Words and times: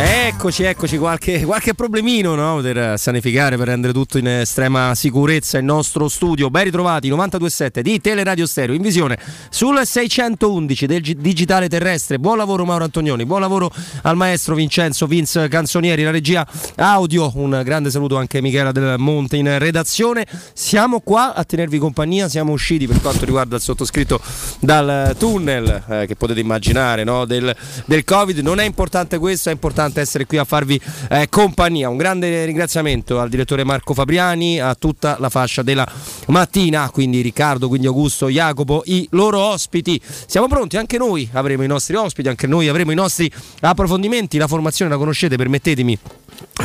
And 0.00 0.17
Eccoci, 0.28 0.62
eccoci, 0.64 0.98
qualche, 0.98 1.42
qualche 1.46 1.72
problemino 1.72 2.34
no? 2.34 2.60
per 2.60 2.98
sanificare, 2.98 3.56
per 3.56 3.68
rendere 3.68 3.94
tutto 3.94 4.18
in 4.18 4.28
estrema 4.28 4.94
sicurezza 4.94 5.56
il 5.56 5.64
nostro 5.64 6.06
studio. 6.06 6.50
Ben 6.50 6.64
ritrovati, 6.64 7.08
92.7 7.08 7.80
di 7.80 7.98
Teleradio 7.98 8.46
Stereo 8.46 8.74
in 8.74 8.82
visione 8.82 9.18
sul 9.48 9.80
611 9.82 10.86
del 10.86 11.00
digitale 11.00 11.70
terrestre. 11.70 12.18
Buon 12.18 12.36
lavoro 12.36 12.66
Mauro 12.66 12.84
Antonioni, 12.84 13.24
buon 13.24 13.40
lavoro 13.40 13.72
al 14.02 14.16
maestro 14.16 14.54
Vincenzo 14.54 15.06
Vince 15.06 15.48
Canzonieri, 15.48 16.02
la 16.02 16.10
regia 16.10 16.46
audio. 16.76 17.32
Un 17.36 17.62
grande 17.64 17.90
saluto 17.90 18.18
anche 18.18 18.36
a 18.38 18.42
Michela 18.42 18.70
del 18.70 18.96
Monte 18.98 19.36
in 19.36 19.58
redazione. 19.58 20.26
Siamo 20.52 21.00
qua 21.00 21.34
a 21.34 21.42
tenervi 21.42 21.78
compagnia, 21.78 22.28
siamo 22.28 22.52
usciti 22.52 22.86
per 22.86 23.00
quanto 23.00 23.24
riguarda 23.24 23.56
il 23.56 23.62
sottoscritto 23.62 24.20
dal 24.60 25.16
tunnel 25.18 25.84
eh, 25.88 26.06
che 26.06 26.16
potete 26.16 26.40
immaginare 26.40 27.02
no? 27.02 27.24
del, 27.24 27.56
del 27.86 28.04
Covid. 28.04 28.38
Non 28.40 28.60
è 28.60 28.64
importante 28.64 29.16
questo, 29.16 29.48
è 29.48 29.52
importante 29.52 30.02
essere 30.02 30.16
qui 30.26 30.38
a 30.38 30.44
farvi 30.44 30.80
eh, 31.10 31.28
compagnia. 31.28 31.88
Un 31.88 31.96
grande 31.96 32.44
ringraziamento 32.44 33.20
al 33.20 33.28
direttore 33.28 33.64
Marco 33.64 33.94
Fabriani, 33.94 34.60
a 34.60 34.74
tutta 34.74 35.16
la 35.18 35.28
fascia 35.28 35.62
della 35.62 35.86
mattina, 36.28 36.88
quindi 36.90 37.20
Riccardo, 37.20 37.68
quindi 37.68 37.86
Augusto, 37.86 38.28
Jacopo, 38.28 38.82
i 38.86 39.06
loro 39.12 39.38
ospiti. 39.40 40.00
Siamo 40.26 40.46
pronti, 40.48 40.76
anche 40.76 40.98
noi 40.98 41.28
avremo 41.32 41.62
i 41.62 41.66
nostri 41.66 41.96
ospiti, 41.96 42.28
anche 42.28 42.46
noi 42.46 42.68
avremo 42.68 42.92
i 42.92 42.94
nostri 42.94 43.30
approfondimenti. 43.60 44.38
La 44.38 44.46
formazione 44.46 44.90
la 44.90 44.96
conoscete, 44.96 45.36
permettetemi 45.36 45.98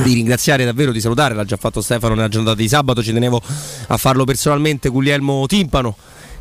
di 0.03 0.13
ringraziare 0.13 0.65
davvero, 0.65 0.91
di 0.91 0.99
salutare, 0.99 1.33
l'ha 1.33 1.45
già 1.45 1.57
fatto 1.57 1.81
Stefano 1.81 2.15
nella 2.15 2.27
giornata 2.27 2.55
di 2.55 2.67
sabato, 2.67 3.01
ci 3.03 3.13
tenevo 3.13 3.41
a 3.87 3.97
farlo 3.97 4.23
personalmente, 4.23 4.89
Guglielmo 4.89 5.45
Timpano 5.45 5.95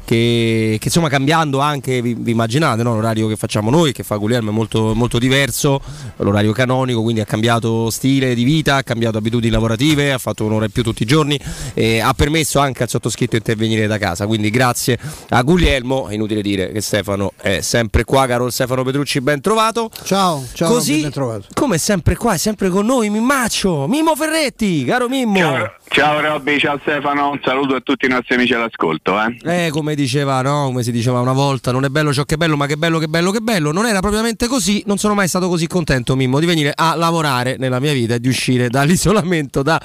che, 0.05 0.77
che, 0.79 0.87
insomma 0.87 1.09
cambiando 1.09 1.61
anche, 1.61 2.03
vi, 2.03 2.15
vi 2.15 2.33
immaginate, 2.33 2.83
no? 2.83 2.95
l'orario 2.95 3.29
che 3.29 3.37
facciamo 3.37 3.71
noi, 3.71 3.93
che 3.93 4.03
fa 4.03 4.17
Guglielmo 4.17 4.51
è 4.51 4.53
molto, 4.53 4.95
molto, 4.95 5.19
diverso, 5.19 5.81
l'orario 6.17 6.53
canonico, 6.53 7.03
quindi 7.03 7.21
ha 7.21 7.25
cambiato 7.25 7.91
stile 7.91 8.35
di 8.35 8.45
vita, 8.45 8.77
ha 8.77 8.83
cambiato 8.83 9.19
abitudini 9.19 9.53
lavorative, 9.53 10.13
ha 10.13 10.19
fatto 10.19 10.45
un'ora 10.45 10.65
in 10.65 10.71
più 10.71 10.83
tutti 10.83 11.03
i 11.03 11.07
giorni 11.07 11.39
e 11.75 12.01
ha 12.01 12.13
permesso 12.15 12.59
anche 12.59 12.83
al 12.83 12.89
sottoscritto 12.89 13.33
di 13.33 13.39
intervenire 13.39 13.87
da 13.87 13.99
casa. 13.99 14.27
Quindi 14.27 14.51
grazie 14.51 14.99
a 15.31 15.43
Guglielmo, 15.43 16.09
è 16.09 16.15
inutile 16.15 16.43
dire 16.43 16.73
che 16.73 16.81
Stefano 16.81 17.33
è 17.41 17.61
sempre 17.61 18.05
qua, 18.05 18.27
caro 18.27 18.51
Stefano 18.51 18.83
Petrucci, 18.83 19.21
ben 19.21 19.41
trovato. 19.41 19.91
Ciao, 20.05 20.45
ciao, 20.53 20.69
Così, 20.69 21.03
ben 21.03 21.11
trovato. 21.11 21.47
come 21.55 21.79
sempre 21.79 22.17
qua, 22.17 22.35
è 22.35 22.39
sempre 22.39 22.69
con 22.69 22.87
noi 22.87 23.11
Mimmaccio, 23.11 23.87
Mimmo 23.87 24.15
Ferretti, 24.17 24.85
caro 24.85 25.09
Mimmo. 25.09 25.39
Ciao, 25.39 25.73
ciao 25.93 26.21
Robby, 26.21 26.59
ciao 26.59 26.79
Stefano, 26.81 27.31
un 27.33 27.41
saluto 27.45 27.75
a 27.75 27.81
tutti 27.81 28.07
i 28.07 28.09
nostri 28.09 28.35
amici 28.35 28.55
all'ascolto. 28.55 29.15
Eh, 29.21 29.67
eh 29.67 29.71
come 29.71 29.95
diceva, 29.95 30.41
no? 30.41 30.65
Come 30.65 30.83
si 30.83 30.91
diceva 30.91 31.21
una 31.21 31.35
volta, 31.35 31.71
non 31.71 31.85
è 31.85 31.89
bello 31.89 32.15
ciò 32.15 32.25
che 32.25 32.35
è 32.35 32.37
bello, 32.39 32.57
ma 32.57 32.65
che 32.65 32.77
bello, 32.77 32.99
che 32.99 33.09
bello, 33.09 33.31
che 33.31 33.41
bello. 33.41 33.73
Non 33.73 33.85
era 33.87 34.01
propriamente 34.01 34.47
così. 34.47 34.83
Non 34.87 34.97
sono 34.97 35.13
mai 35.13 35.29
stato 35.29 35.49
così 35.49 35.67
contento, 35.67 36.17
Mimmo, 36.17 36.41
di 36.41 36.47
venire 36.47 36.73
a 36.75 36.95
lavorare 36.95 37.57
nella 37.59 37.79
mia 37.79 37.93
vita 37.93 38.15
e 38.15 38.21
di 38.21 38.29
uscire 38.29 38.71
dall'isolamento 38.71 39.63
da 39.63 39.79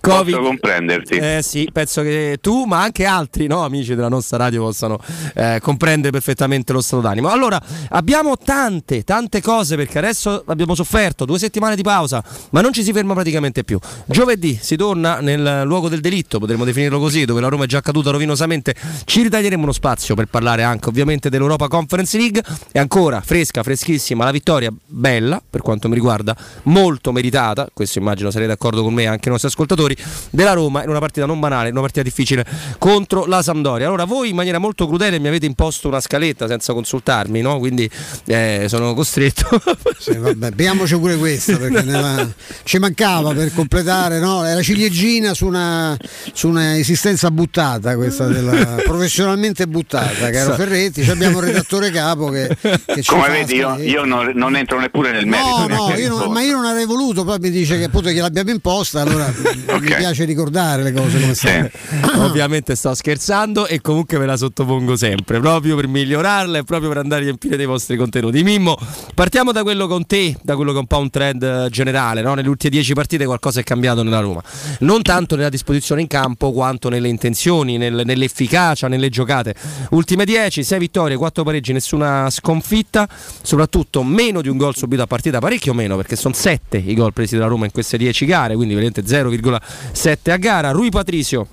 Covid. 0.00 0.34
Posso 0.34 0.46
comprenderti. 0.46 1.14
Eh 1.14 1.40
sì, 1.42 1.70
penso 1.72 2.02
che 2.02 2.38
tu, 2.42 2.64
ma 2.64 2.82
anche 2.82 3.06
altri 3.06 3.46
no, 3.46 3.64
amici 3.64 3.94
della 3.94 4.08
nostra 4.08 4.36
radio 4.36 4.64
possano 4.64 4.98
eh, 5.34 5.60
comprendere 5.62 6.10
perfettamente 6.10 6.74
lo 6.74 6.82
stato 6.82 7.00
d'animo. 7.00 7.30
Allora, 7.30 7.60
abbiamo 7.88 8.36
tante, 8.36 9.02
tante 9.02 9.40
cose 9.40 9.76
perché 9.76 9.96
adesso 9.96 10.44
abbiamo 10.46 10.74
sofferto 10.74 11.24
due 11.24 11.38
settimane 11.38 11.74
di 11.74 11.82
pausa, 11.82 12.22
ma 12.50 12.60
non 12.60 12.74
ci 12.74 12.82
si 12.82 12.92
ferma 12.92 13.14
praticamente 13.14 13.64
più. 13.64 13.78
Giovedì 14.04 14.58
si 14.60 14.76
torna 14.76 15.20
nel 15.20 15.52
luogo 15.62 15.88
del 15.88 16.00
delitto, 16.00 16.38
potremmo 16.38 16.64
definirlo 16.64 16.98
così, 16.98 17.24
dove 17.24 17.40
la 17.40 17.48
Roma 17.48 17.64
è 17.64 17.66
già 17.66 17.80
caduta 17.80 18.10
rovinosamente. 18.10 18.74
Ci 19.04 19.22
ritaglieremo 19.22 19.62
uno 19.62 19.72
spazio 19.72 20.14
per 20.14 20.26
parlare 20.26 20.62
anche 20.62 20.88
ovviamente 20.88 21.28
dell'Europa 21.30 21.68
Conference 21.68 22.16
League. 22.16 22.42
E 22.72 22.78
ancora 22.78 23.20
fresca, 23.20 23.62
freschissima 23.62 24.24
la 24.24 24.30
vittoria, 24.30 24.72
bella 24.86 25.42
per 25.48 25.62
quanto 25.62 25.88
mi 25.88 25.94
riguarda, 25.94 26.36
molto 26.64 27.12
meritata. 27.12 27.68
Questo 27.72 27.98
immagino 27.98 28.30
sarete 28.30 28.50
d'accordo 28.50 28.82
con 28.82 28.92
me 28.92 29.06
anche 29.06 29.28
i 29.28 29.30
nostri 29.30 29.48
ascoltatori 29.48 29.96
della 30.30 30.52
Roma 30.52 30.82
in 30.82 30.88
una 30.88 30.98
partita 30.98 31.26
non 31.26 31.40
banale, 31.40 31.66
in 31.66 31.72
una 31.72 31.82
partita 31.82 32.02
difficile 32.02 32.44
contro 32.78 33.26
la 33.26 33.42
Sampdoria. 33.42 33.86
Allora 33.86 34.04
voi 34.04 34.30
in 34.30 34.36
maniera 34.36 34.58
molto 34.58 34.86
crudele 34.86 35.18
mi 35.18 35.28
avete 35.28 35.46
imposto 35.46 35.88
una 35.88 36.00
scaletta 36.00 36.46
senza 36.46 36.72
consultarmi, 36.72 37.40
no? 37.40 37.58
quindi 37.58 37.88
eh, 38.26 38.66
sono 38.68 38.94
costretto. 38.94 39.60
sì, 39.98 40.16
vabbè, 40.16 40.50
beviamoci 40.50 40.98
pure 40.98 41.16
questa 41.16 41.56
perché 41.56 41.82
nella... 41.84 42.32
ci 42.64 42.78
mancava 42.78 43.32
per 43.32 43.52
completare 43.52 44.18
no? 44.18 44.42
la 44.42 44.62
ciliegina 44.62 45.34
su 45.34 45.43
una, 45.46 45.96
su 46.32 46.48
una 46.48 46.78
esistenza 46.78 47.30
buttata, 47.30 47.96
questa 47.96 48.26
della... 48.26 48.76
professionalmente 48.84 49.66
buttata, 49.66 50.30
caro 50.30 50.54
Ferretti. 50.54 51.02
Ci 51.02 51.10
abbiamo 51.10 51.38
un 51.38 51.44
redattore 51.44 51.90
capo 51.90 52.28
che, 52.28 52.56
che 52.60 53.02
ci 53.02 53.10
Come 53.10 53.28
vedi, 53.28 53.54
io, 53.54 53.76
io 53.78 54.04
non, 54.04 54.32
non, 54.34 54.56
entro 54.56 54.78
neppure 54.78 55.12
nel 55.12 55.26
merito. 55.26 55.66
No, 55.68 55.88
no, 55.88 55.94
io 55.94 56.08
non, 56.08 56.32
ma 56.32 56.42
io 56.42 56.56
non 56.56 56.66
avrei 56.66 56.86
voluto, 56.86 57.24
poi 57.24 57.38
mi 57.38 57.50
dice 57.50 57.78
che 57.78 57.84
appunto 57.84 58.10
gliel'abbiamo 58.10 58.50
imposta, 58.50 59.00
allora 59.00 59.26
okay. 59.26 59.80
mi 59.80 59.94
piace 59.94 60.24
ricordare 60.24 60.82
le 60.82 60.92
cose 60.92 61.20
come 61.20 61.34
stanno. 61.34 61.70
Sì. 61.72 62.10
Ovviamente 62.18 62.74
sto 62.74 62.94
scherzando 62.94 63.66
e 63.66 63.80
comunque 63.80 64.18
ve 64.18 64.26
la 64.26 64.36
sottopongo 64.36 64.96
sempre, 64.96 65.40
proprio 65.40 65.76
per 65.76 65.88
migliorarla 65.88 66.58
e 66.58 66.64
proprio 66.64 66.88
per 66.88 66.98
andare 66.98 67.22
a 67.22 67.24
riempire 67.24 67.56
dei 67.56 67.66
vostri 67.66 67.96
contenuti. 67.96 68.42
Mimmo, 68.42 68.76
partiamo 69.14 69.52
da 69.52 69.62
quello 69.62 69.86
con 69.86 70.06
te, 70.06 70.36
da 70.42 70.56
quello 70.56 70.70
che 70.70 70.78
è 70.78 70.80
un 70.80 70.86
po' 70.86 70.98
un 70.98 71.10
trend 71.10 71.68
generale, 71.68 72.22
no? 72.22 72.34
nelle 72.34 72.48
ultime 72.48 72.70
dieci 72.70 72.94
partite 72.94 73.24
qualcosa 73.24 73.60
è 73.60 73.62
cambiato 73.62 74.02
nella 74.02 74.20
Roma, 74.20 74.42
non 74.80 75.02
tanto 75.02 75.33
nella 75.36 75.48
disposizione 75.48 76.00
in 76.00 76.06
campo 76.06 76.52
quanto 76.52 76.88
nelle 76.88 77.08
intenzioni, 77.08 77.76
nel, 77.76 78.02
nell'efficacia, 78.04 78.88
nelle 78.88 79.08
giocate. 79.08 79.54
Ultime 79.90 80.24
10, 80.24 80.62
6 80.62 80.78
vittorie, 80.78 81.16
4 81.16 81.42
pareggi, 81.42 81.72
nessuna 81.72 82.28
sconfitta, 82.30 83.08
soprattutto 83.42 84.02
meno 84.02 84.40
di 84.40 84.48
un 84.48 84.56
gol 84.56 84.74
subito 84.74 85.02
a 85.02 85.06
partita, 85.06 85.38
parecchio 85.38 85.74
meno 85.74 85.96
perché 85.96 86.16
sono 86.16 86.34
7 86.34 86.78
i 86.78 86.94
gol 86.94 87.12
presi 87.12 87.36
dalla 87.36 87.48
Roma 87.48 87.64
in 87.64 87.72
queste 87.72 87.96
10 87.96 88.24
gare, 88.26 88.54
quindi 88.54 88.74
veramente 88.74 89.02
0,7 89.02 90.30
a 90.30 90.36
gara. 90.36 90.70
Rui 90.70 90.90
Patricio 90.90 91.46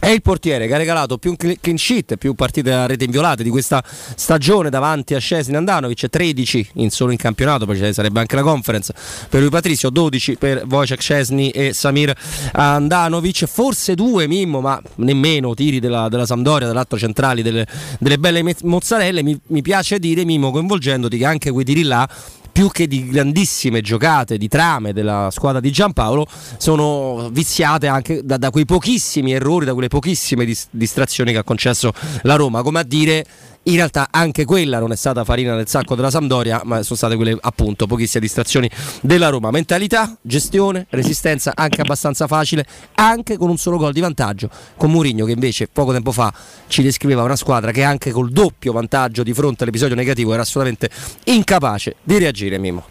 è 0.00 0.08
il 0.08 0.22
portiere 0.22 0.66
che 0.66 0.74
ha 0.74 0.78
regalato 0.78 1.18
più 1.18 1.36
clean 1.36 1.76
sheet, 1.76 2.16
più 2.16 2.34
partite 2.34 2.72
a 2.72 2.86
rete 2.86 3.04
inviolate 3.04 3.42
di 3.42 3.50
questa 3.50 3.84
stagione 3.84 4.70
davanti 4.70 5.14
a 5.14 5.18
Scesni 5.18 5.54
Andanovic, 5.56 6.08
13 6.08 6.70
in 6.76 6.90
solo 6.90 7.12
in 7.12 7.18
campionato, 7.18 7.66
poi 7.66 7.76
ci 7.76 7.92
sarebbe 7.92 8.18
anche 8.18 8.34
la 8.34 8.42
conference 8.42 8.94
per 9.28 9.40
lui 9.42 9.50
Patrizio, 9.50 9.90
12 9.90 10.36
per 10.36 10.64
Wojciech 10.66 11.02
Scesni 11.02 11.50
e 11.50 11.74
Samir 11.74 12.14
Andanovic, 12.52 13.44
forse 13.44 13.94
due 13.94 14.26
Mimmo, 14.26 14.60
ma 14.60 14.80
nemmeno 14.96 15.52
tiri 15.52 15.80
della, 15.80 16.08
della 16.08 16.24
Sampdoria, 16.24 16.66
dall'atto 16.66 16.96
centrali 16.96 17.42
delle, 17.42 17.66
delle 17.98 18.18
belle 18.18 18.42
mozzarelle, 18.62 19.22
mi, 19.22 19.38
mi 19.48 19.60
piace 19.60 19.98
dire 19.98 20.24
Mimmo 20.24 20.50
coinvolgendoti 20.50 21.18
che 21.18 21.26
anche 21.26 21.50
quei 21.50 21.64
tiri 21.66 21.82
là 21.82 22.08
più 22.52 22.68
che 22.70 22.86
di 22.86 23.08
grandissime 23.08 23.80
giocate, 23.80 24.38
di 24.38 24.48
trame 24.48 24.92
della 24.92 25.28
squadra 25.30 25.60
di 25.60 25.70
Giampaolo, 25.70 26.26
sono 26.58 27.28
viziate 27.32 27.86
anche 27.86 28.22
da, 28.24 28.36
da 28.36 28.50
quei 28.50 28.64
pochissimi 28.64 29.32
errori, 29.32 29.64
da 29.64 29.72
quelle 29.72 29.88
pochissime 29.88 30.44
dis- 30.44 30.68
distrazioni 30.70 31.32
che 31.32 31.38
ha 31.38 31.44
concesso 31.44 31.92
la 32.22 32.36
Roma, 32.36 32.62
come 32.62 32.80
a 32.80 32.84
dire 32.84 33.24
in 33.64 33.74
realtà 33.74 34.08
anche 34.10 34.44
quella 34.44 34.78
non 34.78 34.92
è 34.92 34.96
stata 34.96 35.24
farina 35.24 35.54
nel 35.54 35.68
sacco 35.68 35.94
della 35.94 36.10
Sampdoria, 36.10 36.62
ma 36.64 36.82
sono 36.82 36.96
state 36.96 37.16
quelle 37.16 37.36
appunto 37.40 37.86
pochissime 37.86 38.22
distrazioni 38.22 38.70
della 39.02 39.28
Roma. 39.28 39.50
Mentalità, 39.50 40.16
gestione, 40.22 40.86
resistenza 40.90 41.52
anche 41.54 41.80
abbastanza 41.80 42.26
facile, 42.26 42.64
anche 42.94 43.36
con 43.36 43.50
un 43.50 43.58
solo 43.58 43.76
gol 43.76 43.92
di 43.92 44.00
vantaggio, 44.00 44.48
con 44.76 44.90
Mourinho 44.90 45.24
che 45.26 45.32
invece 45.32 45.68
poco 45.68 45.92
tempo 45.92 46.12
fa 46.12 46.32
ci 46.68 46.82
descriveva 46.82 47.22
una 47.22 47.36
squadra 47.36 47.70
che 47.70 47.82
anche 47.82 48.10
col 48.10 48.30
doppio 48.30 48.72
vantaggio 48.72 49.22
di 49.22 49.34
fronte 49.34 49.64
all'episodio 49.64 49.94
negativo 49.94 50.32
era 50.32 50.42
assolutamente 50.42 50.88
incapace 51.24 51.96
di 52.02 52.18
reagire 52.18 52.58
Mimo. 52.58 52.84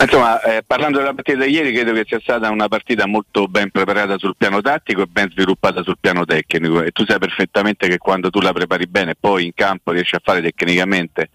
Insomma, 0.00 0.40
eh, 0.42 0.62
parlando 0.64 0.98
della 0.98 1.12
partita 1.12 1.44
di 1.44 1.50
ieri, 1.50 1.72
credo 1.72 1.92
che 1.92 2.04
sia 2.06 2.20
stata 2.20 2.48
una 2.50 2.68
partita 2.68 3.06
molto 3.06 3.48
ben 3.48 3.70
preparata 3.70 4.16
sul 4.16 4.36
piano 4.36 4.60
tattico 4.60 5.02
e 5.02 5.06
ben 5.06 5.28
sviluppata 5.28 5.82
sul 5.82 5.96
piano 5.98 6.24
tecnico. 6.24 6.82
E 6.82 6.92
tu 6.92 7.04
sai 7.04 7.18
perfettamente 7.18 7.88
che 7.88 7.98
quando 7.98 8.30
tu 8.30 8.40
la 8.40 8.52
prepari 8.52 8.86
bene, 8.86 9.16
poi 9.18 9.46
in 9.46 9.52
campo 9.54 9.90
riesci 9.90 10.14
a 10.14 10.20
fare 10.22 10.40
tecnicamente 10.40 11.30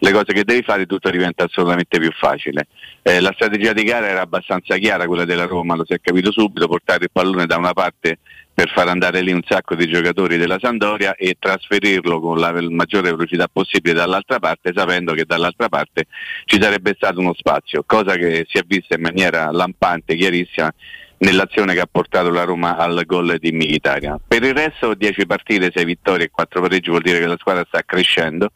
le 0.00 0.12
cose 0.12 0.32
che 0.32 0.42
devi 0.44 0.62
fare, 0.62 0.86
tutto 0.86 1.10
diventa 1.10 1.44
assolutamente 1.44 1.98
più 2.00 2.10
facile. 2.10 2.66
Eh, 3.02 3.20
la 3.20 3.32
strategia 3.34 3.72
di 3.72 3.84
gara 3.84 4.08
era 4.08 4.20
abbastanza 4.20 4.76
chiara, 4.78 5.06
quella 5.06 5.24
della 5.24 5.46
Roma, 5.46 5.76
lo 5.76 5.84
si 5.84 5.92
è 5.92 6.00
capito 6.00 6.32
subito, 6.32 6.66
portare 6.66 7.04
il 7.04 7.10
pallone 7.12 7.46
da 7.46 7.56
una 7.56 7.72
parte 7.72 8.18
per 8.58 8.70
far 8.70 8.88
andare 8.88 9.20
lì 9.20 9.30
un 9.30 9.42
sacco 9.46 9.76
di 9.76 9.86
giocatori 9.86 10.36
della 10.36 10.58
Sandoria 10.60 11.14
e 11.14 11.36
trasferirlo 11.38 12.18
con 12.18 12.40
la 12.40 12.52
maggiore 12.68 13.12
velocità 13.12 13.46
possibile 13.46 13.94
dall'altra 13.94 14.40
parte, 14.40 14.72
sapendo 14.74 15.12
che 15.12 15.24
dall'altra 15.24 15.68
parte 15.68 16.06
ci 16.44 16.60
sarebbe 16.60 16.94
stato 16.96 17.20
uno 17.20 17.34
spazio, 17.34 17.84
cosa 17.86 18.16
che 18.16 18.46
si 18.48 18.58
è 18.58 18.62
vista 18.66 18.96
in 18.96 19.02
maniera 19.02 19.48
lampante, 19.52 20.16
chiarissima 20.16 20.74
nell'azione 21.18 21.72
che 21.74 21.82
ha 21.82 21.88
portato 21.88 22.30
la 22.30 22.42
Roma 22.42 22.76
al 22.76 23.04
gol 23.06 23.38
di 23.38 23.52
Militaria. 23.52 24.18
Per 24.26 24.42
il 24.42 24.54
resto 24.54 24.92
10 24.92 25.24
partite, 25.24 25.70
6 25.72 25.84
vittorie 25.84 26.26
e 26.26 26.30
4 26.30 26.60
pareggi 26.60 26.90
vuol 26.90 27.02
dire 27.02 27.20
che 27.20 27.26
la 27.26 27.38
squadra 27.38 27.64
sta 27.64 27.82
crescendo 27.86 28.50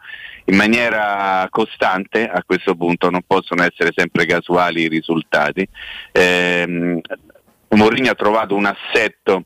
in 0.46 0.56
maniera 0.56 1.46
costante, 1.48 2.28
a 2.28 2.42
questo 2.44 2.74
punto 2.74 3.08
non 3.08 3.22
possono 3.24 3.62
essere 3.62 3.92
sempre 3.94 4.26
casuali 4.26 4.82
i 4.82 4.88
risultati. 4.88 5.64
Eh, 6.10 7.00
Mourinho 7.68 8.10
ha 8.10 8.14
trovato 8.14 8.56
un 8.56 8.66
assetto 8.66 9.44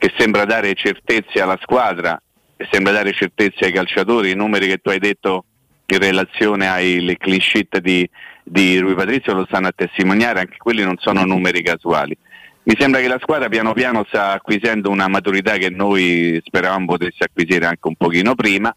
che 0.00 0.14
sembra 0.16 0.46
dare 0.46 0.72
certezze 0.72 1.42
alla 1.42 1.58
squadra 1.60 2.18
e 2.56 2.66
sembra 2.70 2.92
dare 2.92 3.12
certezze 3.12 3.66
ai 3.66 3.72
calciatori, 3.72 4.30
i 4.30 4.34
numeri 4.34 4.66
che 4.66 4.78
tu 4.78 4.88
hai 4.88 4.98
detto 4.98 5.44
in 5.84 5.98
relazione 5.98 6.68
alle 6.68 7.18
clean 7.18 7.38
sheet 7.38 7.80
di, 7.80 8.08
di 8.42 8.78
Rui 8.78 8.94
Patrizio 8.94 9.34
lo 9.34 9.44
stanno 9.44 9.66
a 9.66 9.72
testimoniare, 9.76 10.40
anche 10.40 10.56
quelli 10.56 10.82
non 10.84 10.96
sono 10.96 11.26
numeri 11.26 11.62
casuali. 11.62 12.16
Mi 12.62 12.74
sembra 12.78 13.02
che 13.02 13.08
la 13.08 13.18
squadra 13.20 13.50
piano 13.50 13.74
piano 13.74 14.06
sta 14.08 14.32
acquisendo 14.32 14.88
una 14.88 15.06
maturità 15.06 15.58
che 15.58 15.68
noi 15.68 16.40
speravamo 16.46 16.86
potesse 16.86 17.24
acquisire 17.24 17.66
anche 17.66 17.86
un 17.86 17.96
pochino 17.96 18.34
prima, 18.34 18.74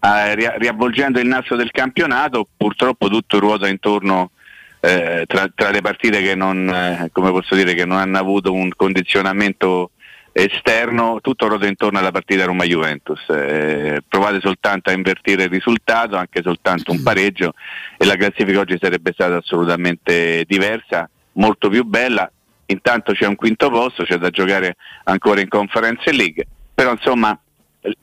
eh, 0.00 0.56
riavvolgendo 0.56 1.18
il 1.18 1.26
nastro 1.26 1.56
del 1.56 1.72
campionato, 1.72 2.46
purtroppo 2.56 3.08
tutto 3.08 3.40
ruota 3.40 3.66
intorno 3.66 4.30
eh, 4.78 5.24
tra, 5.26 5.50
tra, 5.52 5.70
le 5.70 5.80
partite 5.80 6.22
che 6.22 6.36
non, 6.36 6.68
eh, 6.68 7.10
dire, 7.56 7.74
che 7.74 7.84
non, 7.84 7.98
hanno 7.98 8.18
avuto 8.18 8.52
un 8.52 8.70
condizionamento 8.76 9.90
esterno, 10.32 11.18
tutto 11.20 11.48
ruota 11.48 11.66
intorno 11.66 11.98
alla 11.98 12.10
partita 12.10 12.44
Roma-Juventus. 12.44 13.28
Eh, 13.28 14.02
provate 14.06 14.40
soltanto 14.40 14.90
a 14.90 14.92
invertire 14.92 15.44
il 15.44 15.50
risultato, 15.50 16.16
anche 16.16 16.42
soltanto 16.42 16.92
un 16.92 17.02
pareggio 17.02 17.52
e 17.96 18.04
la 18.04 18.16
classifica 18.16 18.60
oggi 18.60 18.78
sarebbe 18.80 19.12
stata 19.12 19.36
assolutamente 19.36 20.44
diversa, 20.46 21.08
molto 21.32 21.68
più 21.68 21.84
bella. 21.84 22.30
Intanto 22.66 23.12
c'è 23.12 23.26
un 23.26 23.34
quinto 23.34 23.68
posto, 23.68 24.04
c'è 24.04 24.16
da 24.16 24.30
giocare 24.30 24.76
ancora 25.04 25.40
in 25.40 25.48
Conference 25.48 26.12
League, 26.12 26.46
però 26.72 26.92
insomma 26.92 27.36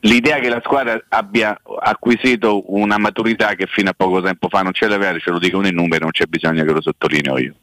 l'idea 0.02 0.40
che 0.40 0.50
la 0.50 0.62
squadra 0.64 1.02
abbia 1.10 1.58
acquisito 1.80 2.74
una 2.74 2.98
maturità 2.98 3.54
che 3.54 3.68
fino 3.68 3.90
a 3.90 3.94
poco 3.96 4.22
tempo 4.22 4.50
fa 4.50 4.62
non 4.62 4.74
ce 4.74 4.88
l'aveva, 4.88 5.18
ce 5.20 5.32
lo 5.32 5.40
dicono 5.40 5.68
i 5.68 5.72
numeri, 5.72 6.02
non 6.02 6.12
c'è 6.12 6.26
bisogno 6.26 6.64
che 6.66 6.72
lo 6.72 6.82
sottolineo 6.82 7.38
io. 7.38 7.56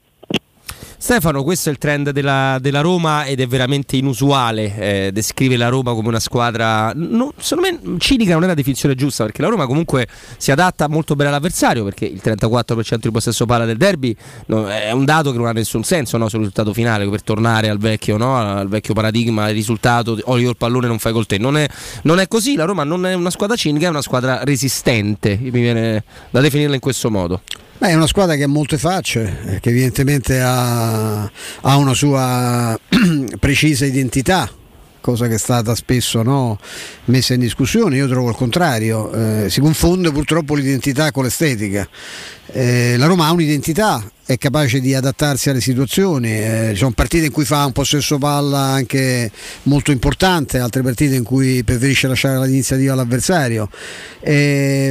Stefano, 1.05 1.43
questo 1.43 1.69
è 1.69 1.73
il 1.73 1.77
trend 1.77 2.13
della, 2.13 2.57
della 2.59 2.81
Roma 2.81 3.25
ed 3.25 3.39
è 3.39 3.47
veramente 3.47 3.95
inusuale. 3.95 4.75
Eh, 4.75 5.13
descrive 5.13 5.59
la 5.59 5.69
Roma 5.69 5.93
come 5.93 6.09
una 6.09 6.19
squadra, 6.19 6.93
non, 6.95 7.29
secondo 7.37 7.69
me, 7.71 7.99
cinica 7.99 8.33
non 8.33 8.45
è 8.45 8.47
la 8.47 8.55
definizione 8.55 8.95
giusta 8.95 9.25
perché 9.25 9.43
la 9.43 9.49
Roma 9.49 9.67
comunque 9.67 10.09
si 10.39 10.51
adatta 10.51 10.89
molto 10.89 11.15
bene 11.15 11.29
all'avversario 11.29 11.85
perché 11.85 12.07
il 12.07 12.23
34% 12.25 12.97
di 12.97 13.11
possesso 13.11 13.45
palla 13.45 13.67
del 13.67 13.77
derby 13.77 14.17
no, 14.47 14.67
è 14.67 14.93
un 14.93 15.05
dato 15.05 15.31
che 15.31 15.37
non 15.37 15.47
ha 15.47 15.53
nessun 15.53 15.85
senso 15.85 16.17
no, 16.17 16.31
sul 16.31 16.39
risultato 16.39 16.73
finale 16.73 17.07
per 17.07 17.23
tornare 17.23 17.69
al 17.69 17.77
vecchio, 17.77 18.17
no, 18.17 18.39
al 18.39 18.69
vecchio 18.69 18.95
paradigma, 18.95 19.51
il 19.51 19.55
risultato, 19.55 20.17
ho 20.25 20.39
io 20.39 20.49
il 20.49 20.57
pallone 20.57 20.87
non 20.87 20.99
fai 20.99 21.13
col 21.13 21.27
te. 21.27 21.37
Non 21.37 21.59
è, 21.59 21.69
non 22.05 22.19
è 22.19 22.27
così, 22.29 22.55
la 22.55 22.65
Roma 22.65 22.83
non 22.83 23.05
è 23.05 23.13
una 23.13 23.29
squadra 23.29 23.57
cinica, 23.57 23.89
è 23.89 23.91
una 23.91 24.01
squadra 24.01 24.43
resistente, 24.43 25.37
mi 25.39 25.51
viene 25.51 26.03
da 26.31 26.41
definirla 26.41 26.75
in 26.75 26.81
questo 26.81 27.11
modo. 27.11 27.43
Beh, 27.77 27.89
è 27.89 27.95
una 27.95 28.07
squadra 28.07 28.37
che 28.37 28.45
ha 28.45 28.49
molte 28.49 28.79
facce, 28.79 29.39
eh, 29.47 29.61
che 29.61 29.71
evidentemente 29.71 30.41
ha, 30.41 31.23
ha 31.25 31.77
una 31.77 31.93
sua 31.93 32.79
precisa 33.41 33.85
identità, 33.85 34.49
cosa 35.01 35.27
che 35.27 35.35
è 35.35 35.39
stata 35.39 35.75
spesso 35.75 36.23
no, 36.23 36.59
messa 37.07 37.35
in 37.35 37.41
discussione, 37.41 37.97
io 37.97 38.07
trovo 38.07 38.31
il 38.31 38.37
contrario, 38.37 39.13
eh, 39.13 39.51
si 39.51 39.61
confonde 39.61 40.13
purtroppo 40.13 40.55
l'identità 40.55 41.11
con 41.11 41.25
l'estetica. 41.25 41.87
Eh, 42.47 42.97
la 42.97 43.07
Roma 43.07 43.27
ha 43.27 43.33
un'identità, 43.33 44.03
è 44.27 44.39
capace 44.39 44.81
di 44.81 44.95
adattarsi 44.95 45.51
alle 45.51 45.61
situazioni, 45.61 46.31
eh, 46.31 46.69
ci 46.71 46.77
sono 46.77 46.93
partite 46.93 47.27
in 47.27 47.33
cui 47.33 47.45
fa 47.45 47.67
un 47.67 47.73
possesso 47.73 48.17
palla 48.17 48.59
anche 48.59 49.31
molto 49.65 49.91
importante, 49.91 50.59
altre 50.59 50.83
partite 50.83 51.15
in 51.15 51.25
cui 51.25 51.63
preferisce 51.63 52.09
lasciare 52.09 52.47
l'iniziativa 52.47 52.95
all'avversario. 52.95 53.69
Eh, 54.21 54.89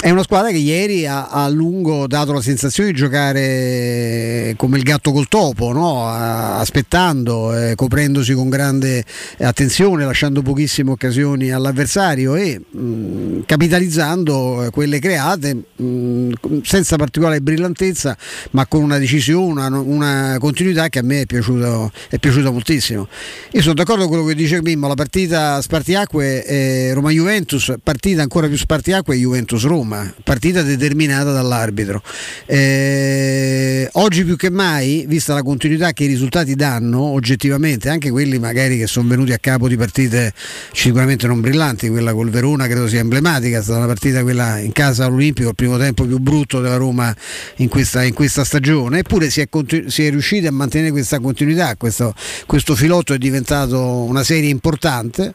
è 0.00 0.10
una 0.10 0.22
squadra 0.22 0.50
che 0.50 0.56
ieri 0.56 1.06
ha, 1.06 1.28
a 1.28 1.48
lungo 1.50 2.06
dato 2.06 2.32
la 2.32 2.40
sensazione 2.40 2.92
di 2.92 2.96
giocare 2.96 4.54
come 4.56 4.78
il 4.78 4.84
gatto 4.84 5.12
col 5.12 5.28
topo, 5.28 5.72
no? 5.72 6.08
aspettando, 6.08 7.54
eh, 7.54 7.74
coprendosi 7.74 8.32
con 8.32 8.48
grande 8.48 9.04
attenzione, 9.40 10.06
lasciando 10.06 10.40
pochissime 10.40 10.92
occasioni 10.92 11.50
all'avversario 11.50 12.36
e 12.36 12.58
mh, 12.58 13.40
capitalizzando 13.44 14.68
quelle 14.72 14.98
create 14.98 15.54
mh, 15.76 16.32
senza 16.62 16.96
particolare 16.96 17.40
brillantezza 17.40 18.16
ma 18.52 18.66
con 18.66 18.82
una 18.82 18.98
decisione, 18.98 19.66
una, 19.66 19.78
una 19.78 20.36
continuità 20.38 20.88
che 20.88 20.98
a 20.98 21.02
me 21.02 21.22
è 21.22 21.26
piaciuta, 21.26 21.90
è 22.08 22.18
piaciuta 22.18 22.50
moltissimo. 22.50 23.08
Io 23.52 23.62
sono 23.62 23.74
d'accordo 23.74 24.02
con 24.02 24.10
quello 24.12 24.26
che 24.26 24.34
dice 24.34 24.60
Mimmo, 24.62 24.88
la 24.88 24.94
partita 24.94 25.60
Spartiacque 25.60 26.92
Roma-Juventus, 26.92 27.74
partita 27.82 28.22
ancora 28.22 28.46
più 28.48 28.56
Spartiacque 28.56 29.16
Juventus-Roma, 29.16 30.14
partita 30.24 30.62
determinata 30.62 31.32
dall'arbitro. 31.32 32.02
Eh, 32.46 33.88
oggi 33.92 34.24
più 34.24 34.36
che 34.36 34.50
mai, 34.50 35.04
vista 35.06 35.34
la 35.34 35.42
continuità 35.42 35.92
che 35.92 36.04
i 36.04 36.06
risultati 36.06 36.54
danno, 36.54 37.00
oggettivamente, 37.00 37.88
anche 37.88 38.10
quelli 38.10 38.38
magari 38.38 38.78
che 38.78 38.86
sono 38.86 39.08
venuti 39.08 39.32
a 39.32 39.38
capo 39.38 39.68
di 39.68 39.76
partite 39.76 40.32
sicuramente 40.72 41.26
non 41.26 41.40
brillanti, 41.40 41.88
quella 41.88 42.12
col 42.12 42.30
Verona 42.30 42.66
credo 42.66 42.88
sia 42.88 43.00
emblematica, 43.00 43.58
è 43.58 43.62
stata 43.62 43.78
una 43.78 43.86
partita 43.86 44.22
quella 44.22 44.58
in 44.58 44.72
casa 44.72 45.04
all'Olimpico, 45.04 45.48
il 45.48 45.54
primo 45.54 45.78
tempo 45.78 46.04
più 46.04 46.18
brutto 46.18 46.39
della 46.44 46.76
Roma 46.76 47.14
in 47.56 47.68
questa, 47.68 48.02
in 48.02 48.14
questa 48.14 48.44
stagione, 48.44 49.00
eppure 49.00 49.30
si 49.30 49.40
è, 49.40 49.48
continu- 49.48 49.88
si 49.88 50.06
è, 50.06 50.10
riusciti 50.10 50.46
a 50.46 50.52
mantenere 50.52 50.90
questa 50.90 51.20
continuità, 51.20 51.76
questo, 51.76 52.14
questo 52.46 52.74
filotto 52.74 53.14
è 53.14 53.18
diventato 53.18 53.80
una 53.80 54.24
serie 54.24 54.48
importante 54.48 55.34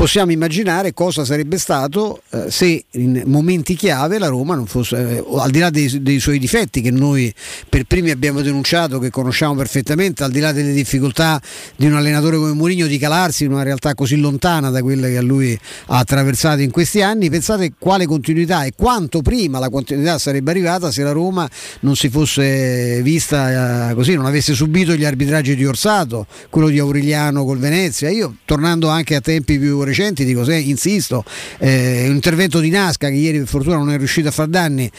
possiamo 0.00 0.32
immaginare 0.32 0.94
cosa 0.94 1.26
sarebbe 1.26 1.58
stato 1.58 2.22
eh, 2.30 2.50
se 2.50 2.86
in 2.92 3.22
momenti 3.26 3.76
chiave 3.76 4.16
la 4.16 4.28
Roma 4.28 4.54
non 4.54 4.64
fosse, 4.64 4.96
eh, 4.96 5.24
al 5.36 5.50
di 5.50 5.58
là 5.58 5.68
dei, 5.68 6.00
dei, 6.00 6.18
suoi 6.18 6.38
difetti 6.38 6.80
che 6.80 6.90
noi 6.90 7.30
per 7.68 7.84
primi 7.84 8.08
abbiamo 8.08 8.40
denunciato, 8.40 8.98
che 8.98 9.10
conosciamo 9.10 9.54
perfettamente, 9.56 10.24
al 10.24 10.30
di 10.30 10.40
là 10.40 10.52
delle 10.52 10.72
difficoltà 10.72 11.38
di 11.76 11.84
un 11.84 11.96
allenatore 11.96 12.38
come 12.38 12.52
Mourinho 12.52 12.86
di 12.86 12.96
calarsi 12.96 13.44
in 13.44 13.52
una 13.52 13.62
realtà 13.62 13.92
così 13.92 14.16
lontana 14.16 14.70
da 14.70 14.80
quelle 14.80 15.10
che 15.10 15.18
a 15.18 15.20
lui 15.20 15.52
ha 15.88 15.98
attraversato 15.98 16.62
in 16.62 16.70
questi 16.70 17.02
anni, 17.02 17.28
pensate 17.28 17.74
quale 17.78 18.06
continuità 18.06 18.64
e 18.64 18.72
quanto 18.74 19.20
prima 19.20 19.58
la 19.58 19.68
continuità 19.68 20.16
sarebbe 20.16 20.50
arrivata 20.50 20.90
se 20.90 21.02
la 21.02 21.12
Roma 21.12 21.46
non 21.80 21.94
si 21.94 22.08
fosse 22.08 23.02
vista 23.02 23.90
eh, 23.90 23.94
così, 23.94 24.14
non 24.14 24.24
avesse 24.24 24.54
subito 24.54 24.94
gli 24.94 25.04
arbitraggi 25.04 25.54
di 25.54 25.66
Orsato, 25.66 26.26
quello 26.48 26.68
di 26.68 26.78
Aureliano 26.78 27.44
col 27.44 27.58
Venezia. 27.58 28.08
Io 28.08 28.36
tornando 28.46 28.88
anche 28.88 29.14
a 29.14 29.20
tempi 29.20 29.58
più 29.58 29.76
recenti, 29.76 29.88
dico, 30.24 30.44
se, 30.44 30.56
insisto, 30.56 31.24
eh, 31.58 32.06
un 32.08 32.14
intervento 32.14 32.60
di 32.60 32.70
Nasca 32.70 33.08
che 33.08 33.14
ieri 33.14 33.38
per 33.38 33.48
fortuna 33.48 33.76
non 33.76 33.90
è 33.90 33.96
riuscito 33.96 34.28
a 34.28 34.32
far 34.32 34.48
danni. 34.48 34.90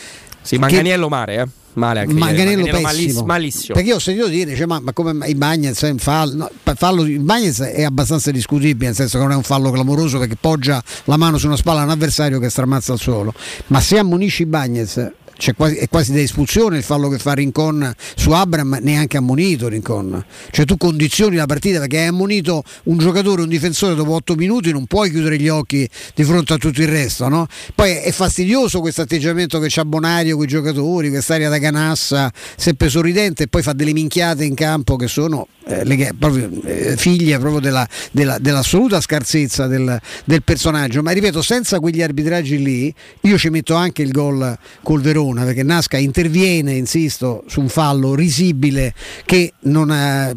Sì, 0.42 0.58
Manganiello 0.58 1.08
che... 1.08 1.10
mare, 1.10 1.36
eh? 1.36 1.48
male 1.74 2.02
anche 2.02 2.14
Manganello 2.14 2.66
ieri. 2.66 2.82
pessimo 2.82 3.24
malissimo 3.24 3.74
perché 3.76 3.90
io 3.90 3.96
ho 3.96 4.00
sentito 4.00 4.28
dire 4.28 4.56
cioè, 4.56 4.66
ma, 4.66 4.80
ma, 4.80 4.94
come 4.94 5.28
i 5.28 5.36
Bagnets 5.36 5.84
è 5.84 5.90
un 5.90 6.00
fallo, 6.00 6.36
no, 6.36 6.76
fallo 6.76 7.04
il 7.04 7.20
Bagnets 7.20 7.62
è 7.62 7.84
abbastanza 7.84 8.32
discutibile 8.32 8.88
nel 8.88 8.96
senso 8.96 9.18
che 9.18 9.24
non 9.24 9.34
è 9.34 9.36
un 9.36 9.44
fallo 9.44 9.72
clamoroso 9.72 10.20
perché 10.20 10.36
poggia 10.40 10.84
la 11.06 11.18
mano 11.18 11.38
su 11.38 11.48
una 11.48 11.56
spalla 11.56 11.82
a 11.82 11.84
un 11.84 11.92
avversario 11.92 12.40
che 12.40 12.50
stramazza 12.50 12.92
al 12.94 13.00
suolo 13.00 13.34
ma 13.68 13.80
se 13.80 13.98
ammonisci 13.98 14.46
Bagnets 14.46 15.12
quasi, 15.56 15.76
è 15.76 15.90
quasi 15.90 16.14
da 16.14 16.20
espulsione 16.20 16.78
il 16.78 16.84
fallo 16.84 17.10
che 17.10 17.18
fa 17.18 17.34
Rincon 17.34 17.94
su 18.16 18.32
Abram, 18.32 18.78
neanche 18.82 19.18
ammonito 19.18 19.68
Rincon. 19.68 20.24
Cioè 20.52 20.66
tu 20.66 20.78
condizioni 20.78 21.36
la 21.36 21.46
partita 21.46 21.80
perché 21.80 22.00
hai 22.00 22.08
ammonito 22.08 22.64
un 22.84 22.98
giocatore, 22.98 23.42
un 23.42 23.50
difensore 23.50 23.96
dopo 23.96 24.14
8 24.14 24.36
minuti, 24.36 24.72
non 24.72 24.86
puoi 24.86 25.10
chiudere 25.10 25.38
gli 25.38 25.50
occhi 25.50 25.90
di 26.14 26.24
fronte 26.24 26.54
a 26.54 26.58
tutto 26.58 26.82
il 26.82 26.88
resto. 26.88 27.28
No? 27.28 27.48
Poi 27.74 27.92
è 27.92 28.12
fastidioso 28.12 28.80
questo 28.80 29.02
atteggiamento 29.02 29.60
che 29.60 29.68
c'ha 29.70 29.86
Bonario 29.86 30.36
con 30.36 30.46
i 30.46 30.48
giocatori, 30.48 31.10
quest'aria 31.10 31.50
da 31.50 31.60
canassa, 31.60 32.32
sempre 32.56 32.90
sorridente 32.90 33.44
e 33.44 33.48
poi 33.48 33.62
fa 33.62 33.74
delle 33.74 33.94
minchiate 33.94 34.46
in 34.46 34.54
campo 34.54 34.96
che 34.96 35.08
sono 35.08 35.48
eh, 35.68 35.86
le, 35.86 36.14
proprio, 36.18 36.50
eh, 36.64 36.98
figlie 36.98 37.38
proprio 37.38 37.62
della, 37.62 37.88
della, 38.12 38.38
dell'assoluta 38.40 39.00
scarsezza 39.00 39.68
del, 39.68 40.00
del, 40.26 40.44
personaggio. 40.44 41.02
Ma 41.02 41.12
ripeto, 41.12 41.42
senza 41.42 41.80
quegli 41.80 42.02
arbitraggi 42.02 42.62
lì, 42.62 42.94
io 43.22 43.38
ci 43.38 43.50
metto 43.50 43.76
anche 43.76 44.02
il 44.02 44.12
gol 44.12 44.58
col 44.82 45.02
Verona, 45.02 45.31
perché 45.34 45.64
Nasca 45.64 45.98
interviene, 45.98 46.74
insisto, 46.74 47.44
su 47.48 47.62
un 47.62 47.70
fallo 47.70 48.16
risibile 48.16 48.94
che 49.26 49.54
non 49.62 49.90
ha, 49.90 50.34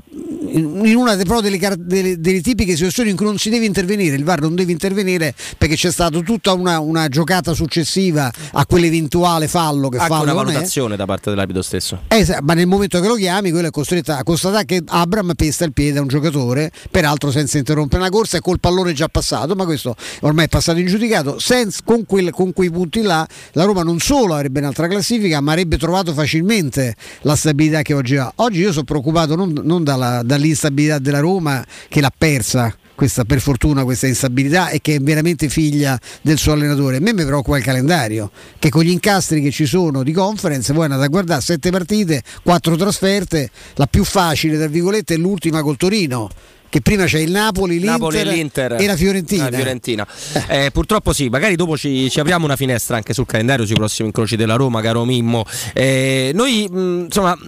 in 0.54 0.94
una 0.96 1.14
delle, 1.14 1.76
delle, 1.78 2.20
delle, 2.20 2.40
tipiche 2.40 2.72
situazioni 2.74 3.10
in 3.10 3.16
cui 3.16 3.26
non 3.26 3.38
si 3.38 3.50
deve 3.50 3.64
intervenire, 3.64 4.16
il 4.16 4.24
VAR 4.24 4.40
non 4.40 4.54
deve 4.54 4.72
intervenire 4.72 5.34
perché 5.58 5.74
c'è 5.74 5.90
stata 5.90 6.18
tutta 6.20 6.52
una, 6.52 6.78
una 6.80 7.08
giocata 7.08 7.54
successiva 7.54 8.30
a 8.52 8.66
quell'eventuale 8.66 9.48
fallo 9.48 9.88
che 9.88 9.98
fa 9.98 10.20
una 10.20 10.32
valutazione 10.32 10.96
da 10.96 11.06
parte 11.06 11.30
dell'arbitro 11.30 11.62
stesso. 11.62 12.02
Eh, 12.08 12.38
ma 12.42 12.54
nel 12.54 12.66
momento 12.66 13.00
che 13.00 13.06
lo 13.06 13.14
chiami, 13.14 13.50
quello 13.50 13.68
è 13.68 13.70
costretto 13.70 14.12
a 14.12 14.22
constatare 14.22 14.64
che 14.64 14.82
Abram 14.86 15.32
pesta 15.34 15.64
il 15.64 15.72
piede 15.72 15.98
a 15.98 16.02
un 16.02 16.08
giocatore, 16.08 16.70
peraltro 16.90 17.30
senza 17.30 17.58
interrompere 17.58 18.02
una 18.02 18.10
corsa 18.10 18.36
e 18.36 18.40
col 18.40 18.60
pallone 18.60 18.92
già 18.92 19.08
passato, 19.08 19.54
ma 19.54 19.64
questo 19.64 19.96
ormai 20.20 20.46
è 20.46 20.48
passato 20.48 20.78
in 20.78 20.86
giudicato. 20.86 21.38
Senza, 21.38 21.80
con, 21.84 22.04
quel, 22.06 22.30
con 22.30 22.52
quei 22.52 22.70
punti 22.70 23.02
là, 23.02 23.26
la 23.52 23.64
Roma 23.64 23.82
non 23.82 23.98
solo 23.98 24.34
avrebbe 24.34 24.60
un'altra 24.60 24.83
classifica, 24.88 25.40
ma 25.40 25.52
avrebbe 25.52 25.76
trovato 25.78 26.12
facilmente 26.12 26.94
la 27.22 27.36
stabilità 27.36 27.82
che 27.82 27.94
oggi 27.94 28.16
ha. 28.16 28.32
Oggi 28.36 28.60
io 28.60 28.72
sono 28.72 28.84
preoccupato 28.84 29.36
non, 29.36 29.52
non 29.62 29.84
dalla, 29.84 30.22
dall'instabilità 30.22 30.98
della 30.98 31.20
Roma 31.20 31.64
che 31.88 32.00
l'ha 32.00 32.12
persa 32.16 32.74
questa, 32.94 33.24
per 33.24 33.40
fortuna 33.40 33.84
questa 33.84 34.06
instabilità 34.06 34.68
e 34.68 34.80
che 34.80 34.96
è 34.96 35.00
veramente 35.00 35.48
figlia 35.48 35.98
del 36.22 36.38
suo 36.38 36.52
allenatore. 36.52 36.96
A 36.96 37.00
me 37.00 37.12
mi 37.12 37.24
preoccupa 37.24 37.56
il 37.58 37.64
calendario, 37.64 38.30
che 38.58 38.68
con 38.68 38.82
gli 38.82 38.90
incastri 38.90 39.42
che 39.42 39.50
ci 39.50 39.66
sono 39.66 40.02
di 40.02 40.12
conference, 40.12 40.72
voi 40.72 40.84
andate 40.84 41.04
a 41.04 41.08
guardare 41.08 41.40
sette 41.40 41.70
partite, 41.70 42.22
quattro 42.42 42.76
trasferte, 42.76 43.50
la 43.74 43.86
più 43.86 44.04
facile, 44.04 44.56
tra 44.56 44.68
virgolette, 44.68 45.14
è 45.14 45.16
l'ultima 45.16 45.62
col 45.62 45.76
Torino 45.76 46.30
che 46.74 46.80
prima 46.80 47.04
c'è 47.04 47.20
il 47.20 47.30
Napoli, 47.30 47.74
l'Inter, 47.74 47.90
Napoli 47.92 48.18
e, 48.18 48.24
l'Inter, 48.24 48.72
e 48.80 48.86
la 48.86 48.96
Fiorentina. 48.96 49.48
La 49.48 49.56
Fiorentina. 49.56 50.06
Eh, 50.48 50.70
purtroppo 50.72 51.12
sì, 51.12 51.28
magari 51.28 51.54
dopo 51.54 51.76
ci, 51.76 52.10
ci, 52.10 52.18
apriamo 52.18 52.44
una 52.44 52.56
finestra 52.56 52.96
anche 52.96 53.14
sul 53.14 53.26
calendario 53.26 53.64
sui 53.64 53.76
prossimi 53.76 54.08
incroci 54.08 54.34
della 54.34 54.56
Roma, 54.56 54.80
caro 54.80 55.04
Mimmo. 55.04 55.44
Eh, 55.72 56.32
noi 56.34 56.68
mh, 56.68 57.04
insomma 57.04 57.38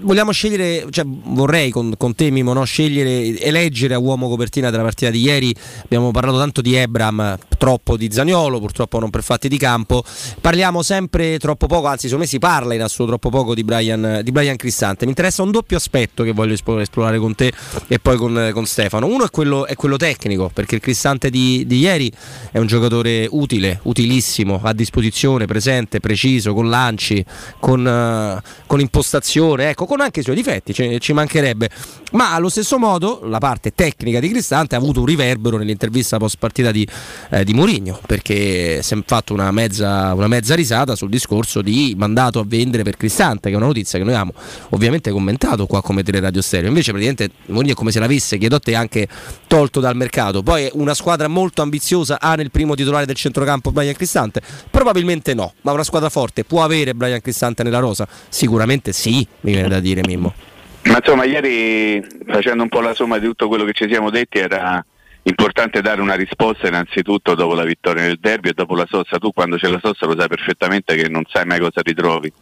vogliamo 0.00 0.32
scegliere, 0.32 0.86
cioè 0.90 1.04
vorrei 1.06 1.70
con, 1.70 1.94
con 1.96 2.14
te 2.14 2.30
Mimo 2.30 2.52
no? 2.52 2.64
scegliere, 2.64 3.38
eleggere 3.40 3.94
a 3.94 3.98
uomo 3.98 4.28
copertina 4.28 4.70
della 4.70 4.82
partita 4.82 5.10
di 5.10 5.20
ieri, 5.20 5.54
abbiamo 5.82 6.10
parlato 6.10 6.38
tanto 6.38 6.60
di 6.60 6.74
Ebram, 6.74 7.38
troppo 7.56 7.96
di 7.96 8.10
Zagnolo, 8.10 8.60
purtroppo 8.60 8.98
non 8.98 9.10
per 9.10 9.22
fatti 9.22 9.48
di 9.48 9.58
campo, 9.58 10.04
parliamo 10.40 10.82
sempre 10.82 11.38
troppo 11.38 11.66
poco, 11.66 11.86
anzi 11.86 12.02
secondo 12.02 12.24
me 12.24 12.30
si 12.30 12.38
parla 12.38 12.74
in 12.74 12.82
assoluto 12.82 13.16
troppo 13.18 13.36
poco 13.36 13.54
di 13.54 13.64
Brian, 13.64 14.20
di 14.22 14.30
Brian 14.30 14.56
Cristante, 14.56 15.04
mi 15.04 15.10
interessa 15.10 15.42
un 15.42 15.50
doppio 15.50 15.76
aspetto 15.76 16.22
che 16.22 16.32
voglio 16.32 16.54
esplorare 16.54 17.18
con 17.18 17.34
te 17.34 17.52
e 17.86 17.98
poi 17.98 18.16
con, 18.16 18.50
con 18.52 18.66
Stefano, 18.66 19.06
uno 19.06 19.24
è 19.24 19.30
quello, 19.30 19.66
è 19.66 19.74
quello, 19.74 19.96
tecnico, 19.96 20.50
perché 20.52 20.76
il 20.76 20.80
Cristante 20.80 21.28
di, 21.30 21.64
di, 21.66 21.78
ieri 21.78 22.10
è 22.52 22.58
un 22.58 22.66
giocatore 22.66 23.26
utile, 23.30 23.80
utilissimo, 23.82 24.60
a 24.62 24.72
disposizione, 24.72 25.46
presente, 25.46 25.98
preciso, 25.98 26.54
con 26.54 26.68
lanci, 26.68 27.24
con, 27.58 28.40
con 28.66 28.80
impostazione, 28.80 29.70
ecco 29.70 29.86
con 29.88 30.02
anche 30.02 30.20
i 30.20 30.22
suoi 30.22 30.36
difetti, 30.36 30.74
ci, 30.74 31.00
ci 31.00 31.14
mancherebbe. 31.14 31.70
Ma 32.12 32.34
allo 32.34 32.50
stesso 32.50 32.78
modo 32.78 33.22
la 33.24 33.38
parte 33.38 33.72
tecnica 33.74 34.20
di 34.20 34.28
Cristante 34.28 34.74
ha 34.74 34.78
avuto 34.78 35.00
un 35.00 35.06
riverbero 35.06 35.56
nell'intervista 35.56 36.18
post 36.18 36.36
partita 36.38 36.70
di, 36.70 36.86
eh, 37.30 37.42
di 37.42 37.54
Mourinho, 37.54 37.98
perché 38.06 38.82
si 38.82 38.94
è 38.94 38.98
fatto 39.06 39.32
una 39.32 39.50
mezza, 39.50 40.12
una 40.12 40.28
mezza 40.28 40.54
risata 40.54 40.94
sul 40.94 41.08
discorso 41.08 41.62
di 41.62 41.94
mandato 41.96 42.38
a 42.38 42.44
vendere 42.46 42.82
per 42.82 42.98
Cristante, 42.98 43.48
che 43.48 43.54
è 43.54 43.56
una 43.56 43.66
notizia 43.66 43.98
che 43.98 44.04
noi 44.04 44.14
abbiamo 44.14 44.34
ovviamente 44.70 45.10
commentato 45.10 45.66
qua 45.66 45.82
come 45.82 46.02
Radio 46.04 46.42
Stereo. 46.42 46.68
Invece 46.68 46.90
praticamente 46.92 47.30
Mourinho 47.46 47.72
è 47.72 47.76
come 47.76 47.90
se 47.90 47.98
l'avesse, 47.98 48.36
chiedo 48.36 48.56
a 48.56 48.60
te, 48.60 48.74
anche 48.74 49.08
tolto 49.46 49.80
dal 49.80 49.96
mercato. 49.96 50.42
Poi 50.42 50.68
una 50.74 50.92
squadra 50.92 51.28
molto 51.28 51.62
ambiziosa 51.62 52.20
ha 52.20 52.34
nel 52.34 52.50
primo 52.50 52.74
titolare 52.74 53.06
del 53.06 53.16
centrocampo 53.16 53.72
Brian 53.72 53.94
Cristante? 53.94 54.42
Probabilmente 54.70 55.32
no, 55.32 55.54
ma 55.62 55.72
una 55.72 55.84
squadra 55.84 56.10
forte 56.10 56.44
può 56.44 56.62
avere 56.62 56.94
Brian 56.94 57.22
Cristante 57.22 57.62
nella 57.62 57.78
rosa? 57.78 58.06
Sicuramente 58.28 58.92
sì, 58.92 59.26
mi 59.40 59.52
viene 59.52 59.68
da 59.68 59.77
da 59.78 59.80
dire 59.80 60.00
Mimmo. 60.04 60.34
Ma 60.84 60.96
insomma 60.96 61.24
ieri 61.24 62.04
facendo 62.26 62.62
un 62.62 62.68
po' 62.68 62.80
la 62.80 62.94
somma 62.94 63.18
di 63.18 63.26
tutto 63.26 63.48
quello 63.48 63.64
che 63.64 63.72
ci 63.72 63.88
siamo 63.88 64.10
detti 64.10 64.38
era 64.38 64.84
importante 65.22 65.82
dare 65.82 66.00
una 66.00 66.14
risposta 66.14 66.68
innanzitutto 66.68 67.34
dopo 67.34 67.54
la 67.54 67.64
vittoria 67.64 68.04
nel 68.04 68.18
derby 68.18 68.50
e 68.50 68.52
dopo 68.54 68.74
la 68.74 68.86
sosta. 68.88 69.18
Tu 69.18 69.32
quando 69.32 69.56
c'è 69.56 69.68
la 69.68 69.80
sosta 69.82 70.06
lo 70.06 70.16
sai 70.18 70.28
perfettamente 70.28 70.96
che 70.96 71.08
non 71.08 71.24
sai 71.28 71.44
mai 71.44 71.60
cosa 71.60 71.80
ritrovi. 71.82 72.32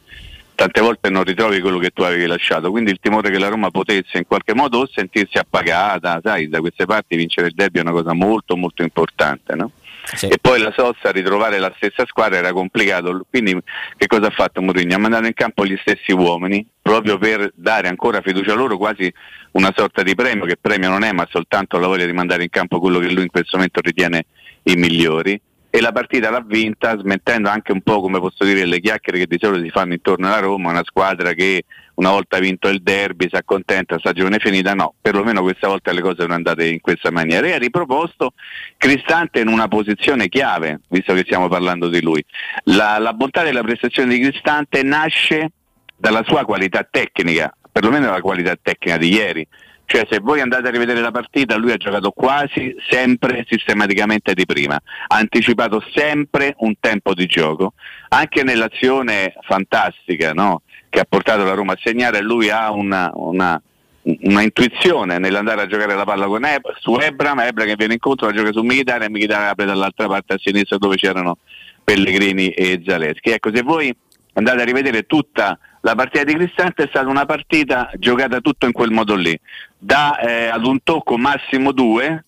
Tante 0.55 0.81
volte 0.81 1.11
non 1.11 1.25
ritrovi 1.25 1.61
quello 1.61 1.78
che 1.78 1.90
tu 1.90 2.02
avevi 2.02 2.25
lasciato, 2.26 2.71
quindi 2.71 2.90
il 2.90 2.99
timore 2.99 3.31
che 3.31 3.38
la 3.38 3.49
Roma 3.49 3.71
potesse 3.71 4.16
in 4.16 4.26
qualche 4.26 4.55
modo 4.55 4.88
sentirsi 4.90 5.37
appagata, 5.37 6.19
sai, 6.23 6.49
da 6.49 6.61
queste 6.61 6.87
parti 6.87 7.14
vincere 7.16 7.49
il 7.49 7.55
derby 7.55 7.78
è 7.78 7.83
una 7.83 7.90
cosa 7.90 8.14
molto 8.14 8.57
molto 8.57 8.83
importante, 8.83 9.55
no? 9.55 9.73
Sì. 10.14 10.28
e 10.28 10.38
poi 10.40 10.60
la 10.60 10.72
sosta 10.76 11.10
ritrovare 11.10 11.58
la 11.58 11.72
stessa 11.76 12.04
squadra 12.06 12.38
era 12.38 12.52
complicato. 12.52 13.26
Quindi 13.28 13.58
che 13.96 14.06
cosa 14.06 14.26
ha 14.26 14.30
fatto 14.30 14.62
Mourinho? 14.62 14.94
Ha 14.94 14.98
mandato 14.98 15.26
in 15.26 15.34
campo 15.34 15.64
gli 15.64 15.76
stessi 15.80 16.12
uomini 16.12 16.66
proprio 16.80 17.18
per 17.18 17.52
dare 17.54 17.88
ancora 17.88 18.20
fiducia 18.20 18.52
a 18.52 18.56
loro, 18.56 18.76
quasi 18.76 19.12
una 19.52 19.72
sorta 19.75 20.02
di 20.02 20.14
premio, 20.14 20.44
che 20.44 20.56
premio 20.60 20.88
non 20.88 21.02
è, 21.02 21.12
ma 21.12 21.26
soltanto 21.30 21.78
la 21.78 21.86
voglia 21.88 22.06
di 22.06 22.12
mandare 22.12 22.44
in 22.44 22.50
campo 22.50 22.78
quello 22.78 22.98
che 22.98 23.10
lui 23.10 23.22
in 23.22 23.30
questo 23.30 23.56
momento 23.56 23.80
ritiene 23.80 24.26
i 24.64 24.76
migliori 24.76 25.40
e 25.76 25.80
la 25.80 25.92
partita 25.92 26.30
l'ha 26.30 26.42
vinta 26.46 26.96
smettendo 26.98 27.50
anche 27.50 27.72
un 27.72 27.82
po' 27.82 28.00
come 28.00 28.18
posso 28.18 28.44
dire 28.44 28.64
le 28.64 28.80
chiacchiere 28.80 29.18
che 29.18 29.26
di 29.26 29.36
solito 29.38 29.64
si 29.64 29.70
fanno 29.70 29.92
intorno 29.92 30.26
alla 30.26 30.38
Roma, 30.38 30.70
una 30.70 30.84
squadra 30.84 31.32
che 31.34 31.64
una 31.96 32.10
volta 32.10 32.38
vinto 32.38 32.68
il 32.68 32.82
derby 32.82 33.28
si 33.28 33.36
accontenta, 33.36 33.98
stagione 33.98 34.38
finita, 34.38 34.74
no, 34.74 34.94
perlomeno 35.00 35.42
questa 35.42 35.68
volta 35.68 35.92
le 35.92 36.00
cose 36.00 36.22
sono 36.22 36.34
andate 36.34 36.66
in 36.66 36.80
questa 36.80 37.10
maniera 37.10 37.46
e 37.46 37.52
ha 37.52 37.58
riproposto 37.58 38.32
Cristante 38.76 39.40
in 39.40 39.48
una 39.48 39.68
posizione 39.68 40.28
chiave, 40.28 40.80
visto 40.88 41.14
che 41.14 41.22
stiamo 41.24 41.48
parlando 41.48 41.88
di 41.88 42.02
lui. 42.02 42.24
La, 42.64 42.98
la 42.98 43.12
bontà 43.12 43.42
della 43.42 43.62
prestazione 43.62 44.14
di 44.14 44.20
Cristante 44.20 44.82
nasce 44.82 45.52
dalla 45.96 46.22
sua 46.26 46.44
qualità 46.44 46.86
tecnica, 46.88 47.54
perlomeno 47.70 48.06
dalla 48.06 48.20
qualità 48.20 48.56
tecnica 48.60 48.96
di 48.96 49.12
ieri 49.12 49.46
cioè 49.86 50.04
se 50.10 50.18
voi 50.18 50.40
andate 50.40 50.66
a 50.66 50.70
rivedere 50.72 51.00
la 51.00 51.12
partita, 51.12 51.56
lui 51.56 51.70
ha 51.70 51.76
giocato 51.76 52.10
quasi 52.10 52.74
sempre 52.88 53.46
sistematicamente 53.48 54.34
di 54.34 54.44
prima, 54.44 54.74
ha 54.74 55.16
anticipato 55.16 55.82
sempre 55.94 56.54
un 56.58 56.74
tempo 56.80 57.14
di 57.14 57.26
gioco, 57.26 57.74
anche 58.08 58.42
nell'azione 58.42 59.34
fantastica 59.42 60.32
no? 60.32 60.62
Che 60.88 61.00
ha 61.00 61.07
portato 61.09 61.45
la 61.45 61.55
Roma 61.55 61.75
a 61.75 61.78
segnare, 61.83 62.21
lui 62.21 62.50
ha 62.50 62.71
una, 62.71 63.11
una, 63.14 63.61
una 64.02 64.43
intuizione 64.43 65.19
nell'andare 65.19 65.62
a 65.62 65.66
giocare 65.66 65.95
la 65.95 66.05
palla 66.05 66.26
con 66.26 66.45
Eb- 66.45 66.76
su 66.78 66.97
Ebram, 66.97 67.40
Ebram 67.40 67.66
che 67.66 67.76
viene 67.76 67.95
incontro, 67.95 68.26
la 68.26 68.33
gioca 68.33 68.52
su 68.52 68.62
Militare 68.62 69.07
e 69.07 69.11
Militare 69.11 69.49
apre 69.49 69.64
dall'altra 69.64 70.07
parte 70.07 70.35
a 70.35 70.38
sinistra 70.38 70.78
dove 70.78 70.97
c'erano 70.97 71.38
Pellegrini 71.85 72.49
e 72.50 72.83
Zaleschi. 72.85 73.31
Ecco, 73.31 73.50
se 73.55 73.62
voi 73.62 73.95
andate 74.35 74.62
a 74.62 74.64
rivedere 74.64 75.05
tutta 75.05 75.59
la 75.81 75.95
partita 75.95 76.25
di 76.25 76.35
Cristante 76.35 76.85
è 76.85 76.88
stata 76.88 77.09
una 77.09 77.26
partita 77.26 77.90
giocata 77.95 78.40
tutto 78.40 78.66
in 78.66 78.73
quel 78.73 78.90
modo 78.90 79.14
lì, 79.14 79.38
da 79.78 80.19
eh, 80.19 80.49
ad 80.49 80.64
un 80.66 80.83
tocco 80.83 81.16
massimo 81.16 81.71
due, 81.71 82.25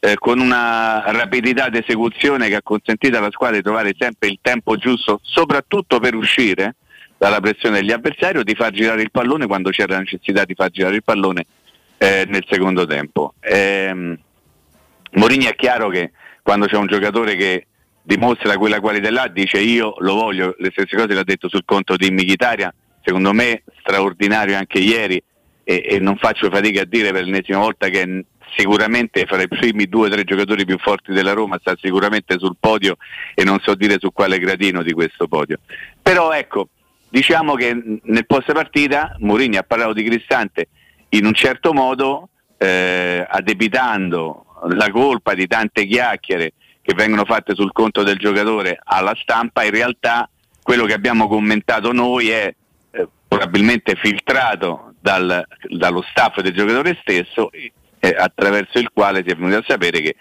eh, 0.00 0.16
con 0.16 0.38
una 0.38 1.02
rapidità 1.10 1.68
di 1.68 1.78
esecuzione 1.78 2.48
che 2.48 2.56
ha 2.56 2.62
consentito 2.62 3.16
alla 3.16 3.30
squadra 3.30 3.56
di 3.56 3.62
trovare 3.62 3.94
sempre 3.98 4.28
il 4.28 4.38
tempo 4.42 4.76
giusto, 4.76 5.20
soprattutto 5.22 5.98
per 5.98 6.14
uscire 6.14 6.76
dalla 7.20 7.40
pressione 7.40 7.80
degli 7.80 7.92
avversari 7.92 8.38
o 8.38 8.42
di 8.42 8.54
far 8.54 8.72
girare 8.72 9.02
il 9.02 9.10
pallone 9.10 9.46
quando 9.46 9.68
c'era 9.68 9.92
la 9.92 9.98
necessità 9.98 10.46
di 10.46 10.54
far 10.54 10.70
girare 10.70 10.94
il 10.94 11.04
pallone 11.04 11.44
eh, 11.98 12.24
nel 12.26 12.46
secondo 12.48 12.86
tempo. 12.86 13.34
Eh, 13.40 14.16
Morini 15.12 15.44
è 15.44 15.54
chiaro 15.54 15.90
che 15.90 16.12
quando 16.42 16.64
c'è 16.64 16.76
un 16.76 16.86
giocatore 16.86 17.36
che 17.36 17.66
dimostra 18.00 18.56
quella 18.56 18.80
qualità 18.80 19.10
là 19.10 19.28
dice 19.28 19.58
io 19.58 19.96
lo 19.98 20.14
voglio, 20.14 20.54
le 20.56 20.70
stesse 20.72 20.96
cose 20.96 21.12
le 21.12 21.20
ha 21.20 21.24
detto 21.24 21.50
sul 21.50 21.66
conto 21.66 21.94
di 21.94 22.10
Michitaria, 22.10 22.72
secondo 23.02 23.34
me 23.34 23.64
straordinario 23.80 24.56
anche 24.56 24.78
ieri 24.78 25.22
e, 25.62 25.84
e 25.90 25.98
non 25.98 26.16
faccio 26.16 26.48
fatica 26.48 26.80
a 26.80 26.86
dire 26.86 27.12
per 27.12 27.24
l'ennesima 27.24 27.58
volta 27.58 27.88
che 27.88 28.24
sicuramente 28.56 29.26
fra 29.26 29.42
i 29.42 29.46
primi 29.46 29.84
due 29.90 30.06
o 30.06 30.10
tre 30.10 30.24
giocatori 30.24 30.64
più 30.64 30.78
forti 30.78 31.12
della 31.12 31.34
Roma 31.34 31.58
sta 31.60 31.76
sicuramente 31.78 32.38
sul 32.38 32.56
podio 32.58 32.96
e 33.34 33.44
non 33.44 33.58
so 33.60 33.74
dire 33.74 33.98
su 34.00 34.10
quale 34.10 34.38
gradino 34.38 34.82
di 34.82 34.92
questo 34.92 35.28
podio. 35.28 35.58
Però 36.00 36.32
ecco, 36.32 36.70
diciamo 37.10 37.54
che 37.54 38.00
nel 38.02 38.26
post 38.26 38.52
partita 38.52 39.16
Mourinho 39.18 39.58
ha 39.58 39.62
parlato 39.62 39.92
di 39.92 40.04
Cristante 40.04 40.68
in 41.10 41.26
un 41.26 41.34
certo 41.34 41.72
modo 41.72 42.28
eh, 42.56 43.26
addebitando 43.28 44.46
la 44.70 44.90
colpa 44.90 45.34
di 45.34 45.46
tante 45.46 45.86
chiacchiere 45.86 46.52
che 46.82 46.94
vengono 46.94 47.24
fatte 47.24 47.54
sul 47.54 47.72
conto 47.72 48.02
del 48.02 48.16
giocatore 48.16 48.78
alla 48.82 49.14
stampa, 49.20 49.64
in 49.64 49.70
realtà 49.70 50.28
quello 50.62 50.84
che 50.84 50.92
abbiamo 50.92 51.28
commentato 51.28 51.92
noi 51.92 52.30
è 52.30 52.54
eh, 52.90 53.08
probabilmente 53.26 53.96
filtrato 53.96 54.94
dal, 55.00 55.44
dallo 55.68 56.02
staff 56.10 56.40
del 56.40 56.52
giocatore 56.52 56.98
stesso 57.00 57.50
eh, 57.52 57.72
attraverso 58.16 58.78
il 58.78 58.90
quale 58.92 59.22
si 59.24 59.30
è 59.30 59.34
venuto 59.34 59.58
a 59.58 59.64
sapere 59.66 60.00
che 60.00 60.16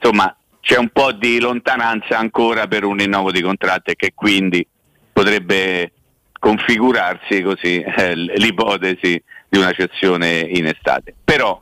insomma 0.00 0.34
c'è 0.60 0.76
un 0.76 0.88
po' 0.90 1.12
di 1.12 1.40
lontananza 1.40 2.18
ancora 2.18 2.66
per 2.66 2.84
un 2.84 2.96
rinnovo 2.96 3.30
di 3.30 3.40
contratto 3.40 3.90
e 3.90 3.96
che 3.96 4.12
quindi 4.14 4.66
potrebbe 5.12 5.92
configurarsi 6.38 7.42
così 7.42 7.80
eh, 7.80 8.14
l'ipotesi 8.14 9.22
di 9.48 9.58
una 9.58 9.72
cessione 9.72 10.40
in 10.40 10.66
estate. 10.66 11.14
Però 11.24 11.60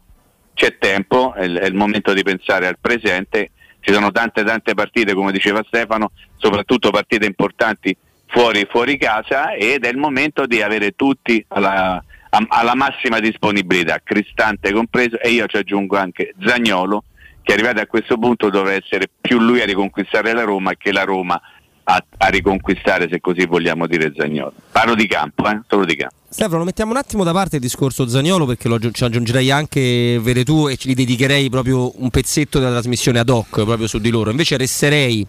c'è 0.55 0.79
tempo, 0.79 1.35
è, 1.35 1.49
è 1.49 1.67
il 1.67 1.75
momento 1.75 2.13
di 2.13 2.23
pensare 2.23 2.67
al 2.67 2.79
presente, 2.81 3.51
ci 3.81 3.93
sono 3.93 4.11
tante 4.11 4.43
tante 4.43 4.75
partite 4.75 5.15
come 5.15 5.33
diceva 5.33 5.63
Stefano, 5.67 6.11
soprattutto 6.37 6.91
partite 6.91 7.27
importanti 7.27 7.97
fuori, 8.27 8.67
fuori 8.69 8.99
casa 8.99 9.53
ed 9.53 9.85
è 9.85 9.89
il 9.89 9.97
momento 9.97 10.47
di 10.47 10.61
avere 10.61 10.93
tutti 10.97 11.45
alla, 11.49 12.03
alla 12.31 12.75
massima 12.75 13.21
disponibilità, 13.21 14.01
Cristante 14.03 14.73
compreso 14.73 15.19
e 15.21 15.31
io 15.31 15.47
ci 15.47 15.57
aggiungo 15.57 15.97
anche 15.97 16.35
Zagnolo 16.45 17.05
che 17.43 17.53
arrivato 17.53 17.81
a 17.81 17.87
questo 17.87 18.19
punto 18.19 18.51
dovrà 18.51 18.73
essere 18.73 19.09
più 19.21 19.39
lui 19.39 19.61
a 19.61 19.65
riconquistare 19.65 20.33
la 20.33 20.43
Roma 20.43 20.75
che 20.75 20.91
la 20.91 21.05
Roma 21.05 21.41
a, 21.89 22.05
a 22.17 22.29
riconquistare, 22.29 23.09
se 23.11 23.21
così 23.21 23.47
vogliamo 23.47 23.87
dire, 23.87 24.13
Zagnolo. 24.17 24.53
Parlo 24.73 24.95
di 24.95 25.07
campo, 25.07 25.49
eh? 25.49 25.61
solo 25.69 25.85
di 25.85 25.97
campo. 25.97 26.15
Stefano, 26.29 26.65
mettiamo 26.65 26.91
un 26.91 26.97
attimo 26.97 27.25
da 27.25 27.33
parte 27.33 27.57
il 27.57 27.63
discorso 27.63 28.09
Zagnolo 28.09 28.45
perché 28.45 28.69
lo, 28.69 28.79
ci 28.79 29.05
aggiungerei 29.05 29.51
anche 29.51 30.19
Veretù 30.21 30.69
e 30.69 30.77
ci 30.77 30.93
dedicherei 30.93 31.49
proprio 31.49 31.93
un 32.03 32.11
pezzetto 32.11 32.59
della 32.59 32.73
trasmissione 32.73 33.21
ad 33.21 33.29
hoc 33.29 33.63
proprio 33.65 33.87
su 33.87 33.99
di 33.99 34.11
loro. 34.11 34.31
Invece 34.31 34.57
resterei 34.57 35.27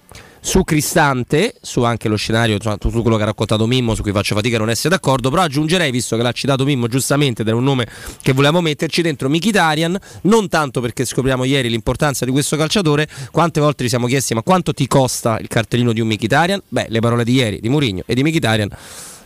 su 0.48 0.64
Cristante, 0.64 1.56
su 1.62 1.84
anche 1.84 2.08
lo 2.08 2.16
scenario, 2.16 2.58
su 2.62 3.02
quello 3.02 3.18
che 3.18 3.24
ha 3.24 3.26
raccontato 3.26 3.68
Mimmo, 3.68 3.96
su 3.96 4.02
cui 4.02 4.14
faccio 4.14 4.34
fatica 4.34 4.56
a 4.56 4.60
non 4.60 4.70
essere 4.70 4.88
d'accordo, 4.88 5.30
però 5.30 5.42
aggiungerei, 5.42 5.92
visto 5.92 6.16
che 6.16 6.24
l'ha 6.24 6.32
citato 6.32 6.64
Mimmo 6.64 6.88
giustamente 6.88 7.42
ed 7.42 7.50
era 7.50 7.58
un 7.58 7.66
nome 7.66 7.86
che 8.22 8.32
volevamo 8.32 8.62
metterci 8.62 9.02
dentro 9.02 9.28
Mkhitaryan, 9.28 10.00
non 10.22 10.48
tanto 10.48 10.80
perché 10.80 11.04
scopriamo 11.04 11.44
ieri 11.44 11.68
l'importanza 11.68 12.24
di 12.24 12.32
questo 12.32 12.56
calciatore, 12.56 13.10
quante 13.30 13.60
volte 13.60 13.84
ci 13.84 13.90
siamo 13.90 14.08
chiesti 14.08 14.34
ma 14.36 14.42
quanto 14.42 14.72
ti 14.72 14.88
costa 14.88 15.38
il 15.38 15.50
cartellino 15.50 15.92
di 15.92 16.00
un 16.00 16.08
Mkhitaryan? 16.08 16.62
Beh, 16.70 16.86
le 16.88 17.00
parole 17.02 17.26
di 17.26 17.34
ieri 17.34 17.60
di 17.60 17.68
Mourinho 17.68 18.04
e 18.06 18.16
di 18.16 18.24
Mkhitaryan 18.24 18.70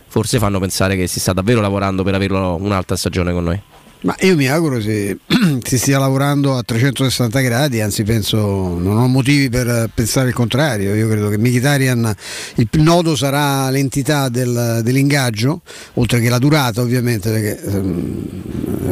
forse 0.08 0.40
fanno 0.40 0.58
pensare 0.58 0.96
che 0.96 1.06
si 1.06 1.20
sta 1.20 1.32
davvero 1.32 1.60
lavorando 1.60 2.02
per 2.02 2.14
averlo 2.14 2.56
un'altra 2.60 2.96
stagione 2.96 3.32
con 3.32 3.44
noi. 3.44 3.62
Ma 4.02 4.16
io 4.20 4.34
mi 4.34 4.48
auguro 4.48 4.78
che 4.78 5.16
si 5.62 5.78
stia 5.78 5.98
lavorando 5.98 6.56
a 6.56 6.62
360 6.62 7.40
gradi, 7.40 7.80
anzi 7.80 8.02
penso 8.02 8.38
non 8.78 8.96
ho 8.96 9.06
motivi 9.06 9.48
per 9.48 9.90
pensare 9.94 10.28
il 10.28 10.34
contrario. 10.34 10.94
Io 10.94 11.08
credo 11.08 11.28
che 11.28 11.38
Mkhitaryan 11.38 12.14
il 12.56 12.68
nodo 12.72 13.14
sarà 13.14 13.70
l'entità 13.70 14.28
del, 14.28 14.80
dell'ingaggio, 14.82 15.62
oltre 15.94 16.20
che 16.20 16.28
la 16.28 16.38
durata 16.38 16.80
ovviamente, 16.80 17.30
perché 17.30 17.62
ehm, 17.62 18.28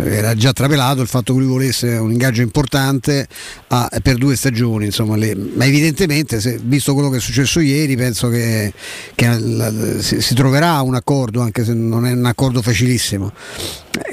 era 0.05 0.35
già 0.35 0.53
trapelato 0.53 1.03
il 1.03 1.09
fatto 1.09 1.35
che 1.35 1.41
lui 1.41 1.49
volesse 1.49 1.89
un 1.97 2.13
ingaggio 2.13 2.43
importante 2.43 3.27
a, 3.69 3.91
per 4.01 4.17
due 4.17 4.37
stagioni, 4.37 4.87
insomma, 4.87 5.17
le, 5.17 5.35
ma 5.35 5.65
evidentemente 5.65 6.41
se, 6.41 6.61
visto 6.63 6.95
quello 6.95 7.11
che 7.11 7.17
è 7.17 7.21
successo 7.21 7.59
ieri 7.59 7.97
penso 7.97 8.29
che, 8.29 8.73
che 9.17 9.39
la, 9.39 9.73
si, 9.99 10.21
si 10.21 10.35
troverà 10.35 10.81
un 10.83 10.95
accordo, 10.95 11.41
anche 11.41 11.65
se 11.65 11.75
non 11.75 12.07
è 12.07 12.13
un 12.13 12.27
accordo 12.27 12.63
facilissimo. 12.63 13.33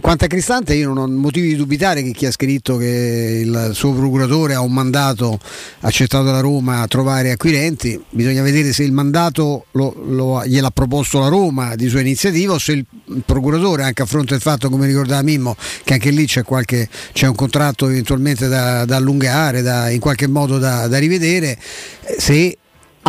Quanto 0.01 0.25
a 0.25 0.27
Cristante 0.27 0.73
io 0.73 0.91
non 0.91 0.97
ho 0.97 1.07
motivi 1.07 1.49
di 1.49 1.55
dubitare 1.55 2.01
che 2.01 2.11
chi 2.11 2.25
ha 2.25 2.31
scritto 2.31 2.77
che 2.77 3.41
il 3.45 3.71
suo 3.73 3.93
procuratore 3.93 4.55
ha 4.55 4.61
un 4.61 4.73
mandato 4.73 5.39
accettato 5.81 6.23
da 6.23 6.39
Roma 6.39 6.81
a 6.81 6.87
trovare 6.87 7.29
acquirenti, 7.29 8.01
bisogna 8.09 8.41
vedere 8.41 8.73
se 8.73 8.83
il 8.83 8.91
mandato 8.91 9.65
lo, 9.71 9.93
lo, 10.07 10.43
gliel'ha 10.45 10.71
proposto 10.71 11.19
la 11.19 11.27
Roma 11.27 11.75
di 11.75 11.89
sua 11.89 11.99
iniziativa 11.99 12.53
o 12.53 12.57
se 12.57 12.71
il 12.71 12.85
procuratore, 13.23 13.83
anche 13.83 14.01
a 14.01 14.05
fronte 14.05 14.33
del 14.33 14.41
fatto, 14.41 14.69
come 14.69 14.87
ricordava 14.87 15.21
Mimmo, 15.21 15.55
che 15.83 15.93
anche 15.93 16.09
lì 16.09 16.25
c'è, 16.25 16.41
qualche, 16.41 16.89
c'è 17.13 17.27
un 17.27 17.35
contratto 17.35 17.87
eventualmente 17.87 18.47
da, 18.47 18.83
da 18.85 18.95
allungare, 18.95 19.61
da, 19.61 19.89
in 19.91 19.99
qualche 19.99 20.27
modo 20.27 20.57
da, 20.57 20.87
da 20.87 20.97
rivedere, 20.97 21.55
se 22.17 22.57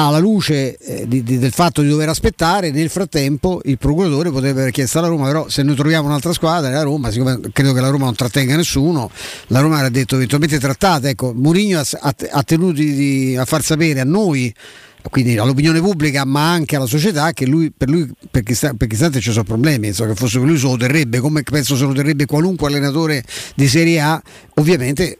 alla 0.07 0.19
luce 0.19 0.76
eh, 0.76 1.09
di, 1.09 1.25
di, 1.25 1.38
del 1.38 1.50
fatto 1.52 1.83
di 1.83 1.88
dover 1.88 2.09
aspettare, 2.09 2.71
nel 2.71 2.88
frattempo 2.88 3.61
il 3.64 3.78
procuratore 3.78 4.31
potrebbe 4.31 4.61
aver 4.61 4.73
chiesto 4.73 4.99
alla 4.99 5.09
Roma, 5.09 5.26
però 5.26 5.49
se 5.49 5.62
noi 5.62 5.75
troviamo 5.75 6.07
un'altra 6.07 6.33
squadra, 6.33 6.71
la 6.71 6.83
Roma, 6.83 7.11
siccome 7.11 7.40
credo 7.52 7.73
che 7.73 7.81
la 7.81 7.88
Roma 7.88 8.05
non 8.05 8.14
trattenga 8.14 8.55
nessuno, 8.55 9.11
la 9.49 9.61
Roma 9.61 9.81
ha 9.81 9.88
detto 9.88 10.14
eventualmente 10.14 10.61
trattata, 10.61 11.09
ecco, 11.09 11.33
Mourinho 11.35 11.81
ha, 11.81 12.14
ha, 12.31 12.43
tenuto 12.45 12.73
di, 12.73 13.37
a 13.37 13.45
far 13.45 13.62
sapere 13.62 14.00
a 14.00 14.05
noi 14.05 14.55
quindi 15.11 15.38
all'opinione 15.38 15.81
pubblica 15.81 16.25
ma 16.25 16.50
anche 16.50 16.76
alla 16.76 16.85
società 16.85 17.33
che 17.33 17.47
lui, 17.47 17.73
per 17.75 17.88
lui 17.88 18.11
per 18.31 18.43
Cristante 18.43 19.21
ci 19.21 19.31
sono 19.31 19.45
problemi 19.45 19.87
insomma, 19.87 20.11
che 20.11 20.17
fosse 20.17 20.38
lui 20.38 20.59
se 20.59 20.67
lo 20.67 20.76
terrebbe 20.76 21.21
come 21.21 21.43
penso 21.45 21.76
se 21.76 21.85
lo 21.85 21.93
terrebbe 21.93 22.26
qualunque 22.26 22.67
allenatore 22.67 23.23
di 23.55 23.69
Serie 23.69 24.00
A 24.00 24.21
ovviamente 24.57 25.19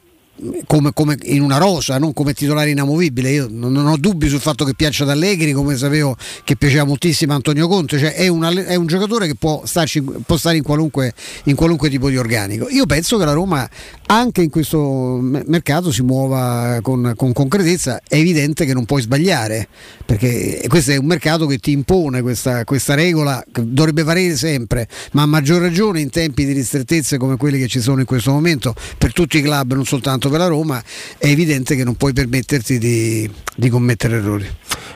come, 0.67 0.93
come, 0.93 1.17
in 1.25 1.43
una 1.43 1.59
rosa, 1.59 1.99
non 1.99 2.13
come 2.13 2.33
titolare 2.33 2.71
inamovibile. 2.71 3.31
Io 3.31 3.49
non, 3.51 3.73
non, 3.73 3.87
ho 3.87 3.97
dubbi 3.97 4.29
sul 4.29 4.41
fatto 4.41 4.65
che 4.65 4.75
piaccia 4.75 5.05
ad 5.05 5.11
Allegri, 5.11 5.53
come 5.53 5.77
sapevo 5.77 6.17
che 6.45 6.57
piaceva 6.57 6.85
moltissimo 6.85 7.35
Antonio 7.35 7.69
Conte, 7.69 7.99
cioè 7.99 8.15
è, 8.15 8.29
una, 8.29 8.51
è 8.51 8.75
un 8.75 8.87
giocatore 8.87 9.27
che 9.27 9.35
può, 9.35 9.63
starci, 9.65 10.03
può 10.03 10.37
stare 10.37 10.57
in 10.57 10.63
qualunque, 10.63 11.13
in 11.45 11.55
qualunque, 11.55 11.91
tipo 11.91 12.09
di 12.09 12.17
organico. 12.17 12.69
Io 12.69 12.87
penso 12.87 13.19
che 13.19 13.25
la 13.25 13.33
Roma 13.33 13.69
anche 14.07 14.43
in 14.43 14.51
questo 14.51 15.19
mercato 15.21 15.93
si 15.93 16.03
muova 16.03 16.79
con, 16.83 17.13
con 17.17 17.33
concretezza, 17.33 18.01
è 18.07 18.17
evidente 18.17 18.65
che 18.65 18.73
non 18.73 18.85
puoi 18.85 19.03
sbagliare, 19.03 19.69
perché 20.05 20.65
questo 20.69 20.93
è 20.93 20.97
un 20.97 21.07
mercato 21.07 21.47
che 21.47 21.59
ti 21.59 21.73
impone 21.73 22.23
questa, 22.23 22.65
questa 22.65 22.95
regola, 22.95 23.45
che 23.51 23.63
dovrebbe 23.67 24.03
valere 24.03 24.37
sempre, 24.37 24.89
ma 25.13 25.23
a 25.23 25.27
maggior 25.27 25.61
ragione 25.61 26.01
in 26.01 26.11
tempi 26.11 26.45
di 26.45 26.53
ristrettezze 26.53 27.19
come 27.19 27.37
quelli 27.37 27.59
che 27.59 27.69
ci 27.69 27.81
sono 27.81 28.01
in 28.01 28.07
questo 28.07 28.31
momento 28.31 28.75
per 28.97 29.13
tutti 29.13 29.39
i 29.39 29.43
club, 29.43 29.75
non 29.75 29.85
soltanto 29.85 30.28
per 30.29 30.39
la 30.39 30.47
Roma, 30.47 30.83
è 31.17 31.27
evidente 31.27 31.77
che 31.77 31.85
non 31.85 31.95
puoi 31.97 32.13
permetterti 32.13 32.79
di, 32.79 33.31
di 33.57 33.69
commettere 33.69 34.17
errori. 34.17 34.47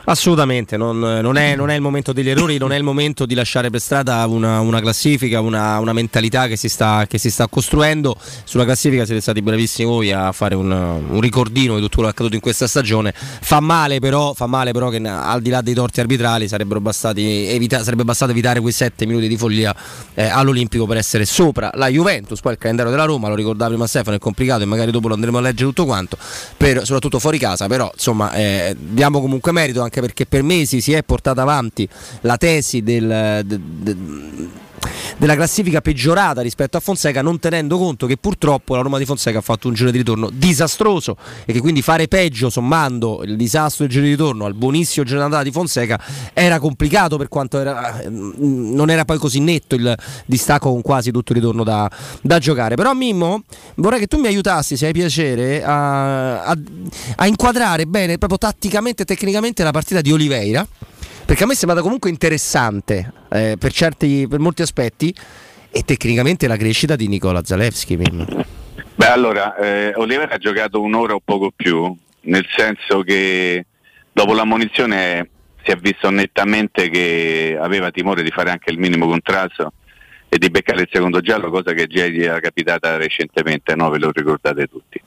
Assolutamente, 0.05 0.75
non, 0.75 0.99
non, 0.99 1.37
è, 1.37 1.55
non, 1.55 1.69
è, 1.69 1.75
il 1.75 1.81
momento 1.81 2.11
degli 2.11 2.29
errori, 2.29 2.57
non 2.57 2.73
è 2.73 2.75
il 2.75 2.83
momento 2.83 3.25
di 3.25 3.35
lasciare 3.35 3.69
per 3.69 3.79
strada 3.79 4.25
una, 4.27 4.59
una 4.59 4.81
classifica, 4.81 5.39
una, 5.39 5.79
una 5.79 5.93
mentalità 5.93 6.47
che 6.47 6.57
si, 6.57 6.67
sta, 6.67 7.05
che 7.07 7.17
si, 7.17 7.31
sta, 7.31 7.47
costruendo. 7.47 8.17
Sulla 8.43 8.65
classifica 8.65 9.05
siete 9.05 9.21
stati 9.21 9.41
bravissimi 9.41 9.87
voi 9.87 10.11
a 10.11 10.33
fare 10.33 10.55
un, 10.55 10.69
un, 10.69 11.21
ricordino 11.21 11.75
di 11.75 11.81
tutto 11.81 11.95
quello 11.95 12.09
che 12.09 12.15
è 12.15 12.15
accaduto 12.15 12.35
in 12.35 12.41
questa 12.41 12.67
stagione. 12.67 13.13
Fa 13.13 13.61
male 13.61 13.99
però, 13.99 14.33
fa 14.33 14.45
male 14.45 14.73
però 14.73 14.89
che 14.89 14.97
al 14.97 15.41
di 15.41 15.49
là 15.49 15.61
dei 15.61 15.73
torti 15.73 16.01
arbitrali 16.01 16.49
evita, 16.51 17.81
sarebbe 17.81 18.03
bastato 18.03 18.31
evitare 18.31 18.59
quei 18.59 18.73
sette 18.73 19.05
minuti 19.05 19.29
di 19.29 19.37
follia 19.37 19.73
eh, 20.15 20.25
all'Olimpico 20.25 20.85
per 20.85 20.97
essere 20.97 21.23
sopra 21.23 21.71
la 21.75 21.87
Juventus. 21.87 22.41
Poi 22.41 22.51
il 22.51 22.57
calendario 22.57 22.91
della 22.91 23.05
Roma, 23.05 23.29
lo 23.29 23.35
ricordava 23.35 23.69
prima 23.69 23.87
Stefano, 23.87 24.17
è 24.17 24.19
complicato 24.19 24.63
e 24.63 24.65
magari 24.65 24.91
dopo 24.91 25.07
lo 25.07 25.13
a 25.31 25.41
leggere 25.41 25.67
tutto 25.69 25.85
quanto, 25.85 26.17
per, 26.57 26.85
soprattutto 26.85 27.19
fuori 27.19 27.37
casa, 27.37 27.67
però 27.67 27.89
insomma 27.93 28.33
eh, 28.33 28.75
diamo 28.77 29.21
comunque 29.21 29.51
merito 29.51 29.81
anche 29.81 30.01
perché 30.01 30.25
per 30.25 30.43
mesi 30.43 30.81
si 30.81 30.93
è 30.93 31.03
portata 31.03 31.41
avanti 31.41 31.87
la 32.21 32.37
tesi 32.37 32.81
del, 32.83 33.41
de, 33.45 33.59
de, 33.61 33.95
della 35.17 35.35
classifica 35.35 35.81
peggiorata 35.81 36.41
rispetto 36.41 36.77
a 36.77 36.79
Fonseca, 36.79 37.21
non 37.21 37.39
tenendo 37.39 37.77
conto 37.77 38.05
che 38.05 38.17
purtroppo 38.17 38.75
la 38.75 38.81
Roma 38.81 38.97
di 38.97 39.05
Fonseca 39.05 39.39
ha 39.39 39.41
fatto 39.41 39.67
un 39.67 39.73
giro 39.73 39.91
di 39.91 39.97
ritorno 39.97 40.29
disastroso 40.31 41.17
e 41.45 41.53
che 41.53 41.59
quindi 41.59 41.81
fare 41.81 42.07
peggio 42.07 42.49
sommando 42.49 43.23
il 43.23 43.35
disastro 43.35 43.85
del 43.85 43.93
giro 43.93 44.05
di 44.05 44.11
ritorno 44.11 44.45
al 44.45 44.53
buonissimo 44.53 45.05
giro 45.05 45.27
di 45.27 45.43
di 45.43 45.51
Fonseca 45.51 45.99
era 46.33 46.59
complicato 46.59 47.17
per 47.17 47.27
quanto 47.27 47.59
era, 47.59 48.03
non 48.09 48.89
era 48.89 49.05
poi 49.05 49.17
così 49.17 49.39
netto 49.39 49.75
il 49.75 49.95
distacco 50.25 50.69
con 50.71 50.81
quasi 50.81 51.11
tutto 51.11 51.31
il 51.33 51.39
ritorno 51.39 51.63
da, 51.63 51.89
da 52.21 52.39
giocare. 52.39 52.75
Però 52.75 52.93
Mimmo 52.93 53.43
vorrei 53.75 53.99
che 53.99 54.07
tu 54.07 54.17
mi 54.17 54.27
aiutassi, 54.27 54.77
se 54.77 54.87
hai 54.87 54.91
piacere, 55.13 55.63
a, 55.63 56.43
a, 56.43 56.57
a 57.17 57.27
inquadrare 57.27 57.85
bene 57.85 58.17
proprio 58.17 58.39
tatticamente 58.39 59.03
e 59.03 59.05
tecnicamente 59.05 59.63
la 59.63 59.71
partita 59.71 60.01
di 60.01 60.11
Oliveira 60.11 60.65
perché 61.25 61.43
a 61.43 61.45
me 61.45 61.53
è 61.53 61.55
sembrata 61.55 61.83
comunque 61.83 62.09
interessante 62.09 63.13
eh, 63.29 63.55
per, 63.59 63.71
certi, 63.71 64.27
per 64.27 64.39
molti 64.39 64.63
aspetti 64.63 65.13
e 65.71 65.83
tecnicamente 65.83 66.47
la 66.47 66.57
crescita 66.57 66.95
di 66.95 67.07
Nicola 67.07 67.43
Zalewski. 67.43 67.95
Beh, 67.95 69.07
allora, 69.07 69.55
eh, 69.55 69.93
Oliver 69.95 70.29
ha 70.31 70.37
giocato 70.37 70.81
un'ora 70.81 71.15
o 71.15 71.21
poco 71.23 71.51
più, 71.55 71.95
nel 72.21 72.45
senso 72.55 73.01
che 73.03 73.65
dopo 74.11 74.33
l'ammonizione 74.33 75.29
si 75.63 75.71
è 75.71 75.75
visto 75.77 76.09
nettamente 76.09 76.89
che 76.89 77.57
aveva 77.59 77.89
timore 77.89 78.21
di 78.21 78.29
fare 78.29 78.51
anche 78.51 78.69
il 78.69 78.77
minimo 78.77 79.07
contrasto 79.07 79.71
e 80.33 80.39
di 80.39 80.49
beccare 80.49 80.81
il 80.81 80.89
secondo 80.91 81.21
giallo, 81.21 81.51
cosa 81.51 81.73
che 81.73 81.85
già 81.85 82.07
gli 82.07 82.23
era 82.23 82.39
capitata 82.39 82.97
recentemente, 82.97 83.75
no? 83.75 83.91
ve 83.91 83.99
lo 83.99 84.09
ricordate 84.11 84.65
tutti. 84.65 84.99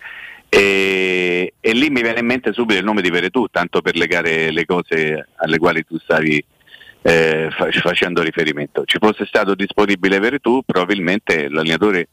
E, 0.49 1.55
e, 1.59 1.73
lì 1.73 1.91
mi 1.91 2.01
viene 2.01 2.21
in 2.21 2.27
mente 2.27 2.53
subito 2.53 2.79
il 2.79 2.85
nome 2.85 3.03
di 3.03 3.11
Veretù, 3.11 3.49
tanto 3.51 3.83
per 3.83 3.97
legare 3.97 4.53
le 4.53 4.65
cose 4.65 5.31
alle 5.35 5.59
quali 5.59 5.85
tu 5.85 5.99
stavi 5.99 6.45
eh, 7.03 7.49
facendo 7.83 8.23
riferimento. 8.23 8.85
Ci 8.85 8.99
fosse 9.01 9.27
stato 9.27 9.57
disponibile 9.57 10.21
Veretù, 10.21 10.62
probabilmente 10.65 11.49
l'allenatore 11.49 12.07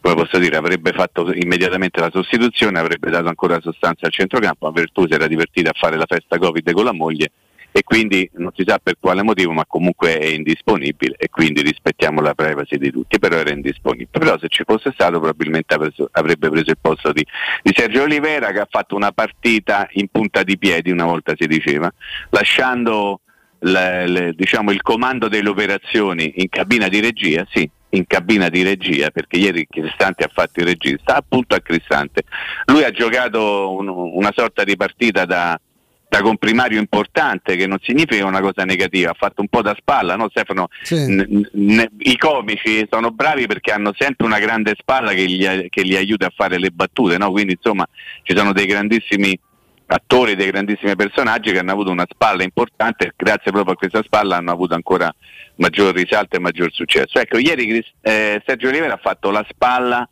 come 0.00 0.14
posso 0.14 0.38
dire, 0.38 0.56
avrebbe 0.56 0.90
fatto 0.90 1.30
immediatamente 1.32 2.00
la 2.00 2.10
sostituzione, 2.12 2.80
avrebbe 2.80 3.10
dato 3.10 3.28
ancora 3.28 3.60
sostanza 3.60 4.06
al 4.06 4.12
centrocampo, 4.12 4.66
ma 4.66 4.72
Vertù 4.72 5.06
si 5.06 5.12
era 5.12 5.28
divertito 5.28 5.68
a 5.68 5.74
fare 5.78 5.96
la 5.96 6.06
festa 6.08 6.36
Covid 6.36 6.72
con 6.72 6.84
la 6.84 6.92
moglie 6.92 7.30
e 7.72 7.82
quindi 7.82 8.28
non 8.34 8.50
si 8.54 8.64
sa 8.66 8.78
per 8.82 8.96
quale 8.98 9.22
motivo, 9.22 9.52
ma 9.52 9.64
comunque 9.66 10.18
è 10.18 10.26
indisponibile 10.26 11.14
e 11.16 11.28
quindi 11.28 11.62
rispettiamo 11.62 12.20
la 12.20 12.34
privacy 12.34 12.78
di 12.78 12.90
tutti, 12.90 13.18
però 13.18 13.36
era 13.36 13.50
indisponibile. 13.50 14.08
Però 14.10 14.38
se 14.38 14.48
ci 14.48 14.64
fosse 14.66 14.90
stato 14.92 15.20
probabilmente 15.20 15.76
avrebbe 16.12 16.50
preso 16.50 16.70
il 16.70 16.78
posto 16.80 17.12
di, 17.12 17.24
di 17.62 17.72
Sergio 17.74 18.02
Olivera 18.02 18.50
che 18.50 18.60
ha 18.60 18.68
fatto 18.68 18.96
una 18.96 19.12
partita 19.12 19.86
in 19.92 20.08
punta 20.08 20.42
di 20.42 20.58
piedi, 20.58 20.90
una 20.90 21.04
volta 21.04 21.34
si 21.36 21.46
diceva, 21.46 21.92
lasciando 22.30 23.20
le, 23.60 24.06
le, 24.06 24.32
diciamo, 24.34 24.72
il 24.72 24.82
comando 24.82 25.28
delle 25.28 25.48
operazioni 25.48 26.32
in 26.36 26.48
cabina 26.48 26.88
di 26.88 27.00
regia, 27.00 27.46
sì, 27.50 27.68
in 27.90 28.06
cabina 28.06 28.48
di 28.48 28.62
regia 28.62 29.10
perché 29.10 29.36
ieri 29.36 29.66
Cristante 29.68 30.24
ha 30.24 30.30
fatto 30.32 30.60
il 30.60 30.66
regista 30.66 31.16
appunto 31.16 31.56
a 31.56 31.60
Cristante 31.60 32.22
lui 32.66 32.84
ha 32.84 32.92
giocato 32.92 33.74
un, 33.74 33.88
una 33.88 34.30
sorta 34.32 34.62
di 34.62 34.76
partita 34.76 35.24
da, 35.24 35.60
da 36.10 36.22
comprimario 36.22 36.80
importante 36.80 37.54
che 37.54 37.68
non 37.68 37.78
significa 37.80 38.26
una 38.26 38.40
cosa 38.40 38.64
negativa, 38.64 39.10
ha 39.10 39.16
fatto 39.16 39.42
un 39.42 39.46
po' 39.46 39.62
da 39.62 39.76
spalla, 39.78 40.16
no 40.16 40.28
Stefano? 40.28 40.66
Sì. 40.82 40.96
N- 40.96 41.48
n- 41.52 41.88
I 41.98 42.18
comici 42.18 42.84
sono 42.90 43.12
bravi 43.12 43.46
perché 43.46 43.70
hanno 43.70 43.92
sempre 43.96 44.26
una 44.26 44.40
grande 44.40 44.74
spalla 44.76 45.12
che 45.12 45.24
gli, 45.24 45.68
che 45.68 45.86
gli 45.86 45.94
aiuta 45.94 46.26
a 46.26 46.32
fare 46.34 46.58
le 46.58 46.70
battute, 46.70 47.16
no? 47.16 47.30
quindi 47.30 47.52
insomma 47.52 47.88
ci 48.24 48.36
sono 48.36 48.52
dei 48.52 48.66
grandissimi 48.66 49.38
attori, 49.86 50.34
dei 50.34 50.50
grandissimi 50.50 50.96
personaggi 50.96 51.52
che 51.52 51.60
hanno 51.60 51.70
avuto 51.70 51.92
una 51.92 52.06
spalla 52.10 52.42
importante 52.42 53.06
e 53.06 53.12
grazie 53.16 53.52
proprio 53.52 53.74
a 53.74 53.76
questa 53.76 54.02
spalla 54.02 54.36
hanno 54.36 54.50
avuto 54.50 54.74
ancora 54.74 55.14
maggior 55.56 55.94
risalto 55.94 56.34
e 56.34 56.40
maggior 56.40 56.72
successo. 56.72 57.20
Ecco, 57.20 57.38
ieri 57.38 57.84
eh, 58.00 58.42
Sergio 58.44 58.68
Rivera 58.68 58.94
ha 58.94 59.00
fatto 59.00 59.30
la 59.30 59.46
spalla 59.48 60.08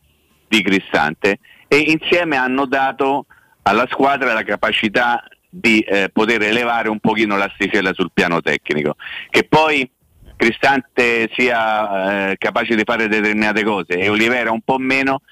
di 0.47 0.63
Cristante 0.63 1.41
e 1.67 1.79
insieme 1.79 2.37
hanno 2.37 2.67
dato 2.67 3.27
alla 3.63 3.87
squadra 3.91 4.33
la 4.33 4.45
capacità 4.45 5.25
di 5.49 5.81
eh, 5.81 6.11
poter 6.13 6.43
elevare 6.43 6.89
un 6.89 6.99
pochino 7.01 7.37
l'asticella 7.37 7.93
sul 7.93 8.11
piano 8.13 8.41
tecnico. 8.41 8.97
Che 9.31 9.45
poi 9.45 9.89
Cristante 10.37 11.29
sia 11.35 12.31
eh, 12.31 12.37
capace 12.37 12.77
di 12.77 12.83
fare 12.85 13.09
determinate 13.09 13.65
cose 13.65 13.95
e 13.95 14.09
Olivera 14.09 14.53
un 14.53 14.61
po' 14.61 14.79
meno, 14.79 15.23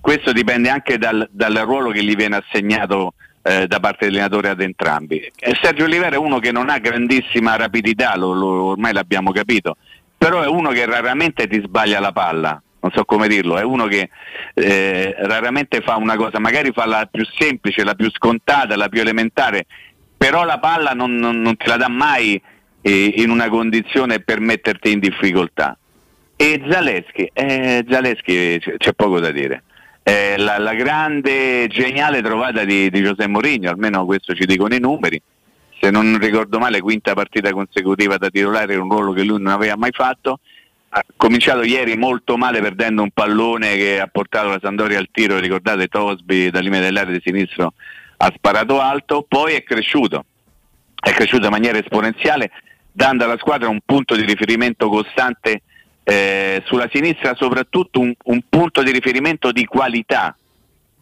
questo 0.00 0.32
dipende 0.32 0.70
anche 0.70 0.96
dal, 0.96 1.28
dal 1.30 1.54
ruolo 1.66 1.90
che 1.90 2.02
gli 2.02 2.14
viene 2.16 2.36
assegnato 2.36 3.12
eh, 3.42 3.66
da 3.66 3.78
parte 3.78 4.06
dell'allenatore 4.06 4.48
ad 4.48 4.62
entrambi. 4.62 5.30
E 5.38 5.58
Sergio 5.60 5.84
Olivera 5.84 6.16
è 6.16 6.18
uno 6.18 6.38
che 6.38 6.50
non 6.50 6.70
ha 6.70 6.78
grandissima 6.78 7.56
rapidità, 7.56 8.16
lo, 8.16 8.32
lo, 8.32 8.64
ormai 8.64 8.94
l'abbiamo 8.94 9.32
capito, 9.32 9.76
però 10.16 10.40
è 10.40 10.46
uno 10.46 10.70
che 10.70 10.86
raramente 10.86 11.46
ti 11.46 11.60
sbaglia 11.62 12.00
la 12.00 12.12
palla 12.12 12.62
non 12.84 12.92
so 12.92 13.06
come 13.06 13.28
dirlo, 13.28 13.56
è 13.56 13.62
uno 13.62 13.86
che 13.86 14.10
eh, 14.52 15.14
raramente 15.20 15.80
fa 15.80 15.96
una 15.96 16.16
cosa, 16.16 16.38
magari 16.38 16.70
fa 16.70 16.84
la 16.84 17.08
più 17.10 17.24
semplice, 17.24 17.82
la 17.82 17.94
più 17.94 18.10
scontata, 18.10 18.76
la 18.76 18.90
più 18.90 19.00
elementare, 19.00 19.64
però 20.18 20.44
la 20.44 20.58
palla 20.58 20.90
non, 20.90 21.14
non, 21.14 21.40
non 21.40 21.56
te 21.56 21.66
la 21.66 21.78
dà 21.78 21.88
mai 21.88 22.40
eh, 22.82 23.14
in 23.16 23.30
una 23.30 23.48
condizione 23.48 24.20
per 24.20 24.40
metterti 24.40 24.92
in 24.92 24.98
difficoltà. 24.98 25.78
E 26.36 26.62
Zaleschi, 26.68 27.30
eh, 27.32 27.86
Zaleschi 27.88 28.60
c'è 28.76 28.92
poco 28.92 29.18
da 29.18 29.30
dire. 29.30 29.62
Eh, 30.02 30.34
la, 30.36 30.58
la, 30.58 30.74
grande, 30.74 31.66
geniale 31.68 32.20
trovata 32.20 32.64
di, 32.64 32.90
di 32.90 33.00
Giuseppe 33.00 33.28
Mourinho, 33.28 33.70
almeno 33.70 34.04
questo 34.04 34.34
ci 34.34 34.44
dicono 34.44 34.74
i 34.74 34.80
numeri. 34.80 35.18
Se 35.80 35.90
non 35.90 36.18
ricordo 36.18 36.58
male, 36.58 36.80
quinta 36.82 37.14
partita 37.14 37.50
consecutiva 37.50 38.18
da 38.18 38.28
titolare, 38.28 38.76
un 38.76 38.90
ruolo 38.90 39.12
che 39.12 39.22
lui 39.22 39.40
non 39.40 39.54
aveva 39.54 39.76
mai 39.76 39.92
fatto. 39.92 40.40
Ha 40.96 41.04
cominciato 41.16 41.62
ieri 41.62 41.96
molto 41.96 42.36
male 42.36 42.60
perdendo 42.60 43.02
un 43.02 43.10
pallone 43.10 43.76
che 43.76 43.98
ha 43.98 44.06
portato 44.06 44.48
la 44.48 44.60
Sandoria 44.62 44.98
al 44.98 45.08
tiro, 45.10 45.38
ricordate 45.38 45.88
Tosby 45.88 46.50
dal 46.50 46.62
limite 46.62 46.82
dell'area 46.82 47.12
di 47.12 47.20
sinistro 47.24 47.74
ha 48.16 48.32
sparato 48.34 48.80
alto, 48.80 49.24
poi 49.28 49.54
è 49.54 49.62
cresciuto, 49.62 50.24
è 50.94 51.10
cresciuto 51.10 51.46
in 51.46 51.50
maniera 51.50 51.78
esponenziale, 51.78 52.50
dando 52.90 53.24
alla 53.24 53.38
squadra 53.38 53.68
un 53.68 53.80
punto 53.84 54.14
di 54.14 54.24
riferimento 54.24 54.88
costante 54.88 55.62
eh, 56.04 56.62
sulla 56.66 56.88
sinistra 56.92 57.34
soprattutto 57.34 58.00
un, 58.00 58.12
un, 58.24 58.40
punto 58.48 58.82
di 58.82 58.92
riferimento 58.92 59.52
di 59.52 59.64
qualità, 59.64 60.36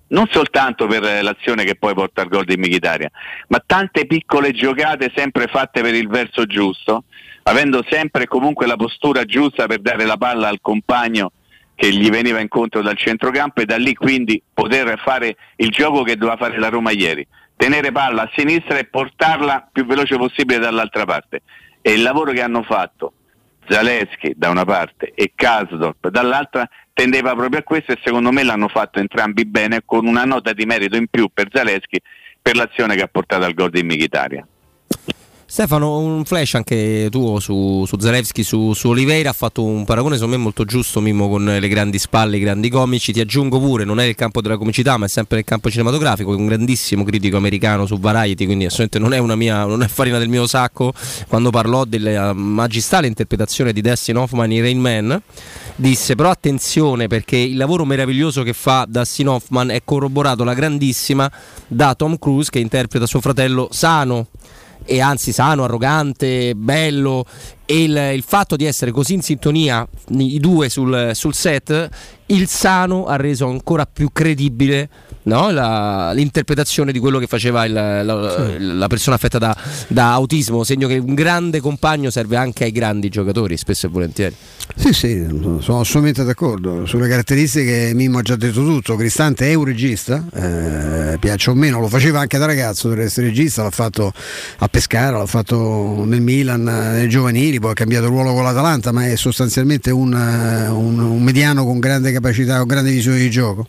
non 0.09 0.27
soltanto 0.31 0.87
per 0.87 1.23
l'azione 1.23 1.65
che 1.65 1.77
poi 1.77 1.95
porta 1.95 2.23
al 2.23 2.29
gol 2.29 2.45
di 2.45 2.57
Michitaria, 2.57 3.11
ma 3.49 3.63
tante 3.65 4.07
piccole 4.07 4.53
giocate 4.53 5.13
sempre 5.15 5.47
fatte 5.47 5.81
per 5.83 5.95
il 5.95 6.09
verso 6.09 6.47
giusto, 6.47 7.05
avendo 7.45 7.85
sempre 7.89 8.27
comunque 8.27 8.67
la 8.67 8.77
postura 8.77 9.25
giusta 9.25 9.67
per 9.67 9.81
dare 9.81 10.05
la 10.05 10.17
palla 10.17 10.49
al 10.49 10.61
compagno 10.61 11.33
che 11.75 11.91
gli 11.93 12.09
veniva 12.11 12.41
incontro 12.41 12.83
dal 12.83 12.97
centrocampo 12.97 13.61
e 13.61 13.65
da 13.65 13.77
lì 13.77 13.95
quindi 13.95 14.41
poter 14.53 15.01
fare 15.01 15.37
il 15.57 15.71
gioco 15.71 16.03
che 16.03 16.17
doveva 16.17 16.37
fare 16.37 16.59
la 16.59 16.69
Roma 16.69 16.91
ieri, 16.91 17.27
tenere 17.57 17.91
palla 17.91 18.23
a 18.23 18.31
sinistra 18.35 18.79
e 18.79 18.85
portarla 18.85 19.69
più 19.73 19.85
veloce 19.85 20.17
possibile 20.17 20.59
dall'altra 20.59 21.05
parte. 21.05 21.43
E 21.81 21.93
il 21.93 22.03
lavoro 22.03 22.33
che 22.33 22.43
hanno 22.43 22.63
fatto 22.63 23.15
Zaleschi 23.69 24.35
da 24.37 24.51
una 24.51 24.65
parte 24.65 25.13
e 25.15 25.33
Kasdorp 25.35 26.09
dall'altra 26.09 26.69
tendeva 26.93 27.35
proprio 27.35 27.61
a 27.61 27.63
questo 27.63 27.93
e 27.93 27.99
secondo 28.03 28.31
me 28.31 28.43
l'hanno 28.43 28.69
fatto 28.69 28.99
entrambi 28.99 29.45
bene 29.47 29.83
con 29.85 30.07
una 30.07 30.25
nota 30.25 30.53
di 30.53 30.67
merito 30.67 30.97
in 30.97 31.07
più 31.09 31.31
per 31.33 31.49
Zaleschi 31.51 32.01
per 32.41 32.57
l'azione 32.57 32.95
che 32.97 33.03
ha 33.03 33.09
portato 33.09 33.45
al 33.45 33.55
gol 33.55 33.71
di 33.71 33.83
Michitaria. 33.83 34.47
Stefano, 35.53 35.99
un 35.99 36.25
flash 36.25 36.55
anche 36.55 37.09
tuo 37.11 37.39
su, 37.39 37.85
su 37.87 37.99
Zalewski, 38.01 38.43
su, 38.43 38.73
su, 38.73 38.89
Oliveira, 38.89 39.29
ha 39.29 39.35
fatto 39.35 39.63
un 39.63 39.85
paragone 39.85 40.15
secondo 40.15 40.39
me 40.39 40.43
molto 40.43 40.65
giusto 40.65 41.03
Mimmo 41.03 41.29
con 41.29 41.45
le 41.45 41.69
grandi 41.69 41.99
spalle, 41.99 42.39
i 42.39 42.41
grandi 42.41 42.71
comici, 42.71 43.13
ti 43.13 43.21
aggiungo 43.21 43.61
pure, 43.61 43.85
non 43.85 44.01
è 44.01 44.05
il 44.05 44.15
campo 44.15 44.41
della 44.41 44.57
comicità 44.57 44.97
ma 44.97 45.05
è 45.05 45.09
sempre 45.11 45.37
nel 45.37 45.45
campo 45.45 45.69
cinematografico, 45.69 46.33
è 46.33 46.37
un 46.37 46.47
grandissimo 46.47 47.05
critico 47.05 47.37
americano 47.37 47.85
su 47.85 47.99
Variety, 47.99 48.47
quindi 48.47 48.65
assolutamente 48.65 48.99
non 48.99 49.13
è, 49.13 49.19
una 49.19 49.37
mia, 49.37 49.67
non 49.67 49.83
è 49.83 49.89
farina 49.89 50.17
del 50.17 50.31
mio 50.31 50.47
sacco, 50.47 50.95
quando 51.29 51.51
parlò 51.51 51.85
della 51.85 52.33
magistrale 52.33 53.07
interpretazione 53.07 53.75
di 53.75 53.83
Dustin 53.83 54.17
Hoffman 54.17 54.51
in 54.51 54.63
Rain 54.63 54.81
Man, 54.81 55.23
disse 55.77 56.15
però 56.15 56.31
attenzione 56.31 57.09
perché 57.09 57.37
il 57.37 57.59
lavoro 57.59 57.85
meraviglioso 57.85 58.43
che 58.43 58.55
fa 58.55 58.87
Dustin 58.89 59.29
Hoffman 59.29 59.69
è 59.69 59.83
corroborato 59.85 60.45
la 60.45 60.55
grandissima 60.55 61.31
da 61.67 61.95
Tom 61.95 62.17
Cruise 62.17 62.51
che 62.51 62.59
interpreta 62.59 63.05
suo 63.05 63.21
fratello 63.21 63.69
Sano 63.71 64.29
e 64.85 65.01
anzi 65.01 65.33
sano, 65.33 65.65
arrogante, 65.65 66.55
bello 66.55 67.25
e 67.65 67.83
il, 67.85 67.97
il, 68.15 68.23
fatto 68.23 68.57
di 68.57 68.65
essere 68.65 68.91
così 68.91 69.15
in 69.15 69.23
sintonia 69.23 69.87
i 70.19 70.39
due 70.39 70.69
sul, 70.69 71.13
sul 71.15 71.35
set, 71.35 71.89
il 72.27 72.47
sano 72.47 73.07
ha 73.07 73.17
reso 73.17 73.47
ancora 73.49 73.87
più 73.87 74.11
credibile 74.13 74.89
no? 75.25 75.51
la, 75.51 76.13
l'interpretazione 76.13 76.93
di 76.93 76.99
quello 76.99 77.19
che 77.19 77.27
faceva 77.27 77.65
il, 77.65 77.73
la, 77.73 78.47
sì. 78.49 78.57
la, 78.59 78.87
persona 78.87 79.17
affetta 79.17 79.39
da, 79.39 79.57
da, 79.89 80.13
autismo, 80.13 80.65
segno 80.65 80.89
che 80.89 80.99
un 80.99 81.15
grande 81.15 81.61
compagno 81.61 82.11
serve 82.11 82.37
anche 82.37 82.65
ai 82.65 82.73
grandi 82.73 83.09
giocatori, 83.09 83.57
spesso 83.57 83.87
e 83.87 83.89
volentieri. 83.91 84.35
Sì, 84.75 84.93
sì, 84.93 85.27
sono 85.61 85.81
assolutamente 85.81 86.25
d'accordo. 86.25 86.87
Sulle 86.87 87.09
caratteristiche 87.09 87.93
Mimmo 87.95 88.19
ha 88.19 88.23
già 88.23 88.37
detto 88.37 88.65
tutto, 88.65 88.97
Cristante 88.97 89.51
è 89.51 89.55
un 89.55 89.65
regista, 89.65 90.25
eh, 90.35 91.19
piace 91.19 91.51
o 91.51 91.55
meno, 91.55 91.81
lo 91.81 91.89
faceva 91.89 92.21
anche 92.21 92.39
da 92.39 92.47
ragazzo 92.47 92.89
per 92.89 93.01
essere 93.01 93.29
regista, 93.29 93.63
l'ha 93.63 93.71
fatto 93.71 94.13
a 94.59 94.69
Pescara, 94.69 95.19
l'ha 95.19 95.27
fatto 95.27 96.05
nel 96.05 96.23
Milan, 96.23 96.63
nei 96.63 97.09
giovanili, 97.09 97.61
poi 97.61 97.73
ha 97.73 97.75
cambiato 97.75 98.07
ruolo 98.07 98.33
con 98.33 98.43
l'Atalanta, 98.43 98.93
ma 98.93 99.07
è 99.07 99.17
sostanzialmente 99.17 99.91
un, 99.91 100.13
un, 100.13 100.99
un 100.99 101.23
mediano 101.23 101.65
con 101.65 101.79
grande 101.79 102.13
capacità, 102.13 102.59
con 102.59 102.67
grande 102.67 102.91
visione 102.91 103.19
di 103.19 103.31
gioco 103.31 103.67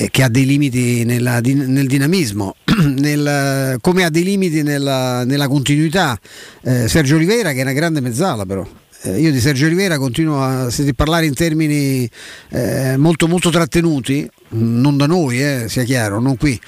eh, 0.00 0.10
che 0.10 0.22
ha 0.22 0.28
dei 0.28 0.46
limiti 0.46 1.04
nella, 1.04 1.40
nel 1.40 1.88
dinamismo, 1.88 2.54
nel, 2.86 3.78
come 3.80 4.04
ha 4.04 4.10
dei 4.10 4.22
limiti 4.22 4.62
nella, 4.62 5.24
nella 5.24 5.48
continuità. 5.48 6.16
Eh, 6.62 6.86
Sergio 6.86 7.16
Oliveira 7.16 7.50
che 7.50 7.58
è 7.58 7.62
una 7.62 7.72
grande 7.72 8.00
mezzala 8.00 8.46
però. 8.46 8.64
Eh, 9.02 9.20
io 9.20 9.32
di 9.32 9.40
Sergio 9.40 9.66
Oliveira 9.66 9.98
continuo 9.98 10.42
a 10.42 10.72
parlare 10.94 11.26
in 11.26 11.34
termini 11.34 12.08
eh, 12.50 12.96
molto, 12.96 13.26
molto 13.26 13.50
trattenuti, 13.50 14.28
non 14.50 14.96
da 14.96 15.06
noi, 15.06 15.42
eh, 15.42 15.66
sia 15.68 15.82
chiaro, 15.82 16.20
non 16.20 16.36
qui. 16.36 16.58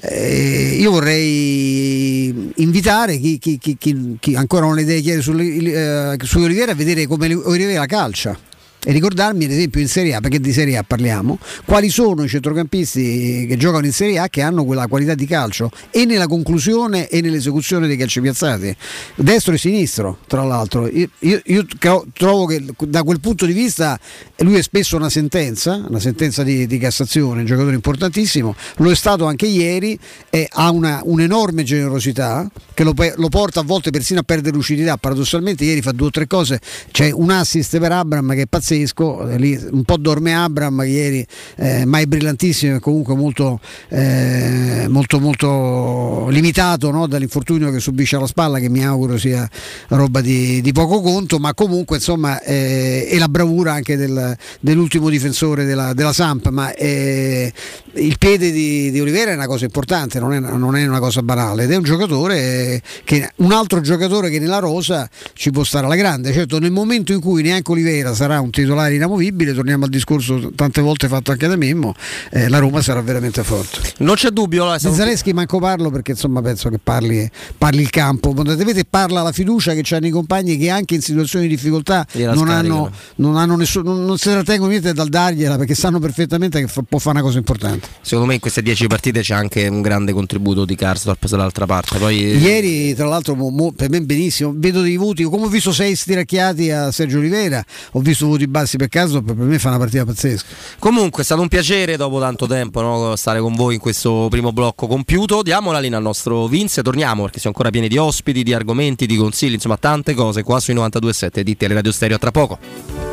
Eh, 0.00 0.76
io 0.80 0.90
vorrei 0.90 2.52
invitare 2.56 3.18
chi, 3.18 3.38
chi, 3.38 3.58
chi, 3.58 3.76
chi, 4.18 4.34
ancora 4.34 4.66
non 4.66 4.78
ha 4.78 4.80
idee 4.80 5.00
chiare 5.00 5.20
su, 5.20 5.32
eh, 5.32 6.16
su 6.22 6.38
Oliveira 6.38 6.72
a 6.72 6.74
vedere 6.74 7.06
come 7.06 7.32
Oliveira 7.34 7.86
calcia 7.86 8.38
e 8.82 8.92
ricordarmi 8.92 9.44
ad 9.44 9.50
esempio 9.50 9.80
in 9.80 9.88
Serie 9.88 10.14
A, 10.14 10.20
perché 10.20 10.40
di 10.40 10.52
Serie 10.52 10.76
A 10.78 10.82
parliamo, 10.82 11.38
quali 11.66 11.90
sono 11.90 12.24
i 12.24 12.28
centrocampisti 12.28 13.44
che 13.46 13.56
giocano 13.56 13.84
in 13.84 13.92
Serie 13.92 14.18
A 14.18 14.28
che 14.28 14.40
hanno 14.40 14.64
quella 14.64 14.86
qualità 14.86 15.14
di 15.14 15.26
calcio 15.26 15.70
e 15.90 16.06
nella 16.06 16.26
conclusione 16.26 17.08
e 17.08 17.20
nell'esecuzione 17.20 17.86
dei 17.86 17.96
calci 17.96 18.20
piazzati, 18.20 18.74
destro 19.16 19.54
e 19.54 19.58
sinistro 19.58 20.18
tra 20.26 20.44
l'altro. 20.44 20.88
Io, 20.88 21.08
io, 21.20 21.40
io 21.44 21.66
trovo 22.14 22.46
che 22.46 22.64
da 22.86 23.02
quel 23.02 23.20
punto 23.20 23.44
di 23.44 23.52
vista 23.52 23.98
lui 24.38 24.56
è 24.56 24.62
spesso 24.62 24.96
una 24.96 25.10
sentenza, 25.10 25.84
una 25.86 26.00
sentenza 26.00 26.42
di, 26.42 26.66
di 26.66 26.78
Cassazione, 26.78 27.40
un 27.40 27.46
giocatore 27.46 27.74
importantissimo, 27.74 28.54
lo 28.76 28.90
è 28.90 28.94
stato 28.94 29.26
anche 29.26 29.46
ieri 29.46 29.98
e 30.30 30.48
ha 30.50 30.70
una, 30.70 31.00
un'enorme 31.04 31.64
generosità 31.64 32.50
che 32.72 32.82
lo, 32.82 32.94
lo, 33.16 33.28
porta 33.28 33.60
a 33.60 33.62
volte 33.62 33.90
persino 33.90 34.20
a 34.20 34.22
perdere 34.22 34.56
lucidità, 34.56 34.96
paradossalmente 34.96 35.64
ieri 35.64 35.82
fa 35.82 35.92
due 35.92 36.06
o 36.06 36.10
tre 36.10 36.26
cose, 36.26 36.60
c'è 36.90 37.10
un 37.10 37.30
assist 37.30 37.78
per 37.78 37.92
Abram 37.92 38.32
che 38.32 38.42
è 38.42 38.46
pazzesco 38.46 38.69
pazzesco, 38.70 39.36
lì 39.36 39.58
un 39.70 39.82
po' 39.82 39.96
dorme 39.96 40.34
Abram 40.34 40.82
ieri, 40.86 41.26
eh, 41.56 41.84
mai 41.84 42.06
brillantissimo 42.06 42.76
e 42.76 42.78
comunque 42.78 43.14
molto, 43.14 43.60
eh, 43.88 44.86
molto, 44.88 45.18
molto 45.18 46.28
limitato 46.28 46.90
no? 46.90 47.06
dall'infortunio 47.06 47.70
che 47.70 47.80
subisce 47.80 48.16
alla 48.16 48.26
spalla 48.26 48.58
che 48.58 48.68
mi 48.68 48.84
auguro 48.84 49.18
sia 49.18 49.48
roba 49.88 50.20
di, 50.20 50.60
di 50.60 50.72
poco 50.72 51.00
conto, 51.00 51.38
ma 51.38 51.52
comunque 51.54 51.96
insomma 51.96 52.40
eh, 52.42 53.06
è 53.08 53.18
la 53.18 53.28
bravura 53.28 53.72
anche 53.72 53.96
del, 53.96 54.36
dell'ultimo 54.60 55.08
difensore 55.08 55.64
della, 55.64 55.92
della 55.92 56.12
Samp, 56.12 56.48
ma 56.48 56.72
eh, 56.74 57.52
il 57.94 58.18
piede 58.18 58.50
di, 58.50 58.90
di, 58.90 59.00
Olivera 59.00 59.32
è 59.32 59.34
una 59.34 59.46
cosa 59.46 59.64
importante, 59.64 60.20
non 60.20 60.32
è, 60.32 60.38
non 60.38 60.76
è, 60.76 60.86
una 60.86 61.00
cosa 61.00 61.22
banale 61.22 61.64
ed 61.64 61.72
è 61.72 61.76
un 61.76 61.82
giocatore 61.82 62.82
che 63.04 63.30
un 63.36 63.52
altro 63.52 63.80
giocatore 63.80 64.30
che 64.30 64.38
nella 64.38 64.58
rosa 64.58 65.08
ci 65.32 65.50
può 65.50 65.64
stare 65.64 65.86
alla 65.86 65.96
grande, 65.96 66.32
certo 66.32 66.58
nel 66.58 66.70
momento 66.70 67.12
in 67.12 67.20
cui 67.20 67.42
neanche 67.42 67.70
Olivera 67.72 68.14
sarà 68.14 68.40
un 68.40 68.50
titolare 68.50 68.94
inamovibile, 68.94 69.52
torniamo 69.54 69.84
al 69.84 69.90
discorso 69.90 70.52
tante 70.54 70.80
volte 70.80 71.08
fatto 71.08 71.32
anche 71.32 71.46
da 71.46 71.56
Mimmo, 71.56 71.94
eh, 72.30 72.48
la 72.48 72.58
Roma 72.58 72.80
sarà 72.82 73.00
veramente 73.02 73.42
forte. 73.42 73.78
Non 73.98 74.14
c'è 74.14 74.30
dubbio. 74.30 74.62
Allora, 74.62 74.78
siamo... 74.78 74.94
Zaleschi 74.94 75.32
manco 75.32 75.58
parlo 75.58 75.90
perché 75.90 76.12
insomma 76.12 76.40
penso 76.42 76.68
che 76.68 76.78
parli, 76.82 77.28
parli 77.56 77.82
il 77.82 77.90
campo, 77.90 78.32
vedete 78.32 78.84
parla 78.88 79.22
la 79.22 79.32
fiducia 79.32 79.74
che 79.74 79.94
hanno 79.94 80.06
i 80.06 80.10
compagni 80.10 80.56
che 80.56 80.70
anche 80.70 80.94
in 80.94 81.02
situazioni 81.02 81.46
di 81.46 81.54
difficoltà 81.54 82.06
non 82.14 82.48
hanno, 82.48 82.90
non, 83.16 83.36
hanno 83.36 83.56
nessuno, 83.56 83.92
non, 83.92 84.04
non 84.04 84.18
si 84.18 84.28
trattengono 84.28 84.70
niente 84.70 84.92
dal 84.92 85.08
dargliela 85.08 85.56
perché 85.56 85.74
sanno 85.74 85.98
perfettamente 85.98 86.60
che 86.60 86.66
fa, 86.66 86.82
può 86.86 86.98
fare 86.98 87.18
una 87.18 87.26
cosa 87.26 87.38
importante. 87.38 87.79
Secondo 88.00 88.28
me 88.28 88.34
in 88.34 88.40
queste 88.40 88.62
dieci 88.62 88.86
partite 88.86 89.20
c'è 89.20 89.34
anche 89.34 89.66
un 89.68 89.82
grande 89.82 90.12
contributo 90.12 90.64
di 90.64 90.74
Karsdorp 90.74 91.26
dall'altra 91.26 91.66
parte. 91.66 91.98
Poi... 91.98 92.36
Ieri 92.36 92.94
tra 92.94 93.06
l'altro 93.06 93.34
mo, 93.34 93.72
per 93.72 93.90
me 93.90 94.00
benissimo, 94.00 94.52
vedo 94.54 94.82
dei 94.82 94.96
voti, 94.96 95.24
come 95.24 95.44
ho 95.44 95.48
visto 95.48 95.72
sei 95.72 95.94
stiracchiati 95.94 96.70
a 96.70 96.90
Sergio 96.90 97.18
Oliveira, 97.18 97.64
ho 97.92 98.00
visto 98.00 98.26
voti 98.26 98.46
bassi 98.46 98.76
per 98.76 98.88
caso, 98.88 99.22
per 99.22 99.34
me 99.34 99.58
fa 99.58 99.68
una 99.68 99.78
partita 99.78 100.04
pazzesca. 100.04 100.46
Comunque 100.78 101.22
è 101.22 101.24
stato 101.24 101.40
un 101.40 101.48
piacere 101.48 101.96
dopo 101.96 102.20
tanto 102.20 102.46
tempo 102.46 102.80
no, 102.80 103.16
stare 103.16 103.40
con 103.40 103.54
voi 103.54 103.74
in 103.74 103.80
questo 103.80 104.28
primo 104.30 104.52
blocco 104.52 104.86
compiuto. 104.86 105.42
Diamo 105.42 105.72
la 105.72 105.80
linea 105.80 105.98
al 105.98 106.04
nostro 106.04 106.46
Vince, 106.46 106.82
torniamo 106.82 107.22
perché 107.22 107.38
siamo 107.38 107.54
ancora 107.56 107.70
pieni 107.70 107.88
di 107.88 107.96
ospiti, 107.96 108.42
di 108.42 108.52
argomenti, 108.52 109.06
di 109.06 109.16
consigli, 109.16 109.54
insomma 109.54 109.76
tante 109.76 110.14
cose 110.14 110.42
qua 110.42 110.60
sui 110.60 110.74
92.7 110.74 111.40
di 111.40 111.56
Teleradio 111.56 111.92
Stereo 111.92 112.18
tra 112.18 112.30
poco. 112.30 113.09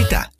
Pubblicità 0.00 0.39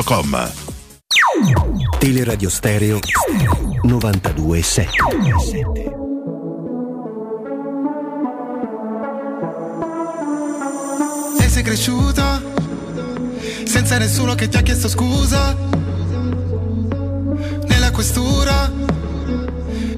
Teleradio 1.99 2.49
Stereo 2.49 2.97
92.7 3.85 5.99
sei 11.51 11.63
cresciuto 11.63 12.23
senza 13.65 13.97
nessuno 13.97 14.35
che 14.35 14.47
ti 14.47 14.57
ha 14.57 14.61
chiesto 14.61 14.87
scusa. 14.87 15.55
Nella 17.67 17.91
questura, 17.91 18.71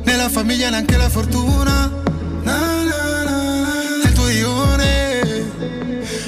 nella 0.03 0.29
famiglia 0.29 0.69
neanche 0.69 0.97
la 0.97 1.09
fortuna. 1.09 1.91
Na, 2.41 2.83
na, 2.83 3.23
na, 3.23 3.73
nel 4.03 4.13
tuo 4.13 4.27
ione, 4.27 5.51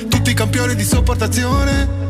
tutti 0.10 0.34
campioni 0.34 0.76
di 0.76 0.84
sopportazione. 0.84 2.04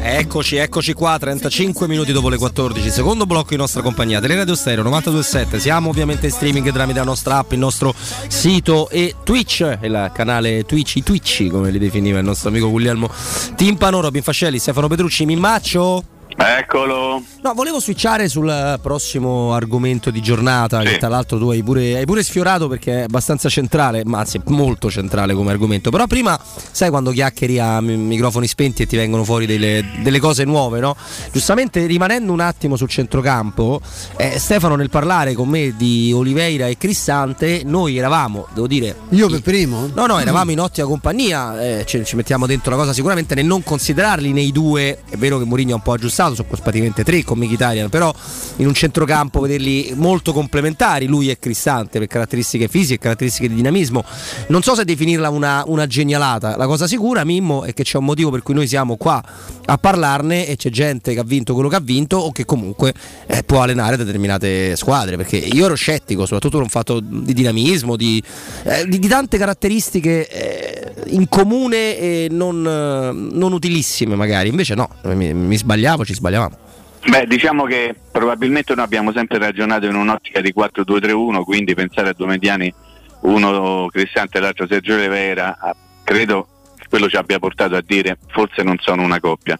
Eccoci, 0.00 0.56
eccoci 0.56 0.92
qua, 0.92 1.18
35 1.18 1.88
minuti 1.88 2.12
dopo 2.12 2.28
le 2.28 2.36
14, 2.36 2.90
secondo 2.90 3.24
blocco 3.24 3.54
in 3.54 3.60
nostra 3.60 3.82
compagnia, 3.82 4.20
Teleradio 4.20 4.54
Stereo 4.54 4.82
927, 4.82 5.58
siamo 5.58 5.88
ovviamente 5.88 6.26
in 6.26 6.32
streaming 6.32 6.70
tramite 6.72 6.98
la 6.98 7.04
nostra 7.04 7.38
app, 7.38 7.52
il 7.52 7.58
nostro 7.58 7.94
sito 8.28 8.88
e 8.90 9.14
Twitch, 9.24 9.78
il 9.82 10.10
canale 10.12 10.64
Twitch, 10.64 10.96
i 10.96 11.02
Twitch 11.02 11.48
come 11.48 11.70
li 11.70 11.78
definiva 11.78 12.18
il 12.18 12.24
nostro 12.24 12.50
amico 12.50 12.68
Guglielmo 12.70 13.10
Timpano, 13.54 14.00
Robin 14.00 14.22
Fascelli, 14.22 14.58
Stefano 14.58 14.88
Petrucci, 14.88 15.24
Mimmaccio. 15.24 16.17
Eccolo. 16.40 17.20
No, 17.42 17.52
volevo 17.52 17.80
switchare 17.80 18.28
sul 18.28 18.78
prossimo 18.80 19.54
argomento 19.54 20.10
di 20.10 20.22
giornata, 20.22 20.82
che 20.82 20.96
tra 20.96 21.08
l'altro 21.08 21.36
tu 21.36 21.50
hai 21.50 21.64
pure, 21.64 21.96
hai 21.96 22.04
pure 22.04 22.22
sfiorato 22.22 22.68
perché 22.68 23.00
è 23.00 23.02
abbastanza 23.02 23.48
centrale, 23.48 24.04
ma 24.04 24.20
anzi 24.20 24.40
molto 24.46 24.88
centrale 24.88 25.34
come 25.34 25.50
argomento. 25.50 25.90
Però 25.90 26.06
prima, 26.06 26.38
sai 26.70 26.90
quando 26.90 27.10
chiacchieri 27.10 27.58
a 27.58 27.80
mi- 27.80 27.96
microfoni 27.96 28.46
spenti 28.46 28.82
e 28.82 28.86
ti 28.86 28.96
vengono 28.96 29.24
fuori 29.24 29.46
delle, 29.46 29.84
delle 30.00 30.20
cose 30.20 30.44
nuove, 30.44 30.78
no? 30.78 30.94
Giustamente 31.32 31.84
rimanendo 31.86 32.32
un 32.32 32.40
attimo 32.40 32.76
sul 32.76 32.88
centrocampo, 32.88 33.80
eh, 34.16 34.38
Stefano 34.38 34.76
nel 34.76 34.90
parlare 34.90 35.34
con 35.34 35.48
me 35.48 35.74
di 35.76 36.12
Oliveira 36.14 36.68
e 36.68 36.76
Cristante, 36.76 37.62
noi 37.64 37.96
eravamo, 37.96 38.46
devo 38.54 38.68
dire... 38.68 38.94
Io 39.10 39.28
per 39.28 39.42
primo? 39.42 39.88
No, 39.92 40.06
no, 40.06 40.20
eravamo 40.20 40.52
in 40.52 40.60
ottima 40.60 40.86
compagnia, 40.86 41.60
eh, 41.60 41.84
ci, 41.84 42.04
ci 42.04 42.14
mettiamo 42.14 42.46
dentro 42.46 42.70
la 42.70 42.76
cosa 42.76 42.92
sicuramente 42.92 43.34
nel 43.34 43.44
non 43.44 43.64
considerarli 43.64 44.32
nei 44.32 44.52
due, 44.52 45.02
è 45.08 45.16
vero 45.16 45.38
che 45.38 45.44
Mourinho 45.44 45.72
ha 45.72 45.76
un 45.76 45.82
po' 45.82 45.92
aggiustato, 45.92 46.27
sono 46.34 46.48
praticamente 46.48 47.04
tre 47.04 47.22
con 47.24 47.38
Mkhitaryan, 47.38 47.88
però 47.88 48.12
in 48.56 48.66
un 48.66 48.74
centrocampo 48.74 49.40
vederli 49.40 49.92
molto 49.94 50.32
complementari, 50.32 51.06
lui 51.06 51.30
e 51.30 51.38
Cristante 51.38 51.98
per 51.98 52.08
caratteristiche 52.08 52.68
fisiche 52.68 52.94
e 52.94 52.98
caratteristiche 52.98 53.48
di 53.48 53.54
dinamismo. 53.54 54.04
Non 54.48 54.62
so 54.62 54.74
se 54.74 54.84
definirla 54.84 55.30
una, 55.30 55.62
una 55.66 55.86
genialata, 55.86 56.56
la 56.56 56.66
cosa 56.66 56.86
sicura 56.86 57.24
Mimmo 57.24 57.64
è 57.64 57.72
che 57.72 57.82
c'è 57.82 57.98
un 57.98 58.04
motivo 58.04 58.30
per 58.30 58.42
cui 58.42 58.54
noi 58.54 58.66
siamo 58.66 58.96
qua 58.96 59.22
a 59.64 59.76
parlarne 59.78 60.46
e 60.46 60.56
c'è 60.56 60.70
gente 60.70 61.14
che 61.14 61.20
ha 61.20 61.24
vinto 61.24 61.54
quello 61.54 61.68
che 61.68 61.76
ha 61.76 61.80
vinto 61.80 62.16
o 62.16 62.32
che 62.32 62.44
comunque 62.44 62.94
eh, 63.26 63.42
può 63.42 63.62
allenare 63.62 63.96
determinate 63.96 64.76
squadre, 64.76 65.16
perché 65.16 65.36
io 65.36 65.66
ero 65.66 65.74
scettico, 65.74 66.22
soprattutto 66.22 66.56
per 66.56 66.64
un 66.64 66.70
fatto 66.70 67.00
di 67.00 67.34
dinamismo, 67.34 67.96
di, 67.96 68.22
eh, 68.64 68.86
di- 68.86 68.98
di 68.98 69.08
tante 69.08 69.38
caratteristiche 69.38 70.28
eh, 70.28 70.92
in 71.08 71.28
comune 71.28 71.98
e 71.98 72.28
non, 72.30 72.66
eh, 72.66 73.36
non 73.36 73.52
utilissime 73.52 74.14
magari, 74.14 74.48
invece 74.48 74.74
no, 74.74 74.88
mi, 75.04 75.32
mi 75.34 75.56
sbagliavo, 75.56 76.04
ci 76.04 76.14
sbagliavamo. 76.18 76.66
Beh, 77.06 77.26
diciamo 77.26 77.64
che 77.64 77.94
probabilmente 78.10 78.74
noi 78.74 78.84
abbiamo 78.84 79.12
sempre 79.12 79.38
ragionato 79.38 79.86
in 79.86 79.94
un'ottica 79.94 80.40
di 80.40 80.52
4-2-3-1, 80.54 81.42
quindi 81.44 81.74
pensare 81.74 82.10
a 82.10 82.12
due 82.12 82.26
mediani, 82.26 82.72
uno 83.20 83.88
Cristante 83.90 84.38
e 84.38 84.40
l'altro 84.40 84.66
Sergio 84.66 84.94
Oliveira, 84.94 85.56
ah, 85.58 85.74
credo 86.04 86.48
che 86.76 86.86
quello 86.88 87.08
ci 87.08 87.16
abbia 87.16 87.38
portato 87.38 87.76
a 87.76 87.82
dire 87.84 88.18
forse 88.28 88.62
non 88.62 88.76
sono 88.80 89.02
una 89.02 89.20
coppia. 89.20 89.58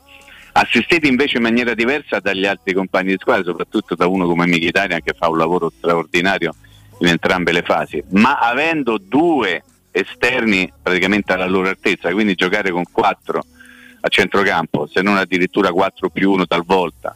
Assistiti 0.52 1.06
invece 1.06 1.36
in 1.36 1.44
maniera 1.44 1.74
diversa 1.74 2.18
dagli 2.18 2.44
altri 2.44 2.74
compagni 2.74 3.10
di 3.10 3.18
squadra, 3.18 3.44
soprattutto 3.44 3.94
da 3.94 4.06
uno 4.08 4.26
come 4.26 4.46
Mkhitaryan 4.46 5.00
che 5.02 5.14
fa 5.16 5.28
un 5.28 5.38
lavoro 5.38 5.72
straordinario 5.76 6.54
in 6.98 7.06
entrambe 7.06 7.52
le 7.52 7.62
fasi, 7.62 8.02
ma 8.10 8.38
avendo 8.38 8.98
due 8.98 9.62
esterni 9.92 10.70
praticamente 10.82 11.32
alla 11.32 11.46
loro 11.46 11.68
altezza, 11.68 12.10
quindi 12.10 12.34
giocare 12.34 12.70
con 12.72 12.82
quattro 12.90 13.44
a 14.00 14.08
centrocampo, 14.08 14.86
se 14.86 15.02
non 15.02 15.16
addirittura 15.16 15.70
4 15.70 16.10
più 16.10 16.32
1 16.32 16.46
talvolta, 16.46 17.14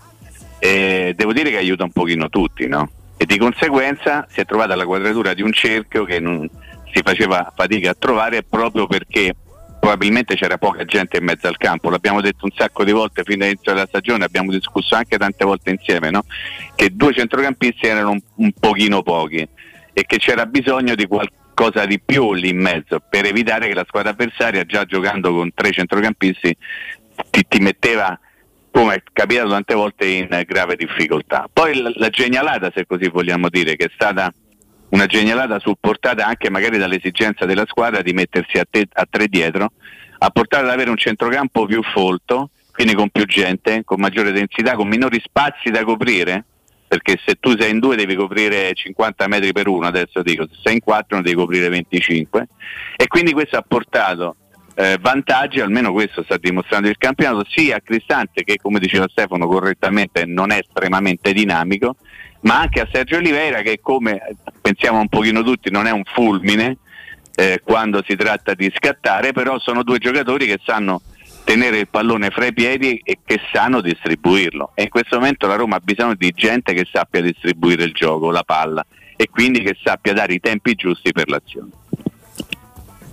eh, 0.59 1.13
devo 1.17 1.33
dire 1.33 1.51
che 1.51 1.57
aiuta 1.57 1.85
un 1.85 1.93
pochino 1.93 2.29
tutti, 2.29 2.67
no? 2.67 2.91
E 3.17 3.25
di 3.25 3.39
conseguenza 3.39 4.27
si 4.31 4.41
è 4.41 4.45
trovata 4.45 4.75
la 4.75 4.85
quadratura 4.85 5.35
di 5.35 5.43
un 5.43 5.53
cerchio 5.53 6.05
che 6.05 6.19
non 6.19 6.49
si 6.93 7.01
faceva 7.05 7.53
fatica 7.55 7.91
a 7.91 7.97
trovare 7.99 8.43
proprio 8.43 8.87
perché 8.87 9.35
probabilmente 9.81 10.37
c'era 10.37 10.59
poca 10.59 10.85
gente 10.85 11.17
in 11.17 11.25
mezzo 11.25 11.49
al 11.49 11.57
campo, 11.57 11.91
l'abbiamo 11.91 12.21
detto 12.21 12.45
un 12.45 12.53
sacco 12.55 12.85
di 12.85 12.93
volte 12.93 13.25
fin 13.25 13.39
dall'inizio 13.39 13.73
della 13.73 13.87
stagione, 13.87 14.25
abbiamo 14.25 14.53
discusso 14.53 14.95
anche 14.95 15.19
tante 15.19 15.45
volte 15.45 15.71
insieme, 15.71 16.11
no? 16.11 16.25
Che 16.77 16.91
due 16.95 17.13
centrocampisti 17.13 17.87
erano 17.87 18.11
un, 18.11 18.21
un 18.37 18.53
pochino 18.53 19.03
pochi 19.03 19.47
e 19.93 20.07
che 20.07 20.19
c'era 20.19 20.47
bisogno 20.47 20.95
di 20.95 21.07
qualcosa 21.63 21.87
di 21.87 22.01
più 22.05 22.35
lì 22.35 22.49
in 22.49 22.59
mezzo 22.59 23.01
per 23.09 23.25
evitare 23.25 23.69
che 23.69 23.75
la 23.75 23.85
squadra 23.87 24.11
avversaria 24.11 24.65
già 24.65 24.85
giocando 24.85 25.33
con 25.33 25.53
tre 25.55 25.71
centrocampisti 25.71 26.57
ti, 27.31 27.47
ti 27.47 27.59
metteva 27.61 28.19
come 28.73 28.95
è 28.95 29.03
capitato 29.13 29.51
tante 29.51 29.75
volte 29.75 30.07
in 30.07 30.43
grave 30.47 30.77
difficoltà. 30.77 31.49
Poi 31.53 31.81
la, 31.81 31.93
la 31.95 32.09
genialata, 32.09 32.73
se 32.75 32.87
così 32.87 33.09
vogliamo 33.09 33.49
dire, 33.49 33.77
che 33.77 33.85
è 33.85 33.91
stata 33.95 34.33
una 34.89 35.07
genialata 35.07 35.59
supportata 35.59 36.27
anche 36.27 36.51
magari 36.51 36.79
dall'esigenza 36.79 37.45
della 37.45 37.67
squadra 37.67 38.01
di 38.03 38.13
mettersi 38.13 38.59
a, 38.59 38.67
te- 38.69 38.89
a 38.91 39.07
tre 39.09 39.29
dietro, 39.29 39.73
ha 40.19 40.31
portato 40.31 40.65
ad 40.65 40.71
avere 40.71 40.91
un 40.91 40.97
centrocampo 40.97 41.67
più 41.67 41.83
folto, 41.83 42.51
quindi 42.73 42.95
con 42.95 43.11
più 43.11 43.25
gente, 43.27 43.83
con 43.85 44.01
maggiore 44.01 44.33
densità, 44.33 44.75
con 44.75 44.89
minori 44.89 45.21
spazi 45.23 45.71
da 45.71 45.85
coprire, 45.85 46.45
perché 46.93 47.19
se 47.25 47.37
tu 47.41 47.57
sei 47.59 47.71
in 47.71 47.79
due 47.79 47.97
devi 47.97 48.15
coprire 48.15 48.75
50 48.75 49.27
metri 49.27 49.51
per 49.53 49.67
uno, 49.67 49.87
adesso 49.87 50.21
dico, 50.21 50.47
se 50.47 50.59
sei 50.63 50.75
in 50.75 50.81
quattro 50.81 51.23
devi 51.23 51.35
coprire 51.35 51.71
25 51.71 52.49
e 52.97 53.07
quindi 53.07 53.33
questo 53.33 53.57
ha 53.57 53.65
portato 53.67 54.37
eh, 54.75 54.99
vantaggi, 55.01 55.61
almeno 55.61 55.91
questo 55.91 56.23
sta 56.23 56.37
dimostrando 56.37 56.89
il 56.89 56.99
campionato, 56.99 57.47
sia 57.49 57.77
a 57.77 57.81
Cristante 57.81 58.45
che 58.45 58.59
come 58.61 58.79
diceva 58.79 59.09
Stefano 59.09 59.47
correttamente 59.47 60.27
non 60.27 60.51
è 60.51 60.59
estremamente 60.59 61.33
dinamico, 61.33 61.97
ma 62.41 62.61
anche 62.61 62.81
a 62.83 62.89
Sergio 62.93 63.17
Oliveira 63.17 63.63
che 63.63 63.81
come 63.81 64.21
pensiamo 64.61 65.01
un 65.01 65.09
pochino 65.09 65.43
tutti 65.43 65.71
non 65.71 65.87
è 65.87 65.93
un 65.93 66.05
fulmine 66.05 66.77
eh, 67.35 67.63
quando 67.65 68.05
si 68.07 68.17
tratta 68.17 68.53
di 68.53 68.71
scattare, 68.71 69.33
però 69.33 69.59
sono 69.59 69.83
due 69.83 69.97
giocatori 69.97 70.45
che 70.45 70.61
sanno 70.63 71.01
tenere 71.45 71.79
il 71.79 71.89
pallone 71.89 72.31
fra 72.31 72.47
i 72.47 72.53
piedi 72.53 73.01
e 73.05 73.19
che 73.25 73.41
sanno 73.53 73.81
distribuirlo. 73.81 74.73
E 74.75 74.85
in 74.85 74.89
questo 74.89 75.19
momento 75.19 75.47
la 75.47 75.57
Roma 75.57 75.77
ha 75.77 75.81
bisogno 75.83 76.15
di 76.15 76.31
gente 76.31 76.73
che 76.73 76.87
sappia 76.91 77.21
distribuire 77.21 77.85
il 77.85 77.93
gioco, 77.93 78.31
la 78.31 78.45
palla 78.45 78.85
e 79.17 79.29
quindi 79.29 79.63
che 79.63 79.77
sappia 79.83 80.13
dare 80.13 80.35
i 80.35 80.41
tempi 80.41 80.75
giusti 80.75 81.13
per 81.13 81.29
l'azione. 81.29 81.82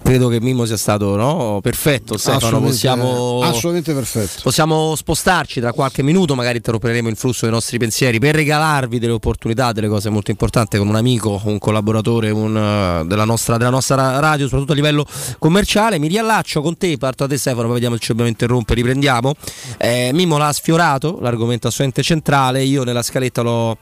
Credo 0.09 0.27
che 0.27 0.41
Mimmo 0.41 0.65
sia 0.65 0.75
stato 0.75 1.15
no? 1.15 1.59
perfetto, 1.61 2.17
Stefano. 2.17 2.37
Assolutamente- 2.37 2.71
Possiamo, 2.71 3.41
assolutamente 3.43 3.93
perfetto. 3.93 4.41
Possiamo 4.41 4.95
spostarci 4.95 5.59
tra 5.59 5.71
qualche 5.71 6.01
minuto, 6.01 6.33
magari 6.33 6.57
interromperemo 6.57 7.09
il 7.09 7.15
flusso 7.15 7.41
dei 7.45 7.53
nostri 7.53 7.77
pensieri 7.77 8.17
per 8.17 8.33
regalarvi 8.33 8.97
delle 8.97 9.11
opportunità, 9.11 9.71
delle 9.71 9.87
cose 9.87 10.09
molto 10.09 10.31
importanti 10.31 10.79
con 10.79 10.87
un 10.87 10.95
amico, 10.95 11.39
un 11.43 11.59
collaboratore 11.59 12.31
un, 12.31 12.57
eh, 12.57 13.05
della, 13.05 13.23
nostra, 13.23 13.57
della 13.57 13.69
nostra 13.69 13.93
ra- 13.97 14.19
radio, 14.19 14.45
soprattutto 14.45 14.71
a 14.71 14.75
livello 14.75 15.05
commerciale. 15.37 15.99
Mi 15.99 16.07
riallaccio 16.07 16.63
con 16.63 16.75
te, 16.75 16.97
parto 16.97 17.27
da 17.27 17.33
te 17.33 17.37
Stefano, 17.37 17.65
poi 17.65 17.73
vediamo 17.73 17.93
se 17.93 18.01
ci 18.01 18.07
dobbiamo 18.07 18.31
interrompere, 18.31 18.81
riprendiamo. 18.81 19.35
Eh, 19.77 20.09
Mimmo 20.11 20.39
l'ha 20.39 20.51
sfiorato, 20.51 21.19
l'argomento 21.21 21.67
assolutamente 21.67 22.01
centrale, 22.01 22.63
io 22.63 22.83
nella 22.83 23.03
scaletta 23.03 23.43
l'ho, 23.43 23.77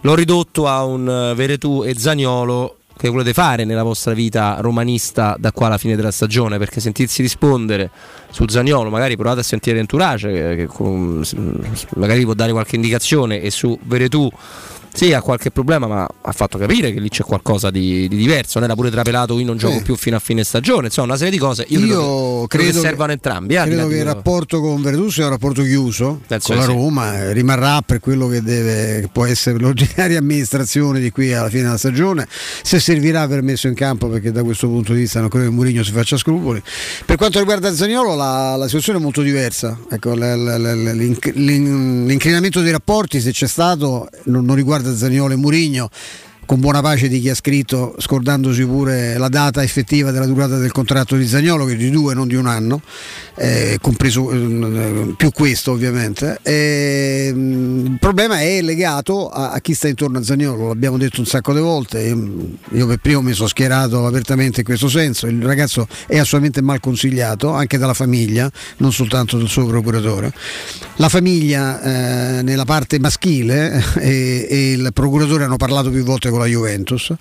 l'ho 0.00 0.14
ridotto 0.14 0.66
a 0.66 0.82
un 0.84 1.06
eh, 1.06 1.34
Veretù 1.34 1.84
e 1.84 1.94
Zagnolo 1.98 2.76
che 2.98 3.08
volete 3.08 3.32
fare 3.32 3.64
nella 3.64 3.84
vostra 3.84 4.12
vita 4.12 4.56
romanista 4.58 5.36
da 5.38 5.52
qua 5.52 5.66
alla 5.66 5.78
fine 5.78 5.94
della 5.94 6.10
stagione 6.10 6.58
perché 6.58 6.80
sentirsi 6.80 7.22
rispondere 7.22 7.90
su 8.30 8.44
Zagnolo 8.48 8.90
magari 8.90 9.16
provate 9.16 9.40
a 9.40 9.44
sentire 9.44 9.78
Entourage 9.78 10.32
che, 10.32 10.66
che 10.66 11.26
magari 11.94 12.24
può 12.24 12.34
dare 12.34 12.50
qualche 12.50 12.74
indicazione 12.74 13.40
e 13.40 13.52
su 13.52 13.78
Veretù 13.84 14.28
sì 14.92 15.12
ha 15.12 15.20
qualche 15.22 15.50
problema 15.50 15.86
ma 15.86 16.08
ha 16.22 16.32
fatto 16.32 16.58
capire 16.58 16.92
che 16.92 17.00
lì 17.00 17.08
c'è 17.08 17.22
qualcosa 17.22 17.70
di, 17.70 18.08
di 18.08 18.16
diverso 18.16 18.58
non 18.58 18.68
era 18.68 18.74
pure 18.76 18.90
trapelato 18.90 19.38
io 19.38 19.44
non 19.46 19.56
gioco 19.56 19.76
Sì. 19.78 19.82
più 19.82 19.96
fino 19.96 20.16
a 20.16 20.18
fine 20.18 20.42
stagione 20.44 20.86
insomma 20.86 21.08
una 21.08 21.16
serie 21.16 21.32
di 21.32 21.38
cose 21.38 21.64
io, 21.68 21.78
credo, 21.80 22.46
che, 22.48 22.56
credo 22.58 22.80
che 22.80 22.86
servano 22.86 23.12
entrambi 23.12 23.54
eh, 23.54 23.62
Credo 23.62 23.86
che 23.88 23.96
il 23.96 24.04
rapporto 24.04 24.60
con 24.60 24.80
Verdù 24.82 25.08
sia 25.10 25.24
un 25.24 25.30
rapporto 25.30 25.62
chiuso 25.62 26.20
Penso 26.26 26.48
con 26.48 26.56
la 26.56 26.62
sì. 26.62 26.68
Roma, 26.68 27.14
eh, 27.18 27.32
rimarrà 27.32 27.82
per 27.82 28.00
quello 28.00 28.26
che, 28.28 28.42
deve, 28.42 29.00
che 29.02 29.08
può 29.12 29.24
essere 29.24 29.58
l'ordinaria 29.58 30.18
amministrazione 30.18 31.00
di 31.00 31.10
qui 31.10 31.32
alla 31.32 31.48
fine 31.48 31.62
della 31.64 31.76
stagione, 31.76 32.26
se 32.62 32.80
servirà 32.80 33.26
per 33.28 33.42
messo 33.42 33.68
in 33.68 33.74
campo 33.74 34.08
perché 34.08 34.32
da 34.32 34.42
questo 34.42 34.66
punto 34.68 34.92
di 34.92 35.00
vista 35.00 35.20
non 35.20 35.28
credo 35.28 35.46
che 35.48 35.52
Mourinho 35.52 35.82
si 35.82 35.92
faccia 35.92 36.16
scrupoli. 36.16 36.62
Per 37.04 37.16
quanto 37.16 37.38
riguarda 37.38 37.72
Zagnolo 37.74 38.14
la, 38.14 38.56
la 38.56 38.64
situazione 38.66 38.98
è 38.98 39.02
molto 39.02 39.22
diversa, 39.22 39.78
ecco, 39.90 40.14
l'inc- 40.14 41.32
l'in- 41.34 42.06
l'incrinamento 42.06 42.60
dei 42.60 42.72
rapporti 42.72 43.20
se 43.20 43.30
c'è 43.32 43.46
stato 43.46 44.08
non, 44.24 44.44
non 44.44 44.54
riguarda 44.56 44.87
Zagnolo 44.92 45.32
e 45.32 45.36
Mourinho 45.36 45.90
con 46.48 46.60
buona 46.60 46.80
pace 46.80 47.08
di 47.08 47.20
chi 47.20 47.28
ha 47.28 47.34
scritto, 47.34 47.94
scordandosi 47.98 48.64
pure 48.64 49.18
la 49.18 49.28
data 49.28 49.62
effettiva 49.62 50.10
della 50.12 50.24
durata 50.24 50.56
del 50.56 50.72
contratto 50.72 51.14
di 51.14 51.26
Zagnolo, 51.26 51.66
che 51.66 51.74
è 51.74 51.76
di 51.76 51.90
due, 51.90 52.14
non 52.14 52.26
di 52.26 52.36
un 52.36 52.46
anno, 52.46 52.80
eh, 53.34 53.76
compreso 53.82 54.30
eh, 54.30 55.12
più 55.14 55.30
questo 55.30 55.72
ovviamente. 55.72 56.38
E, 56.42 57.30
mh, 57.34 57.84
il 57.84 57.96
problema 58.00 58.40
è 58.40 58.62
legato 58.62 59.28
a, 59.28 59.50
a 59.50 59.60
chi 59.60 59.74
sta 59.74 59.88
intorno 59.88 60.16
a 60.16 60.22
Zagnolo, 60.22 60.68
l'abbiamo 60.68 60.96
detto 60.96 61.20
un 61.20 61.26
sacco 61.26 61.52
di 61.52 61.60
volte, 61.60 62.16
io, 62.70 62.86
per 62.86 62.96
primo 62.96 63.20
mi 63.20 63.34
sono 63.34 63.48
schierato 63.48 64.06
apertamente 64.06 64.60
in 64.60 64.64
questo 64.64 64.88
senso, 64.88 65.26
il 65.26 65.42
ragazzo 65.42 65.86
è 66.06 66.16
assolutamente 66.16 66.62
mal 66.62 66.80
consigliato 66.80 67.52
anche 67.52 67.76
dalla 67.76 67.92
famiglia, 67.92 68.50
non 68.78 68.90
soltanto 68.90 69.36
dal 69.36 69.48
suo 69.48 69.66
procuratore. 69.66 70.32
La 70.96 71.10
famiglia 71.10 71.82
eh, 71.82 72.42
nella 72.42 72.64
parte 72.64 72.98
maschile 72.98 73.84
e, 74.00 74.46
e 74.48 74.72
il 74.72 74.90
procuratore 74.94 75.44
hanno 75.44 75.58
parlato 75.58 75.90
più 75.90 76.02
volte 76.04 76.30
con 76.30 76.37
la 76.38 76.48
Juventus. 76.48 77.12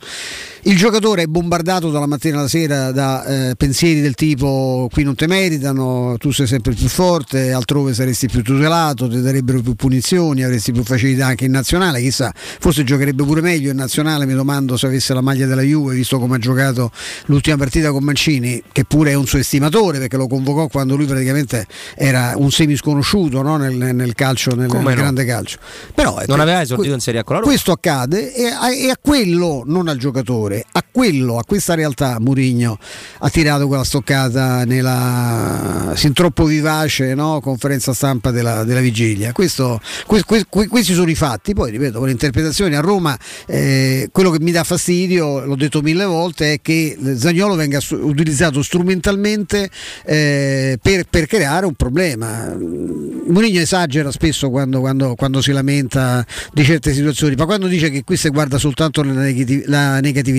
Il 0.68 0.76
giocatore 0.76 1.22
è 1.22 1.26
bombardato 1.28 1.92
dalla 1.92 2.08
mattina 2.08 2.40
alla 2.40 2.50
sera 2.50 2.92
da 2.92 3.24
eh, 3.24 3.56
pensieri 3.56 4.02
del 4.02 4.16
tipo 4.16 4.90
qui 4.92 5.04
non 5.04 5.16
te 5.16 5.26
meritano, 5.26 6.18
tu 6.20 6.32
sei 6.34 6.46
sempre 6.46 6.74
più 6.74 6.90
forte, 6.90 7.54
altrove 7.54 7.94
saresti 7.94 8.28
più 8.28 8.44
tutelato, 8.44 9.08
ti 9.08 9.22
darebbero 9.22 9.62
più 9.62 9.76
punizioni, 9.76 10.44
avresti 10.44 10.74
più 10.74 10.84
facilità 10.84 11.28
anche 11.28 11.46
in 11.46 11.52
nazionale, 11.52 12.02
chissà, 12.02 12.34
forse 12.36 12.84
giocherebbe 12.84 13.24
pure 13.24 13.40
meglio 13.40 13.72
in 13.72 13.78
nazionale, 13.78 14.26
mi 14.26 14.34
domando 14.34 14.76
se 14.76 14.88
avesse 14.88 15.14
la 15.14 15.22
maglia 15.22 15.46
della 15.46 15.62
Juve, 15.62 15.96
visto 15.96 16.20
come 16.20 16.36
ha 16.36 16.40
giocato 16.40 16.92
l'ultima 17.28 17.56
partita 17.56 17.92
con 17.92 18.04
Mancini, 18.04 18.62
che 18.74 18.84
pure 18.84 19.12
è 19.12 19.14
un 19.14 19.26
suo 19.26 19.40
estimatore 19.40 20.00
perché 20.00 20.18
lo 20.18 20.28
convocò 20.28 20.68
quando 20.68 20.98
lui 20.98 21.06
praticamente 21.06 21.66
era 21.96 22.34
un 22.36 22.52
semi 22.52 22.76
sconosciuto 22.76 23.42
no? 23.42 23.56
nel, 23.56 23.74
nel, 23.74 24.14
calcio, 24.16 24.54
nel, 24.54 24.70
nel 24.70 24.84
no? 24.84 24.94
grande 24.94 25.24
calcio. 25.24 25.60
Però, 25.96 26.22
non 26.28 26.42
aveva 26.42 26.62
esordito 26.62 26.94
in 26.94 27.00
Serie 27.00 27.22
A 27.22 27.24
con 27.24 27.36
la 27.36 27.40
Roma. 27.40 27.54
Questo 27.54 27.72
accade 27.72 28.36
e 28.36 28.48
a, 28.48 28.70
e 28.70 28.90
a 28.90 28.98
quello, 29.02 29.64
non 29.66 29.88
al 29.88 29.96
giocatore, 29.96 30.57
a 30.72 30.84
quello, 30.90 31.38
a 31.38 31.44
questa 31.44 31.74
realtà 31.74 32.20
Murigno 32.20 32.78
ha 33.20 33.30
tirato 33.30 33.68
quella 33.68 33.84
stoccata 33.84 34.64
nella 34.66 35.94
sin 35.96 36.14
troppo 36.14 36.46
vivace 36.46 37.14
no? 37.14 37.40
conferenza 37.42 37.94
stampa 37.94 38.32
della, 38.32 38.64
della 38.64 38.80
vigilia. 38.80 39.32
Questo, 39.32 39.80
que, 40.06 40.24
que, 40.24 40.46
que, 40.50 40.68
questi 40.68 40.94
sono 40.94 41.10
i 41.10 41.16
fatti, 41.16 41.54
poi 41.54 41.72
ripeto, 41.72 41.98
con 41.98 42.08
le 42.08 42.14
interpretazioni 42.14 42.76
a 42.76 42.80
Roma 42.80 43.18
eh, 43.46 44.10
quello 44.12 44.30
che 44.30 44.40
mi 44.40 44.52
dà 44.52 44.64
fastidio, 44.64 45.46
l'ho 45.46 45.56
detto 45.56 45.82
mille 45.82 46.06
volte, 46.06 46.54
è 46.54 46.62
che 46.62 46.98
Zagnolo 47.16 47.56
venga 47.56 47.80
utilizzato 47.92 48.62
strumentalmente 48.62 49.70
eh, 50.06 50.78
per, 50.82 51.06
per, 51.10 51.26
creare 51.28 51.66
un 51.66 51.74
problema. 51.74 52.56
Murigno 52.58 53.60
esagera 53.60 54.12
spesso 54.12 54.50
quando, 54.50 54.80
quando, 54.80 55.16
quando, 55.16 55.42
si 55.42 55.52
lamenta 55.52 56.26
di 56.54 56.64
certe 56.64 56.94
situazioni, 56.94 57.36
ma 57.36 57.46
quando 57.46 57.68
dice 57.68 57.90
che 57.90 58.04
qui 58.04 58.18
si 58.18 58.30
guarda 58.30 58.58
soltanto 58.58 59.04
la, 59.04 59.12
negati- 59.12 59.64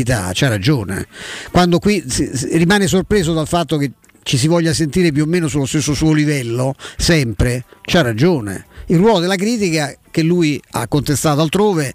negatività, 0.08 0.30
c'ha 0.32 0.48
ragione. 0.48 1.06
Quando 1.50 1.78
qui 1.78 2.02
si, 2.08 2.30
si 2.32 2.56
rimane 2.56 2.86
sorpreso 2.86 3.34
dal 3.34 3.46
fatto 3.46 3.76
che 3.76 3.92
ci 4.22 4.36
si 4.38 4.48
voglia 4.48 4.72
sentire 4.72 5.12
più 5.12 5.22
o 5.24 5.26
meno 5.26 5.48
sullo 5.48 5.66
stesso 5.66 5.94
suo 5.94 6.12
livello, 6.12 6.74
sempre, 6.96 7.64
c'ha 7.82 8.02
ragione. 8.02 8.66
Il 8.86 8.98
ruolo 8.98 9.20
della 9.20 9.36
critica 9.36 9.94
che 10.10 10.22
lui 10.22 10.60
ha 10.72 10.88
contestato 10.88 11.40
altrove 11.40 11.94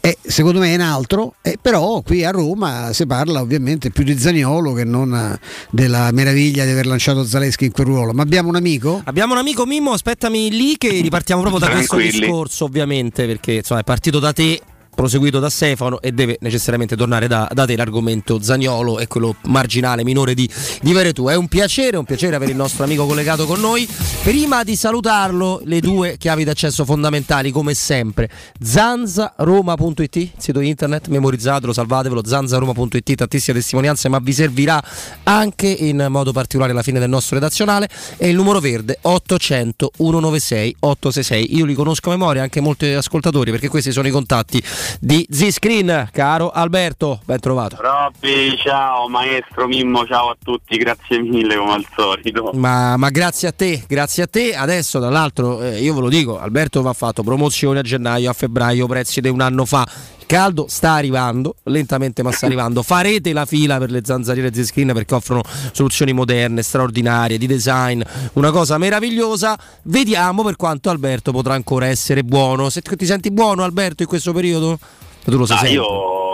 è, 0.00 0.14
secondo 0.20 0.58
me 0.58 0.70
è 0.70 0.74
un 0.74 0.82
altro, 0.82 1.36
eh, 1.40 1.56
però 1.60 2.02
qui 2.02 2.24
a 2.24 2.30
Roma 2.30 2.92
si 2.92 3.06
parla 3.06 3.40
ovviamente 3.40 3.90
più 3.90 4.04
di 4.04 4.18
Zaniolo 4.18 4.74
che 4.74 4.84
non 4.84 5.38
della 5.70 6.10
meraviglia 6.12 6.64
di 6.64 6.70
aver 6.70 6.84
lanciato 6.84 7.24
Zaleschi 7.24 7.64
in 7.64 7.72
quel 7.72 7.86
ruolo. 7.86 8.12
Ma 8.12 8.22
abbiamo 8.22 8.50
un 8.50 8.56
amico? 8.56 9.00
Abbiamo 9.04 9.32
un 9.32 9.38
amico 9.38 9.64
Mimmo, 9.64 9.92
aspettami 9.92 10.50
lì 10.50 10.76
che 10.76 10.90
ripartiamo 10.90 11.40
proprio 11.40 11.66
da 11.66 11.70
questo 11.70 11.96
discorso 11.96 12.66
ovviamente 12.66 13.24
perché 13.24 13.52
insomma, 13.52 13.80
è 13.80 13.84
partito 13.84 14.18
da 14.18 14.34
te 14.34 14.60
proseguito 14.94 15.38
da 15.38 15.50
Stefano 15.50 16.00
e 16.00 16.12
deve 16.12 16.38
necessariamente 16.40 16.96
tornare 16.96 17.26
da, 17.26 17.48
da 17.52 17.66
te 17.66 17.76
l'argomento 17.76 18.40
Zagnolo 18.40 18.98
e 18.98 19.06
quello 19.06 19.36
marginale 19.44 20.04
minore 20.04 20.34
di, 20.34 20.48
di 20.80 20.92
Veretù. 20.92 21.26
È 21.26 21.34
un 21.34 21.48
piacere, 21.48 21.96
un 21.96 22.04
piacere 22.04 22.36
avere 22.36 22.52
il 22.52 22.56
nostro 22.56 22.84
amico 22.84 23.06
collegato 23.06 23.46
con 23.46 23.60
noi. 23.60 23.88
Prima 24.22 24.62
di 24.62 24.76
salutarlo, 24.76 25.60
le 25.64 25.80
due 25.80 26.16
chiavi 26.16 26.44
d'accesso 26.44 26.84
fondamentali, 26.84 27.50
come 27.50 27.74
sempre. 27.74 28.30
Zanzaroma.it, 28.60 30.30
sito 30.36 30.60
internet, 30.60 31.08
memorizzatelo, 31.08 31.72
salvatevelo, 31.72 32.22
zanzaroma.it, 32.24 33.14
tantissime 33.14 33.58
testimonianze, 33.58 34.08
ma 34.08 34.18
vi 34.18 34.32
servirà 34.32 34.82
anche 35.24 35.66
in 35.68 36.06
modo 36.08 36.32
particolare 36.32 36.72
alla 36.72 36.82
fine 36.82 36.98
del 36.98 37.08
nostro 37.08 37.36
redazionale. 37.36 37.88
E 38.16 38.28
il 38.28 38.36
numero 38.36 38.60
verde 38.60 38.98
800 39.00 39.92
196 39.96 40.76
866. 40.80 41.56
Io 41.56 41.64
li 41.64 41.74
conosco 41.74 42.10
a 42.10 42.12
memoria, 42.12 42.42
anche 42.42 42.60
molti 42.60 42.86
ascoltatori, 42.86 43.50
perché 43.50 43.68
questi 43.68 43.92
sono 43.92 44.08
i 44.08 44.10
contatti 44.10 44.62
di 45.00 45.26
Z-Screen. 45.30 46.08
Caro 46.12 46.50
Alberto, 46.50 47.20
ben 47.24 47.40
trovato. 47.40 47.76
Robby, 47.80 48.56
ciao 48.56 49.08
maestro 49.08 49.66
Mimmo, 49.66 50.06
ciao 50.06 50.30
a 50.30 50.36
tutti, 50.42 50.76
grazie 50.76 51.20
mille 51.20 51.56
come 51.56 51.72
al 51.72 51.86
solito. 51.94 52.50
Ma, 52.54 52.96
ma 52.96 53.10
grazie 53.10 53.48
a 53.48 53.52
te, 53.52 53.84
grazie 53.86 54.24
a 54.24 54.26
te. 54.26 54.54
Adesso, 54.54 55.00
tra 55.00 55.10
l'altro, 55.10 55.62
eh, 55.62 55.80
io 55.80 55.94
ve 55.94 56.00
lo 56.00 56.08
dico, 56.08 56.38
Alberto 56.38 56.82
va 56.82 56.92
fatto 56.92 57.22
promozione 57.22 57.80
a 57.80 57.82
gennaio, 57.82 58.30
a 58.30 58.32
febbraio, 58.32 58.86
prezzi 58.86 59.20
di 59.20 59.28
un 59.28 59.40
anno 59.40 59.64
fa. 59.64 59.86
Caldo 60.26 60.66
sta 60.68 60.92
arrivando, 60.92 61.56
lentamente 61.64 62.22
ma 62.22 62.32
sta 62.32 62.46
arrivando. 62.46 62.82
Farete 62.82 63.32
la 63.32 63.44
fila 63.44 63.78
per 63.78 63.90
le 63.90 64.00
zanzariere 64.04 64.52
Z-Screen 64.52 64.92
perché 64.92 65.14
offrono 65.14 65.42
soluzioni 65.72 66.12
moderne, 66.12 66.62
straordinarie, 66.62 67.38
di 67.38 67.46
design, 67.46 68.00
una 68.34 68.50
cosa 68.50 68.78
meravigliosa. 68.78 69.58
Vediamo 69.82 70.42
per 70.42 70.56
quanto 70.56 70.90
Alberto 70.90 71.32
potrà 71.32 71.54
ancora 71.54 71.86
essere 71.86 72.22
buono. 72.24 72.70
Se 72.70 72.80
ti 72.80 73.06
senti 73.06 73.30
buono 73.30 73.64
Alberto 73.64 74.02
in 74.02 74.08
questo 74.08 74.32
periodo? 74.32 74.78
Tu 75.24 75.36
lo 75.36 75.46
sai. 75.46 75.68
Ah, 75.68 75.70
io 75.70 76.24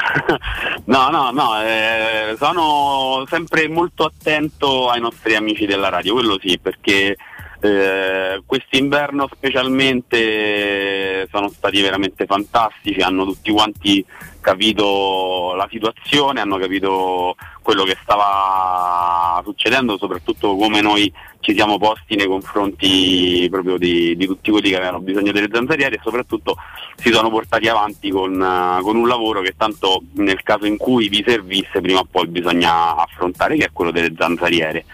no, 0.86 1.08
no, 1.10 1.30
no, 1.30 1.62
eh, 1.62 2.34
sono 2.38 3.24
sempre 3.28 3.68
molto 3.68 4.04
attento 4.04 4.88
ai 4.88 5.00
nostri 5.00 5.34
amici 5.34 5.66
della 5.66 5.88
radio, 5.88 6.14
quello 6.14 6.38
sì, 6.40 6.58
perché 6.58 7.16
eh, 7.60 8.42
quest'inverno 8.46 9.28
specialmente 9.32 11.28
sono 11.30 11.48
stati 11.50 11.80
veramente 11.82 12.24
fantastici, 12.26 13.00
hanno 13.00 13.24
tutti 13.24 13.50
quanti 13.50 14.04
capito 14.40 15.54
la 15.54 15.68
situazione, 15.70 16.40
hanno 16.40 16.56
capito 16.56 17.36
quello 17.62 17.84
che 17.84 17.98
stava 18.02 19.42
succedendo, 19.44 19.98
soprattutto 19.98 20.56
come 20.56 20.80
noi 20.80 21.12
ci 21.40 21.54
siamo 21.54 21.78
posti 21.78 22.16
nei 22.16 22.26
confronti 22.26 23.48
proprio 23.50 23.78
di, 23.78 24.14
di 24.16 24.26
tutti 24.26 24.50
quelli 24.50 24.68
che 24.68 24.76
avevano 24.76 25.00
bisogno 25.00 25.32
delle 25.32 25.48
zanzariere 25.50 25.96
e 25.96 26.00
soprattutto 26.02 26.56
si 26.96 27.10
sono 27.10 27.30
portati 27.30 27.66
avanti 27.66 28.10
con, 28.10 28.34
uh, 28.34 28.82
con, 28.82 28.96
un 28.96 29.08
lavoro 29.08 29.40
che 29.40 29.54
tanto 29.56 30.02
nel 30.14 30.42
caso 30.42 30.66
in 30.66 30.76
cui 30.76 31.08
vi 31.08 31.24
servisse 31.26 31.80
prima 31.80 32.00
o 32.00 32.06
poi 32.08 32.26
bisogna 32.26 32.94
affrontare, 32.96 33.56
che 33.56 33.64
è 33.64 33.70
quello 33.72 33.90
delle 33.90 34.12
zanzariere. 34.16 34.84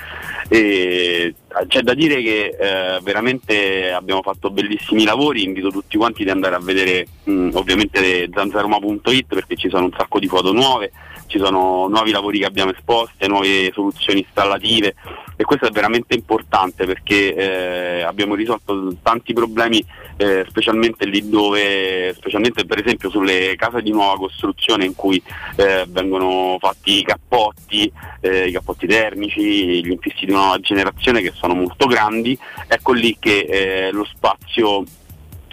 E 0.49 1.34
c'è 1.66 1.80
da 1.80 1.94
dire 1.94 2.22
che 2.22 2.57
eh, 2.59 3.01
veramente 3.03 3.90
abbiamo 3.90 4.22
fatto 4.22 4.51
bellissimi 4.51 5.05
lavori, 5.05 5.42
invito 5.42 5.70
tutti 5.70 5.97
quanti 5.97 6.22
ad 6.22 6.28
andare 6.28 6.55
a 6.55 6.61
vedere 6.61 7.07
mh, 7.24 7.51
ovviamente 7.55 8.28
zanzaroma.it 8.32 9.26
perché 9.26 9.57
ci 9.57 9.68
sono 9.68 9.86
un 9.86 9.92
sacco 9.97 10.20
di 10.20 10.28
foto 10.28 10.53
nuove, 10.53 10.92
ci 11.27 11.39
sono 11.39 11.89
nuovi 11.89 12.11
lavori 12.11 12.39
che 12.39 12.47
abbiamo 12.47 12.72
esposte, 12.72 13.29
nuove 13.29 13.70
soluzioni 13.72 14.20
installative 14.20 14.95
e 15.37 15.45
questo 15.45 15.66
è 15.66 15.70
veramente 15.70 16.14
importante 16.14 16.87
perché 16.87 17.35
eh, 17.35 18.03
abbiamo 18.03 18.35
risolto 18.35 18.95
tanti 19.03 19.33
problemi 19.35 19.85
eh, 20.16 20.47
specialmente 20.49 21.05
lì 21.05 21.29
dove, 21.29 22.14
specialmente 22.16 22.64
per 22.64 22.79
esempio 22.79 23.11
sulle 23.11 23.55
case 23.57 23.83
di 23.83 23.91
nuova 23.91 24.16
costruzione 24.16 24.87
in 24.87 24.95
cui 24.95 25.22
eh, 25.57 25.85
vengono 25.89 26.57
fatti 26.59 26.99
i 26.99 27.05
cappotti, 27.05 27.91
eh, 28.20 28.49
i 28.49 28.53
cappotti 28.53 28.87
termici, 28.87 29.85
gli 29.85 29.91
infissi 29.91 30.24
di 30.24 30.33
nuova 30.33 30.59
generazione 30.59 31.20
che 31.20 31.33
sono 31.35 31.55
molto 31.55 31.87
grandi, 31.87 32.39
ecco 32.66 32.93
lì 32.93 33.16
che 33.18 33.41
eh, 33.41 33.91
lo 33.93 34.05
spazio 34.05 34.85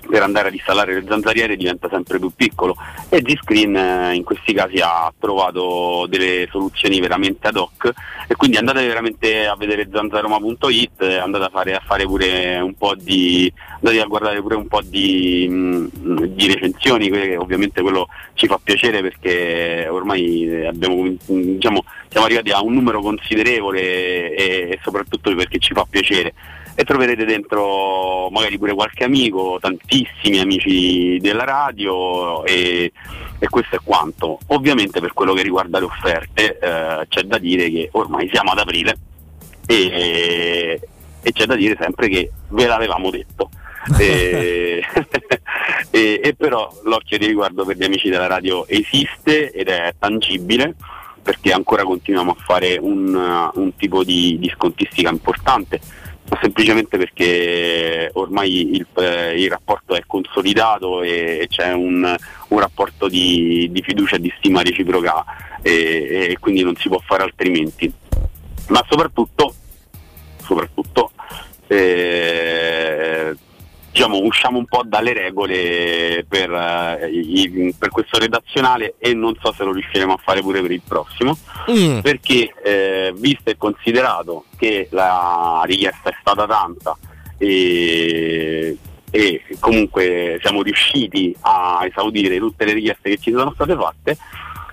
per 0.07 0.21
andare 0.21 0.49
ad 0.49 0.53
installare 0.53 0.93
le 0.93 1.05
zanzariere 1.07 1.55
diventa 1.55 1.87
sempre 1.89 2.19
più 2.19 2.31
piccolo 2.35 2.75
e 3.09 3.21
G-Screen 3.21 3.75
eh, 3.75 4.15
in 4.15 4.23
questi 4.23 4.53
casi 4.53 4.79
ha 4.79 5.11
trovato 5.19 6.05
delle 6.07 6.47
soluzioni 6.51 6.99
veramente 6.99 7.47
ad 7.47 7.57
hoc 7.57 7.91
e 8.27 8.35
quindi 8.35 8.57
andate 8.57 8.85
veramente 8.85 9.45
a 9.45 9.55
vedere 9.55 9.89
zanzaroma.it 9.91 11.01
andate 11.01 11.45
a 11.45 11.49
fare, 11.49 11.75
a 11.75 11.81
fare 11.85 12.05
pure 12.05 12.59
un 12.59 12.73
po' 12.75 12.95
di 12.95 13.51
andate 13.75 14.01
a 14.01 14.05
guardare 14.05 14.41
pure 14.41 14.55
un 14.55 14.67
po' 14.67 14.81
di, 14.81 15.47
mh, 15.49 16.25
di 16.27 16.47
recensioni 16.47 17.35
ovviamente 17.35 17.81
quello 17.81 18.07
ci 18.33 18.47
fa 18.47 18.59
piacere 18.63 19.01
perché 19.01 19.87
ormai 19.89 20.65
abbiamo, 20.65 21.13
diciamo, 21.25 21.83
siamo 22.07 22.25
arrivati 22.25 22.51
a 22.51 22.61
un 22.61 22.73
numero 22.73 23.01
considerevole 23.01 23.81
e, 24.35 24.69
e 24.71 24.79
soprattutto 24.81 25.33
perché 25.35 25.59
ci 25.59 25.73
fa 25.73 25.85
piacere 25.89 26.33
e 26.75 26.83
troverete 26.83 27.25
dentro 27.25 28.29
magari 28.29 28.57
pure 28.57 28.73
qualche 28.73 29.03
amico, 29.03 29.57
tantissimi 29.59 30.39
amici 30.39 31.19
della 31.19 31.43
radio 31.43 32.43
e, 32.45 32.91
e 33.37 33.47
questo 33.47 33.75
è 33.75 33.79
quanto. 33.83 34.39
Ovviamente 34.47 34.99
per 34.99 35.13
quello 35.13 35.33
che 35.33 35.43
riguarda 35.43 35.79
le 35.79 35.85
offerte 35.85 36.57
eh, 36.57 37.05
c'è 37.07 37.21
da 37.23 37.37
dire 37.37 37.69
che 37.69 37.89
ormai 37.91 38.29
siamo 38.31 38.51
ad 38.51 38.59
aprile 38.59 38.97
e, 39.67 40.81
e 41.21 41.31
c'è 41.31 41.45
da 41.45 41.55
dire 41.55 41.77
sempre 41.79 42.09
che 42.09 42.31
ve 42.49 42.65
l'avevamo 42.65 43.11
detto. 43.11 43.49
e, 43.99 44.81
e, 45.91 46.21
e, 46.23 46.35
però 46.35 46.73
l'occhio 46.85 47.17
di 47.17 47.27
riguardo 47.27 47.65
per 47.65 47.75
gli 47.75 47.83
amici 47.83 48.09
della 48.09 48.27
radio 48.27 48.65
esiste 48.67 49.51
ed 49.51 49.67
è 49.67 49.93
tangibile 49.99 50.75
perché 51.21 51.51
ancora 51.51 51.83
continuiamo 51.83 52.31
a 52.31 52.43
fare 52.43 52.77
un, 52.79 53.51
un 53.53 53.75
tipo 53.75 54.03
di, 54.03 54.37
di 54.39 54.49
scontistica 54.55 55.09
importante 55.09 55.79
semplicemente 56.41 56.97
perché 56.97 58.09
ormai 58.13 58.75
il, 58.75 58.87
eh, 58.95 59.41
il 59.41 59.49
rapporto 59.49 59.95
è 59.95 60.03
consolidato 60.05 61.01
e, 61.01 61.39
e 61.41 61.47
c'è 61.47 61.71
un, 61.73 62.15
un 62.47 62.59
rapporto 62.59 63.07
di, 63.07 63.69
di, 63.71 63.81
fiducia 63.81 64.15
e 64.15 64.19
di 64.19 64.33
stima 64.37 64.61
reciproca 64.61 65.23
e, 65.61 66.29
e, 66.31 66.37
quindi 66.39 66.63
non 66.63 66.75
si 66.75 66.87
può 66.89 66.99
fare 66.99 67.23
altrimenti. 67.23 67.91
Ma 68.69 68.83
soprattutto, 68.87 69.53
soprattutto 70.41 71.11
eh, 71.67 73.35
diciamo, 73.93 74.17
usciamo 74.23 74.57
un 74.57 74.65
po' 74.65 74.81
dalle 74.83 75.13
regole 75.13 76.25
per, 76.27 76.51
eh, 76.51 77.09
i, 77.11 77.75
per, 77.77 77.89
questo 77.89 78.17
redazionale 78.17 78.95
e 78.97 79.13
non 79.13 79.35
so 79.39 79.53
se 79.53 79.63
lo 79.63 79.71
riusciremo 79.71 80.13
a 80.13 80.19
fare 80.21 80.41
pure 80.41 80.61
per 80.61 80.71
il 80.71 80.81
prossimo, 80.85 81.37
mm. 81.69 81.99
perché 81.99 82.51
eh, 82.63 83.13
visto 83.15 83.51
e 83.51 83.55
considerato 83.55 84.45
che 84.57 84.87
la 84.89 85.61
richiesta 85.65 86.09
è 86.09 86.15
stata 86.19 86.47
tanta 86.47 86.97
e, 87.37 88.75
e 89.11 89.41
comunque 89.59 90.39
siamo 90.41 90.63
riusciti 90.63 91.35
a 91.41 91.85
esaudire 91.85 92.39
tutte 92.39 92.65
le 92.65 92.73
richieste 92.73 93.11
che 93.11 93.17
ci 93.17 93.31
sono 93.31 93.51
state 93.53 93.75
fatte, 93.75 94.17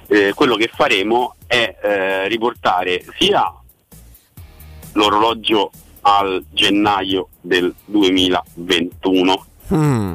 eh, 0.06 0.32
quello 0.34 0.56
che 0.56 0.70
faremo 0.72 1.34
è 1.46 1.76
eh, 1.82 2.28
riportare 2.28 3.04
sia 3.18 3.52
l'orologio 4.94 5.70
al 6.02 6.44
gennaio 6.50 7.28
del 7.40 7.74
2021. 7.84 9.46
Mm. 9.74 10.14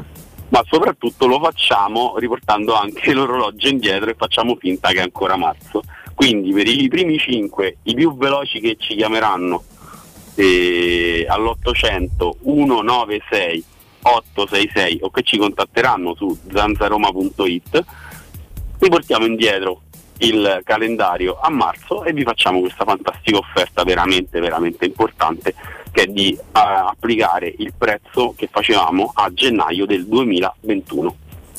Ma 0.50 0.64
soprattutto 0.70 1.28
lo 1.28 1.40
facciamo 1.40 2.16
riportando 2.18 2.76
anche 2.76 3.14
l'orologio 3.14 3.68
indietro 3.68 4.10
e 4.10 4.16
facciamo 4.16 4.56
finta 4.56 4.90
che 4.90 5.00
è 5.00 5.02
ancora 5.02 5.36
marzo. 5.36 5.82
Quindi 6.14 6.54
per 6.54 6.68
i 6.68 6.88
primi 6.88 7.18
5, 7.18 7.78
i 7.84 7.94
più 7.94 8.16
veloci 8.16 8.60
che 8.60 8.78
ci 8.80 8.96
chiameranno 8.96 9.64
eh, 10.36 11.26
all'800 11.28 12.36
196 12.44 13.64
866 14.06 15.00
o 15.02 15.10
che 15.10 15.24
ci 15.24 15.38
contatteranno 15.38 16.14
su 16.16 16.38
zanzaroma.it, 16.52 17.84
riportiamo 18.80 19.26
indietro 19.26 19.82
il 20.20 20.62
calendario 20.64 21.40
a 21.42 21.50
marzo 21.50 22.04
e 22.04 22.14
vi 22.14 22.24
facciamo 22.24 22.60
questa 22.60 22.86
fantastica 22.86 23.38
offerta 23.38 23.84
veramente 23.84 24.40
veramente 24.40 24.86
importante 24.86 25.54
che 25.96 26.02
è 26.02 26.08
di 26.08 26.38
uh, 26.38 26.44
applicare 26.52 27.56
il 27.58 27.74
prezzo 27.76 28.34
che 28.36 28.50
facevamo 28.52 29.14
a 29.16 29.32
gennaio 29.32 29.86
del 29.86 30.06
2021. 30.06 31.16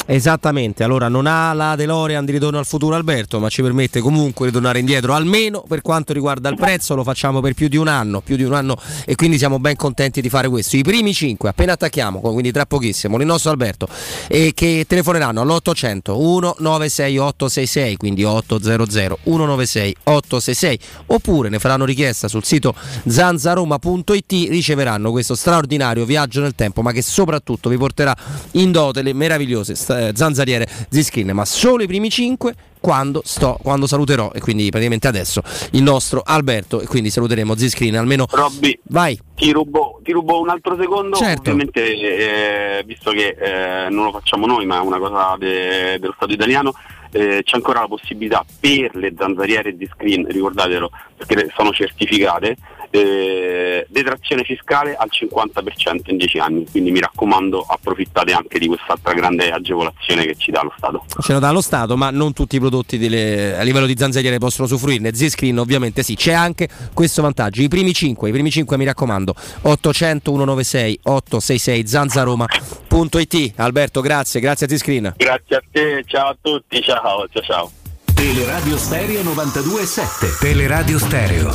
Esattamente, 0.08 0.84
allora 0.84 1.08
non 1.08 1.26
ha 1.26 1.52
la 1.52 1.74
DeLorean 1.74 2.24
di 2.24 2.30
ritorno 2.30 2.58
al 2.58 2.64
futuro 2.64 2.94
Alberto, 2.94 3.40
ma 3.40 3.48
ci 3.48 3.60
permette 3.60 3.98
comunque 4.00 4.46
di 4.46 4.52
tornare 4.52 4.78
indietro, 4.78 5.14
almeno 5.14 5.64
per 5.66 5.82
quanto 5.82 6.12
riguarda 6.12 6.48
il 6.48 6.54
prezzo, 6.54 6.94
lo 6.94 7.02
facciamo 7.02 7.40
per 7.40 7.54
più 7.54 7.66
di 7.66 7.76
un 7.76 7.88
anno, 7.88 8.20
più 8.20 8.36
di 8.36 8.44
un 8.44 8.54
anno 8.54 8.76
e 9.04 9.16
quindi 9.16 9.36
siamo 9.36 9.58
ben 9.58 9.74
contenti 9.74 10.20
di 10.20 10.28
fare 10.28 10.48
questo. 10.48 10.76
I 10.76 10.82
primi 10.82 11.12
5, 11.12 11.48
appena 11.48 11.72
attacchiamo, 11.72 12.20
quindi 12.20 12.52
tra 12.52 12.66
pochissimo, 12.66 13.18
il 13.18 13.26
nostro 13.26 13.50
Alberto, 13.50 13.88
e 14.28 14.52
che 14.54 14.84
telefoneranno 14.86 15.40
all'800 15.40 15.74
196 16.04 17.18
866, 17.18 17.96
quindi 17.96 18.22
800 18.22 18.86
196 19.24 19.96
866, 20.04 20.78
oppure 21.06 21.48
ne 21.48 21.58
faranno 21.58 21.84
richiesta 21.84 22.28
sul 22.28 22.44
sito 22.44 22.74
zanzaroma.it, 23.08 24.48
riceveranno 24.50 25.10
questo 25.10 25.34
straordinario 25.34 26.04
viaggio 26.04 26.42
nel 26.42 26.54
tempo, 26.54 26.82
ma 26.82 26.92
che 26.92 27.02
soprattutto 27.02 27.68
vi 27.68 27.76
porterà 27.76 28.16
in 28.52 28.70
dote 28.70 29.02
le 29.02 29.12
meravigliose 29.12 29.74
eh, 29.96 30.12
zanzariere 30.14 30.66
Ziskin, 30.88 31.30
ma 31.30 31.44
solo 31.44 31.82
i 31.82 31.86
primi 31.86 32.10
5 32.10 32.54
quando, 32.80 33.22
sto, 33.24 33.58
quando 33.62 33.86
saluterò 33.86 34.30
e 34.32 34.40
quindi 34.40 34.68
praticamente 34.70 35.08
adesso 35.08 35.42
il 35.72 35.82
nostro 35.82 36.22
Alberto 36.24 36.80
e 36.80 36.86
quindi 36.86 37.10
saluteremo 37.10 37.56
Ziscreen 37.56 37.96
almeno 37.96 38.26
Robby 38.30 38.78
vai 38.84 39.18
ti 39.34 39.50
rubo, 39.50 39.98
ti 40.04 40.12
rubo 40.12 40.40
un 40.40 40.50
altro 40.50 40.76
secondo 40.78 41.16
certo. 41.16 41.50
ovviamente 41.50 41.82
eh, 41.82 42.84
visto 42.84 43.10
che 43.10 43.36
eh, 43.36 43.90
non 43.90 44.04
lo 44.04 44.12
facciamo 44.12 44.46
noi 44.46 44.66
ma 44.66 44.76
è 44.76 44.80
una 44.82 44.98
cosa 44.98 45.34
de, 45.36 45.98
dello 45.98 46.12
Stato 46.14 46.32
italiano 46.32 46.74
eh, 47.16 47.42
c'è 47.44 47.56
ancora 47.56 47.80
la 47.80 47.88
possibilità 47.88 48.44
per 48.60 48.94
le 48.94 49.14
zanzariere 49.16 49.76
di 49.76 49.88
screen, 49.90 50.26
ricordatelo 50.26 50.90
perché 51.16 51.50
sono 51.56 51.70
certificate, 51.70 52.56
eh, 52.90 53.86
detrazione 53.88 54.42
fiscale 54.44 54.94
al 54.94 55.08
50% 55.10 56.00
in 56.06 56.16
10 56.16 56.38
anni, 56.38 56.66
quindi 56.70 56.90
mi 56.90 57.00
raccomando 57.00 57.64
approfittate 57.66 58.32
anche 58.32 58.58
di 58.58 58.66
quest'altra 58.66 59.12
grande 59.12 59.50
agevolazione 59.50 60.26
che 60.26 60.36
ci 60.36 60.50
dà 60.50 60.62
lo 60.62 60.72
Stato. 60.76 61.04
Ce 61.20 61.32
lo 61.32 61.38
dà 61.38 61.50
lo 61.50 61.60
Stato, 61.60 61.96
ma 61.96 62.10
non 62.10 62.32
tutti 62.32 62.56
i 62.56 62.60
prodotti 62.60 62.98
delle, 62.98 63.56
a 63.56 63.62
livello 63.62 63.86
di 63.86 63.96
zanzariere 63.96 64.38
possono 64.38 64.66
usufruirne, 64.66 65.14
Z-Screen 65.14 65.58
ovviamente 65.58 66.02
sì, 66.02 66.14
c'è 66.14 66.32
anche 66.32 66.68
questo 66.92 67.22
vantaggio, 67.22 67.62
i 67.62 67.68
primi 67.68 67.92
5, 67.92 68.28
i 68.28 68.32
primi 68.32 68.50
5 68.50 68.76
mi 68.76 68.84
raccomando, 68.84 69.34
800 69.62 70.26
196 70.26 71.00
866 71.02 71.86
zanzaroma.it 71.86 73.52
Alberto 73.56 74.00
grazie, 74.00 74.40
grazie 74.40 74.66
a 74.66 74.68
Z-Screen. 74.68 75.14
Grazie 75.16 75.56
a 75.56 75.62
te, 75.70 76.04
ciao 76.06 76.28
a 76.28 76.36
tutti, 76.40 76.82
ciao 76.82 77.26
ciao 77.30 77.42
ciao. 77.42 77.70
Teleradio 78.14 78.78
Stereo 78.78 79.22
92.7 79.22 80.38
Teleradio 80.40 80.98
Stereo 80.98 81.54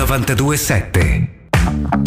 92.7 0.00 1.38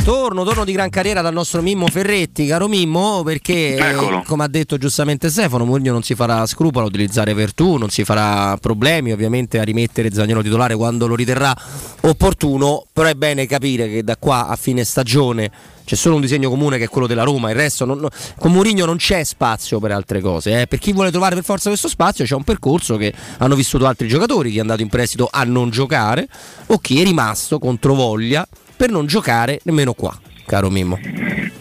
Torno, 0.03 0.43
torno 0.43 0.65
di 0.65 0.71
gran 0.71 0.89
carriera 0.89 1.21
dal 1.21 1.31
nostro 1.31 1.61
Mimmo 1.61 1.87
Ferretti, 1.87 2.47
caro 2.47 2.67
Mimmo, 2.67 3.21
perché 3.23 3.75
eh, 3.75 4.23
come 4.25 4.43
ha 4.43 4.47
detto 4.47 4.77
giustamente 4.77 5.29
Stefano, 5.29 5.63
Mourinho 5.63 5.91
non 5.91 6.01
si 6.01 6.15
farà 6.15 6.45
scrupolo 6.47 6.85
a 6.85 6.87
utilizzare 6.87 7.33
Vertù, 7.35 7.75
non 7.77 7.89
si 7.89 8.03
farà 8.03 8.57
problemi 8.57 9.11
ovviamente 9.11 9.59
a 9.59 9.63
rimettere 9.63 10.11
Zagnolo 10.11 10.41
titolare 10.41 10.75
quando 10.75 11.05
lo 11.05 11.15
riterrà 11.15 11.55
opportuno, 12.01 12.85
però 12.91 13.07
è 13.07 13.13
bene 13.13 13.45
capire 13.45 13.87
che 13.87 14.03
da 14.03 14.17
qua 14.17 14.47
a 14.47 14.55
fine 14.55 14.83
stagione 14.83 15.51
c'è 15.85 15.95
solo 15.95 16.15
un 16.15 16.21
disegno 16.21 16.49
comune 16.49 16.77
che 16.77 16.85
è 16.85 16.87
quello 16.87 17.07
della 17.07 17.23
Roma, 17.23 17.49
il 17.49 17.55
resto 17.55 17.85
non, 17.85 18.07
con 18.37 18.51
Mourinho 18.51 18.85
non 18.85 18.97
c'è 18.97 19.23
spazio 19.23 19.79
per 19.79 19.91
altre 19.91 20.21
cose. 20.21 20.61
Eh. 20.61 20.67
Per 20.67 20.79
chi 20.79 20.93
vuole 20.93 21.11
trovare 21.11 21.35
per 21.35 21.43
forza 21.43 21.69
questo 21.69 21.87
spazio 21.87 22.25
c'è 22.25 22.35
un 22.35 22.43
percorso 22.43 22.97
che 22.97 23.13
hanno 23.39 23.55
vissuto 23.55 23.85
altri 23.85 24.07
giocatori, 24.07 24.51
chi 24.51 24.57
è 24.57 24.61
andato 24.61 24.81
in 24.81 24.89
prestito 24.89 25.27
a 25.31 25.43
non 25.43 25.69
giocare 25.69 26.27
o 26.67 26.77
chi 26.79 27.01
è 27.01 27.03
rimasto 27.03 27.59
contro 27.59 27.93
voglia 27.93 28.47
per 28.75 28.89
non 28.89 29.05
giocare 29.05 29.59
nemmeno 29.63 29.93
qua, 29.93 30.17
caro 30.45 30.69
Mimmo. 30.69 30.99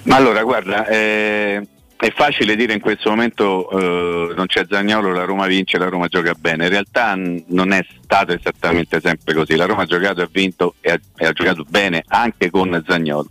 Ma 0.05 0.17
allora 0.17 0.43
guarda, 0.43 0.87
eh, 0.87 1.67
è 1.97 2.13
facile 2.17 2.57
dire 2.57 2.73
in 2.73 2.81
questo 2.81 3.11
momento 3.11 3.71
eh, 3.71 4.35
non 4.35 4.47
c'è 4.47 4.67
Zagnolo, 4.69 5.13
la 5.13 5.23
Roma 5.23 5.47
vince, 5.47 5.79
la 5.79 5.89
Roma 5.89 6.09
gioca 6.09 6.35
bene. 6.37 6.65
In 6.65 6.71
realtà 6.71 7.15
n- 7.15 7.45
non 7.49 7.71
è 7.71 7.81
stato 8.03 8.33
esattamente 8.33 9.01
sempre 9.01 9.35
così. 9.35 9.55
La 9.55 9.67
Roma 9.67 9.83
ha 9.83 9.87
giocato 9.87 10.21
ha 10.21 10.29
vinto 10.31 10.75
e 10.81 10.91
ha, 10.91 11.01
e 11.17 11.27
ha 11.27 11.33
giocato 11.33 11.65
bene 11.69 12.03
anche 12.09 12.51
con 12.51 12.83
Zagnolo. 12.85 13.31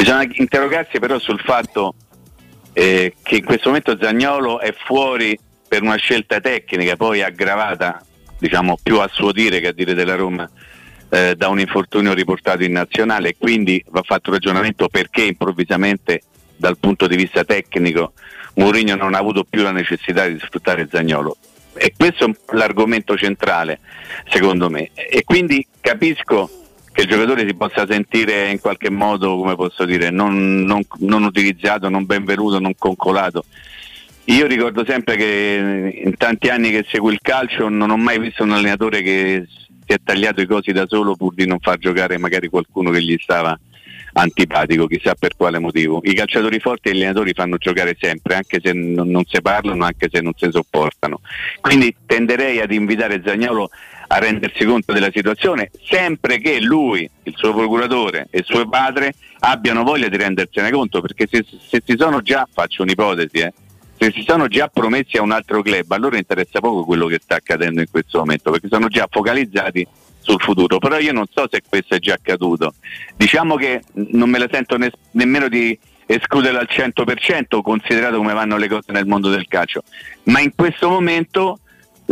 Bisogna 0.00 0.26
interrogarsi 0.32 0.98
però 0.98 1.18
sul 1.18 1.38
fatto 1.40 1.94
eh, 2.72 3.16
che 3.22 3.36
in 3.36 3.44
questo 3.44 3.68
momento 3.68 3.98
Zagnolo 4.00 4.58
è 4.58 4.72
fuori 4.72 5.38
per 5.68 5.82
una 5.82 5.96
scelta 5.96 6.40
tecnica, 6.40 6.96
poi 6.96 7.20
aggravata, 7.20 8.02
diciamo 8.38 8.78
più 8.82 8.98
a 8.98 9.10
suo 9.12 9.30
dire 9.30 9.60
che 9.60 9.68
a 9.68 9.72
dire 9.72 9.92
della 9.92 10.14
Roma, 10.14 10.50
eh, 11.10 11.34
da 11.36 11.48
un 11.48 11.60
infortunio 11.60 12.14
riportato 12.14 12.62
in 12.62 12.72
nazionale 12.72 13.36
quindi 13.36 13.84
va 13.90 14.00
fatto 14.02 14.30
un 14.30 14.36
ragionamento 14.36 14.88
perché 14.88 15.24
improvvisamente 15.24 16.22
dal 16.56 16.78
punto 16.78 17.06
di 17.06 17.16
vista 17.16 17.44
tecnico 17.44 18.14
Mourinho 18.54 18.94
non 18.94 19.12
ha 19.12 19.18
avuto 19.18 19.44
più 19.44 19.60
la 19.60 19.70
necessità 19.70 20.26
di 20.26 20.38
sfruttare 20.38 20.88
Zagnolo. 20.90 21.36
E 21.74 21.92
questo 21.94 22.24
è 22.24 22.56
l'argomento 22.56 23.18
centrale, 23.18 23.80
secondo 24.30 24.70
me. 24.70 24.92
E 24.94 25.24
quindi 25.24 25.66
capisco 25.78 26.48
che 26.92 27.02
il 27.02 27.08
giocatore 27.08 27.46
si 27.46 27.54
possa 27.54 27.86
sentire 27.88 28.50
in 28.50 28.60
qualche 28.60 28.90
modo, 28.90 29.36
come 29.36 29.54
posso 29.54 29.84
dire, 29.84 30.10
non, 30.10 30.62
non, 30.62 30.82
non 30.98 31.24
utilizzato, 31.24 31.88
non 31.88 32.04
benvenuto, 32.04 32.58
non 32.58 32.74
concolato. 32.76 33.44
Io 34.24 34.46
ricordo 34.46 34.84
sempre 34.84 35.16
che 35.16 36.00
in 36.04 36.16
tanti 36.16 36.48
anni 36.48 36.70
che 36.70 36.84
seguo 36.88 37.10
il 37.10 37.18
calcio 37.20 37.68
non 37.68 37.90
ho 37.90 37.96
mai 37.96 38.18
visto 38.18 38.42
un 38.42 38.52
allenatore 38.52 39.02
che 39.02 39.46
si 39.48 39.92
è 39.92 39.96
tagliato 40.02 40.40
i 40.40 40.46
cosi 40.46 40.72
da 40.72 40.86
solo 40.86 41.16
pur 41.16 41.34
di 41.34 41.46
non 41.46 41.58
far 41.58 41.78
giocare 41.78 42.16
magari 42.18 42.48
qualcuno 42.48 42.90
che 42.90 43.02
gli 43.02 43.16
stava 43.20 43.58
antipatico, 44.12 44.86
chissà 44.86 45.14
per 45.14 45.36
quale 45.36 45.58
motivo. 45.58 46.00
I 46.04 46.14
calciatori 46.14 46.58
forti 46.60 46.88
e 46.88 46.92
gli 46.92 46.98
allenatori 46.98 47.32
fanno 47.32 47.56
giocare 47.56 47.96
sempre, 47.98 48.34
anche 48.34 48.60
se 48.62 48.72
non, 48.72 49.08
non 49.08 49.24
si 49.26 49.40
parlano, 49.40 49.84
anche 49.84 50.08
se 50.10 50.20
non 50.20 50.32
si 50.36 50.48
sopportano. 50.50 51.20
Quindi 51.60 51.94
tenderei 52.06 52.60
ad 52.60 52.72
invitare 52.72 53.22
Zagnolo 53.24 53.70
a 54.12 54.18
rendersi 54.18 54.64
conto 54.64 54.92
della 54.92 55.10
situazione, 55.12 55.70
sempre 55.84 56.38
che 56.38 56.60
lui, 56.60 57.08
il 57.22 57.34
suo 57.36 57.54
procuratore 57.54 58.26
e 58.30 58.42
suo 58.44 58.68
padre 58.68 59.14
abbiano 59.40 59.84
voglia 59.84 60.08
di 60.08 60.16
rendersene 60.16 60.70
conto, 60.70 61.00
perché 61.00 61.28
se, 61.30 61.44
se 61.44 61.80
si 61.84 61.94
sono 61.96 62.20
già, 62.20 62.46
faccio 62.52 62.82
un'ipotesi, 62.82 63.38
eh, 63.38 63.52
se 63.96 64.10
si 64.12 64.24
sono 64.26 64.48
già 64.48 64.66
promessi 64.66 65.16
a 65.16 65.22
un 65.22 65.30
altro 65.30 65.62
club, 65.62 65.92
allora 65.92 66.16
interessa 66.16 66.58
poco 66.58 66.84
quello 66.84 67.06
che 67.06 67.20
sta 67.22 67.36
accadendo 67.36 67.80
in 67.80 67.86
questo 67.88 68.18
momento, 68.18 68.50
perché 68.50 68.66
sono 68.68 68.88
già 68.88 69.06
focalizzati 69.08 69.86
sul 70.18 70.40
futuro, 70.40 70.78
però 70.78 70.98
io 70.98 71.12
non 71.12 71.26
so 71.30 71.46
se 71.48 71.62
questo 71.66 71.94
è 71.94 71.98
già 72.00 72.14
accaduto. 72.14 72.74
Diciamo 73.16 73.54
che 73.54 73.82
non 73.92 74.28
me 74.28 74.38
la 74.38 74.48
sento 74.50 74.76
ne- 74.76 74.90
nemmeno 75.12 75.48
di 75.48 75.78
escludere 76.06 76.58
al 76.58 76.68
100% 76.68 77.62
considerato 77.62 78.16
come 78.16 78.32
vanno 78.32 78.56
le 78.56 78.66
cose 78.66 78.90
nel 78.90 79.06
mondo 79.06 79.30
del 79.30 79.46
calcio, 79.46 79.82
ma 80.24 80.40
in 80.40 80.52
questo 80.56 80.88
momento 80.88 81.60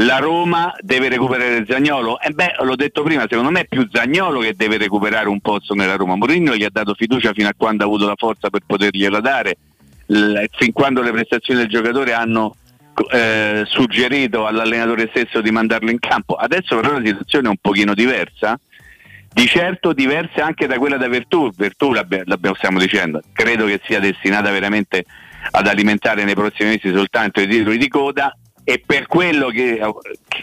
la 0.01 0.19
Roma 0.19 0.75
deve 0.81 1.09
recuperare 1.09 1.65
Zagnolo. 1.67 2.21
E 2.21 2.31
beh, 2.31 2.57
l'ho 2.61 2.77
detto 2.77 3.03
prima, 3.03 3.27
secondo 3.29 3.51
me 3.51 3.61
è 3.61 3.67
più 3.67 3.89
Zagnolo 3.91 4.41
che 4.41 4.55
deve 4.55 4.77
recuperare 4.77 5.29
un 5.29 5.41
posto 5.41 5.75
nella 5.75 5.97
Roma. 5.97 6.17
Mourinho 6.17 6.55
gli 6.55 6.65
ha 6.65 6.71
dato 6.71 6.95
fiducia 6.95 7.33
fino 7.33 7.49
a 7.49 7.55
quando 7.57 7.83
ha 7.83 7.87
avuto 7.87 8.07
la 8.07 8.15
forza 8.17 8.51
per 8.51 8.61
potergliela 8.65 9.21
dare, 9.21 9.57
fin 10.07 10.73
quando 10.73 11.03
le 11.03 11.11
prestazioni 11.11 11.61
del 11.61 11.69
giocatore 11.69 12.13
hanno 12.13 12.55
eh, 13.11 13.63
suggerito 13.67 14.47
all'allenatore 14.47 15.09
stesso 15.11 15.41
di 15.41 15.51
mandarlo 15.51 15.91
in 15.91 15.99
campo. 15.99 16.35
Adesso 16.35 16.77
però 16.77 16.93
la 16.93 17.05
situazione 17.05 17.49
è 17.49 17.51
un 17.51 17.59
pochino 17.61 17.95
diversa, 17.95 18.59
di 19.33 19.47
certo 19.47 19.93
diversa 19.93 20.45
anche 20.45 20.69
da 20.69 20.79
quella 20.79 20.97
da 20.97 21.09
Vertù. 21.09 21.51
Vertù 21.57 21.93
l'abbiamo 21.93 22.55
stiamo 22.55 22.79
dicendo, 22.79 23.21
credo 23.33 23.67
che 23.67 23.81
sia 23.85 23.99
destinata 23.99 24.53
veramente 24.53 25.05
ad 25.51 25.67
alimentare 25.67 26.23
nei 26.23 26.35
prossimi 26.35 26.71
mesi 26.71 26.93
soltanto 26.93 27.41
i 27.41 27.49
titoli 27.49 27.79
di 27.79 27.89
coda 27.89 28.33
e 28.69 28.83
per 28.85 29.07
quello 29.07 29.49
che, 29.49 29.81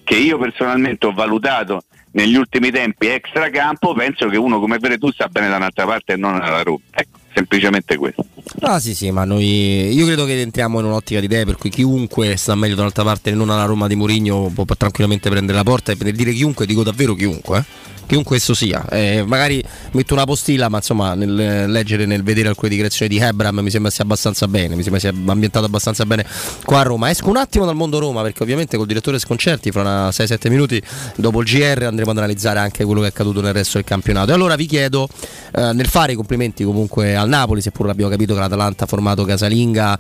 che 0.04 0.16
io 0.16 0.40
personalmente 0.40 1.06
ho 1.06 1.14
valutato 1.14 1.84
negli 2.14 2.36
ultimi 2.36 2.72
tempi 2.72 3.06
extracampo 3.06 3.94
penso 3.94 4.28
che 4.30 4.38
uno 4.38 4.60
come 4.60 4.80
Veretù 4.80 5.12
sta 5.12 5.28
bene 5.28 5.48
da 5.48 5.58
un'altra 5.58 5.86
parte 5.86 6.14
e 6.14 6.16
non 6.16 6.42
alla 6.42 6.64
Roma. 6.64 6.80
Ecco, 6.90 7.20
semplicemente 7.32 7.98
questo. 7.98 8.26
Ah 8.62 8.80
sì 8.80 8.96
sì, 8.96 9.12
ma 9.12 9.26
noi 9.26 9.94
io 9.94 10.06
credo 10.08 10.26
che 10.26 10.42
entriamo 10.42 10.80
in 10.80 10.86
un'ottica 10.86 11.20
di 11.20 11.28
idee 11.28 11.46
per 11.46 11.58
cui 11.58 11.70
chiunque 11.70 12.36
sta 12.36 12.56
meglio 12.56 12.74
da 12.74 12.82
un'altra 12.82 13.04
parte 13.04 13.30
e 13.30 13.36
non 13.36 13.52
alla 13.52 13.66
Roma 13.66 13.86
di 13.86 13.94
Mourinho 13.94 14.52
può 14.56 14.66
tranquillamente 14.76 15.30
prendere 15.30 15.60
la 15.60 15.64
porta 15.64 15.92
e 15.92 15.96
per 15.96 16.12
dire 16.12 16.32
chiunque 16.32 16.66
dico 16.66 16.82
davvero 16.82 17.14
chiunque. 17.14 17.60
Eh? 17.60 17.64
Chiunque 18.06 18.38
esso 18.38 18.54
sia. 18.54 18.86
Eh, 18.90 19.24
magari 19.26 19.64
metto 19.92 20.14
una 20.14 20.26
postilla, 20.26 20.70
ma 20.70 20.78
insomma, 20.78 21.14
nel 21.14 21.70
leggere, 21.70 22.06
nel 22.06 22.24
vedere 22.24 22.48
alcune 22.48 22.70
dichiarazioni 22.70 23.16
di 23.16 23.22
Hebram 23.22 23.60
mi 23.60 23.70
sembra 23.70 23.92
sia 23.92 24.04
abbastanza 24.04 24.48
bene, 24.48 24.76
mi 24.76 24.82
sembra 24.82 25.00
sia 25.00 25.14
ambientato 25.26 25.66
abbastanza 25.66 26.06
bene 26.06 26.26
qua 26.64 26.80
a 26.80 26.84
Roma. 26.84 27.10
Esco 27.10 27.30
un 27.30 27.38
attimo 27.38 27.66
dal 27.66 27.76
mondo 27.76 28.00
Roma, 28.00 28.22
perché 28.22 28.44
ovviamente 28.44 28.78
col 28.78 28.88
direttore 28.88 29.20
Sconcerti, 29.20 29.72
fra 29.72 30.10
6-7 30.10 30.50
minuti 30.50 30.82
dopo 31.16 31.42
il 31.42 31.48
GR 31.48 31.84
andremo 31.84 32.12
ad 32.12 32.18
analizzare 32.18 32.60
anche 32.60 32.84
quello 32.86 33.02
che 33.02 33.08
è 33.08 33.10
accaduto 33.10 33.42
nel 33.42 33.54
resto 33.54 33.78
del 33.78 33.86
campionato. 33.86 34.32
E 34.32 34.34
allora 34.34 34.56
vi 34.56 34.66
chiedo, 34.66 35.08
eh, 35.54 35.74
nel 35.74 35.88
fare 35.88 36.14
i 36.14 36.16
complimenti 36.16 36.64
comunque 36.64 37.16
al 37.16 37.28
Napoli, 37.28 37.62
seppur 37.62 37.90
abbiamo 37.90 38.12
capito 38.12 38.34
che 38.34 38.40
l'Atalanta 38.40 38.84
ha 38.86 38.88
formato 38.88 39.24
casalinga 39.26 40.00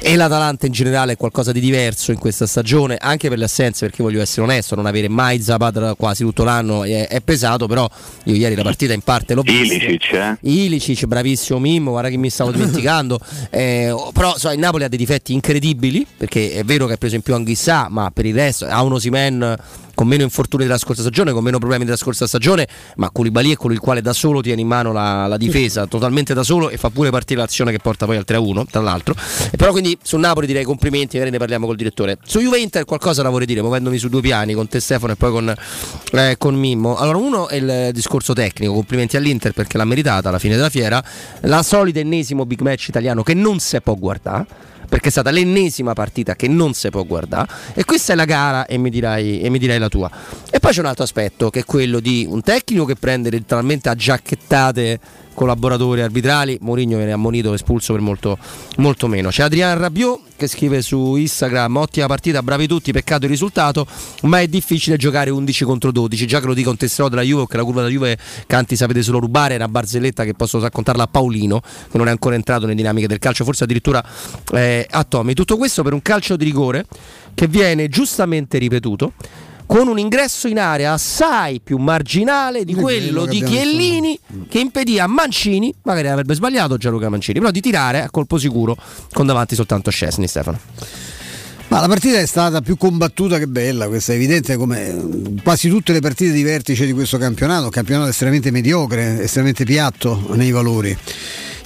e 0.00 0.16
l'Atalanta 0.16 0.66
in 0.66 0.72
generale 0.72 1.12
è 1.12 1.16
qualcosa 1.16 1.52
di 1.52 1.60
diverso 1.60 2.12
in 2.12 2.18
questa 2.18 2.46
stagione, 2.46 2.96
anche 3.00 3.28
per 3.28 3.38
le 3.38 3.44
assenze, 3.44 3.86
perché 3.86 4.02
voglio 4.02 4.20
essere 4.20 4.42
onesto, 4.42 4.74
non 4.74 4.86
avere 4.86 5.08
mai 5.08 5.40
Zapata 5.40 5.94
quasi 5.94 6.24
tutto 6.24 6.44
l'anno 6.44 6.84
è, 6.84 7.08
è 7.08 7.20
pesato, 7.20 7.66
però 7.66 7.88
io 8.24 8.34
ieri 8.34 8.54
la 8.54 8.62
partita 8.62 8.92
in 8.92 9.02
parte 9.02 9.34
l'ho 9.34 9.42
vista. 9.42 9.74
Ilicic, 9.74 10.12
eh? 10.12 10.36
Ilicic, 10.40 11.06
bravissimo 11.06 11.58
Mimmo, 11.58 11.90
guarda 11.90 12.08
che 12.08 12.16
mi 12.16 12.30
stavo 12.30 12.50
dimenticando, 12.52 13.18
eh, 13.50 13.94
però 14.12 14.36
so, 14.36 14.50
il 14.50 14.58
Napoli 14.58 14.84
ha 14.84 14.88
dei 14.88 14.98
difetti 14.98 15.32
incredibili, 15.32 16.06
perché 16.16 16.52
è 16.52 16.64
vero 16.64 16.86
che 16.86 16.94
ha 16.94 16.96
preso 16.96 17.14
in 17.14 17.22
più 17.22 17.34
Anghissà, 17.34 17.88
ma 17.90 18.10
per 18.10 18.26
il 18.26 18.34
resto 18.34 18.66
ha 18.66 18.82
uno 18.82 18.98
Simen 18.98 19.56
con 19.96 20.06
meno 20.06 20.22
infortuni 20.22 20.64
della 20.64 20.76
scorsa 20.76 21.00
stagione, 21.00 21.32
con 21.32 21.42
meno 21.42 21.58
problemi 21.58 21.86
della 21.86 21.96
scorsa 21.96 22.26
stagione, 22.26 22.68
ma 22.96 23.08
Koulibaly 23.10 23.52
è 23.52 23.56
quello 23.56 23.74
il 23.74 23.80
quale 23.80 24.02
da 24.02 24.12
solo 24.12 24.42
tiene 24.42 24.60
in 24.60 24.66
mano 24.66 24.92
la, 24.92 25.26
la 25.26 25.38
difesa, 25.38 25.86
totalmente 25.86 26.34
da 26.34 26.42
solo 26.42 26.68
e 26.68 26.76
fa 26.76 26.90
pure 26.90 27.08
partire 27.08 27.40
l'azione 27.40 27.70
che 27.70 27.78
porta 27.78 28.04
poi 28.04 28.18
al 28.18 28.24
3-1, 28.28 28.66
tra 28.70 28.82
l'altro. 28.82 29.14
E 29.50 29.56
però 29.56 29.70
quindi 29.72 29.96
sul 30.02 30.20
Napoli 30.20 30.46
direi 30.46 30.64
complimenti, 30.64 31.16
magari 31.16 31.30
ne 31.30 31.38
parliamo 31.38 31.64
col 31.64 31.76
direttore. 31.76 32.18
Su 32.26 32.40
Juve 32.40 32.58
Inter 32.58 32.84
qualcosa 32.84 33.22
la 33.22 33.30
vorrei 33.30 33.46
dire, 33.46 33.62
muovendomi 33.62 33.96
su 33.96 34.08
due 34.08 34.20
piani, 34.20 34.52
con 34.52 34.68
te 34.68 34.80
Stefano 34.80 35.14
e 35.14 35.16
poi 35.16 35.30
con, 35.30 35.54
eh, 36.12 36.34
con 36.36 36.54
Mimmo. 36.54 36.96
Allora 36.96 37.16
uno 37.16 37.48
è 37.48 37.56
il 37.56 37.90
discorso 37.94 38.34
tecnico, 38.34 38.74
complimenti 38.74 39.16
all'Inter 39.16 39.52
perché 39.52 39.78
l'ha 39.78 39.86
meritata 39.86 40.28
alla 40.28 40.38
fine 40.38 40.56
della 40.56 40.68
fiera, 40.68 41.02
la 41.40 41.62
solita 41.62 42.00
ennesimo 42.00 42.44
big 42.44 42.60
match 42.60 42.88
italiano 42.88 43.22
che 43.22 43.32
non 43.32 43.60
si 43.60 43.80
può 43.80 43.94
guardare 43.94 44.74
perché 44.86 45.08
è 45.08 45.10
stata 45.10 45.30
l'ennesima 45.30 45.92
partita 45.92 46.34
che 46.34 46.48
non 46.48 46.72
si 46.72 46.88
può 46.90 47.04
guardare 47.04 47.48
e 47.74 47.84
questa 47.84 48.12
è 48.12 48.16
la 48.16 48.24
gara 48.24 48.66
e 48.66 48.78
mi, 48.78 48.90
dirai, 48.90 49.40
e 49.40 49.50
mi 49.50 49.58
dirai 49.58 49.78
la 49.78 49.88
tua. 49.88 50.10
E 50.50 50.58
poi 50.58 50.72
c'è 50.72 50.80
un 50.80 50.86
altro 50.86 51.04
aspetto 51.04 51.50
che 51.50 51.60
è 51.60 51.64
quello 51.64 52.00
di 52.00 52.26
un 52.28 52.40
tecnico 52.42 52.84
che 52.84 52.96
prende 52.96 53.30
letteralmente 53.30 53.88
a 53.88 53.94
giacchettate 53.94 55.00
collaboratori 55.36 56.00
arbitrali, 56.00 56.56
Mourinho 56.62 56.96
viene 56.96 57.12
ammonito 57.12 57.52
espulso 57.52 57.92
per 57.92 58.00
molto, 58.00 58.38
molto 58.78 59.06
meno. 59.06 59.28
C'è 59.28 59.42
Adriano 59.42 59.78
Rabiot 59.78 60.20
che 60.36 60.48
scrive 60.48 60.82
su 60.82 61.16
Instagram 61.16 61.76
ottima 61.76 62.06
partita, 62.06 62.42
bravi 62.42 62.66
tutti, 62.66 62.92
peccato 62.92 63.24
il 63.24 63.30
risultato, 63.30 63.86
ma 64.22 64.40
è 64.40 64.48
difficile 64.48 64.96
giocare 64.96 65.30
11 65.30 65.64
contro 65.64 65.92
12, 65.92 66.26
già 66.26 66.40
che 66.40 66.46
lo 66.46 66.54
dico 66.54 66.70
un 66.70 66.76
tesserò 66.76 67.08
della 67.08 67.22
Juve, 67.22 67.46
che 67.46 67.56
la 67.56 67.64
curva 67.64 67.82
della 67.82 67.92
Juve 67.92 68.18
canti 68.46 68.76
sapete 68.76 69.02
solo 69.02 69.18
rubare, 69.18 69.54
è 69.54 69.56
una 69.56 69.68
barzelletta 69.68 70.24
che 70.24 70.34
posso 70.34 70.58
raccontarla 70.58 71.04
a 71.04 71.06
Paolino, 71.06 71.60
che 71.60 71.98
non 71.98 72.08
è 72.08 72.10
ancora 72.10 72.34
entrato 72.34 72.62
nelle 72.62 72.74
dinamiche 72.74 73.06
del 73.06 73.18
calcio, 73.18 73.44
forse 73.44 73.64
addirittura 73.64 74.04
eh, 74.52 74.86
a 74.90 75.04
Tommy. 75.04 75.34
Tutto 75.34 75.56
questo 75.56 75.82
per 75.82 75.92
un 75.92 76.02
calcio 76.02 76.36
di 76.36 76.44
rigore 76.44 76.86
che 77.34 77.46
viene 77.46 77.88
giustamente 77.88 78.58
ripetuto 78.58 79.12
con 79.66 79.88
un 79.88 79.98
ingresso 79.98 80.48
in 80.48 80.58
area 80.58 80.92
assai 80.92 81.60
più 81.60 81.76
marginale 81.76 82.64
di 82.64 82.74
quello 82.74 83.26
di 83.26 83.42
Chiellini 83.42 84.18
che 84.48 84.60
impedì 84.60 84.98
a 84.98 85.06
Mancini, 85.06 85.74
magari 85.82 86.08
avrebbe 86.08 86.34
sbagliato 86.34 86.76
Gianluca 86.76 87.08
Mancini, 87.08 87.40
però 87.40 87.50
di 87.50 87.60
tirare 87.60 88.02
a 88.02 88.10
colpo 88.10 88.38
sicuro 88.38 88.76
con 89.12 89.26
davanti 89.26 89.54
soltanto 89.54 89.90
Scesni 89.90 90.26
Stefano. 90.26 90.58
Ma 91.68 91.80
la 91.80 91.88
partita 91.88 92.18
è 92.18 92.26
stata 92.26 92.60
più 92.60 92.76
combattuta 92.76 93.38
che 93.38 93.48
bella, 93.48 93.88
questo 93.88 94.12
è 94.12 94.14
evidente 94.14 94.56
come 94.56 95.34
quasi 95.42 95.68
tutte 95.68 95.92
le 95.92 95.98
partite 95.98 96.30
di 96.30 96.44
vertice 96.44 96.86
di 96.86 96.92
questo 96.92 97.18
campionato, 97.18 97.64
un 97.64 97.70
campionato 97.70 98.08
estremamente 98.08 98.52
mediocre, 98.52 99.22
estremamente 99.22 99.64
piatto 99.64 100.28
nei 100.34 100.52
valori. 100.52 100.96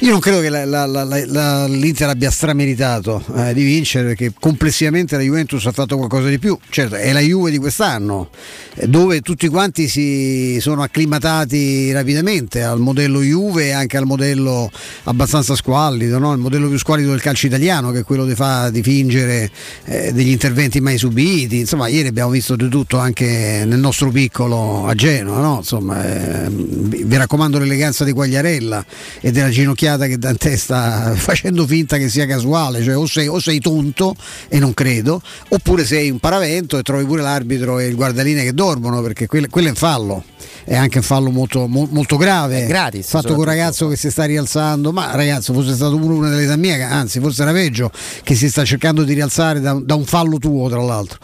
Io 0.03 0.13
non 0.13 0.21
credo 0.21 0.41
che 0.41 0.49
la, 0.49 0.65
la, 0.65 0.87
la, 0.87 1.67
l'Inter 1.67 2.09
abbia 2.09 2.31
strameritato 2.31 3.23
eh, 3.37 3.53
di 3.53 3.63
vincere 3.65 4.07
perché 4.07 4.33
complessivamente 4.41 5.15
la 5.15 5.23
Juventus 5.23 5.67
ha 5.67 5.73
fatto 5.73 5.99
qualcosa 5.99 6.27
di 6.29 6.39
più. 6.39 6.57
Certo, 6.71 6.95
è 6.95 7.13
la 7.13 7.21
Juve 7.21 7.51
di 7.51 7.59
quest'anno, 7.59 8.31
eh, 8.77 8.89
dove 8.89 9.21
tutti 9.21 9.47
quanti 9.49 9.89
si 9.89 10.57
sono 10.59 10.81
acclimatati 10.81 11.93
rapidamente 11.93 12.63
al 12.63 12.81
modello 12.81 13.21
Juve 13.21 13.67
e 13.67 13.71
anche 13.73 13.99
al 13.99 14.07
modello 14.07 14.71
abbastanza 15.03 15.55
squallido, 15.55 16.19
no? 16.19 16.33
il 16.33 16.39
modello 16.39 16.69
più 16.69 16.79
squallido 16.79 17.11
del 17.11 17.21
calcio 17.21 17.45
italiano, 17.45 17.91
che 17.91 17.99
è 17.99 18.03
quello 18.03 18.25
di, 18.25 18.35
fa, 18.35 18.71
di 18.71 18.83
fingere 18.83 19.51
eh, 19.85 20.15
degli 20.15 20.31
interventi 20.31 20.81
mai 20.81 20.97
subiti. 20.97 21.59
Insomma, 21.59 21.89
ieri 21.89 22.09
abbiamo 22.09 22.31
visto 22.31 22.57
di 22.57 22.71
tutto 22.71 22.97
anche 22.97 23.65
nel 23.67 23.79
nostro 23.79 24.11
piccolo 24.11 24.87
a 24.87 24.95
Genova. 24.95 25.41
No? 25.41 25.57
Insomma, 25.59 26.47
eh, 26.47 26.49
vi 26.49 27.17
raccomando 27.19 27.59
l'eleganza 27.59 28.03
di 28.05 28.13
Quagliarella 28.13 28.83
e 29.21 29.31
della 29.31 29.51
ginocchiata 29.51 29.89
minchiata 29.91 30.07
che 30.07 30.19
Dante 30.19 30.57
sta 30.57 31.13
facendo 31.17 31.67
finta 31.67 31.97
che 31.97 32.09
sia 32.09 32.27
casuale, 32.27 32.83
cioè 32.83 32.97
o 32.97 33.07
sei, 33.07 33.27
o 33.27 33.39
sei 33.39 33.59
tonto 33.59 34.15
e 34.49 34.59
non 34.59 34.75
credo, 34.75 35.21
oppure 35.49 35.85
sei 35.85 36.11
un 36.11 36.19
paravento 36.19 36.79
e 36.79 36.83
trovi 36.83 37.05
pure 37.05 37.23
l'arbitro 37.23 37.79
e 37.79 37.87
il 37.87 37.95
guardaline 37.95 38.45
che 38.45 38.53
dormono 38.53 39.01
perché 39.03 39.27
quello, 39.27 39.47
quello 39.51 39.69
è 39.69 39.71
un 39.71 39.77
fallo 39.77 40.25
è 40.65 40.77
anche 40.77 40.99
un 40.99 41.05
fallo 41.05 41.31
molto, 41.31 41.67
molto 41.67 42.17
grave. 42.17 42.65
È 42.65 42.67
gratis. 42.67 43.09
Fatto 43.09 43.31
con 43.31 43.39
un 43.39 43.45
ragazzo 43.45 43.89
che 43.89 43.97
si 43.97 44.11
sta 44.11 44.25
rialzando, 44.25 44.93
ma 44.93 45.15
ragazzo, 45.17 45.53
fosse 45.53 45.75
stato 45.75 45.97
uno 45.97 46.15
una 46.15 46.29
delle 46.29 46.57
mie, 46.57 46.81
anzi, 46.83 47.19
forse 47.19 47.43
era 47.43 47.53
peggio, 47.53 47.91
che 48.23 48.35
si 48.35 48.49
sta 48.49 48.65
cercando 48.65 49.03
di 49.03 49.15
rialzare 49.15 49.61
da, 49.61 49.79
da, 49.83 49.95
un 49.95 50.05
fallo 50.05 50.39
tuo, 50.39 50.69
tra 50.69 50.81
l'altro. 50.81 51.19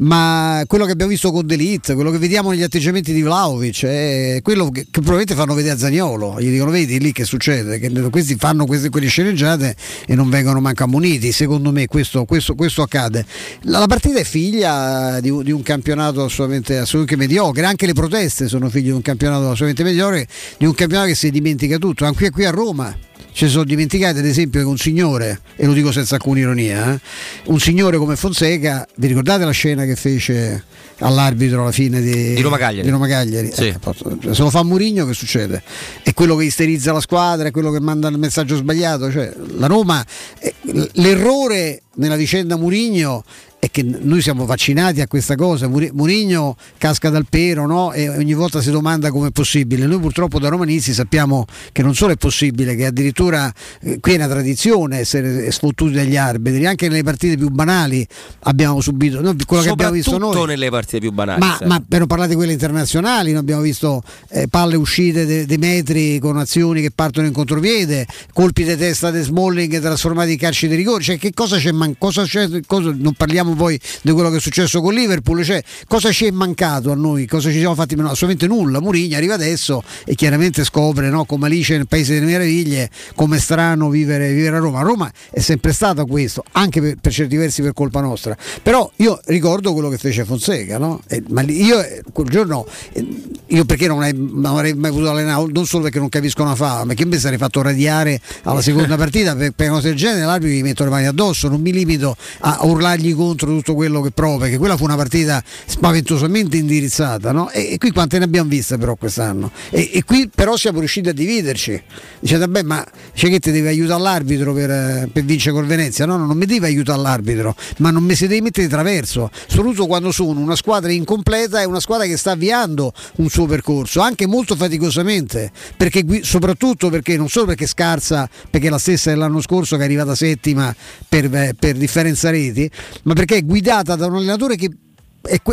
Ma 0.00 0.62
quello 0.66 0.84
che 0.84 0.92
abbiamo 0.92 1.10
visto 1.10 1.30
con 1.30 1.46
Delite, 1.46 1.94
quello 1.94 2.10
che 2.10 2.18
vediamo 2.18 2.50
negli 2.50 2.62
atteggiamenti 2.62 3.12
di 3.12 3.22
Vlaovic, 3.22 3.84
è 3.84 4.40
quello 4.42 4.68
che, 4.70 4.82
che 4.82 5.00
probabilmente 5.00 5.34
fanno 5.34 5.54
vedere 5.54 5.74
a 5.74 5.78
Zagnolo. 5.78 6.40
Gli 6.40 6.50
dicono: 6.50 6.70
Vedi 6.70 6.98
lì 7.00 7.12
che 7.12 7.24
succede? 7.24 7.78
Che 7.78 7.88
questi 8.10 8.36
fanno 8.36 8.66
queste, 8.66 8.90
quelle 8.90 9.08
sceneggiate 9.08 9.74
e 10.06 10.14
non 10.14 10.28
vengono 10.28 10.60
manco 10.60 10.84
ammoniti. 10.84 11.32
Secondo 11.32 11.72
me 11.72 11.86
questo, 11.86 12.24
questo, 12.24 12.54
questo 12.54 12.82
accade. 12.82 13.24
La, 13.62 13.78
la, 13.78 13.86
partita 13.86 14.18
è 14.18 14.24
figlia 14.24 15.20
di, 15.20 15.30
di 15.42 15.52
un 15.52 15.62
campionato 15.62 16.24
assolutamente, 16.24 16.78
assolutamente 16.78 17.16
mediocre, 17.16 17.64
anche 17.64 17.86
le 17.86 17.94
proteste 17.94 18.48
sono 18.48 18.68
figlie 18.68 18.86
di 18.86 18.90
un 18.90 19.02
campionato 19.02 19.50
assolutamente 19.50 19.82
mediocre, 19.82 20.26
di 20.58 20.66
un 20.66 20.74
campionato 20.74 21.08
che 21.08 21.14
si 21.14 21.30
dimentica 21.30 21.78
tutto, 21.78 22.04
anche 22.04 22.30
qui 22.30 22.44
a 22.44 22.50
Roma 22.50 23.08
ci 23.32 23.48
sono 23.48 23.64
dimenticati 23.64 24.18
ad 24.18 24.26
esempio 24.26 24.60
che 24.60 24.66
un 24.66 24.76
signore, 24.76 25.40
e 25.56 25.66
lo 25.66 25.72
dico 25.72 25.92
senza 25.92 26.16
alcuna 26.16 26.40
ironia, 26.40 26.94
eh, 26.94 27.00
un 27.44 27.58
signore 27.58 27.96
come 27.96 28.16
Fonseca, 28.16 28.86
vi 28.96 29.06
ricordate 29.06 29.44
la 29.44 29.50
scena 29.50 29.84
che 29.84 29.96
fece 29.96 30.64
all'arbitro 30.98 31.62
alla 31.62 31.72
fine 31.72 32.00
di, 32.00 32.34
di 32.34 32.40
Roma 32.42 32.58
Cagliari? 32.58 32.82
Di 32.82 32.90
Roma 32.90 33.06
Cagliari. 33.06 33.50
Sì. 33.52 33.68
Eh, 33.68 34.34
se 34.34 34.42
lo 34.42 34.50
fa 34.50 34.62
Murigno 34.62 35.06
che 35.06 35.14
succede? 35.14 35.62
È 36.02 36.12
quello 36.12 36.36
che 36.36 36.44
isterizza 36.44 36.92
la 36.92 37.00
squadra, 37.00 37.48
è 37.48 37.50
quello 37.50 37.70
che 37.70 37.80
manda 37.80 38.08
il 38.08 38.18
messaggio 38.18 38.56
sbagliato. 38.56 39.10
Cioè, 39.10 39.32
la 39.56 39.66
Roma, 39.66 40.04
eh, 40.38 40.54
l'errore 40.94 41.82
nella 41.94 42.16
vicenda 42.16 42.56
Murigno 42.56 43.24
è 43.60 43.70
che 43.70 43.82
noi 43.82 44.22
siamo 44.22 44.46
vaccinati 44.46 45.02
a 45.02 45.06
questa 45.06 45.36
cosa. 45.36 45.68
Murigno 45.68 46.56
casca 46.78 47.10
dal 47.10 47.26
pero 47.28 47.66
no? 47.66 47.92
e 47.92 48.08
ogni 48.08 48.32
volta 48.32 48.62
si 48.62 48.70
domanda 48.70 49.10
come 49.10 49.28
è 49.28 49.30
possibile. 49.30 49.86
Noi 49.86 50.00
purtroppo 50.00 50.38
da 50.38 50.48
romanisti 50.48 50.94
sappiamo 50.94 51.44
che 51.70 51.82
non 51.82 51.94
solo 51.94 52.14
è 52.14 52.16
possibile, 52.16 52.74
che 52.74 52.86
addirittura 52.86 53.52
eh, 53.82 54.00
qui 54.00 54.14
è 54.14 54.16
una 54.16 54.28
tradizione 54.28 55.00
essere 55.00 55.50
sfottuti 55.52 55.92
dagli 55.92 56.16
arbitri, 56.16 56.66
anche 56.66 56.88
nelle 56.88 57.02
partite 57.02 57.36
più 57.36 57.50
banali 57.50 58.06
abbiamo 58.44 58.80
subito 58.80 59.20
no, 59.20 59.36
quello 59.44 59.62
che 59.62 59.68
abbiamo 59.68 59.92
visto 59.92 60.16
noi. 60.16 60.46
nelle 60.46 60.70
partite 60.70 60.98
più 60.98 61.12
banali. 61.12 61.40
Ma, 61.40 61.58
ma 61.66 61.84
per 61.86 61.98
non 61.98 62.08
parlare 62.08 62.30
di 62.30 62.36
quelle 62.36 62.52
internazionali, 62.52 63.32
noi 63.32 63.40
abbiamo 63.40 63.60
visto 63.60 64.02
eh, 64.30 64.48
palle 64.48 64.76
uscite 64.76 65.26
dei 65.26 65.44
de 65.44 65.58
metri 65.58 66.18
con 66.18 66.38
azioni 66.38 66.80
che 66.80 66.92
partono 66.92 67.26
in 67.26 67.34
contropiede, 67.34 68.06
colpi 68.32 68.64
di 68.64 68.74
testa 68.76 69.10
di 69.10 69.20
Smalling 69.20 69.80
trasformati 69.80 70.32
in 70.32 70.38
calci 70.38 70.66
di 70.66 70.76
rigore. 70.76 71.02
Cioè, 71.02 71.18
che 71.18 71.34
cosa 71.34 71.58
c'è 71.58 71.72
man- 71.72 71.98
cosa 71.98 72.24
c'è, 72.24 72.48
cosa- 72.66 72.94
non 72.96 73.12
parliamo 73.12 73.48
poi 73.54 73.78
di 74.02 74.12
quello 74.12 74.30
che 74.30 74.36
è 74.36 74.40
successo 74.40 74.80
con 74.80 74.94
Liverpool, 74.94 75.44
cioè, 75.44 75.62
cosa 75.86 76.10
ci 76.12 76.26
è 76.26 76.30
mancato 76.30 76.90
a 76.90 76.94
noi, 76.94 77.26
cosa 77.26 77.50
ci 77.50 77.58
siamo 77.58 77.74
fatti 77.74 77.96
meno? 77.96 78.10
Assolutamente 78.10 78.46
nulla. 78.46 78.80
Murigna 78.80 79.16
arriva 79.16 79.34
adesso 79.34 79.82
e 80.04 80.14
chiaramente 80.14 80.64
scopre 80.64 81.08
no, 81.10 81.24
come 81.24 81.46
Alice 81.46 81.76
nel 81.76 81.86
Paese 81.86 82.14
delle 82.14 82.26
Meraviglie 82.26 82.90
come 83.14 83.36
è 83.36 83.40
strano 83.40 83.88
vivere, 83.88 84.32
vivere 84.32 84.56
a 84.56 84.58
Roma. 84.58 84.82
Roma 84.82 85.10
è 85.30 85.40
sempre 85.40 85.72
stato 85.72 86.06
questo, 86.06 86.44
anche 86.52 86.80
per, 86.80 86.96
per 87.00 87.12
certi 87.12 87.36
versi 87.36 87.62
per 87.62 87.72
colpa 87.72 88.00
nostra. 88.00 88.36
Però 88.62 88.90
io 88.96 89.20
ricordo 89.26 89.72
quello 89.72 89.88
che 89.88 89.98
fece 89.98 90.24
Fonseca, 90.24 90.78
no? 90.78 91.00
E- 91.08 91.22
ma 91.28 91.42
io 91.42 91.80
eh, 91.80 92.02
quel 92.12 92.28
giorno, 92.28 92.66
eh, 92.92 93.06
io 93.46 93.64
perché 93.64 93.86
non, 93.86 94.02
hai- 94.02 94.14
non 94.16 94.44
avrei 94.44 94.74
mai 94.74 94.90
potuto 94.90 95.10
allenare, 95.10 95.46
non 95.52 95.66
solo 95.66 95.84
perché 95.84 95.98
non 95.98 96.08
capisco 96.08 96.42
una 96.42 96.54
fava, 96.54 96.84
ma 96.84 96.94
che 96.94 97.04
mi 97.04 97.18
sarei 97.18 97.38
fatto 97.38 97.62
radiare 97.62 98.20
alla 98.42 98.62
seconda 98.62 98.96
partita 98.98 99.34
per, 99.34 99.52
per 99.52 99.68
cosa 99.68 99.88
del 99.88 99.96
genere, 99.96 100.24
l'arbitro 100.24 100.54
gli 100.54 100.62
metto 100.62 100.84
le 100.84 100.90
mani 100.90 101.06
addosso, 101.06 101.48
non 101.48 101.60
mi 101.60 101.72
limito 101.72 102.16
a 102.40 102.58
urlargli 102.62 103.14
contro 103.14 103.39
tutto 103.46 103.74
quello 103.74 104.00
che 104.00 104.10
prova, 104.10 104.44
perché 104.44 104.58
quella 104.58 104.76
fu 104.76 104.84
una 104.84 104.96
partita 104.96 105.42
spaventosamente 105.66 106.56
indirizzata, 106.56 107.32
no? 107.32 107.50
E, 107.50 107.72
e 107.72 107.78
qui 107.78 107.90
quante 107.90 108.18
ne 108.18 108.24
abbiamo 108.24 108.48
viste 108.48 108.78
però 108.78 108.94
quest'anno? 108.94 109.50
E, 109.70 109.90
e 109.94 110.04
qui 110.04 110.28
però 110.32 110.56
siamo 110.56 110.78
riusciti 110.78 111.08
a 111.08 111.12
dividerci. 111.12 111.82
Dice, 112.20 112.38
vabbè, 112.38 112.62
ma 112.62 112.84
c'è 113.14 113.28
che 113.28 113.38
ti 113.38 113.50
deve 113.50 113.68
aiutare 113.68 114.02
l'arbitro 114.02 114.52
per, 114.52 115.08
per 115.12 115.24
vincere 115.24 115.54
col 115.54 115.66
Venezia? 115.66 116.06
No, 116.06 116.16
no, 116.16 116.26
non 116.26 116.36
mi 116.36 116.46
devi 116.46 116.64
aiutare 116.64 117.00
l'arbitro, 117.00 117.54
ma 117.78 117.90
non 117.90 118.02
mi 118.02 118.14
si 118.14 118.26
deve 118.26 118.42
mettere 118.42 118.66
di 118.66 118.72
traverso, 118.72 119.30
soprattutto 119.46 119.86
quando 119.86 120.12
sono 120.12 120.40
una 120.40 120.56
squadra 120.56 120.90
incompleta 120.92 121.60
e 121.60 121.64
una 121.64 121.80
squadra 121.80 122.06
che 122.06 122.16
sta 122.16 122.32
avviando 122.32 122.92
un 123.16 123.28
suo 123.28 123.46
percorso, 123.46 124.00
anche 124.00 124.26
molto 124.26 124.56
faticosamente, 124.56 125.50
perché 125.76 126.04
soprattutto 126.22 126.90
perché 126.90 127.16
non 127.16 127.28
solo 127.28 127.46
perché 127.46 127.66
scarsa, 127.66 128.28
perché 128.50 128.66
è 128.66 128.70
la 128.70 128.78
stessa 128.78 129.10
dell'anno 129.10 129.40
scorso 129.40 129.76
che 129.76 129.82
è 129.82 129.84
arrivata 129.84 130.14
settima 130.14 130.74
per, 131.08 131.54
per 131.58 131.76
differenza 131.76 132.30
reti, 132.30 132.70
ma 133.04 133.14
perché 133.14 133.29
è 133.36 133.44
guidata 133.44 133.96
da 133.96 134.06
un 134.06 134.16
allenatore 134.16 134.56
che 134.56 134.70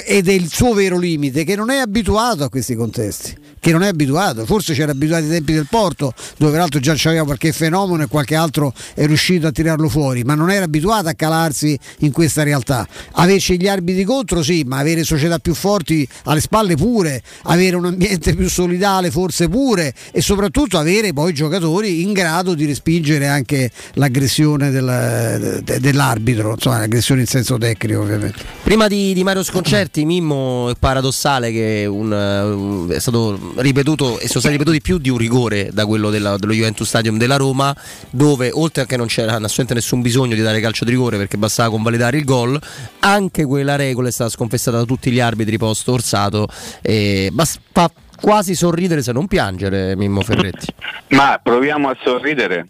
ed 0.05 0.29
è 0.29 0.31
il 0.31 0.49
suo 0.49 0.73
vero 0.73 0.97
limite 0.97 1.43
che 1.43 1.55
non 1.55 1.69
è 1.69 1.77
abituato 1.77 2.43
a 2.43 2.49
questi 2.49 2.73
contesti 2.73 3.35
che 3.67 3.73
non 3.73 3.83
è 3.83 3.87
abituato. 3.87 4.45
Forse 4.45 4.73
c'era 4.73 4.93
abituato 4.93 5.25
ai 5.25 5.29
tempi 5.29 5.51
del 5.51 5.67
Porto 5.69 6.13
dove 6.37 6.53
peraltro 6.53 6.79
già 6.79 6.93
c'aveva 6.95 7.25
qualche 7.25 7.51
fenomeno 7.51 8.03
e 8.03 8.07
qualche 8.07 8.35
altro 8.35 8.73
è 8.93 9.05
riuscito 9.05 9.47
a 9.47 9.51
tirarlo 9.51 9.89
fuori 9.89 10.23
ma 10.23 10.35
non 10.35 10.49
era 10.49 10.63
abituato 10.63 11.09
a 11.09 11.13
calarsi 11.13 11.77
in 11.99 12.13
questa 12.13 12.43
realtà. 12.43 12.87
Averci 13.13 13.59
gli 13.59 13.67
arbitri 13.67 14.05
contro 14.05 14.41
sì 14.41 14.63
ma 14.65 14.77
avere 14.77 15.03
società 15.03 15.39
più 15.39 15.53
forti 15.53 16.07
alle 16.23 16.39
spalle 16.39 16.75
pure 16.77 17.21
avere 17.43 17.75
un 17.75 17.85
ambiente 17.85 18.33
più 18.35 18.49
solidale 18.49 19.11
forse 19.11 19.49
pure 19.49 19.93
e 20.13 20.21
soprattutto 20.21 20.77
avere 20.77 21.11
poi 21.11 21.33
giocatori 21.33 22.03
in 22.03 22.13
grado 22.13 22.53
di 22.53 22.65
respingere 22.65 23.27
anche 23.27 23.69
l'aggressione 23.95 24.71
del- 24.71 25.61
de- 25.63 25.79
dell'arbitro 25.81 26.51
insomma 26.53 26.79
l'aggressione 26.79 27.21
in 27.21 27.27
senso 27.27 27.57
tecnico 27.57 27.99
ovviamente. 27.99 28.45
Prima 28.63 28.87
di, 28.87 29.13
di 29.13 29.23
Mario 29.23 29.43
Sconcerti, 29.43 30.05
Mimmo, 30.05 30.69
è 30.69 30.75
paradossale 30.79 31.51
che 31.51 31.85
un, 31.85 32.87
è 32.89 32.99
stato 32.99 33.55
ripetuto 33.61 34.19
e 34.19 34.27
sono 34.27 34.39
stati 34.39 34.51
ripetuti 34.57 34.81
più 34.81 34.97
di 34.97 35.09
un 35.09 35.17
rigore 35.17 35.69
da 35.71 35.85
quello 35.85 36.09
della- 36.09 36.37
dello 36.37 36.53
Juventus 36.53 36.87
Stadium 36.87 37.17
della 37.17 37.35
Roma, 37.37 37.75
dove 38.09 38.49
oltre 38.53 38.83
a 38.83 38.85
che 38.85 38.97
non 38.97 39.07
c'era 39.07 39.33
assolutamente 39.33 39.73
nessun 39.75 40.01
bisogno 40.01 40.35
di 40.35 40.41
dare 40.41 40.59
calcio 40.59 40.85
di 40.85 40.91
rigore 40.91 41.17
perché 41.17 41.37
bastava 41.37 41.69
convalidare 41.69 42.17
il 42.17 42.23
gol, 42.25 42.59
anche 42.99 43.45
quella 43.45 43.75
regola 43.75 44.07
è 44.07 44.11
stata 44.11 44.29
sconfessata 44.29 44.77
da 44.77 44.83
tutti 44.85 45.11
gli 45.11 45.19
arbitri 45.19 45.57
post 45.57 45.87
Orsato 45.87 46.47
e 46.81 47.29
bas- 47.31 47.59
fa 47.71 47.89
quasi 48.19 48.55
sorridere 48.55 49.01
se 49.03 49.11
non 49.11 49.27
piangere, 49.27 49.95
Mimmo 49.95 50.21
Ferretti. 50.21 50.67
Ma 51.09 51.39
proviamo 51.41 51.89
a 51.89 51.97
sorridere, 52.03 52.67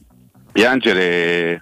piangere. 0.51 1.61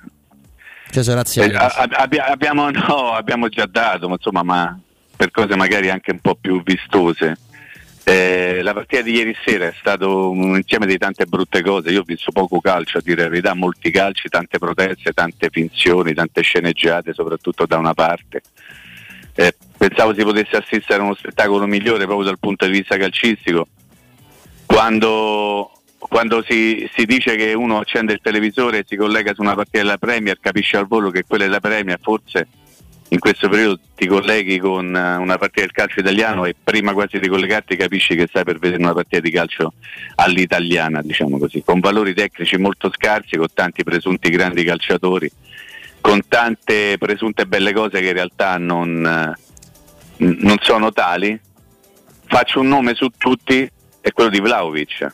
Cioè. 0.89 1.45
Eh, 1.51 1.55
a- 1.55 1.65
a- 1.67 1.87
abbia- 2.01 2.25
abbiamo, 2.27 2.69
no, 2.71 3.11
abbiamo 3.13 3.49
già 3.49 3.67
dato, 3.69 4.07
ma 4.07 4.15
insomma, 4.15 4.43
ma 4.43 4.79
per 5.15 5.29
cose 5.31 5.55
magari 5.55 5.89
anche 5.89 6.11
un 6.11 6.19
po' 6.19 6.35
più 6.39 6.61
vistose. 6.63 7.37
Eh, 8.07 8.59
la 8.61 8.73
partita 8.73 9.01
di 9.01 9.15
ieri 9.15 9.35
sera 9.43 9.65
è 9.65 9.73
stato 9.79 10.29
un 10.29 10.55
insieme 10.55 10.85
di 10.85 10.95
tante 10.95 11.25
brutte 11.25 11.63
cose. 11.63 11.89
Io 11.89 12.01
ho 12.01 12.03
visto 12.05 12.31
poco 12.31 12.61
calcio, 12.61 12.99
a 12.99 13.01
dire 13.01 13.23
la 13.23 13.29
verità, 13.29 13.55
molti 13.55 13.89
calci, 13.89 14.29
tante 14.29 14.59
proteste, 14.59 15.11
tante 15.11 15.49
finzioni, 15.51 16.13
tante 16.13 16.43
sceneggiate, 16.43 17.13
soprattutto 17.13 17.65
da 17.65 17.79
una 17.79 17.95
parte. 17.95 18.43
Eh, 19.33 19.55
pensavo 19.75 20.13
si 20.13 20.21
potesse 20.21 20.55
assistere 20.55 21.01
a 21.01 21.03
uno 21.05 21.15
spettacolo 21.15 21.65
migliore 21.65 22.05
proprio 22.05 22.27
dal 22.27 22.37
punto 22.37 22.67
di 22.67 22.73
vista 22.73 22.95
calcistico. 22.95 23.67
Quando, 24.67 25.71
quando 25.97 26.43
si, 26.47 26.87
si 26.95 27.05
dice 27.05 27.35
che 27.35 27.53
uno 27.53 27.79
accende 27.79 28.13
il 28.13 28.21
televisore 28.21 28.79
e 28.79 28.85
si 28.87 28.95
collega 28.95 29.33
su 29.33 29.41
una 29.41 29.55
partita 29.55 29.79
della 29.79 29.97
Premier, 29.97 30.37
capisce 30.39 30.77
al 30.77 30.85
volo 30.85 31.09
che 31.09 31.23
quella 31.27 31.45
è 31.45 31.47
la 31.47 31.59
Premier, 31.59 31.97
forse 31.99 32.47
in 33.15 33.21
questo 33.21 33.47
periodo 33.47 33.79
ti 33.95 34.07
colleghi 34.07 34.59
con 34.59 34.93
eh, 34.93 35.15
una 35.15 35.37
partita 35.37 35.61
del 35.61 35.71
calcio 35.71 36.01
italiano 36.01 36.43
e 36.43 36.53
prima 36.61 36.91
quasi 36.91 37.17
di 37.17 37.29
collegarti 37.29 37.77
capisci 37.77 38.13
che 38.13 38.27
stai 38.27 38.43
per 38.43 38.59
vedere 38.59 38.83
una 38.83 38.93
partita 38.93 39.21
di 39.21 39.31
calcio 39.31 39.73
all'italiana, 40.15 41.01
diciamo 41.01 41.37
così, 41.37 41.63
con 41.63 41.79
valori 41.79 42.13
tecnici 42.13 42.57
molto 42.57 42.91
scarsi, 42.93 43.37
con 43.37 43.47
tanti 43.53 43.83
presunti 43.83 44.29
grandi 44.29 44.65
calciatori, 44.65 45.31
con 46.01 46.27
tante 46.27 46.97
presunte 46.97 47.45
belle 47.45 47.71
cose 47.71 48.01
che 48.01 48.07
in 48.07 48.13
realtà 48.13 48.57
non, 48.57 49.05
eh, 49.05 49.37
non 50.17 50.57
sono 50.61 50.91
tali. 50.91 51.39
Faccio 52.27 52.59
un 52.59 52.67
nome 52.67 52.95
su 52.95 53.09
tutti, 53.17 53.69
è 54.01 54.11
quello 54.11 54.29
di 54.29 54.39
Vlaovic 54.41 55.13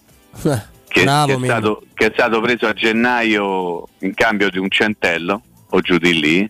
che, 0.87 1.03
Bravo, 1.03 1.27
che 1.27 1.33
è 1.33 1.45
stato, 1.45 1.83
che 1.93 2.05
è 2.07 2.11
stato 2.13 2.41
preso 2.41 2.67
a 2.67 2.73
gennaio 2.73 3.87
in 3.99 4.13
cambio 4.13 4.49
di 4.49 4.57
un 4.57 4.69
centello 4.69 5.41
o 5.69 5.81
giù 5.81 5.97
di 5.97 6.19
lì 6.19 6.49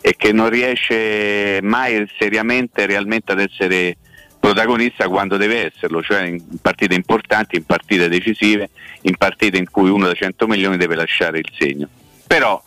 e 0.00 0.14
che 0.16 0.32
non 0.32 0.48
riesce 0.48 1.58
mai 1.62 2.08
seriamente 2.18 2.86
realmente 2.86 3.32
ad 3.32 3.40
essere 3.40 3.96
protagonista 4.38 5.08
quando 5.08 5.36
deve 5.36 5.66
esserlo, 5.66 6.02
cioè 6.02 6.22
in 6.22 6.42
partite 6.62 6.94
importanti, 6.94 7.56
in 7.56 7.64
partite 7.64 8.08
decisive, 8.08 8.70
in 9.02 9.16
partite 9.16 9.58
in 9.58 9.68
cui 9.70 9.90
uno 9.90 10.06
da 10.06 10.14
100 10.14 10.46
milioni 10.46 10.76
deve 10.76 10.94
lasciare 10.94 11.38
il 11.38 11.50
segno. 11.58 11.88
Però, 12.26 12.62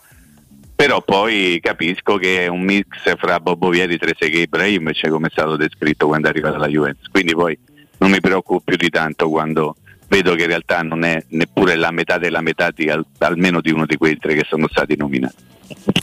però 0.76 1.02
poi 1.02 1.60
capisco 1.62 2.18
che 2.18 2.46
è 2.46 2.48
un 2.48 2.62
mix 2.62 3.16
fra 3.18 3.40
Bobo 3.40 3.70
Vieri, 3.70 3.98
Trezeguet 3.98 4.40
e 4.40 4.44
Ibrahimovic 4.44 5.08
come 5.10 5.28
è 5.28 5.32
stato 5.32 5.56
descritto 5.56 6.08
quando 6.08 6.28
è 6.28 6.30
arrivata 6.30 6.58
la 6.58 6.68
Juventus, 6.68 7.08
quindi 7.08 7.34
poi 7.34 7.58
non 8.00 8.12
mi 8.12 8.20
preoccupo 8.20 8.62
più 8.62 8.76
di 8.76 8.90
tanto 8.90 9.30
quando 9.30 9.78
vedo 10.12 10.36
che 10.36 10.42
in 10.42 10.48
realtà 10.48 10.82
non 10.82 11.06
è 11.06 11.24
neppure 11.30 11.76
la 11.78 11.90
metà 11.92 12.18
della 12.18 12.42
metà 12.42 12.70
di 12.76 12.90
al- 12.90 13.06
almeno 13.20 13.62
di 13.62 13.72
uno 13.72 13.86
di 13.86 13.96
quei 13.96 14.18
tre 14.18 14.36
che 14.36 14.46
sono 14.46 14.68
stati 14.70 14.98
nominati. 14.98 15.50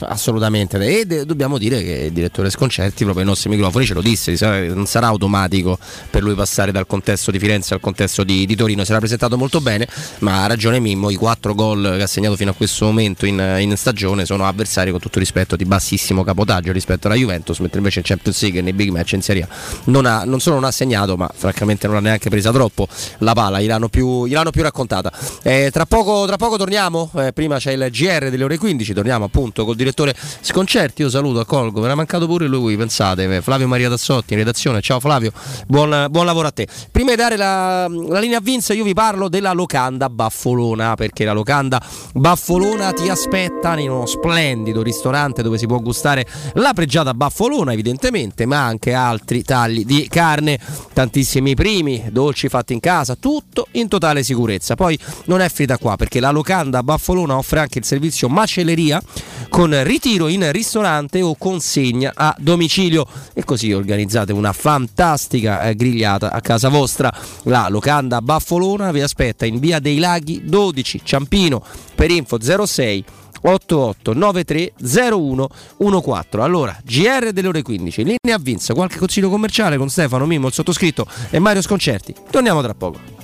Assolutamente, 0.01 0.79
e 0.79 1.05
de- 1.05 1.27
dobbiamo 1.27 1.59
dire 1.59 1.83
che 1.83 2.05
il 2.07 2.13
direttore 2.13 2.49
Sconcerti, 2.49 3.05
proprio 3.05 3.23
ai 3.23 3.29
nostri 3.29 3.51
microfoni, 3.51 3.85
ce 3.85 3.93
lo 3.93 4.01
disse: 4.01 4.35
non 4.73 4.87
sarà 4.87 5.09
automatico 5.09 5.79
per 6.09 6.23
lui 6.23 6.35
passare 6.35 6.73
dal 6.73 6.87
contesto 6.87 7.31
di 7.31 7.39
Firenze 7.39 7.75
al 7.75 7.81
contesto 7.81 8.25
di, 8.25 8.47
di 8.47 8.57
Torino. 8.57 8.83
Si 8.83 8.91
era 8.93 8.99
presentato 8.99 9.37
molto 9.37 9.61
bene, 9.61 9.87
ma 10.21 10.43
ha 10.43 10.47
ragione 10.47 10.81
Mimmo: 10.81 11.11
i 11.11 11.17
quattro 11.17 11.53
gol 11.53 11.97
che 11.99 12.03
ha 12.03 12.07
segnato 12.07 12.35
fino 12.37 12.53
a 12.53 12.55
questo 12.55 12.87
momento 12.87 13.27
in, 13.27 13.57
in 13.59 13.77
stagione 13.77 14.25
sono 14.25 14.47
avversari 14.47 14.91
con 14.91 15.01
tutto 15.01 15.19
rispetto 15.19 15.55
di 15.55 15.67
bassissimo 15.67 16.25
capotaggio 16.25 16.73
rispetto 16.73 17.07
alla 17.07 17.17
Juventus, 17.17 17.59
mentre 17.59 17.77
invece 17.77 17.99
in 17.99 18.07
Champions 18.07 18.41
League 18.41 18.63
nei 18.63 18.73
big 18.73 18.89
match 18.89 19.13
in 19.13 19.23
Serie 19.23 19.43
A 19.43 19.49
non, 19.85 20.07
ha, 20.07 20.25
non 20.25 20.41
solo 20.41 20.55
non 20.57 20.65
ha 20.65 20.71
segnato, 20.71 21.15
ma 21.19 21.31
francamente 21.31 21.87
non 21.87 21.97
ha 21.97 22.01
neanche 22.01 22.31
presa 22.31 22.51
troppo 22.53 22.89
la 23.19 23.35
palla, 23.35 23.61
gliel'hanno 23.61 23.91
più, 23.91 23.98
gliel'hanno 24.03 24.51
più 24.51 24.63
raccontata. 24.63 25.13
Eh, 25.43 25.71
tra, 25.73 25.87
poco, 25.87 26.27
tra 26.27 26.37
poco 26.37 26.57
torniamo, 26.57 27.11
eh, 27.17 27.33
prima 27.33 27.59
c'è 27.59 27.73
il 27.73 27.89
GR 27.91 28.31
delle 28.31 28.45
ore 28.45 28.59
15, 28.59 28.93
torniamo 28.93 29.25
appunto 29.25 29.65
col 29.65 29.77
direttore 29.77 30.15
Sconcerti, 30.41 31.03
io 31.03 31.11
saluto, 31.11 31.41
accolgo, 31.41 31.81
mi 31.81 31.87
era 31.87 31.95
mancato 31.95 32.27
pure 32.27 32.47
lui, 32.47 32.77
pensate, 32.77 33.37
eh, 33.37 33.43
Flavio 33.43 33.67
Maria 33.67 33.89
Tassotti 33.89 34.33
in 34.33 34.39
redazione, 34.39 34.81
ciao 34.81 35.01
Flavio, 35.01 35.33
buon, 35.67 36.07
buon 36.11 36.27
lavoro 36.27 36.49
a 36.49 36.51
te. 36.51 36.67
Prima 36.91 37.11
di 37.11 37.17
dare 37.17 37.37
la, 37.37 37.89
la 37.89 38.19
linea 38.19 38.39
a 38.39 38.41
Vince 38.41 38.75
io 38.75 38.85
vi 38.85 38.95
parlo 38.95 39.29
della 39.29 39.53
locanda 39.53 40.09
Baffolona, 40.09 40.95
perché 40.95 41.25
la 41.25 41.33
locanda 41.33 41.83
Baffolona 42.15 42.93
ti 42.93 43.09
aspetta 43.09 43.77
in 43.79 43.91
uno 43.91 44.07
splendido 44.07 44.83
ristorante 44.83 45.43
dove 45.43 45.59
si 45.59 45.67
può 45.67 45.79
gustare 45.81 46.27
la 46.55 46.73
pregiata 46.73 47.15
Baffolona 47.15 47.73
evidentemente, 47.73 48.47
ma 48.47 48.65
anche 48.65 48.93
altri 48.93 49.43
tagli 49.43 49.85
di 49.85 50.07
carne, 50.09 50.59
tantissimi 50.93 51.55
primi, 51.55 52.07
dolci 52.11 52.49
fatti 52.49 52.73
in 52.73 52.81
casa, 52.81 53.17
tutto 53.17 53.67
in 53.73 53.88
totale 53.89 54.23
sicurezza. 54.23 54.75
Poi 54.75 54.99
non 55.27 55.41
è 55.41 55.49
finita 55.49 55.79
qua 55.79 55.97
perché 55.97 56.21
la 56.21 56.31
locanda 56.31 56.83
Baffolona 56.83 57.37
offre 57.37 57.61
anche 57.61 57.79
il 57.79 57.85
servizio 57.85 58.29
macelleria 58.29 59.03
con 59.49 59.83
ritiro 59.85 60.29
in 60.29 60.51
ristorante 60.53 61.23
o 61.23 61.35
consegna 61.37 62.13
a 62.15 62.35
domicilio. 62.39 63.07
E 63.35 63.45
così 63.45 63.73
organizzate 63.73 64.33
una 64.33 64.53
fantastica 64.53 65.63
eh, 65.63 65.75
grigliata 65.75 66.33
a 66.33 66.41
casa 66.41 66.69
vostra. 66.69 67.13
La 67.45 67.69
locanda 67.69 68.21
Baffolona 68.21 68.93
vi 68.93 69.01
aspetta 69.01 69.47
in 69.47 69.59
via 69.59 69.79
dei 69.79 69.99
Laghi 69.99 70.43
12 70.45 71.01
Ciampino. 71.03 71.63
Per 71.95 72.11
info 72.11 72.39
06 72.41 73.05
8893 73.41 74.73
0114 74.79 76.37
allora 76.41 76.77
GR 76.85 77.33
delle 77.33 77.49
ore 77.49 77.63
15 77.63 78.05
linea 78.05 78.37
a 78.37 78.39
Vinza. 78.39 78.75
Qualche 78.75 78.99
consiglio 78.99 79.31
commerciale 79.31 79.77
con 79.77 79.89
Stefano 79.89 80.27
Mimmo 80.27 80.49
il 80.49 80.53
sottoscritto 80.53 81.07
e 81.31 81.39
Mario 81.39 81.63
Sconcerti. 81.63 82.15
Torniamo 82.31 82.63
tra 82.63 82.75
poco 82.75 83.18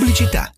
Pubblicità. 0.00 0.50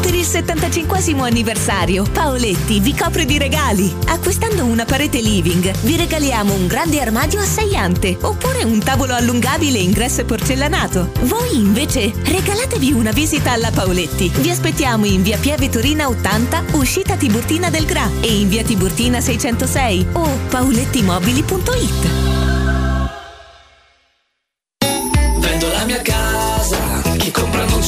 Ti 0.00 0.22
75 0.22 1.02
anniversario, 1.26 2.04
Paoletti 2.04 2.78
vi 2.78 2.94
copre 2.94 3.24
di 3.24 3.38
regali. 3.38 3.92
Acquistando 4.06 4.64
una 4.64 4.84
parete 4.84 5.20
living, 5.20 5.68
vi 5.80 5.96
regaliamo 5.96 6.54
un 6.54 6.68
grande 6.68 7.00
armadio 7.00 7.40
a 7.40 7.44
6 7.44 7.76
ante 7.76 8.16
oppure 8.20 8.62
un 8.62 8.78
tavolo 8.78 9.14
allungabile 9.14 9.78
ingresso 9.78 10.20
e 10.20 10.24
porcellanato. 10.24 11.10
Voi 11.22 11.56
invece 11.56 12.12
regalatevi 12.22 12.92
una 12.92 13.10
visita 13.10 13.50
alla 13.50 13.72
Paoletti. 13.72 14.30
Vi 14.32 14.50
aspettiamo 14.50 15.06
in 15.06 15.22
via 15.22 15.38
Pieve 15.38 15.68
Torina 15.70 16.06
80, 16.06 16.66
uscita 16.74 17.16
Tiburtina 17.16 17.68
del 17.68 17.84
Gra 17.84 18.08
e 18.20 18.32
in 18.32 18.48
via 18.48 18.62
Tiburtina 18.62 19.20
606 19.20 20.06
o 20.12 20.38
paolettimobili.it. 20.48 22.28
Vendo 25.40 25.68
la 25.72 25.84
mia 25.84 26.02
casa, 26.02 26.39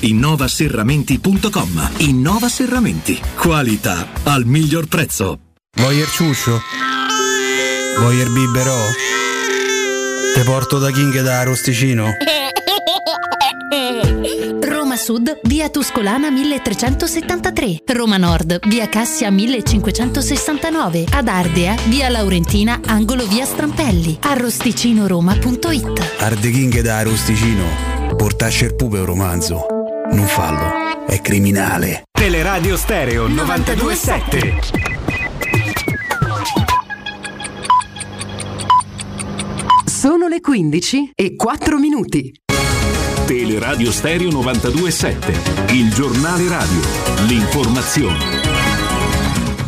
innovaserramenti.com. 0.00 1.90
Innova 1.98 2.48
Serramenti. 2.48 3.20
Qualità 3.36 4.08
al 4.24 4.44
miglior 4.44 4.86
prezzo. 4.86 5.38
Voyer 5.76 6.08
ciuscio? 6.08 6.60
Voyer 7.98 8.28
biberò? 8.30 8.78
Te 10.34 10.42
porto 10.42 10.78
da 10.78 10.90
King 10.90 11.14
e 11.16 11.22
da 11.22 11.42
Rosticino? 11.42 12.12
Roma 14.62 14.96
Sud, 14.96 15.40
via 15.44 15.68
Tuscolana 15.68 16.30
1373. 16.30 17.82
Roma 17.92 18.16
Nord, 18.16 18.66
via 18.68 18.88
Cassia 18.88 19.30
1569. 19.30 21.06
Ad 21.10 21.28
Ardea, 21.28 21.76
via 21.86 22.08
Laurentina, 22.08 22.80
angolo 22.86 23.26
via 23.26 23.44
Strampelli. 23.44 24.18
Arrosticinoroma.it 24.20 26.14
Arde 26.18 26.50
King 26.50 26.74
e 26.74 26.82
da 26.82 27.02
Rosticino. 27.02 27.64
Portasce 28.16 28.64
il 28.64 28.74
pupe 28.74 28.98
un 28.98 29.04
romanzo. 29.04 29.79
Non 30.12 30.26
fallo, 30.26 31.06
è 31.06 31.20
criminale. 31.20 32.02
Teleradio 32.10 32.76
Stereo 32.76 33.28
927. 33.28 34.54
Sono 39.84 40.26
le 40.26 40.40
15 40.40 41.12
e 41.14 41.36
4 41.36 41.78
minuti. 41.78 42.32
Teleradio 43.26 43.92
Stereo 43.92 44.30
92.7, 44.30 45.74
il 45.74 45.92
giornale 45.94 46.48
radio, 46.48 46.80
l'informazione. 47.26 48.39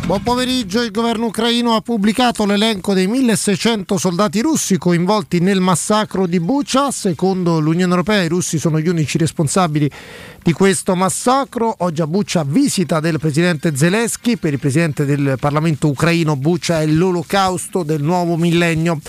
Buon 0.05 0.21
pomeriggio, 0.21 0.81
il 0.81 0.91
governo 0.91 1.27
ucraino 1.27 1.75
ha 1.75 1.81
pubblicato 1.81 2.45
l'elenco 2.45 2.93
dei 2.93 3.07
1600 3.07 3.97
soldati 3.97 4.41
russi 4.41 4.77
coinvolti 4.77 5.39
nel 5.39 5.61
massacro 5.61 6.27
di 6.27 6.41
Bucha. 6.41 6.91
Secondo 6.91 7.61
l'Unione 7.61 7.91
Europea 7.91 8.21
i 8.21 8.27
russi 8.27 8.59
sono 8.59 8.81
gli 8.81 8.89
unici 8.89 9.17
responsabili 9.17 9.89
di 10.43 10.51
questo 10.51 10.93
massacro. 10.95 11.73
Oggi 11.79 12.01
a 12.01 12.07
Bucha 12.07 12.43
visita 12.43 12.99
del 12.99 13.17
presidente 13.17 13.77
Zelensky, 13.77 14.35
per 14.35 14.51
il 14.51 14.59
presidente 14.59 15.05
del 15.05 15.37
Parlamento 15.39 15.87
ucraino 15.87 16.35
Bucha 16.35 16.81
è 16.81 16.85
l'olocausto 16.85 17.83
del 17.83 18.03
nuovo 18.03 18.35
millennio. 18.35 18.99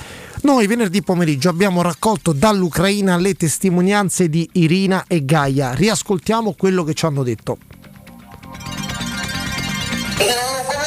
Noi 0.43 0.69
venerdì 0.69 1.03
pomeriggio 1.03 1.49
abbiamo 1.49 1.83
raccolto 1.83 2.33
dall'Ucraina 2.33 3.17
le 3.17 3.35
testimonianze 3.35 4.29
di 4.29 4.49
Irina 4.53 5.07
e 5.09 5.25
Gaia. 5.25 5.75
Riascoltiamo 5.75 6.55
quello 6.57 6.85
che 6.85 6.95
ci 6.95 7.05
hanno 7.05 7.25
detto. 7.25 7.59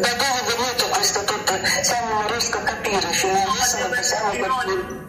da 0.00 0.08
dove 0.14 0.40
è 0.40 0.44
venuto 0.56 0.88
questo 0.88 1.24
tutto? 1.24 1.52
Siamo, 1.82 2.14
non 2.20 2.26
riesco 2.28 2.58
a 2.58 2.62
capire 2.62 3.12
finalissimo 3.12 3.88
che 3.90 4.02
siamo 4.02 4.30
per 4.30 4.48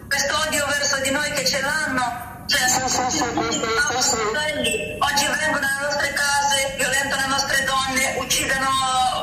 questo 0.08 0.38
odio 0.46 0.66
verso 0.66 0.96
di 0.98 1.10
noi 1.10 1.30
che 1.32 1.44
ce 1.46 1.60
l'hanno. 1.60 2.44
Cioè, 2.46 2.68
Sì, 2.68 2.80
sì, 2.88 3.02
sì, 3.10 3.24
questo- 3.32 3.66
questo- 3.92 4.16
oggi 4.16 5.26
vengono 5.26 5.66
nelle 5.66 5.80
nostre 5.86 6.12
case, 6.12 6.74
violentano 6.76 7.22
le 7.22 7.28
nostre 7.28 7.64
donne, 7.64 8.14
uccidono, 8.18 8.68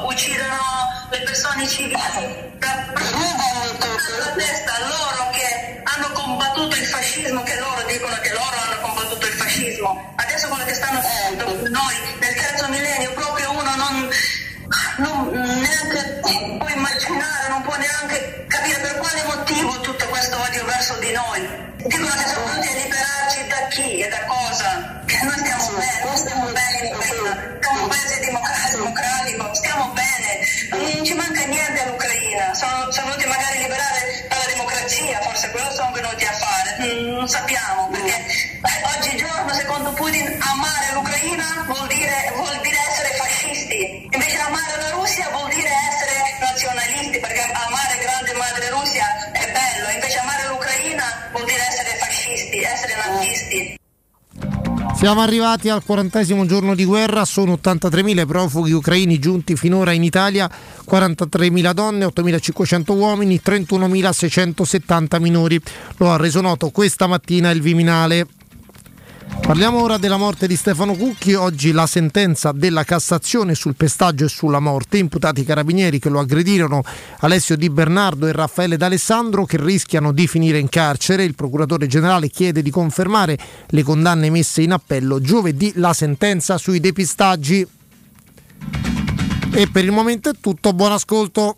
uccidono 0.08 0.58
le 1.12 1.20
persone 1.22 1.68
civili. 1.68 1.94
La 2.60 4.32
testa 4.36 4.74
a 4.76 4.80
loro 4.88 5.30
che 5.32 5.82
hanno 5.84 6.10
combattuto 6.14 6.76
il 6.76 6.86
fascismo, 6.86 7.44
che 7.44 7.56
loro 7.60 7.82
dicono 7.88 8.16
che 8.22 8.32
loro 8.34 8.56
hanno 8.66 8.82
combattuto 8.82 9.26
il 9.28 9.34
fascismo. 9.34 10.14
Adesso 10.18 10.48
quello 10.48 10.66
che 10.66 10.74
stanno 10.74 11.02
facendo 11.02 11.44
con 11.46 11.62
noi 11.70 11.96
nel 12.20 12.34
terzo 12.36 12.68
millennio, 12.70 13.12
proprio 13.14 13.52
uno 13.52 13.76
non, 13.76 14.10
non 14.98 15.30
neanche 15.32 16.20
può 16.22 16.68
immaginare, 16.70 17.50
non 17.50 17.62
può 17.64 17.76
neanche 17.76 18.46
capire 18.48 18.80
per 18.80 18.98
quale 18.98 19.24
motivo 19.26 19.80
tutto 19.82 20.06
questo 20.08 20.38
odio 20.40 20.66
verso 20.66 20.96
di 21.00 21.12
noi. 21.12 21.79
Dicono 21.80 22.12
che 22.12 22.28
siamo 22.28 22.46
venuti 22.46 22.68
a 22.68 22.74
liberarci 22.76 23.48
da 23.48 23.68
chi 23.70 24.00
e 24.02 24.10
da 24.10 24.26
cosa? 24.26 25.02
Che 25.06 25.18
noi 25.24 25.38
stiamo 25.40 25.68
bene, 25.80 26.04
noi 26.04 26.18
stiamo 26.18 26.46
bene 26.52 26.88
in 26.88 26.96
Ucraina, 26.96 27.58
siamo 27.62 27.82
un 27.84 27.88
paese 27.88 28.20
democratico, 28.76 29.54
stiamo 29.54 29.94
bene, 29.96 30.94
non 30.94 31.06
ci 31.06 31.14
manca 31.14 31.46
niente 31.46 31.82
all'Ucraina, 31.82 32.54
sono, 32.54 32.92
sono 32.92 33.08
venuti 33.08 33.28
magari 33.28 33.58
a 33.58 33.62
liberare 33.62 34.28
dalla 34.28 34.46
democrazia, 34.52 35.20
forse 35.22 35.52
quello 35.52 35.72
sono 35.72 35.92
venuti 35.94 36.26
a 36.26 36.34
fare, 36.34 36.70
Mm, 36.80 37.12
non 37.16 37.28
sappiamo, 37.28 37.88
perché 37.92 38.16
eh, 38.16 38.80
oggigiorno 38.98 39.54
secondo 39.54 39.92
Putin 39.94 40.38
amare 40.40 40.94
l'Ucraina 40.94 41.64
vuol 41.66 41.88
dire, 41.88 42.32
vuol 42.36 42.60
dire 42.62 42.78
essere 42.90 43.10
fascisti, 43.16 44.08
invece 44.12 44.38
amare 44.40 44.76
la 44.80 44.90
Russia 44.92 45.30
vuol 45.32 45.50
dire 45.50 45.70
essere 45.70 46.38
nazionalisti, 46.40 47.20
perché 47.20 47.42
amare 47.42 47.98
grande 48.00 48.34
madre 48.34 48.70
Russia 48.70 49.32
è 49.32 49.52
bello, 49.52 49.90
invece 49.92 50.20
amare 50.20 50.44
l'Ucraina 50.44 50.59
vuol 51.32 51.46
dire 51.46 51.62
essere 51.68 51.98
fascisti, 52.00 52.60
essere 52.62 52.94
nazisti. 52.96 53.78
Siamo 54.96 55.22
arrivati 55.22 55.70
al 55.70 55.84
quarantesimo 55.84 56.46
giorno 56.46 56.76
di 56.76 56.84
guerra, 56.84 57.24
sono 57.24 57.54
83.000 57.54 58.20
i 58.20 58.26
profughi 58.26 58.74
ucraini 58.74 59.18
giunti 59.18 59.56
finora 59.56 59.94
in 59.94 60.04
Italia, 60.04 60.50
43.000 60.90 61.72
donne, 61.72 62.06
8.500 62.06 62.98
uomini, 62.98 63.40
31.670 63.44 65.22
minori. 65.22 65.58
Lo 65.98 66.12
ha 66.12 66.18
reso 66.18 66.42
noto 66.42 66.70
questa 66.72 67.08
mattina 67.08 67.50
il 67.52 67.62
Viminale. 67.62 68.28
Parliamo 69.50 69.82
ora 69.82 69.98
della 69.98 70.18
morte 70.18 70.46
di 70.46 70.56
Stefano 70.56 70.96
Cucchi. 70.96 71.34
Oggi 71.34 71.72
la 71.72 71.88
sentenza 71.88 72.52
della 72.52 72.84
Cassazione 72.84 73.56
sul 73.56 73.76
pestaggio 73.76 74.26
e 74.26 74.30
sulla 74.30 74.60
morte. 74.60 74.98
Imputati 74.98 75.44
carabinieri 75.44 75.98
che 75.98 76.10
lo 76.10 76.20
aggredirono 76.20 76.84
Alessio 77.20 77.56
Di 77.56 77.70
Bernardo 77.70 78.28
e 78.28 78.32
Raffaele 78.32 78.78
D'Alessandro 78.78 79.46
che 79.46 79.58
rischiano 79.60 80.12
di 80.12 80.28
finire 80.28 80.60
in 80.60 80.70
carcere. 80.70 81.24
Il 81.24 81.34
procuratore 81.36 81.88
generale 81.88 82.30
chiede 82.30 82.62
di 82.62 82.70
confermare 82.70 83.38
le 83.68 83.84
condanne 83.84 84.30
messe 84.30 84.62
in 84.62 84.72
appello. 84.72 85.20
Giovedì 85.20 85.72
la 85.76 85.94
sentenza 85.94 86.58
sui 86.58 86.80
depistaggi. 86.80 87.68
E 89.52 89.68
per 89.72 89.84
il 89.84 89.92
momento 89.92 90.30
è 90.30 90.34
tutto. 90.40 90.74
Buon 90.74 90.92
ascolto. 90.92 91.58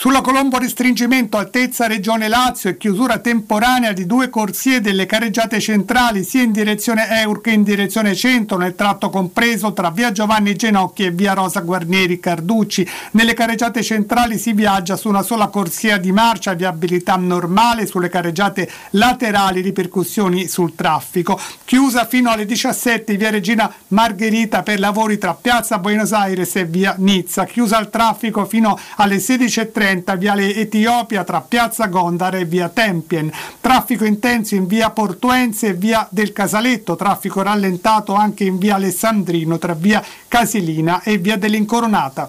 Sulla 0.00 0.22
Colombo 0.22 0.56
restringimento 0.56 1.36
altezza 1.36 1.86
Regione 1.86 2.26
Lazio 2.26 2.70
e 2.70 2.78
chiusura 2.78 3.18
temporanea 3.18 3.92
di 3.92 4.06
due 4.06 4.30
corsie 4.30 4.80
delle 4.80 5.04
careggiate 5.04 5.60
centrali 5.60 6.24
sia 6.24 6.40
in 6.40 6.52
direzione 6.52 7.06
Eur 7.20 7.42
che 7.42 7.50
in 7.50 7.62
direzione 7.62 8.14
centro 8.14 8.56
nel 8.56 8.74
tratto 8.74 9.10
compreso 9.10 9.74
tra 9.74 9.90
via 9.90 10.10
Giovanni 10.10 10.56
Genocchi 10.56 11.04
e 11.04 11.10
via 11.10 11.34
Rosa 11.34 11.60
Guarnieri 11.60 12.18
Carducci. 12.18 12.88
Nelle 13.10 13.34
careggiate 13.34 13.82
centrali 13.82 14.38
si 14.38 14.54
viaggia 14.54 14.96
su 14.96 15.06
una 15.06 15.20
sola 15.20 15.48
corsia 15.48 15.98
di 15.98 16.12
marcia, 16.12 16.54
viabilità 16.54 17.16
normale, 17.16 17.84
sulle 17.84 18.08
careggiate 18.08 18.70
laterali 18.92 19.60
ripercussioni 19.60 20.48
sul 20.48 20.74
traffico. 20.74 21.38
Chiusa 21.62 22.06
fino 22.06 22.30
alle 22.30 22.46
17 22.46 23.18
via 23.18 23.28
Regina 23.28 23.70
Margherita 23.88 24.62
per 24.62 24.80
lavori 24.80 25.18
tra 25.18 25.34
piazza 25.34 25.78
Buenos 25.78 26.12
Aires 26.12 26.56
e 26.56 26.64
via 26.64 26.94
Nizza. 26.96 27.44
Chiusa 27.44 27.76
al 27.76 27.90
traffico 27.90 28.46
fino 28.46 28.78
alle 28.96 29.16
16.30 29.16 29.88
viale 30.16 30.54
Etiopia 30.54 31.24
tra 31.24 31.40
piazza 31.40 31.86
Gondar 31.86 32.36
e 32.36 32.44
via 32.44 32.68
Tempien. 32.68 33.32
Traffico 33.60 34.04
intenso 34.04 34.54
in 34.54 34.66
via 34.66 34.90
Portuense 34.90 35.66
e 35.68 35.72
via 35.74 36.06
del 36.10 36.32
Casaletto. 36.32 36.94
Traffico 36.96 37.42
rallentato 37.42 38.14
anche 38.14 38.44
in 38.44 38.58
via 38.58 38.74
Alessandrino 38.76 39.58
tra 39.58 39.74
via 39.74 40.02
Casilina 40.28 41.02
e 41.02 41.18
via 41.18 41.36
dell'Incoronata. 41.36 42.28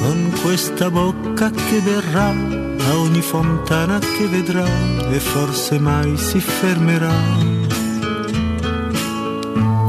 con 0.00 0.32
questa 0.42 0.90
bocca 0.90 1.50
che 1.50 1.80
verrà 1.80 2.28
a 2.28 2.96
ogni 2.98 3.20
fontana 3.20 3.98
che 3.98 4.26
vedrà 4.26 4.66
e 5.10 5.18
forse 5.18 5.78
mai 5.78 6.16
si 6.16 6.40
fermerà. 6.40 7.56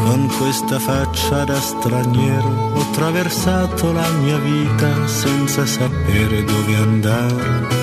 Con 0.06 0.30
questa 0.38 0.80
faccia 0.80 1.44
da 1.44 1.60
straniero 1.60 2.72
ho 2.74 2.82
attraversato 2.82 3.92
la 3.92 4.10
mia 4.22 4.38
vita 4.38 5.08
senza 5.08 5.66
sapere 5.66 6.44
dove 6.44 6.76
andare. 6.76 7.79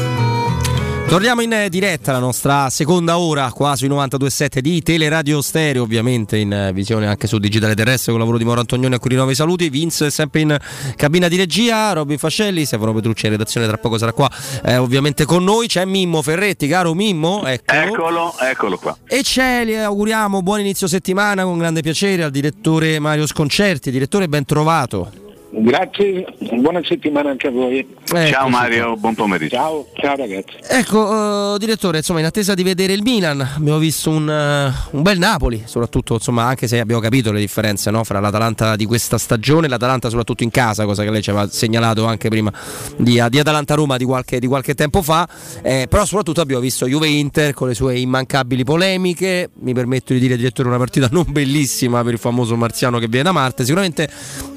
Torniamo 1.08 1.40
in 1.40 1.52
eh, 1.52 1.68
diretta 1.68 2.10
la 2.10 2.18
nostra 2.18 2.68
seconda 2.68 3.18
ora 3.18 3.52
qua 3.52 3.76
sui 3.76 3.88
92.7 3.88 4.58
di 4.58 4.82
Teleradio 4.82 5.40
Stereo, 5.40 5.84
ovviamente 5.84 6.36
in 6.36 6.52
eh, 6.52 6.72
visione 6.72 7.06
anche 7.06 7.28
su 7.28 7.38
Digitale 7.38 7.76
Terrestre 7.76 8.06
con 8.10 8.14
il 8.14 8.18
lavoro 8.20 8.38
di 8.38 8.44
Moro 8.44 8.58
Antonioni 8.58 8.96
a 8.96 8.98
cui 8.98 9.10
rinnovo 9.10 9.30
i 9.30 9.36
saluti. 9.36 9.70
Vince 9.70 10.06
è 10.06 10.10
sempre 10.10 10.40
in 10.40 10.58
cabina 10.96 11.28
di 11.28 11.36
regia, 11.36 11.92
Robin 11.92 12.18
Fascelli, 12.18 12.64
Stefano 12.64 12.92
Petrucci 12.92 13.26
in 13.26 13.32
redazione 13.32 13.68
tra 13.68 13.76
poco 13.76 13.98
sarà 13.98 14.12
qua 14.12 14.28
eh, 14.64 14.78
ovviamente 14.78 15.24
con 15.24 15.44
noi. 15.44 15.68
C'è 15.68 15.84
Mimmo 15.84 16.22
Ferretti, 16.22 16.66
caro 16.66 16.92
Mimmo, 16.92 17.46
eccolo. 17.46 17.80
Eccolo, 17.80 18.34
eccolo 18.40 18.76
qua. 18.76 18.98
E 19.06 19.22
c'è, 19.22 19.64
gli 19.64 19.74
auguriamo 19.74 20.42
buon 20.42 20.58
inizio 20.58 20.88
settimana 20.88 21.44
con 21.44 21.56
grande 21.56 21.82
piacere 21.82 22.24
al 22.24 22.32
direttore 22.32 22.98
Mario 22.98 23.26
Sconcerti. 23.26 23.92
Direttore, 23.92 24.28
ben 24.28 24.44
trovato. 24.44 25.25
Grazie, 25.48 26.26
buona 26.54 26.80
settimana 26.84 27.30
anche 27.30 27.46
a 27.46 27.50
voi. 27.50 27.86
Ciao 28.04 28.48
Mario, 28.48 28.96
buon 28.96 29.14
pomeriggio. 29.14 29.54
Ciao, 29.54 29.86
ciao 29.94 30.16
ragazzi. 30.16 30.56
Ecco, 30.68 31.54
eh, 31.54 31.58
direttore, 31.58 31.98
insomma, 31.98 32.18
in 32.18 32.26
attesa 32.26 32.54
di 32.54 32.62
vedere 32.64 32.92
il 32.92 33.02
Milan, 33.02 33.40
abbiamo 33.40 33.78
visto 33.78 34.10
un, 34.10 34.28
eh, 34.28 34.72
un 34.90 35.02
bel 35.02 35.18
Napoli, 35.18 35.62
soprattutto, 35.64 36.14
insomma, 36.14 36.44
anche 36.44 36.66
se 36.66 36.80
abbiamo 36.80 37.00
capito 37.00 37.30
le 37.30 37.38
differenze 37.38 37.90
no, 37.90 38.02
fra 38.02 38.18
l'Atalanta 38.18 38.74
di 38.74 38.86
questa 38.86 39.18
stagione 39.18 39.66
e 39.66 39.68
l'Atalanta 39.68 40.08
soprattutto 40.08 40.42
in 40.42 40.50
casa, 40.50 40.84
cosa 40.84 41.04
che 41.04 41.10
lei 41.10 41.22
ci 41.22 41.30
aveva 41.30 41.48
segnalato 41.48 42.04
anche 42.06 42.28
prima 42.28 42.52
di, 42.96 43.22
di 43.28 43.38
Atalanta-Roma 43.38 43.96
di 43.96 44.04
qualche, 44.04 44.40
di 44.40 44.46
qualche 44.48 44.74
tempo 44.74 45.00
fa, 45.00 45.28
eh, 45.62 45.86
però 45.88 46.04
soprattutto 46.04 46.40
abbiamo 46.40 46.60
visto 46.60 46.86
Juve-Inter 46.86 47.54
con 47.54 47.68
le 47.68 47.74
sue 47.74 47.98
immancabili 47.98 48.64
polemiche, 48.64 49.50
mi 49.60 49.72
permetto 49.72 50.12
di 50.12 50.18
dire, 50.18 50.36
direttore, 50.36 50.68
una 50.68 50.78
partita 50.78 51.08
non 51.10 51.24
bellissima 51.28 52.02
per 52.02 52.14
il 52.14 52.18
famoso 52.18 52.56
marziano 52.56 52.98
che 52.98 53.06
viene 53.06 53.24
da 53.24 53.32
Marte, 53.32 53.64
sicuramente 53.64 54.08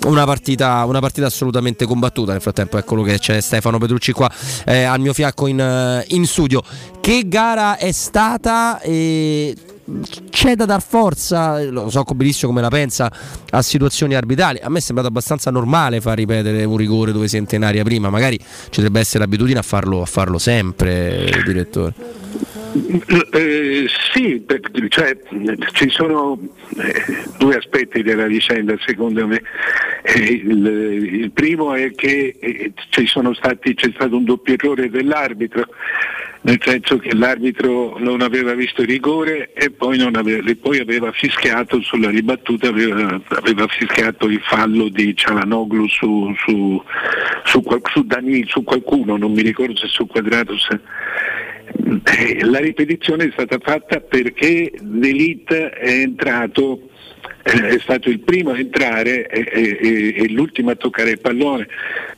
una 0.06 0.26
partita, 0.26 0.79
una 0.86 1.00
partita 1.00 1.28
assolutamente 1.28 1.86
combattuta, 1.86 2.32
nel 2.32 2.42
frattempo 2.42 2.78
eccolo 2.78 3.04
che 3.04 3.20
c'è 3.20 3.42
Stefano 3.42 3.78
Petrucci 3.78 4.12
qua 4.12 4.30
eh, 4.66 4.84
al 4.84 5.00
mio 5.00 5.14
fianco 5.14 5.48
in, 5.48 5.60
eh, 5.60 6.06
in 6.10 6.26
studio. 6.26 6.62
Che 7.00 7.28
gara 7.28 7.78
è 7.78 7.92
stata? 7.92 8.80
E 8.82 9.56
c'è 10.30 10.56
da 10.56 10.66
dar 10.66 10.82
forza, 10.82 11.62
lo 11.64 11.90
so 11.90 12.04
benissimo 12.14 12.52
come 12.52 12.62
la 12.62 12.70
pensa, 12.70 13.12
a 13.50 13.62
situazioni 13.62 14.16
arbitrali. 14.16 14.60
A 14.60 14.70
me 14.70 14.78
è 14.78 14.82
sembrato 14.82 15.10
abbastanza 15.10 15.50
normale 15.52 16.02
far 16.02 16.18
ripetere 16.18 16.64
un 16.64 16.78
rigore 16.78 17.12
dove 17.12 17.28
si 17.28 17.38
entra 17.38 17.58
in 17.58 17.64
aria 17.64 17.84
prima, 17.84 18.10
magari 18.10 18.38
ci 18.38 18.76
dovrebbe 18.76 19.00
essere 19.00 19.20
l'abitudine 19.20 19.60
a 19.60 19.64
farlo, 19.64 20.02
a 20.02 20.06
farlo 20.06 20.38
sempre, 20.38 21.42
direttore. 21.46 21.94
Eh, 23.32 23.88
sì, 24.13 24.45
cioè, 24.89 25.17
ci 25.74 25.89
sono 25.89 26.39
eh, 26.78 27.03
due 27.38 27.55
aspetti 27.55 28.03
della 28.03 28.28
vicenda 28.28 28.76
secondo 28.86 29.26
me. 29.26 29.41
Eh, 30.03 30.20
il, 30.20 30.65
il 31.22 31.32
primo 31.32 31.74
è 31.74 31.91
che 31.91 32.36
stati, 33.34 33.74
c'è 33.74 33.91
stato 33.93 34.15
un 34.17 34.24
doppio 34.24 34.53
errore 34.53 34.89
dell'arbitro, 34.89 35.65
nel 36.41 36.59
senso 36.63 36.97
che 36.99 37.13
l'arbitro 37.13 37.97
non 37.97 38.22
aveva 38.22 38.53
visto 38.53 38.84
rigore 38.84 39.51
e 39.53 39.72
poi, 39.72 39.97
aveva, 40.15 40.47
e 40.49 40.55
poi 40.55 40.80
aveva 40.80 41.11
fischiato 41.11 41.82
sulla 41.82 42.09
ribattuta, 42.09 42.70
aveva, 42.70 43.20
aveva 43.30 43.67
fischiato 43.67 44.28
il 44.28 44.41
fallo 44.41 44.89
di 44.89 45.15
Cialanoglu 45.15 45.88
su, 45.88 46.34
su, 46.38 46.82
su, 47.45 47.63
su 47.91 48.03
Dani- 48.05 48.45
su 48.47 48.63
qualcuno, 48.63 49.17
non 49.17 49.32
mi 49.34 49.41
ricordo 49.41 49.76
se 49.76 49.88
su 49.88 50.05
eh, 50.70 50.80
La 52.41 52.59
ripetizione 52.59 53.26
è 53.26 53.32
stata 53.32 53.57
fatta 53.59 53.99
perché 53.99 54.72
D'Elite 54.80 55.70
è 55.70 56.01
entrato, 56.01 56.80
eh, 56.82 56.89
è 57.44 57.80
stato 57.80 58.10
il 58.10 58.20
primo 58.20 58.52
a 58.52 58.60
entrare 58.60 59.28
e, 59.28 59.46
e- 59.52 60.14
e- 60.24 60.30
l'ultimo 60.30 60.72
a 60.72 60.76
toccare 60.76 61.12
il 61.12 61.20
pallone, 61.20 61.68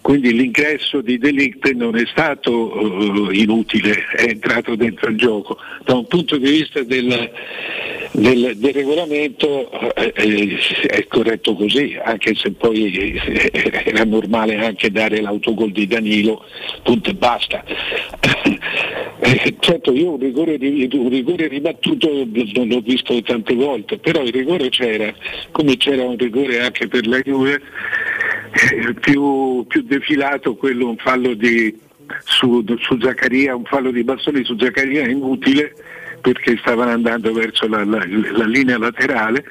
quindi 0.02 0.34
l'ingresso 0.34 1.02
di 1.02 1.18
Delict 1.18 1.72
non 1.74 1.96
è 1.96 2.04
stato 2.08 3.30
eh, 3.30 3.38
inutile, 3.38 4.04
è 4.16 4.24
entrato 4.30 4.76
dentro 4.76 5.10
il 5.10 5.18
gioco. 5.18 5.58
Da 5.86 5.96
un 5.96 6.08
punto 6.08 6.38
di 6.38 6.50
vista 6.50 6.82
del, 6.84 7.32
del- 8.14 8.54
del 8.58 8.74
regolamento 8.74 9.70
eh, 9.96 10.12
eh, 10.16 10.58
è 10.88 11.08
corretto 11.08 11.54
così, 11.56 11.96
anche 12.04 12.34
se 12.36 12.52
poi 12.52 12.92
eh, 12.94 13.82
era 13.86 14.04
normale 14.04 14.58
anche 14.58 14.92
dare 14.92 15.22
l'autogol 15.22 15.72
di 15.72 15.88
Danilo, 15.88 16.44
punto 16.84 17.10
e 17.12 17.14
basta. 17.14 17.64
Eh, 19.24 19.56
certo, 19.60 19.94
io 19.94 20.14
un 20.14 20.20
rigore, 20.20 20.58
ri- 20.58 20.90
un 20.94 21.10
rigore 21.10 21.48
ribattuto 21.48 22.10
non 22.54 22.68
l'ho 22.68 22.80
visto 22.82 23.22
tante 23.22 23.54
volte, 23.54 23.98
però 24.00 24.24
il 24.24 24.32
rigore 24.34 24.70
c'era, 24.70 25.11
come 25.52 25.78
c'era 25.78 26.04
un 26.04 26.18
rigore 26.18 26.62
anche 26.62 26.88
per 26.88 27.06
la 27.08 27.20
Juve, 27.20 27.62
eh, 28.74 28.94
più, 28.96 29.66
più 29.68 29.82
defilato 29.84 30.56
quello 30.56 30.90
un 30.90 30.98
fallo 30.98 31.34
di, 31.34 31.78
su, 32.24 32.64
su 32.80 32.98
Zaccaria, 33.00 33.56
un 33.56 33.66
fallo 33.66 33.92
di 33.92 34.04
Bastoni 34.04 34.44
su 34.44 34.58
Zaccaria 34.58 35.08
inutile 35.08 35.74
perché 36.22 36.58
stavano 36.58 36.92
andando 36.92 37.34
verso 37.34 37.68
la, 37.68 37.84
la- 37.84 38.06
la 38.08 38.46
linea 38.46 38.78
laterale 38.78 39.44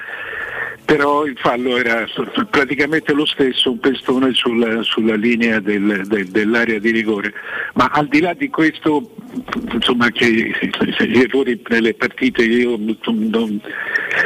però 0.91 1.23
il 1.23 1.37
fallo 1.37 1.77
era 1.77 2.05
praticamente 2.49 3.13
lo 3.13 3.25
stesso, 3.25 3.71
un 3.71 3.79
pestone 3.79 4.33
sulla, 4.33 4.83
sulla 4.83 5.15
linea 5.15 5.61
del- 5.61 6.01
del- 6.05 6.27
dell'area 6.27 6.79
di 6.79 6.91
rigore. 6.91 7.33
Ma 7.75 7.85
al 7.93 8.09
di 8.09 8.19
là 8.19 8.33
di 8.33 8.49
questo, 8.49 9.15
insomma, 9.71 10.09
che 10.09 10.27
gli 10.29 11.17
errori 11.17 11.61
nelle 11.69 11.93
partite 11.93 12.43
io 12.43 12.77
non- 12.77 13.61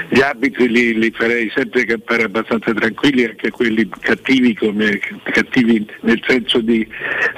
gli 0.09 0.21
arbitri 0.21 0.67
li, 0.67 0.97
li 0.97 1.11
farei 1.11 1.51
sempre 1.53 1.85
campare 1.85 2.23
abbastanza 2.23 2.73
tranquilli, 2.73 3.25
anche 3.25 3.51
quelli 3.51 3.87
cattivi, 3.99 4.55
come, 4.55 4.99
cattivi 5.23 5.85
nel 6.01 6.19
senso 6.25 6.61
di 6.61 6.87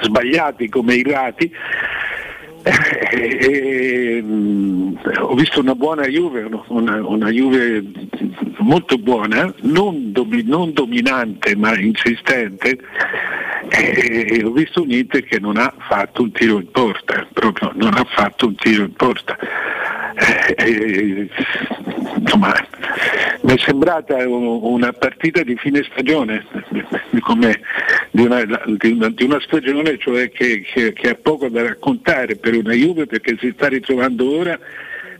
sbagliati 0.00 0.70
come 0.70 0.94
i 0.94 1.02
rati. 1.02 1.52
E, 3.10 4.20
mm, 4.22 4.96
ho 5.20 5.34
visto 5.34 5.60
una 5.60 5.74
buona 5.74 6.06
Juve, 6.06 6.48
una, 6.68 7.06
una 7.06 7.30
Juve 7.30 7.82
molto 8.58 8.98
buona, 8.98 9.52
non, 9.62 10.12
domi- 10.12 10.44
non 10.44 10.72
dominante 10.72 11.56
ma 11.56 11.78
insistente. 11.78 12.78
E 13.70 14.42
ho 14.44 14.50
visto 14.50 14.82
un 14.82 14.90
Inter 14.90 15.24
che 15.24 15.38
non 15.38 15.56
ha 15.56 15.72
fatto 15.88 16.22
un 16.22 16.32
tiro 16.32 16.58
in 16.58 16.70
porta, 16.70 17.26
proprio 17.32 17.72
non 17.74 17.94
ha 17.94 18.04
fatto 18.04 18.46
un 18.46 18.54
tiro 18.54 18.84
in 18.84 18.92
porta. 18.92 19.36
Eh, 20.16 20.54
eh, 20.56 21.28
insomma, 22.18 22.52
mi 23.42 23.54
è 23.54 23.58
sembrata 23.58 24.16
un- 24.28 24.58
una 24.62 24.92
partita 24.92 25.42
di 25.42 25.56
fine 25.56 25.82
stagione, 25.90 26.44
di 27.10 27.20
una, 28.22 28.42
di 28.76 29.24
una- 29.24 29.40
stagione 29.40 29.98
cioè 29.98 30.30
che, 30.30 30.62
che- 30.62 30.92
che 30.92 31.08
ha 31.10 31.14
poco 31.14 31.48
da 31.48 31.62
raccontare 31.62 32.36
per 32.36 32.54
una 32.56 32.72
Juve 32.72 33.06
perché 33.06 33.36
si 33.38 33.52
sta 33.54 33.68
ritrovando 33.68 34.36
ora 34.36 34.58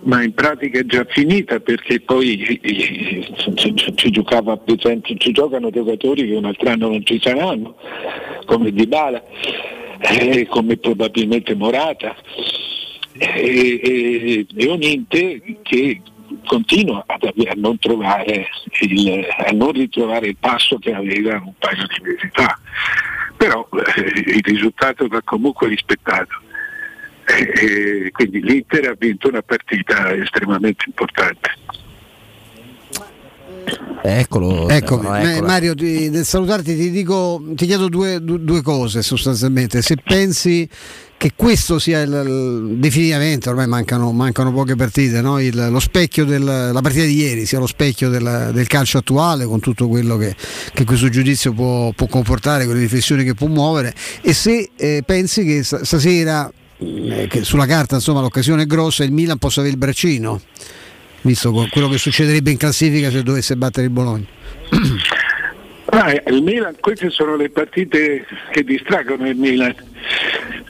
ma 0.01 0.23
in 0.23 0.33
pratica 0.33 0.79
è 0.79 0.85
già 0.85 1.05
finita 1.09 1.59
perché 1.59 2.01
poi 2.01 2.61
ci 3.97 4.11
giocava 4.11 4.57
per 4.57 4.77
esempio, 4.79 5.17
ci 5.17 5.33
giocano 5.33 5.71
giocatori 5.71 6.27
che 6.27 6.35
un 6.37 6.45
altro 6.45 6.71
anno 6.71 6.89
non 6.89 7.05
ci 7.05 7.19
saranno, 7.21 7.75
come 8.47 8.71
Dybala, 8.73 9.23
eh, 10.01 10.47
come 10.49 10.77
probabilmente 10.77 11.55
Morata. 11.57 12.15
E, 13.21 13.81
e- 13.83 14.47
e 14.55 14.67
un 14.69 14.81
Inter 14.83 15.41
che 15.63 16.01
continua 16.47 17.05
a 17.07 17.19
non, 17.57 17.79
trovare 17.79 18.49
il, 18.81 19.27
a 19.47 19.51
non 19.53 19.73
ritrovare 19.73 20.29
il 20.29 20.37
passo 20.39 20.79
che 20.79 20.93
aveva 20.93 21.35
un 21.45 21.53
paio 21.59 21.87
di 21.87 22.03
mesi 22.03 22.29
fa. 22.33 22.59
Però 23.37 23.69
eh, 23.73 24.01
il 24.31 24.43
risultato 24.45 25.07
va 25.09 25.21
comunque 25.23 25.69
rispettato. 25.69 26.41
E- 27.27 28.07
e 28.07 28.11
quindi 28.11 28.41
l'Inter 28.43 28.89
ha 28.89 28.97
vinto 28.99 29.29
una 29.29 29.43
partita 29.43 30.15
estremamente 30.15 30.85
importante. 30.87 31.51
Eccolo, 34.03 34.69
Ecco, 34.69 35.01
eh. 35.15 35.43
Mario, 35.43 35.75
ti- 35.75 36.09
nel 36.09 36.25
salutarti 36.25 36.75
ti 36.77 36.91
dico, 36.91 37.43
ti 37.55 37.67
chiedo 37.67 37.89
due, 37.89 38.21
du- 38.23 38.39
due 38.39 38.63
cose 38.63 39.03
sostanzialmente. 39.03 39.83
Se 39.83 39.97
pensi 40.03 40.69
che 41.19 41.33
questo 41.35 41.79
sia 41.81 42.01
il, 42.01 42.13
il- 42.13 42.77
definitivamente, 42.79 43.49
ormai 43.49 43.67
mancano, 43.67 44.13
mancano 44.13 44.53
poche 44.53 44.77
partite, 44.77 45.21
no? 45.21 45.41
Il- 45.41 45.69
lo 45.71 45.81
specchio 45.81 46.25
della 46.25 46.73
partita 46.81 47.05
di 47.05 47.17
ieri, 47.17 47.45
sia 47.45 47.59
lo 47.59 47.67
specchio 47.67 48.09
del, 48.09 48.51
del 48.55 48.67
calcio 48.69 48.99
attuale 48.99 49.45
con 49.45 49.59
tutto 49.61 49.89
quello 49.89 50.17
che, 50.17 50.35
che 50.73 50.85
questo 50.85 51.09
giudizio 51.09 51.53
può, 51.53 51.91
può 51.93 52.07
comportare, 52.07 52.65
con 52.67 52.75
le 52.75 52.81
riflessioni 52.81 53.25
che 53.25 53.35
può 53.35 53.49
muovere, 53.49 53.93
e 54.23 54.33
se 54.33 54.71
eh, 54.77 55.03
pensi 55.05 55.45
che 55.45 55.65
sta- 55.65 55.85
stasera, 55.85 56.51
eh, 56.79 57.27
che 57.29 57.43
sulla 57.43 57.67
carta 57.67 57.97
insomma 57.97 58.21
l'occasione 58.21 58.63
è 58.63 58.67
grossa, 58.67 59.03
il 59.03 59.11
Milan 59.13 59.39
possa 59.39 59.59
avere 59.59 59.75
il 59.75 59.79
braccino, 59.81 60.41
visto 61.23 61.51
quello 61.71 61.89
che 61.89 61.99
succederebbe 61.99 62.53
in 62.53 62.57
classifica 62.57 63.11
se 63.11 63.25
dovesse 63.25 63.57
battere 63.57 63.87
il 63.87 63.93
Bologna. 63.93 64.25
Ah, 65.91 66.13
eh, 66.13 66.23
il 66.27 66.43
Milan, 66.43 66.77
queste 66.81 67.11
sono 67.11 67.37
le 67.37 67.51
partite 67.51 68.27
che 68.51 68.63
distraggono 68.63 69.29
il 69.29 69.37
Milan. 69.37 69.75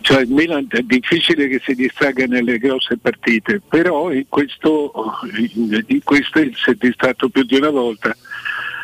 Cioè 0.01 0.23
il 0.23 0.31
Milan 0.31 0.67
è 0.71 0.81
difficile 0.83 1.49
che 1.49 1.61
si 1.65 1.75
distragga 1.75 2.25
nelle 2.27 2.59
grosse 2.59 2.97
partite, 2.99 3.61
però 3.67 4.13
in 4.13 4.27
questo, 4.29 4.93
in 5.87 6.03
questo 6.05 6.41
si 6.55 6.71
è 6.71 6.75
distratto 6.75 7.29
più 7.29 7.43
di 7.43 7.57
una 7.57 7.71
volta. 7.71 8.17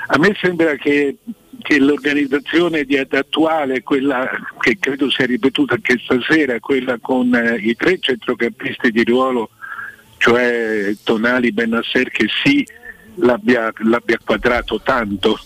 A 0.08 0.18
me 0.18 0.36
sembra 0.40 0.74
che 0.74 1.16
che 1.64 1.78
l'organizzazione 1.78 2.84
attuale, 3.10 3.82
quella 3.82 4.28
che 4.60 4.76
credo 4.78 5.08
sia 5.10 5.24
ripetuta 5.24 5.74
anche 5.74 5.98
stasera, 5.98 6.60
quella 6.60 6.98
con 7.00 7.34
eh, 7.34 7.56
i 7.56 7.74
tre 7.74 7.98
centrocampisti 7.98 8.90
di 8.90 9.02
ruolo, 9.02 9.48
cioè 10.18 10.94
Tonali, 11.02 11.52
Benasser, 11.52 12.10
che 12.10 12.26
sì 12.42 12.66
l'abbia, 13.14 13.72
l'abbia 13.78 14.18
quadrato 14.22 14.78
tanto, 14.82 15.38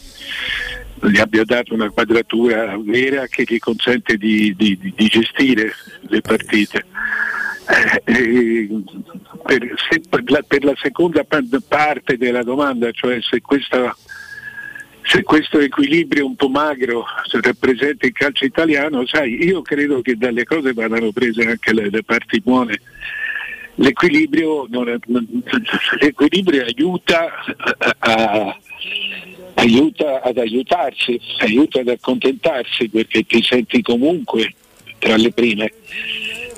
gli 1.02 1.18
abbia 1.18 1.44
dato 1.44 1.74
una 1.74 1.90
quadratura 1.90 2.76
vera 2.78 3.26
che 3.26 3.44
gli 3.46 3.58
consente 3.58 4.16
di, 4.16 4.54
di- 4.56 4.78
di 4.94 5.06
gestire 5.06 5.72
le 6.08 6.20
partite. 6.20 6.84
Eh, 8.04 8.12
eh, 8.14 8.68
per, 9.44 9.74
se- 9.90 10.00
per 10.08 10.22
la, 10.30 10.42
per 10.46 10.64
la 10.64 10.74
seconda 10.80 11.24
pa- 11.24 11.42
parte 11.68 12.16
della 12.16 12.42
domanda, 12.42 12.90
cioè 12.92 13.20
se, 13.20 13.40
questa- 13.42 13.94
se 15.02 15.22
questo 15.22 15.58
equilibrio 15.60 16.26
un 16.26 16.34
po' 16.36 16.48
magro 16.48 17.04
rappresenta 17.42 18.06
il 18.06 18.12
calcio 18.12 18.44
italiano, 18.46 19.06
sai, 19.06 19.44
io 19.44 19.62
credo 19.62 20.00
che 20.00 20.16
dalle 20.16 20.44
cose 20.44 20.72
vadano 20.72 21.12
prese 21.12 21.42
anche 21.42 21.72
le, 21.74 21.90
le 21.90 22.02
parti 22.02 22.40
buone. 22.40 22.80
L'equilibrio, 23.80 24.66
non 24.68 24.98
non- 25.06 25.42
l'equilibrio 26.00 26.64
aiuta 26.64 27.28
a- 27.44 27.96
a- 27.98 28.58
aiuta 29.58 30.22
ad 30.22 30.38
aiutarsi, 30.38 31.20
aiuta 31.38 31.80
ad 31.80 31.88
accontentarsi 31.88 32.88
perché 32.88 33.24
ti 33.24 33.42
senti 33.42 33.82
comunque 33.82 34.54
tra 34.98 35.16
le 35.16 35.32
prime 35.32 35.72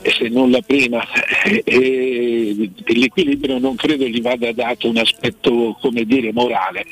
se 0.03 0.29
non 0.29 0.51
la 0.51 0.61
prima 0.63 1.03
e, 1.45 1.63
e 1.65 2.95
l'equilibrio 2.95 3.59
non 3.59 3.75
credo 3.77 4.07
gli 4.07 4.21
vada 4.23 4.51
dato 4.53 4.89
un 4.89 4.97
aspetto 4.97 5.77
come 5.81 6.05
dire 6.05 6.33
morale 6.33 6.87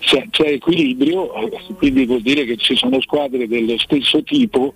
c'è, 0.00 0.26
c'è 0.30 0.48
equilibrio 0.48 1.34
eh, 1.50 1.74
quindi 1.76 2.04
vuol 2.04 2.20
dire 2.20 2.44
che 2.44 2.56
ci 2.58 2.76
sono 2.76 3.00
squadre 3.00 3.48
dello 3.48 3.78
stesso 3.78 4.22
tipo 4.22 4.74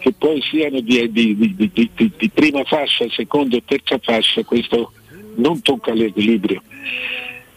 che 0.00 0.12
poi 0.12 0.40
siano 0.42 0.80
di- 0.80 1.10
di- 1.10 1.36
di- 1.36 1.90
di 2.16 2.28
prima 2.28 2.62
fascia, 2.64 3.06
seconda 3.10 3.56
o 3.56 3.62
terza 3.64 3.98
fascia, 3.98 4.44
questo 4.44 4.92
non 5.36 5.60
tocca 5.60 5.92
l'equilibrio. 5.92 6.62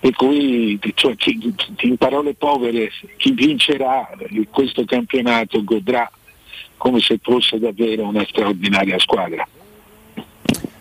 Per 0.01 0.13
cui 0.15 0.79
cioè, 0.95 1.15
chi- 1.15 1.53
in 1.81 1.95
parole 1.95 2.33
povere 2.33 2.89
chi 3.17 3.31
vincerà 3.33 4.09
questo 4.49 4.83
campionato 4.83 5.63
godrà 5.63 6.09
come 6.75 6.99
se 6.99 7.19
fosse 7.21 7.59
davvero 7.59 8.07
una 8.07 8.25
straordinaria 8.27 8.97
squadra. 8.97 9.47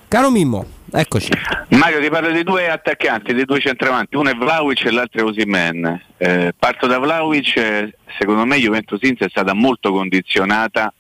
Caro 0.08 0.30
Mimmo, 0.30 0.64
eccoci. 0.90 1.30
Mario 1.68 2.00
ti 2.00 2.08
parlo 2.08 2.32
di 2.32 2.42
due 2.42 2.70
attaccanti, 2.70 3.34
di 3.34 3.44
due 3.44 3.60
centravanti, 3.60 4.16
uno 4.16 4.30
è 4.30 4.34
Vlaovic 4.34 4.86
e 4.86 4.90
l'altro 4.90 5.20
è 5.20 5.24
Osimen. 5.24 6.02
Eh, 6.16 6.54
parto 6.58 6.86
da 6.86 6.98
Vlaovic, 6.98 7.56
eh, 7.58 7.94
secondo 8.18 8.46
me 8.46 8.56
Juventus 8.56 9.02
Inter 9.02 9.26
è 9.26 9.30
stata 9.30 9.52
molto 9.52 9.92
condizionata 9.92 10.92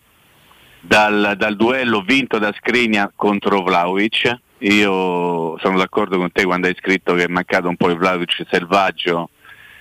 dal, 0.82 1.34
dal 1.38 1.56
duello 1.56 2.02
vinto 2.02 2.38
da 2.38 2.52
Skriniar 2.54 3.12
contro 3.16 3.62
Vlaovic. 3.62 4.38
Io 4.60 5.58
sono 5.58 5.78
d'accordo 5.78 6.18
con 6.18 6.30
te 6.32 6.44
quando 6.44 6.66
hai 6.66 6.76
scritto 6.78 7.14
che 7.14 7.24
è 7.24 7.28
mancato 7.28 7.68
un 7.68 7.76
po' 7.76 7.88
il 7.88 7.96
Vlaovic 7.96 8.46
selvaggio 8.50 9.30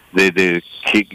de- 0.09 0.31
de- 0.31 0.63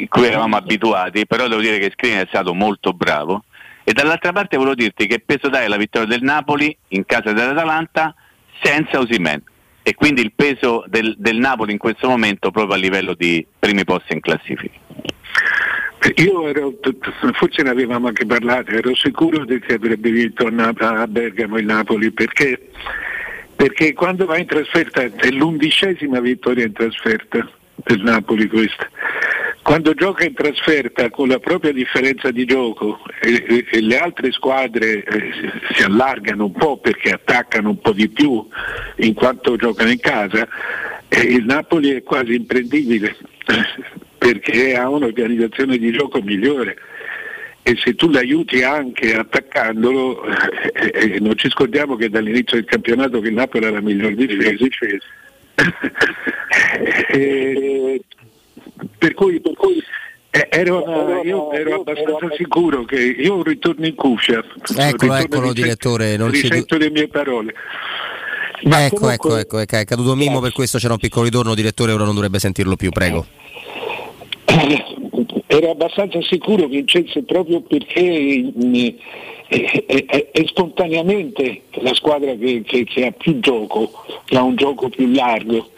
cui 0.08 0.26
eravamo 0.26 0.56
abituati, 0.56 1.26
però 1.26 1.48
devo 1.48 1.60
dire 1.60 1.78
che 1.78 1.90
Skriniar 1.90 2.24
è 2.24 2.28
stato 2.28 2.54
molto 2.54 2.92
bravo. 2.92 3.44
E 3.82 3.92
dall'altra 3.92 4.32
parte 4.32 4.56
volevo 4.56 4.74
dirti 4.74 5.06
che 5.06 5.20
peso 5.24 5.48
dai 5.48 5.66
alla 5.66 5.76
vittoria 5.76 6.08
del 6.08 6.22
Napoli 6.22 6.74
in 6.88 7.04
casa 7.04 7.32
dell'Atalanta 7.32 8.14
senza 8.62 8.98
Osimen 8.98 9.42
e 9.82 9.94
quindi 9.94 10.22
il 10.22 10.32
peso 10.34 10.84
del, 10.86 11.14
del 11.18 11.36
Napoli 11.36 11.72
in 11.72 11.78
questo 11.78 12.08
momento 12.08 12.50
proprio 12.50 12.74
a 12.74 12.78
livello 12.78 13.12
di 13.12 13.46
primi 13.58 13.84
posti 13.84 14.14
in 14.14 14.20
classifica. 14.20 14.78
Io 16.16 16.48
ero, 16.48 16.72
forse 17.32 17.62
ne 17.62 17.70
avevamo 17.70 18.08
anche 18.08 18.24
parlato, 18.26 18.70
ero 18.70 18.94
sicuro 18.94 19.44
che 19.44 19.74
avrebbe 19.74 20.10
vinto 20.10 20.46
a 20.46 21.06
Bergamo 21.06 21.58
il 21.58 21.66
Napoli 21.66 22.10
perché, 22.12 22.70
perché 23.56 23.92
quando 23.92 24.26
va 24.26 24.38
in 24.38 24.46
trasferta 24.46 25.02
è 25.02 25.30
l'undicesima 25.30 26.20
vittoria 26.20 26.64
in 26.64 26.72
trasferta 26.72 27.48
del 27.76 28.00
Napoli 28.02 28.48
questa. 28.48 28.88
Quando 29.62 29.94
gioca 29.94 30.24
in 30.24 30.34
trasferta 30.34 31.08
con 31.08 31.28
la 31.28 31.38
propria 31.38 31.72
differenza 31.72 32.30
di 32.30 32.44
gioco 32.44 33.00
e, 33.22 33.44
e- 33.48 33.66
e 33.70 33.80
le 33.80 33.98
altre 33.98 34.30
squadre 34.30 35.02
eh, 35.02 35.32
si 35.72 35.82
allargano 35.82 36.44
un 36.44 36.52
po' 36.52 36.78
perché 36.78 37.12
attaccano 37.12 37.70
un 37.70 37.78
po' 37.78 37.92
di 37.92 38.08
più 38.08 38.46
in 38.96 39.14
quanto 39.14 39.56
giocano 39.56 39.90
in 39.90 40.00
casa, 40.00 40.46
eh, 41.08 41.20
il 41.20 41.44
Napoli 41.44 41.92
è 41.92 42.02
quasi 42.02 42.34
imprendibile 42.34 43.16
perché 44.18 44.76
ha 44.76 44.88
un'organizzazione 44.88 45.78
di 45.78 45.92
gioco 45.92 46.20
migliore 46.20 46.76
e 47.66 47.78
se 47.82 47.94
tu 47.94 48.10
l'aiuti 48.10 48.62
anche 48.62 49.16
attaccandolo, 49.16 50.22
eh, 50.22 51.14
eh, 51.14 51.18
non 51.18 51.34
ci 51.38 51.48
scordiamo 51.48 51.96
che 51.96 52.10
dall'inizio 52.10 52.58
del 52.58 52.66
campionato 52.66 53.20
che 53.20 53.28
il 53.28 53.34
Napoli 53.34 53.64
è 53.64 53.70
la 53.70 53.80
miglior 53.80 54.12
difesa. 54.12 55.04
Eh, 57.08 58.02
per 58.98 59.14
cui, 59.14 59.40
per 59.40 59.54
cui, 59.54 59.82
eh, 60.30 60.46
ero, 60.50 61.22
io 61.24 61.52
ero 61.52 61.76
abbastanza 61.76 62.34
sicuro 62.36 62.84
che 62.84 63.00
io 63.00 63.42
ritorno 63.42 63.86
in 63.86 63.94
cuffia. 63.94 64.44
Eccolo, 64.76 65.14
eccolo, 65.14 65.52
direttore, 65.54 66.18
non 66.18 66.34
ci 66.34 66.42
risento 66.42 66.76
le 66.76 66.90
mie 66.90 67.08
parole. 67.08 67.54
ecco, 68.60 69.08
ecco, 69.08 69.36
ecco, 69.38 69.58
ecco, 69.58 69.76
è 69.76 69.84
caduto 69.86 70.14
Mimmo, 70.14 70.40
per 70.40 70.52
questo 70.52 70.76
c'era 70.76 70.92
un 70.92 70.98
piccolo 70.98 71.24
ritorno, 71.24 71.54
direttore, 71.54 71.92
ora 71.92 72.04
non 72.04 72.14
dovrebbe 72.14 72.38
sentirlo 72.38 72.76
più, 72.76 72.90
prego. 72.90 73.26
ero 75.56 75.70
abbastanza 75.70 76.20
sicuro 76.22 76.66
vincesse 76.66 77.22
proprio 77.22 77.60
perché 77.62 78.52
è, 79.86 80.04
è- 80.06 80.30
è- 80.30 80.42
spontaneamente 80.46 81.62
la 81.80 81.94
squadra 81.94 82.34
che, 82.34 82.62
che- 82.64 82.84
che 82.84 83.06
ha 83.06 83.10
più 83.12 83.38
gioco, 83.40 84.04
che 84.24 84.36
ha 84.36 84.42
un 84.42 84.56
gioco 84.56 84.88
più 84.88 85.10
largo, 85.10 85.70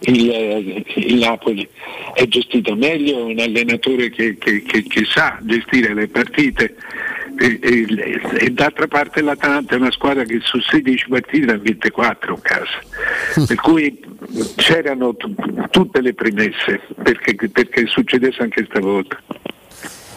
il, 0.00 0.30
eh, 0.30 0.84
il 0.96 1.16
Napoli 1.18 1.66
è 2.14 2.26
gestito 2.26 2.74
meglio, 2.76 3.18
è 3.18 3.32
un 3.32 3.38
allenatore 3.40 4.10
che, 4.10 4.36
che- 4.36 4.62
sa 5.04 5.38
gestire 5.42 5.94
le 5.94 6.08
partite. 6.08 6.74
E, 7.36 7.58
e- 7.60 8.22
e 8.38 8.50
d'altra 8.50 8.86
parte 8.86 9.20
l'Atalanta 9.20 9.74
è 9.74 9.78
una 9.78 9.90
squadra 9.90 10.22
che 10.22 10.38
su 10.44 10.60
16 10.60 11.08
partite 11.08 11.50
ha 11.50 11.56
vinte 11.56 11.90
4 11.90 12.34
a 12.34 12.38
casa, 12.40 12.78
per 13.46 13.56
cui 13.56 13.98
c'erano 14.54 15.16
t- 15.16 15.68
tutte 15.70 16.00
le 16.00 16.14
premesse 16.14 16.80
perché, 17.02 17.34
perché 17.48 17.86
succedesse 17.86 18.40
anche 18.40 18.64
stavolta. 18.70 19.20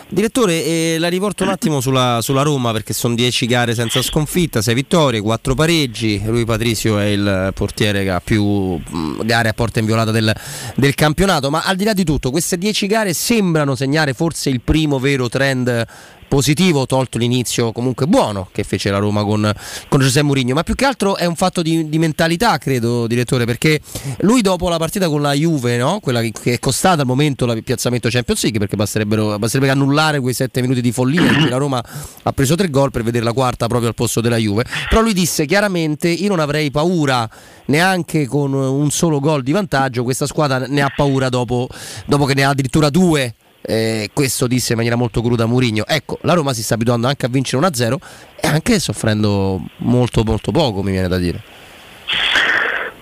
Direttore, 0.09 0.63
eh, 0.63 0.95
la 0.99 1.09
riporto 1.09 1.43
un 1.43 1.49
attimo 1.49 1.81
sulla, 1.81 2.19
sulla 2.21 2.41
Roma 2.41 2.71
perché 2.71 2.93
sono 2.93 3.13
10 3.13 3.45
gare 3.45 3.75
senza 3.75 4.01
sconfitta, 4.01 4.61
6 4.61 4.73
vittorie, 4.73 5.19
4 5.19 5.53
pareggi. 5.53 6.21
Lui 6.25 6.45
Patrizio 6.45 6.97
è 6.97 7.07
il 7.07 7.51
portiere 7.53 8.03
che 8.03 8.11
ha 8.11 8.21
più 8.23 8.79
gare 9.23 9.49
a 9.49 9.53
porta 9.53 9.79
inviolata 9.79 10.11
del, 10.11 10.33
del 10.75 10.95
campionato. 10.95 11.49
Ma 11.49 11.63
al 11.65 11.75
di 11.75 11.83
là 11.83 11.91
di 11.91 12.05
tutto, 12.05 12.31
queste 12.31 12.57
10 12.57 12.87
gare 12.87 13.13
sembrano 13.13 13.75
segnare 13.75 14.13
forse 14.13 14.49
il 14.49 14.61
primo 14.61 14.97
vero 14.97 15.27
trend 15.27 15.85
positivo, 16.27 16.85
tolto 16.85 17.17
l'inizio 17.17 17.71
comunque 17.71 18.05
buono 18.05 18.49
che 18.51 18.63
fece 18.63 18.89
la 18.89 18.97
Roma 18.97 19.23
con, 19.23 19.51
con 19.87 19.99
Giuseppe 19.99 20.25
Mourinho, 20.25 20.53
ma 20.53 20.63
più 20.63 20.75
che 20.75 20.85
altro 20.85 21.15
è 21.15 21.25
un 21.25 21.35
fatto 21.35 21.61
di, 21.61 21.89
di 21.89 21.97
mentalità, 21.97 22.57
credo, 22.57 23.07
direttore, 23.07 23.45
perché 23.45 23.79
lui 24.19 24.41
dopo 24.41 24.69
la 24.69 24.77
partita 24.77 25.07
con 25.07 25.21
la 25.21 25.33
Juve, 25.33 25.77
no? 25.77 25.99
quella 25.99 26.21
che, 26.21 26.53
è 26.53 26.59
costata 26.59 27.01
al 27.01 27.07
momento 27.07 27.45
il 27.45 27.63
piazzamento 27.63 28.09
Champions 28.09 28.43
League, 28.43 28.59
perché 28.59 28.75
basterebbe 28.75 29.69
annullare 29.69 30.19
quei 30.19 30.33
7 30.33 30.61
minuti 30.61 30.81
di 30.81 30.91
follia 30.91 31.21
in 31.21 31.37
cui 31.37 31.49
la 31.49 31.57
Roma 31.57 31.83
ha 32.23 32.33
preso 32.33 32.55
3 32.55 32.69
gol 32.69 32.91
per 32.91 33.03
vedere 33.03 33.23
la 33.23 33.33
quarta 33.33 33.67
proprio 33.67 33.89
al 33.89 33.95
posto 33.95 34.21
della 34.21 34.37
Juve, 34.37 34.65
però 34.89 35.01
lui 35.01 35.13
disse 35.13 35.45
chiaramente 35.45 36.09
io 36.09 36.29
non 36.29 36.39
avrei 36.39 36.71
paura 36.71 37.29
neanche 37.65 38.27
con 38.27 38.53
un 38.53 38.91
solo 38.91 39.19
gol 39.19 39.43
di 39.43 39.51
vantaggio, 39.51 40.03
questa 40.03 40.25
squadra 40.25 40.65
ne 40.67 40.81
ha 40.81 40.91
paura 40.93 41.29
dopo, 41.29 41.67
dopo 42.05 42.25
che 42.25 42.33
ne 42.33 42.43
ha 42.43 42.49
addirittura 42.49 42.89
due 42.89 43.33
eh, 43.61 44.09
questo 44.13 44.47
disse 44.47 44.71
in 44.71 44.77
maniera 44.77 44.95
molto 44.97 45.21
cruda 45.21 45.45
Mourinho. 45.45 45.85
Ecco, 45.85 46.17
la 46.21 46.33
Roma 46.33 46.53
si 46.53 46.63
sta 46.63 46.75
abituando 46.75 47.07
anche 47.07 47.25
a 47.25 47.29
vincere 47.29 47.65
1-0 47.67 47.95
e 48.41 48.47
anche 48.47 48.79
soffrendo 48.79 49.61
molto 49.77 50.23
molto 50.23 50.51
poco, 50.51 50.81
mi 50.83 50.91
viene 50.91 51.07
da 51.07 51.17
dire. 51.17 51.41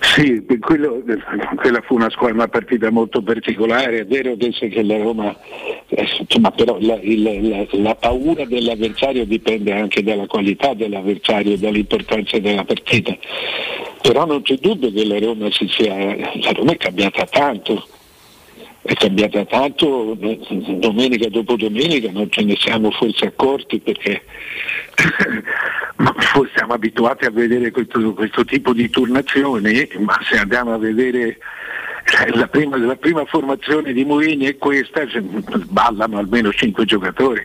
Sì, 0.00 0.42
quello- 0.60 1.02
quella 1.56 1.82
fu 1.82 1.94
una, 1.94 2.08
squadra, 2.08 2.34
una 2.36 2.48
partita 2.48 2.90
molto 2.90 3.20
particolare, 3.22 4.00
è 4.00 4.06
vero 4.06 4.34
che, 4.36 4.82
la 4.82 4.96
Roma, 4.96 5.36
eh, 5.88 6.08
insomma, 6.20 6.50
però 6.52 6.78
la, 6.80 6.98
il- 7.02 7.48
la- 7.50 7.66
la 7.72 7.94
paura 7.96 8.46
dell'avversario 8.46 9.26
dipende 9.26 9.72
anche 9.72 10.02
dalla 10.02 10.26
qualità 10.26 10.72
dell'avversario 10.72 11.52
e 11.52 11.58
dall'importanza 11.58 12.38
della 12.38 12.64
partita, 12.64 13.14
però 14.00 14.24
non 14.24 14.40
c'è 14.40 14.54
dubbio 14.54 14.90
che 14.90 15.04
la 15.04 15.18
Roma, 15.18 15.50
si 15.50 15.68
sia, 15.68 15.94
la 15.94 16.52
Roma 16.52 16.72
è 16.72 16.76
cambiata 16.78 17.26
tanto, 17.26 17.86
è 18.86 18.94
cambiata 18.94 19.44
tanto 19.44 20.16
eh, 20.20 20.38
domenica 20.78 21.28
dopo 21.28 21.56
domenica, 21.56 22.10
non 22.12 22.30
ce 22.30 22.44
ne 22.44 22.56
siamo 22.56 22.90
forse 22.92 23.26
accorti 23.26 23.80
perché 23.80 24.22
forse 26.32 26.52
siamo 26.54 26.74
abituati 26.74 27.24
a 27.24 27.30
vedere 27.30 27.72
questo, 27.72 28.14
questo 28.14 28.44
tipo 28.44 28.72
di 28.72 28.88
turnazioni, 28.88 29.88
ma 29.98 30.18
se 30.22 30.38
andiamo 30.38 30.72
a 30.72 30.78
vedere 30.78 31.38
Cioè, 32.04 32.28
La 32.36 32.46
prima, 32.46 32.76
la 32.76 32.94
prima 32.94 33.24
formazione 33.24 33.92
di 33.92 34.04
Mourinho 34.04 34.46
è 34.46 34.56
questa, 34.56 35.02
ballano 35.66 36.18
almeno 36.18 36.52
5 36.52 36.84
giocatori. 36.84 37.44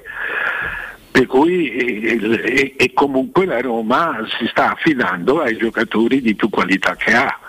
Per 1.09 1.25
cui 1.25 1.71
eh, 1.71 2.41
e, 2.45 2.73
e 2.77 2.93
comunque 2.93 3.45
la 3.45 3.59
Roma 3.59 4.25
si 4.37 4.47
sta 4.47 4.73
affidando 4.73 5.41
ai 5.41 5.57
giocatori 5.57 6.21
di 6.21 6.35
più 6.35 6.49
qualità 6.49 6.95
che 6.95 7.11
ha. 7.11 7.40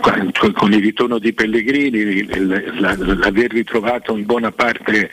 Con, 0.00 0.72
il 0.72 0.80
ritorno 0.80 1.18
di 1.18 1.32
Pellegrini, 1.32 2.24
l'aver 2.26 3.50
ritrovato 3.50 4.16
in 4.16 4.24
buona 4.24 4.52
parte 4.52 5.10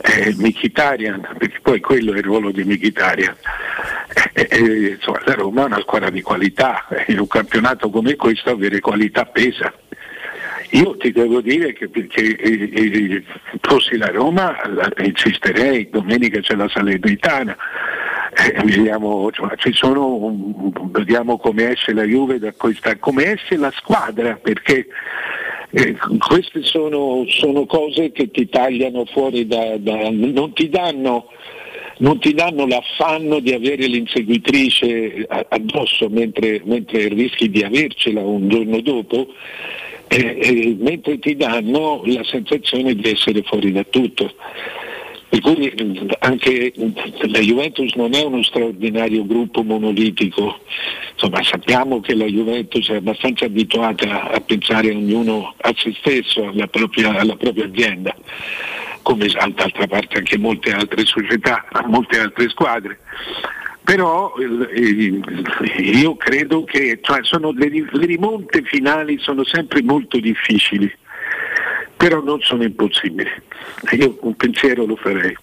eh, 0.00 0.34
Mkhitaryan, 0.36 1.36
perché 1.38 1.58
poi 1.60 1.80
quello 1.80 2.14
è 2.14 2.18
il 2.18 2.24
ruolo 2.24 2.50
di 2.50 2.64
Mkhitaryan. 2.64 3.34
Eh, 4.32 4.48
eh, 4.50 4.88
insomma, 4.96 5.20
la 5.24 5.34
Roma 5.34 5.62
è 5.62 5.66
una 5.66 5.80
squadra 5.80 6.10
di 6.10 6.22
qualità, 6.22 6.86
in 7.08 7.20
un 7.20 7.26
campionato 7.26 7.90
come 7.90 8.16
questo 8.16 8.50
avere 8.50 8.80
qualità 8.80 9.26
pesa. 9.26 9.72
Io 10.70 10.96
ti 10.96 11.12
devo 11.12 11.42
dire 11.42 11.74
che 11.74 11.90
eh, 11.92 12.38
eh, 12.40 13.24
fossi 13.60 13.98
la 13.98 14.08
Roma 14.08 14.56
la- 14.68 14.90
insisterei, 15.04 15.90
domenica 15.90 16.40
c'è 16.40 16.54
la 16.54 16.68
Salernitana, 16.68 17.54
eh, 18.34 18.62
vediamo, 18.64 19.28
insomma, 19.28 19.54
ci 19.56 19.72
sono, 19.72 20.34
vediamo 20.90 21.38
come 21.38 21.72
esce 21.72 21.92
la 21.92 22.04
Juve 22.04 22.38
da 22.38 22.52
questa, 22.52 22.96
come 22.96 23.32
esce 23.32 23.56
la 23.56 23.70
squadra, 23.72 24.38
perché 24.40 24.86
eh, 25.70 25.96
queste 26.18 26.62
sono, 26.62 27.24
sono 27.28 27.66
cose 27.66 28.10
che 28.12 28.30
ti 28.30 28.48
tagliano 28.48 29.04
fuori 29.04 29.46
da, 29.46 29.76
da- 29.76 30.10
non 30.10 30.52
ti 30.54 30.68
danno 30.68 31.28
non 31.98 32.18
ti 32.18 32.34
danno 32.34 32.66
l'affanno 32.66 33.38
di 33.38 33.52
avere 33.52 33.86
l'inseguitrice 33.86 35.24
addosso 35.48 36.08
mentre, 36.08 36.60
mentre 36.64 37.06
rischi 37.08 37.48
di 37.48 37.62
avercela 37.62 38.22
un 38.22 38.48
giorno 38.48 38.80
dopo, 38.80 39.28
eh, 40.08 40.36
eh, 40.40 40.76
mentre 40.80 41.20
ti 41.20 41.36
danno 41.36 42.02
la 42.04 42.24
sensazione 42.24 42.94
di 42.94 43.08
essere 43.08 43.42
fuori 43.42 43.70
da 43.70 43.84
tutto. 43.84 44.34
Per 45.32 45.40
cui 45.40 45.72
anche 46.18 46.74
la 46.76 47.38
Juventus 47.38 47.94
non 47.94 48.12
è 48.12 48.22
uno 48.22 48.42
straordinario 48.42 49.24
gruppo 49.24 49.62
monolitico, 49.62 50.60
insomma 51.14 51.42
sappiamo 51.42 52.00
che 52.02 52.14
la 52.14 52.26
Juventus 52.26 52.90
è 52.90 52.96
abbastanza 52.96 53.46
abituata 53.46 54.30
a 54.30 54.40
pensare 54.40 54.90
ognuno 54.90 55.54
a 55.56 55.72
se 55.74 55.94
stesso, 56.00 56.48
alla 56.48 56.66
propria, 56.66 57.18
alla 57.18 57.34
propria 57.36 57.64
azienda, 57.64 58.14
come 59.00 59.26
d'altra 59.28 59.86
parte 59.86 60.18
anche 60.18 60.36
molte 60.36 60.70
altre 60.70 61.06
società, 61.06 61.64
molte 61.86 62.20
altre 62.20 62.50
squadre. 62.50 62.98
Però 63.84 64.34
io 64.36 66.16
credo 66.16 66.64
che 66.64 66.98
cioè, 67.00 67.20
sono- 67.22 67.52
le 67.52 67.70
rimonte 67.90 68.60
finali 68.64 69.16
sono 69.18 69.44
sempre 69.44 69.82
molto 69.82 70.18
difficili, 70.18 70.94
però 72.02 72.20
non 72.20 72.40
sono 72.40 72.64
impossibili. 72.64 73.30
Io 73.92 74.18
un 74.22 74.34
pensiero 74.34 74.84
lo 74.84 74.96
farei. 74.96 75.36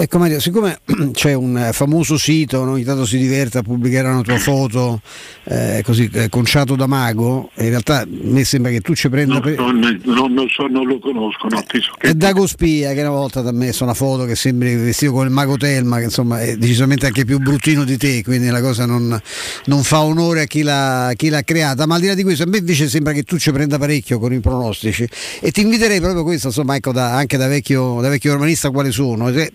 Ecco 0.00 0.18
Mario, 0.18 0.38
siccome 0.38 0.78
c'è 1.10 1.32
un 1.34 1.58
eh, 1.58 1.72
famoso 1.72 2.16
sito, 2.16 2.62
no? 2.64 2.72
ogni 2.72 2.84
tanto 2.84 3.04
si 3.04 3.18
diverte 3.18 3.58
a 3.58 3.62
pubblicare 3.62 4.06
una 4.06 4.22
tua 4.22 4.38
foto 4.38 5.00
eh, 5.42 5.82
così 5.84 6.08
eh, 6.12 6.28
conciato 6.28 6.76
da 6.76 6.86
mago, 6.86 7.50
in 7.56 7.70
realtà 7.70 8.02
a 8.02 8.06
me 8.08 8.44
sembra 8.44 8.70
che 8.70 8.80
tu 8.80 8.94
ci 8.94 9.08
prenda 9.08 9.40
per... 9.40 9.58
Non, 9.58 10.00
non 10.04 10.34
lo 10.34 10.46
so, 10.48 10.68
non 10.68 10.86
lo 10.86 11.00
conosco, 11.00 11.48
no, 11.48 11.64
so 11.66 11.94
che- 11.98 12.10
È 12.10 12.14
Dago 12.14 12.46
Spia 12.46 12.92
che 12.92 13.00
una 13.00 13.10
volta 13.10 13.42
ti 13.42 13.48
ha 13.48 13.52
messo 13.52 13.82
una 13.82 13.94
foto 13.94 14.24
che 14.24 14.36
sembri 14.36 14.76
vestito 14.76 15.10
con 15.10 15.26
il 15.26 15.32
mago 15.32 15.56
Telma, 15.56 15.98
che 15.98 16.04
insomma 16.04 16.42
è 16.42 16.56
decisamente 16.56 17.06
anche 17.06 17.24
più 17.24 17.38
bruttino 17.40 17.82
di 17.82 17.96
te, 17.96 18.22
quindi 18.22 18.46
la 18.50 18.60
cosa 18.60 18.86
non, 18.86 19.20
non 19.64 19.82
fa 19.82 20.02
onore 20.02 20.42
a 20.42 20.44
chi 20.44 20.62
l'ha, 20.62 21.10
chi 21.16 21.28
l'ha 21.28 21.42
creata. 21.42 21.86
Ma 21.86 21.96
al 21.96 22.00
di 22.02 22.06
là 22.06 22.14
di 22.14 22.22
questo, 22.22 22.44
a 22.44 22.46
me 22.46 22.58
invece 22.58 22.88
sembra 22.88 23.12
che 23.12 23.24
tu 23.24 23.36
ci 23.36 23.50
prenda 23.50 23.78
parecchio 23.78 24.20
con 24.20 24.32
i 24.32 24.38
pronostici. 24.38 25.08
E 25.40 25.50
ti 25.50 25.62
inviterei 25.62 25.98
proprio 25.98 26.22
questo, 26.22 26.46
insomma, 26.48 26.76
ecco, 26.76 26.92
da- 26.92 27.16
anche 27.16 27.36
da 27.36 27.48
vecchio, 27.48 28.00
da 28.00 28.08
vecchio 28.08 28.34
romanista 28.34 28.70
quali 28.70 28.92
sono. 28.92 29.28
Eh, 29.30 29.50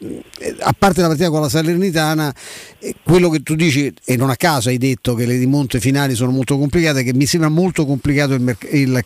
a 0.60 0.73
parte 0.77 1.01
la 1.01 1.07
partita 1.07 1.30
con 1.30 1.41
la 1.41 1.49
Salernitana, 1.49 2.34
eh, 2.80 2.95
quello 3.03 3.30
che 3.30 3.41
tu 3.43 3.55
dici, 3.55 3.93
e 4.03 4.15
non 4.18 4.30
a 4.30 4.35
caso 4.35 4.69
hai 4.69 4.77
detto 4.77 5.14
che 5.14 5.26
le 5.26 5.38
rimonte 5.38 5.80
finali 5.80 6.15
sono 6.15 6.31
molto 6.31 6.57
complicate, 6.57 7.03
che 7.03 7.14
mi 7.14 7.26
sembra 7.26 7.49
molto 7.49 7.85
complicato 7.85 8.34
il, 8.34 8.57
il 8.72 9.01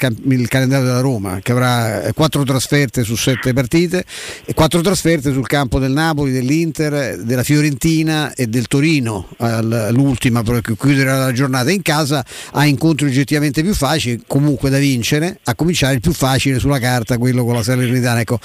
il 0.47 0.47
calendario 0.47 0.85
della 0.85 0.99
Roma, 0.99 1.39
che 1.41 1.51
avrà 1.51 2.03
eh, 2.03 2.13
quattro 2.13 2.43
trasferte 2.43 3.03
su 3.03 3.15
sette 3.15 3.53
partite 3.53 4.05
e 4.45 4.53
quattro 4.53 4.81
trasferte 4.81 5.31
sul 5.31 5.47
campo 5.47 5.79
del 5.79 5.91
Napoli, 5.91 6.31
dell'Inter, 6.31 7.17
della 7.17 7.43
Fiorentina 7.43 8.33
e 8.33 8.47
del 8.47 8.67
Torino, 8.67 9.27
l'ultima 9.91 10.43
per 10.43 10.61
chiudere 10.61 11.09
la 11.09 11.31
giornata 11.31 11.71
in 11.71 11.81
casa, 11.81 12.25
ha 12.51 12.65
incontri 12.65 13.07
oggettivamente 13.07 13.61
più 13.63 13.73
facili, 13.73 14.21
comunque 14.27 14.69
da 14.69 14.77
vincere, 14.77 15.39
a 15.43 15.55
cominciare 15.55 15.95
il 15.95 16.01
più 16.01 16.13
facile 16.13 16.59
sulla 16.59 16.79
carta, 16.79 17.17
quello 17.17 17.43
con 17.43 17.55
la 17.55 17.63
Salernitana. 17.63 18.19
Ecco, 18.21 18.39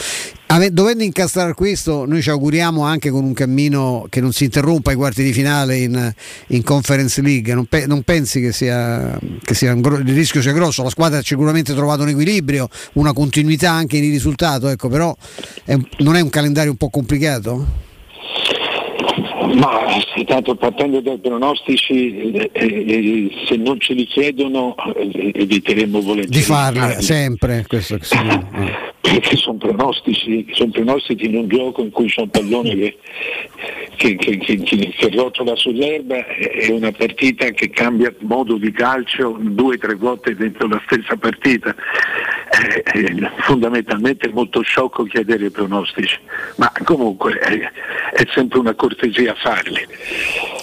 dovendo 0.70 1.02
incastrare 1.02 1.54
questo, 1.54 2.04
noi 2.06 2.22
ci 2.22 2.30
auguriamo 2.30 2.71
anche 2.80 3.10
con 3.10 3.22
un 3.24 3.34
cammino 3.34 4.06
che 4.08 4.22
non 4.22 4.32
si 4.32 4.44
interrompa 4.44 4.90
ai 4.90 4.96
quarti 4.96 5.22
di 5.22 5.32
finale 5.32 5.76
in, 5.76 6.12
in 6.48 6.62
Conference 6.62 7.20
League. 7.20 7.52
Non, 7.52 7.66
pe- 7.66 7.86
non 7.86 8.02
pensi 8.02 8.40
che, 8.40 8.52
sia, 8.52 9.18
che 9.42 9.52
sia 9.54 9.74
un 9.74 9.82
gro- 9.82 9.98
il 9.98 10.14
rischio 10.14 10.40
sia 10.40 10.52
grosso? 10.52 10.82
La 10.82 10.88
squadra 10.88 11.18
ha 11.18 11.22
sicuramente 11.22 11.74
trovato 11.74 12.02
un 12.02 12.08
equilibrio, 12.08 12.68
una 12.94 13.12
continuità 13.12 13.70
anche 13.70 14.00
nel 14.00 14.10
risultato, 14.10 14.68
ecco, 14.68 14.88
però 14.88 15.14
è 15.64 15.76
non 15.98 16.16
è 16.16 16.20
un 16.20 16.30
calendario 16.30 16.70
un 16.70 16.76
po' 16.76 16.90
complicato? 16.90 17.90
Ma 19.54 19.80
tanto 20.26 20.54
partendo 20.54 21.00
dai 21.00 21.18
pronostici, 21.18 22.30
eh, 22.32 22.50
eh, 22.52 23.30
se 23.46 23.56
non 23.56 23.78
ce 23.80 23.92
li 23.92 24.06
chiedono 24.06 24.74
eh, 24.96 25.32
eviteremo 25.34 26.00
volentieri 26.00 26.38
Di 26.38 26.42
farli. 26.42 27.02
sempre, 27.02 27.64
questo 27.68 27.98
che 27.98 28.06
perché 29.02 29.36
sono 29.36 29.58
pronostici, 29.58 30.46
sono 30.52 30.70
pronostici 30.70 31.26
in 31.26 31.34
un 31.36 31.48
gioco 31.48 31.82
in 31.82 31.90
cui 31.90 32.06
c'è 32.06 32.20
un 32.22 32.30
pallone 32.30 32.70
che, 32.70 32.96
che, 33.96 34.16
che, 34.16 34.38
che- 34.38 34.58
che- 34.62 34.94
che 34.96 35.10
rotola 35.10 35.56
sull'erba 35.56 36.24
è 36.26 36.70
una 36.70 36.92
partita 36.92 37.50
che 37.50 37.68
cambia 37.70 38.14
modo 38.20 38.56
di 38.56 38.70
calcio 38.70 39.36
due 39.40 39.74
o 39.74 39.78
tre 39.78 39.94
volte 39.96 40.34
dentro 40.36 40.68
la 40.68 40.80
stessa 40.86 41.16
partita. 41.16 41.74
Eh, 42.52 42.82
eh, 43.00 43.30
fondamentalmente 43.40 44.28
è 44.28 44.32
molto 44.32 44.60
sciocco 44.62 45.04
chiedere 45.04 45.50
pronostici, 45.50 46.18
ma 46.56 46.70
comunque 46.84 47.40
eh, 47.40 47.62
è 48.12 48.26
sempre 48.32 48.60
una 48.60 48.74
cortesia 48.74 49.34
farli. 49.34 49.80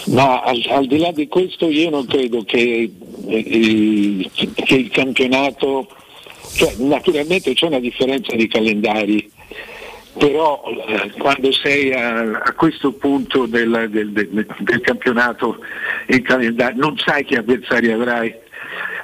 Ma 0.06 0.40
al, 0.40 0.64
al 0.70 0.86
di 0.86 0.98
là 0.98 1.10
di 1.12 1.28
questo 1.28 1.68
io 1.68 1.90
non 1.90 2.06
credo 2.06 2.42
che, 2.44 2.90
eh, 3.26 4.30
che 4.54 4.74
il 4.76 4.88
campionato 4.90 5.88
cioè, 6.54 6.74
naturalmente 6.78 7.54
c'è 7.54 7.66
una 7.66 7.78
differenza 7.80 8.34
di 8.34 8.48
calendari, 8.48 9.30
però 10.18 10.62
eh, 10.86 11.10
quando 11.18 11.52
sei 11.52 11.92
a, 11.92 12.20
a 12.42 12.52
questo 12.54 12.92
punto 12.92 13.46
del, 13.46 13.88
del- 13.90 14.10
del- 14.12 14.46
del 14.58 14.80
campionato 14.80 15.58
in 16.08 16.22
calendario 16.22 16.80
non 16.80 16.96
sai 16.98 17.24
che 17.24 17.36
avversari 17.38 17.90
avrai. 17.92 18.34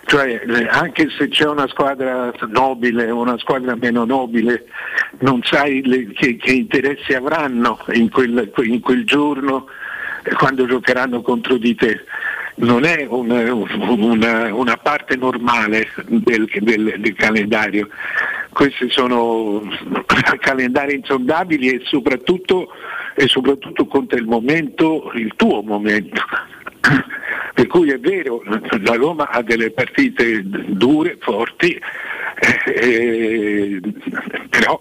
Cioè, 0.09 0.41
eh, 0.47 0.69
anche 0.69 1.09
se 1.19 1.27
c'è 1.29 1.47
una 1.49 1.67
squadra 1.67 2.33
nobile 2.49 3.11
o 3.11 3.19
una 3.21 3.37
squadra 3.39 3.75
meno 3.75 4.05
nobile, 4.05 4.67
non 5.21 5.41
sai 5.43 5.83
le- 5.85 6.13
che, 6.13 6.37
che 6.37 6.53
interessi 6.53 7.13
avranno 7.15 7.79
in 7.93 8.09
quel, 8.11 8.53
in 8.65 8.81
quel 8.81 9.05
giorno 9.05 9.67
eh, 10.25 10.33
quando 10.35 10.65
giocheranno 10.67 11.23
contro 11.23 11.57
di 11.57 11.75
te 11.75 12.05
non 12.57 12.85
è 12.85 13.07
un- 13.09 13.31
una, 13.99 14.55
una 14.55 14.77
parte 14.77 15.17
normale 15.17 15.89
del, 16.07 16.49
del- 16.61 16.95
del 16.99 17.15
calendario. 17.15 17.89
Questi 18.53 18.89
sono 18.91 19.63
calendari 20.41 20.95
insondabili 20.95 21.69
e 21.69 21.81
soprattutto, 21.85 22.69
e 23.15 23.27
soprattutto 23.29 23.87
conta 23.87 24.17
il 24.17 24.27
momento, 24.27 25.11
il 25.15 25.33
tuo 25.37 25.63
momento. 25.63 26.23
Per 27.55 27.67
cui 27.67 27.91
è 27.91 27.99
vero, 27.99 28.43
la 28.83 28.95
Roma 28.95 29.29
ha 29.29 29.43
delle 29.43 29.71
partite 29.73 30.43
dure, 30.45 31.17
forti, 31.21 31.79
eh, 32.67 33.81
però 34.51 34.79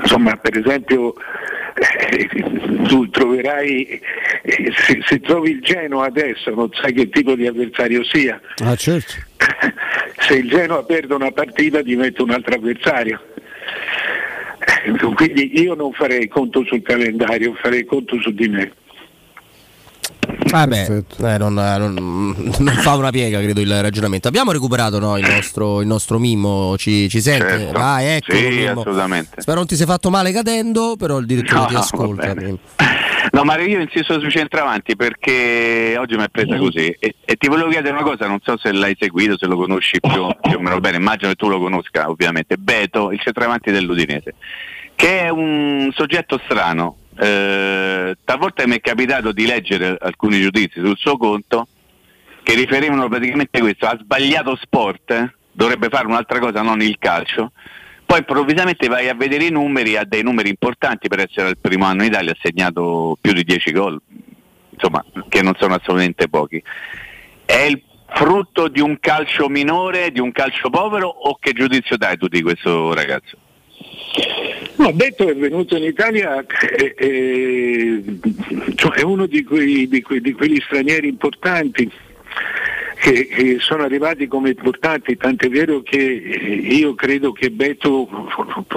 insomma 0.00 0.36
per 0.36 0.58
esempio 0.58 1.14
eh, 1.74 2.28
tu 2.88 3.08
troverai 3.10 4.00
eh, 4.42 4.72
se, 4.74 5.00
se 5.06 5.20
trovi 5.20 5.50
il 5.50 5.60
Genoa 5.60 6.06
adesso 6.06 6.50
non 6.50 6.68
sai 6.72 6.92
che 6.92 7.08
tipo 7.08 7.34
di 7.34 7.46
avversario 7.46 8.02
sia. 8.04 8.40
Ah, 8.62 8.74
certo. 8.74 9.14
se 10.18 10.34
il 10.34 10.48
Genoa 10.48 10.84
perde 10.84 11.14
una 11.14 11.30
partita 11.30 11.82
diventa 11.82 12.22
un 12.22 12.30
altro 12.30 12.54
avversario. 12.56 13.20
Eh, 14.84 14.98
quindi 15.14 15.60
io 15.60 15.74
non 15.74 15.92
farei 15.92 16.26
conto 16.28 16.64
sul 16.64 16.82
calendario 16.82 17.54
farei 17.54 17.84
conto 17.84 18.20
su 18.20 18.32
di 18.32 18.48
me 18.48 18.72
Vabbè, 20.50 21.02
eh, 21.18 21.38
non, 21.38 21.54
non- 21.54 22.54
non 22.58 22.74
fa 22.74 22.94
una 22.94 23.10
piega, 23.10 23.40
credo, 23.40 23.60
il 23.60 23.82
ragionamento. 23.82 24.28
Abbiamo 24.28 24.52
recuperato 24.52 24.98
no, 24.98 25.16
il, 25.18 25.26
nostro, 25.26 25.80
il 25.80 25.86
nostro 25.86 26.18
Mimmo, 26.18 26.76
ci, 26.76 27.08
ci 27.08 27.20
sente? 27.20 27.46
Certo. 27.48 27.78
Vai, 27.78 28.06
ecco. 28.06 28.34
Sì, 28.34 28.66
assolutamente. 28.66 29.40
Spero 29.40 29.58
non 29.58 29.66
ti 29.66 29.76
sei 29.76 29.86
fatto 29.86 30.10
male 30.10 30.32
cadendo, 30.32 30.96
però 30.96 31.18
il 31.18 31.26
direttore 31.26 31.60
No, 31.60 31.66
ti 31.66 31.74
ascolta. 31.74 32.34
No, 33.30 33.42
Mario, 33.44 33.66
io 33.66 33.80
insisto 33.80 34.18
sui 34.20 34.30
centravanti 34.30 34.96
perché 34.96 35.96
oggi 35.98 36.16
mi 36.16 36.22
è 36.22 36.28
presa 36.30 36.56
così 36.56 36.86
e, 36.98 37.16
e 37.24 37.34
ti 37.36 37.46
volevo 37.48 37.68
chiedere 37.68 37.94
una 37.94 38.02
cosa, 38.02 38.26
non 38.26 38.38
so 38.42 38.56
se 38.56 38.72
l'hai 38.72 38.96
seguito, 38.98 39.36
se 39.36 39.46
lo 39.46 39.56
conosci 39.56 40.00
più, 40.00 40.26
più 40.40 40.56
o 40.56 40.60
meno 40.60 40.80
bene, 40.80 40.96
immagino 40.96 41.28
che 41.30 41.36
tu 41.36 41.48
lo 41.48 41.58
conosca 41.60 42.08
ovviamente. 42.08 42.56
Beto, 42.56 43.10
il 43.12 43.20
centravanti 43.20 43.70
dell'Udinese, 43.70 44.34
che 44.94 45.20
è 45.20 45.28
un 45.28 45.90
soggetto 45.94 46.40
strano. 46.44 46.96
Eh, 47.20 48.16
talvolta 48.24 48.66
mi 48.66 48.76
è 48.76 48.80
capitato 48.80 49.32
di 49.32 49.44
leggere 49.44 49.96
alcuni 50.00 50.40
giudizi 50.40 50.80
sul 50.80 50.96
suo 50.96 51.16
conto 51.16 51.66
che 52.44 52.54
riferivano 52.54 53.08
praticamente 53.08 53.58
questo, 53.60 53.86
ha 53.86 53.98
sbagliato 53.98 54.56
sport, 54.56 55.10
eh? 55.10 55.34
dovrebbe 55.52 55.88
fare 55.88 56.06
un'altra 56.06 56.38
cosa, 56.38 56.62
non 56.62 56.80
il 56.80 56.96
calcio. 56.98 57.52
Poi 58.06 58.20
improvvisamente 58.20 58.88
vai 58.88 59.08
a 59.08 59.14
vedere 59.14 59.44
i 59.44 59.50
numeri, 59.50 59.96
ha 59.96 60.04
dei 60.04 60.22
numeri 60.22 60.48
importanti 60.48 61.08
per 61.08 61.18
essere 61.18 61.48
al 61.48 61.58
primo 61.58 61.84
anno 61.84 62.04
in 62.04 62.08
Italia, 62.08 62.32
ha 62.32 62.36
segnato 62.40 63.18
più 63.20 63.32
di 63.32 63.44
10 63.44 63.72
gol, 63.72 64.00
insomma, 64.70 65.04
che 65.28 65.42
non 65.42 65.54
sono 65.58 65.74
assolutamente 65.74 66.28
pochi. 66.28 66.62
È 67.44 67.60
il 67.60 67.82
frutto 68.06 68.68
di 68.68 68.80
un 68.80 68.98
calcio 68.98 69.48
minore, 69.48 70.10
di 70.10 70.20
un 70.20 70.32
calcio 70.32 70.70
povero 70.70 71.08
o 71.08 71.36
che 71.38 71.52
giudizio 71.52 71.98
dai 71.98 72.16
tu 72.16 72.28
di 72.28 72.40
questo 72.40 72.94
ragazzo? 72.94 73.36
No, 74.76 74.92
detto 74.92 75.28
è 75.28 75.34
venuto 75.34 75.76
in 75.76 75.84
Italia, 75.84 76.44
eh, 76.46 76.94
eh, 76.96 78.04
cioè 78.76 78.98
è 78.98 79.02
uno 79.02 79.26
di, 79.26 79.42
quei- 79.42 79.88
di 79.88 80.00
quei- 80.02 80.20
di 80.20 80.32
quegli 80.32 80.60
stranieri 80.60 81.08
importanti 81.08 81.90
che, 83.00 83.56
sono 83.60 83.82
arrivati 83.84 84.26
come 84.26 84.50
importanti, 84.50 85.16
tant'è 85.16 85.48
vero 85.48 85.82
che 85.82 85.98
eh, 85.98 86.54
io 86.54 86.94
credo 86.94 87.32
che 87.32 87.50
Beto 87.50 88.08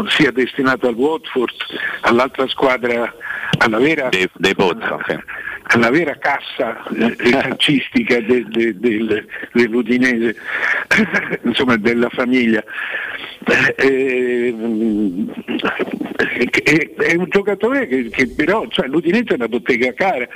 sia 0.08 0.32
destinato 0.32 0.88
al 0.88 0.96
Watford, 0.96 1.54
all'altra 2.02 2.48
squadra, 2.48 3.14
alla 3.58 3.78
vera, 3.78 4.10
alla 5.74 5.90
vera 5.90 6.18
cassa 6.18 6.84
eh, 6.90 7.16
calcistica 7.16 8.20
de- 8.20 8.46
de- 8.48 8.78
del- 8.78 9.26
dell'Udinese, 9.54 10.36
insomma 11.44 11.78
della 11.78 12.10
famiglia. 12.10 12.64
Eh, 13.76 14.54
eh, 16.64 16.94
è 16.96 17.16
un 17.16 17.26
giocatore 17.30 17.88
che, 17.88 18.10
che 18.10 18.28
però 18.28 18.68
cioè, 18.70 18.88
l'Udinese 18.88 19.30
è 19.30 19.34
una 19.36 19.48
bottega 19.48 19.94
cara. 19.94 20.28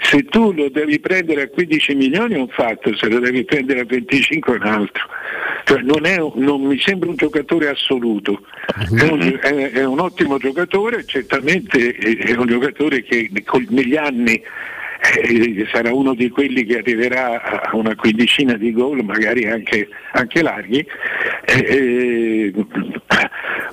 Se 0.00 0.24
tu 0.24 0.52
lo 0.52 0.68
devi 0.68 1.00
prendere 1.00 1.42
a 1.42 1.48
15 1.48 1.94
milioni 1.94 2.34
è 2.34 2.38
un 2.38 2.48
fatto 2.48 2.94
se 2.96 3.08
lo 3.08 3.18
devi 3.20 3.44
prendere 3.44 3.80
a 3.80 3.84
25 3.84 4.54
è 4.54 4.56
un 4.56 4.66
altro. 4.66 5.04
Cioè, 5.64 5.80
non, 5.80 6.04
è 6.04 6.18
non 6.34 6.60
mi 6.62 6.78
sembra 6.78 7.08
un 7.08 7.16
giocatore 7.16 7.68
assoluto. 7.68 8.42
È 8.66 9.08
un, 9.08 9.38
è- 9.40 9.70
è 9.72 9.84
un 9.84 10.00
ottimo 10.00 10.36
giocatore 10.38 11.04
certamente 11.06 11.94
è 11.94 12.34
un 12.36 12.46
giocatore 12.46 13.02
che 13.02 13.30
negli 13.70 13.96
anni 13.96 14.42
eh, 15.22 15.66
sarà 15.72 15.92
uno 15.92 16.14
di 16.14 16.28
quelli 16.30 16.64
che 16.64 16.78
arriverà 16.78 17.42
a 17.62 17.76
una 17.76 17.94
quindicina 17.94 18.54
di 18.54 18.72
gol, 18.72 19.04
magari 19.04 19.46
anche, 19.46 19.88
anche 20.12 20.42
larghi, 20.42 20.86
eh, 21.44 21.58
eh, 21.68 22.52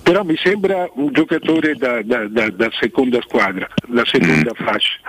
però 0.03 0.23
mi 0.23 0.35
sembra 0.37 0.89
un 0.95 1.11
giocatore 1.11 1.75
da, 1.75 2.01
da- 2.01 2.27
da- 2.27 2.49
da 2.49 2.69
seconda 2.79 3.21
squadra, 3.21 3.67
da 3.87 4.03
seconda 4.05 4.51
fascia. 4.55 4.99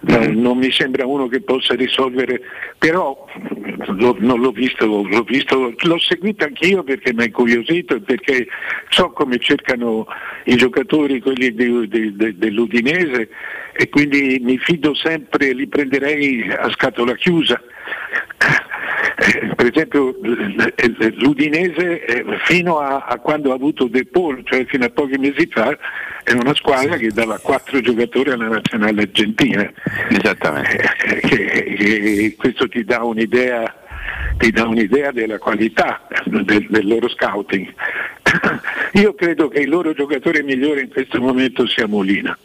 No, 0.00 0.26
non 0.32 0.58
mi 0.58 0.70
sembra 0.70 1.06
uno 1.06 1.26
che 1.26 1.40
possa 1.42 1.74
risolvere, 1.74 2.40
però 2.78 3.26
lo- 3.96 4.16
non 4.18 4.40
l'ho 4.40 4.52
visto, 4.52 4.86
l'ho 4.86 5.22
visto, 5.22 5.74
l'ho 5.76 5.98
seguito 5.98 6.44
anch'io 6.44 6.82
perché 6.82 7.12
mi 7.12 7.22
ha 7.22 7.26
incuriosito 7.26 7.96
e 7.96 8.00
perché 8.00 8.46
so 8.88 9.10
come 9.10 9.38
cercano 9.38 10.06
i 10.44 10.56
giocatori, 10.56 11.20
quelli 11.20 11.52
di- 11.54 11.88
di- 11.88 12.16
de- 12.16 12.36
dell'Udinese 12.36 13.28
e 13.80 13.88
quindi 13.90 14.40
mi 14.42 14.58
fido 14.58 14.92
sempre, 14.92 15.52
li 15.52 15.68
prenderei 15.68 16.50
a 16.50 16.68
scatola 16.70 17.14
chiusa. 17.14 17.62
Per 19.54 19.66
esempio 19.72 20.16
l'Udinese 21.14 22.04
eh, 22.04 22.24
fino 22.42 22.78
a, 22.80 23.04
a 23.06 23.18
quando 23.20 23.52
ha 23.52 23.54
avuto 23.54 23.86
De 23.86 24.04
Paul, 24.04 24.42
cioè 24.44 24.64
fino 24.66 24.84
a 24.84 24.88
pochi 24.88 25.16
mesi 25.16 25.46
fa, 25.48 25.78
era 26.24 26.40
una 26.40 26.54
squadra 26.54 26.96
che 26.96 27.12
dava 27.12 27.38
quattro 27.38 27.80
giocatori 27.80 28.30
alla 28.30 28.48
nazionale 28.48 29.02
argentina. 29.02 29.72
Esattamente. 30.08 30.94
Eh, 31.04 31.20
che- 31.20 31.74
che 31.76 32.34
questo 32.36 32.68
ti 32.68 32.82
dà 32.82 33.04
un'idea 33.04 33.72
ti 34.38 34.50
dà 34.50 34.66
un'idea 34.66 35.12
della 35.12 35.38
qualità 35.38 36.04
del, 36.24 36.66
del 36.68 36.86
loro 36.86 37.08
scouting. 37.08 37.72
Io 38.94 39.14
credo 39.14 39.46
che 39.48 39.60
il 39.60 39.68
loro 39.68 39.92
giocatore 39.92 40.42
migliore 40.42 40.80
in 40.80 40.88
questo 40.90 41.20
momento 41.20 41.64
sia 41.68 41.86
Molina. 41.86 42.36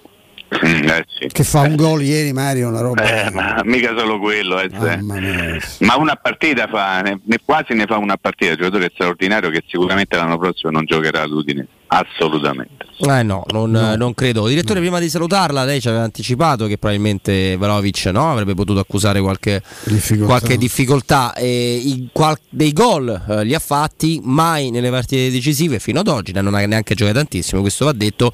Che 1.31 1.43
fa 1.43 1.61
un 1.61 1.75
gol 1.75 2.01
ieri 2.03 2.33
Mario, 2.33 2.69
una 2.69 2.81
roba. 2.81 3.25
Eh, 3.25 3.31
ma 3.31 3.61
mica 3.65 3.93
solo 3.97 4.19
quello, 4.19 4.59
eh, 4.59 4.69
mia. 4.71 5.57
ma 5.79 5.95
una 5.97 6.15
partita 6.15 6.67
fa, 6.67 7.01
ne, 7.01 7.19
ne- 7.23 7.39
quasi 7.43 7.73
ne 7.73 7.85
fa 7.85 7.97
una 7.97 8.17
partita, 8.17 8.51
un 8.51 8.57
giocatore 8.57 8.91
straordinario 8.93 9.49
che 9.49 9.63
sicuramente 9.67 10.15
l'anno 10.15 10.37
prossimo 10.37 10.71
non 10.71 10.85
giocherà 10.85 11.21
all'Udinese, 11.21 11.67
assolutamente. 11.87 12.85
Eh 12.99 13.23
no, 13.23 13.43
non, 13.49 13.71
non 13.71 14.13
credo. 14.13 14.47
Direttore, 14.47 14.79
prima 14.79 14.99
di 14.99 15.09
salutarla, 15.09 15.63
lei 15.65 15.81
ci 15.81 15.87
aveva 15.89 16.03
anticipato 16.03 16.67
che 16.67 16.77
probabilmente 16.77 17.57
Vlaovic 17.57 18.05
no, 18.13 18.31
avrebbe 18.31 18.53
potuto 18.53 18.79
accusare 18.79 19.19
qualche 19.19 19.61
difficoltà, 19.85 20.25
qualche 20.25 20.57
difficoltà 20.57 21.33
e 21.33 21.75
i- 21.75 22.09
qual- 22.13 22.37
dei 22.49 22.71
gol 22.71 23.21
eh, 23.27 23.43
li 23.43 23.53
ha 23.55 23.59
fatti, 23.59 24.21
mai 24.23 24.69
nelle 24.71 24.89
partite 24.89 25.31
decisive 25.31 25.79
fino 25.79 25.99
ad 25.99 26.07
oggi, 26.07 26.31
non 26.33 26.53
ha 26.53 26.65
neanche 26.65 26.95
giocato 26.95 27.17
tantissimo, 27.17 27.61
questo 27.61 27.85
va 27.85 27.91
detto. 27.93 28.31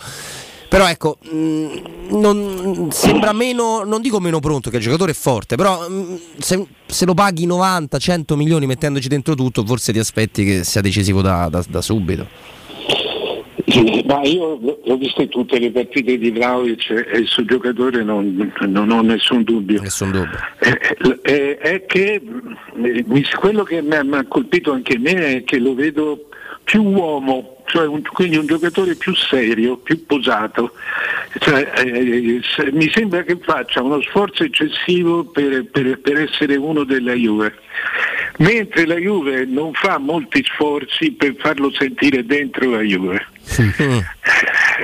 Però 0.70 0.88
ecco, 0.88 1.18
mh, 1.20 2.18
non, 2.20 2.90
sembra 2.92 3.34
meno, 3.34 3.84
non 3.84 4.02
dico 4.02 4.20
meno 4.20 4.40
pronto, 4.40 4.70
che 4.70 4.78
il 4.78 4.84
giocatore 4.84 5.12
è 5.12 5.16
forte, 5.16 5.56
però 5.56 5.90
mh, 5.90 6.20
se, 6.38 6.64
se 6.86 7.06
lo 7.06 7.16
paghi 7.16 7.48
90-100 7.48 8.36
milioni 8.36 8.68
mettendoci 8.68 9.08
dentro 9.08 9.34
tutto, 9.34 9.66
forse 9.66 9.92
ti 9.92 9.98
aspetti 9.98 10.46
che 10.46 10.64
sia 10.64 10.82
decisivo 10.82 11.24
da- 11.24 11.50
da- 11.50 11.66
da 11.68 11.82
subito. 11.82 12.28
Ma 14.06 14.22
io 14.24 14.60
ho 14.84 14.98
visto 14.98 15.28
tutte 15.28 15.60
le 15.60 15.72
partite 15.72 16.18
di 16.18 16.32
Vlaovic 16.32 16.90
e 16.90 17.18
il 17.18 17.28
suo 17.28 17.46
giocatore 17.46 18.04
non, 18.04 18.52
non 18.68 18.90
ho 18.90 19.02
nessun 19.02 19.44
dubbio. 19.44 19.82
Nessun 19.82 20.12
dubbio. 20.12 20.38
Eh, 21.24 21.58
è 21.58 21.86
che 21.86 22.22
eh, 22.84 23.06
quello 23.40 23.64
che 23.64 23.82
mi 23.82 23.96
ha, 23.96 24.04
mi 24.04 24.16
ha 24.16 24.26
colpito 24.28 24.72
anche 24.72 24.98
me 24.98 25.38
è 25.38 25.44
che 25.44 25.60
lo 25.60 25.76
vedo 25.76 26.30
più 26.70 26.84
uomo, 26.84 27.64
cioè 27.66 27.88
un- 27.88 28.04
quindi 28.04 28.38
un 28.38 28.46
giocatore 28.46 28.94
più 28.94 29.16
serio, 29.16 29.78
più 29.78 30.06
posato. 30.06 30.74
Cioè, 31.40 31.68
eh, 31.84 32.40
se- 32.44 32.72
mi 32.72 32.88
sembra 32.92 33.24
che 33.24 33.40
faccia 33.44 33.82
uno 33.82 34.00
sforzo 34.04 34.44
eccessivo 34.44 35.24
per, 35.26 35.66
per- 35.72 36.00
per 36.00 36.18
essere 36.22 36.58
uno 36.58 36.84
della 36.84 37.14
Juve, 37.14 37.56
mentre 38.38 38.86
la 38.86 38.98
Juve 38.98 39.46
non 39.46 39.74
fa 39.74 39.98
molti 39.98 40.44
sforzi 40.44 41.12
per 41.14 41.38
farlo 41.40 41.72
sentire 41.72 42.24
dentro 42.24 42.70
la 42.70 42.82
Juve. 42.82 43.26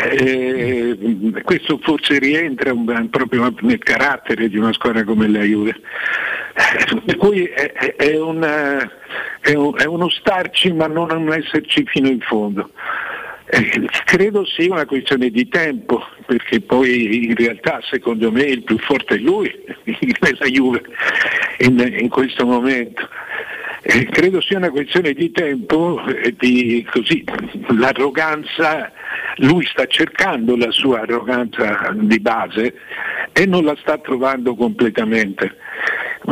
Eh, 0.10 0.98
questo 1.44 1.80
forse 1.84 2.18
rientra 2.18 2.74
un- 2.74 3.10
proprio 3.12 3.54
nel 3.62 3.78
carattere 3.78 4.50
di 4.50 4.58
una 4.58 4.74
squadra 4.74 5.04
come 5.04 5.28
la 5.28 5.42
Juve. 5.44 5.80
Eh, 6.58 7.02
Per 7.06 7.18
cui 7.18 7.44
è, 7.46 7.72
è- 7.98 8.18
una- 8.20 8.80
è 9.42 9.54
un- 9.54 9.76
è 9.78 9.86
uno 9.86 10.10
starci 10.10 10.72
ma 10.74 10.88
non 10.88 11.12
un 11.12 11.34
esserci 11.34 11.84
fino 11.86 12.08
in 12.08 12.20
fondo. 12.22 12.70
Eh, 13.48 13.88
credo 14.06 14.44
sia 14.46 14.72
una 14.72 14.86
questione 14.86 15.30
di 15.30 15.48
tempo, 15.50 16.04
perché 16.26 16.62
poi 16.62 17.26
in 17.26 17.36
realtà 17.36 17.80
secondo 17.84 18.32
me 18.32 18.42
il 18.44 18.64
più 18.64 18.78
forte 18.80 19.16
è 19.16 19.20
lui, 19.20 19.54
nella 20.22 20.46
Juve, 20.48 20.82
in, 21.60 21.80
in 22.00 22.10
questo 22.10 22.46
momento. 22.46 23.08
Eh, 23.88 24.06
credo 24.06 24.42
sia 24.42 24.58
una 24.58 24.72
questione 24.72 25.14
di 25.14 25.30
tempo, 25.32 26.04
eh, 26.08 26.34
di, 26.40 26.84
così, 26.90 27.24
l'arroganza, 27.78 28.92
lui 29.38 29.64
sta 29.68 29.86
cercando 29.86 30.56
la 30.58 30.72
sua 30.72 31.02
arroganza 31.02 31.92
di 31.94 32.20
base 32.20 32.74
e 33.32 33.46
non 33.46 33.64
la 33.64 33.76
sta 33.80 34.00
trovando 34.00 34.56
completamente, 34.56 35.58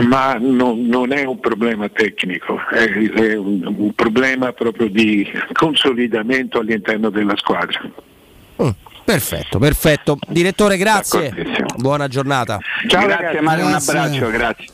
ma 0.03 0.37
non, 0.39 0.85
non 0.85 1.11
è 1.11 1.23
un 1.25 1.39
problema 1.39 1.89
tecnico, 1.89 2.59
è, 2.71 2.89
è 2.89 3.35
un, 3.35 3.73
un 3.77 3.93
problema 3.93 4.51
proprio 4.53 4.87
di 4.87 5.29
consolidamento 5.51 6.59
all'interno 6.59 7.09
della 7.09 7.35
squadra. 7.35 7.79
Perfetto, 9.03 9.59
perfetto. 9.59 10.17
Direttore, 10.27 10.77
grazie. 10.77 11.33
Buona 11.75 12.07
giornata. 12.07 12.59
Ciao, 12.87 13.05
grazie 13.05 13.41
Mario, 13.41 13.65
un 13.65 13.73
abbraccio, 13.73 14.29
grazie. 14.29 14.65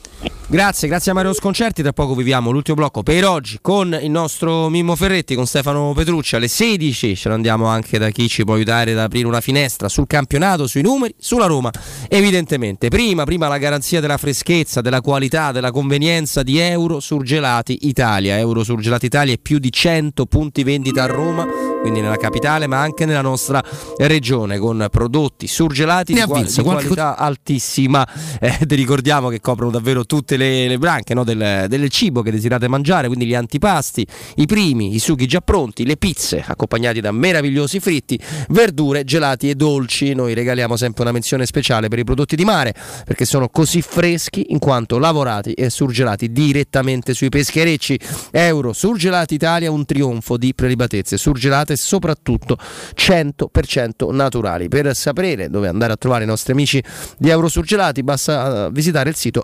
Grazie, 0.51 0.87
grazie 0.87 1.11
a 1.11 1.13
Mario 1.13 1.31
Sconcerti. 1.31 1.83
Tra 1.83 1.93
poco 1.93 2.15
viviamo 2.15 2.49
l'ultimo 2.49 2.77
blocco 2.77 3.03
per 3.03 3.23
oggi 3.23 3.59
con 3.61 3.95
il 4.01 4.09
nostro 4.09 4.67
Mimmo 4.67 4.95
Ferretti, 4.95 5.35
con 5.35 5.45
Stefano 5.45 5.93
Petrucci 5.93 6.35
alle 6.35 6.47
16. 6.47 7.15
Ce 7.15 7.29
ne 7.29 7.35
andiamo 7.35 7.67
anche 7.67 7.99
da 7.99 8.09
chi 8.09 8.27
ci 8.27 8.43
può 8.45 8.55
aiutare 8.55 8.93
ad 8.93 8.97
aprire 8.97 9.27
una 9.27 9.41
finestra 9.41 9.87
sul 9.87 10.07
campionato, 10.07 10.65
sui 10.65 10.81
numeri, 10.81 11.13
sulla 11.19 11.45
Roma. 11.45 11.69
Evidentemente, 12.07 12.87
prima, 12.87 13.25
prima 13.25 13.47
la 13.47 13.59
garanzia 13.59 14.01
della 14.01 14.17
freschezza, 14.17 14.81
della 14.81 15.01
qualità, 15.01 15.51
della 15.51 15.69
convenienza 15.69 16.41
di 16.41 16.57
Euro 16.57 16.99
Surgelati 16.99 17.77
Italia. 17.81 18.39
Euro 18.39 18.63
Surgelati 18.63 19.05
Italia 19.05 19.35
è 19.35 19.37
più 19.37 19.59
di 19.59 19.71
100 19.71 20.25
punti 20.25 20.63
vendita 20.63 21.03
a 21.03 21.05
Roma 21.05 21.69
quindi 21.79 22.01
nella 22.01 22.17
capitale 22.17 22.67
ma 22.67 22.81
anche 22.81 23.05
nella 23.05 23.21
nostra 23.21 23.63
regione 23.97 24.57
con 24.57 24.87
prodotti 24.91 25.47
surgelati 25.47 26.13
Ne 26.13 26.21
di, 26.21 26.27
qual- 26.27 26.43
visto 26.43 26.61
di 26.61 26.67
qualche 26.67 26.87
qualità 26.87 27.17
altissima. 27.17 28.07
Eh, 28.39 28.65
ti 28.65 28.75
ricordiamo 28.75 29.29
che 29.29 29.39
coprono 29.39 29.71
davvero 29.71 30.05
tutte 30.05 30.37
le, 30.37 30.38
le 30.39 30.77
branche 30.77 31.13
no, 31.13 31.23
del, 31.23 31.65
del 31.67 31.89
cibo 31.89 32.21
che 32.21 32.31
desiderate 32.31 32.67
mangiare, 32.67 33.07
quindi 33.07 33.25
gli 33.25 33.35
antipasti, 33.35 34.05
i 34.35 34.45
primi, 34.45 34.95
i 34.95 34.99
sughi 34.99 35.25
già 35.25 35.41
pronti, 35.41 35.85
le 35.85 35.97
pizze 35.97 36.43
accompagnati 36.45 36.99
da 36.99 37.11
meravigliosi 37.11 37.79
fritti, 37.79 38.19
verdure, 38.49 39.03
gelati 39.03 39.49
e 39.49 39.55
dolci. 39.55 40.13
Noi 40.13 40.33
regaliamo 40.33 40.75
sempre 40.75 41.03
una 41.03 41.11
menzione 41.11 41.45
speciale 41.45 41.87
per 41.87 41.99
i 41.99 42.03
prodotti 42.03 42.35
di 42.35 42.45
mare 42.45 42.73
perché 43.05 43.25
sono 43.25 43.49
così 43.49 43.81
freschi 43.81 44.47
in 44.49 44.59
quanto 44.59 44.97
lavorati 44.97 45.53
e 45.53 45.69
surgelati 45.69 46.31
direttamente 46.31 47.13
sui 47.13 47.29
pescherecci. 47.29 47.99
Euro 48.31 48.73
Surgelati 48.73 49.33
Italia, 49.33 49.71
un 49.71 49.85
trionfo 49.85 50.37
di 50.37 50.53
prelibatezze 50.53 51.17
surgelate 51.17 51.75
soprattutto 51.75 52.57
100% 52.95 54.11
naturali. 54.13 54.67
Per 54.67 54.95
sapere 54.95 55.49
dove 55.49 55.67
andare 55.67 55.93
a 55.93 55.95
trovare 55.95 56.23
i 56.23 56.27
nostri 56.27 56.53
amici 56.53 56.83
di 57.17 57.29
Eurosurgelati 57.29 58.03
basta 58.03 58.67
eh, 58.67 58.71
visitare 58.71 59.09
il 59.09 59.15
sito 59.15 59.43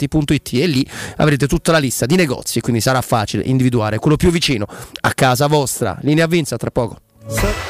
eurosurgelati.it 0.00 0.52
e 0.54 0.66
lì 0.66 0.86
avrete 1.16 1.46
tutta 1.46 1.72
la 1.72 1.78
lista 1.78 2.06
di 2.06 2.16
negozi, 2.16 2.60
quindi 2.60 2.80
sarà 2.80 3.00
facile 3.02 3.42
individuare 3.44 3.98
quello 3.98 4.16
più 4.16 4.30
vicino 4.30 4.66
a 5.00 5.12
casa 5.12 5.46
vostra. 5.46 5.98
Linea 6.02 6.26
Vinza 6.26 6.56
tra 6.56 6.70
poco. 6.70 7.69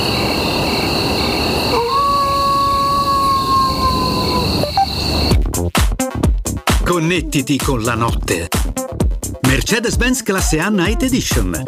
Connettiti 6.91 7.57
con 7.57 7.83
la 7.83 7.95
notte. 7.95 8.49
Mercedes-Benz 9.47 10.23
classe 10.23 10.59
A 10.59 10.67
Night 10.67 11.03
Edition. 11.03 11.63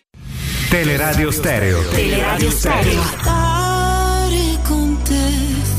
Teleradio 0.71 1.31
Stereo. 1.31 1.81
Teleradio 1.89 2.49
Stereo. 2.49 3.03
Stare 3.19 4.57
con 4.65 4.97
te 5.03 5.29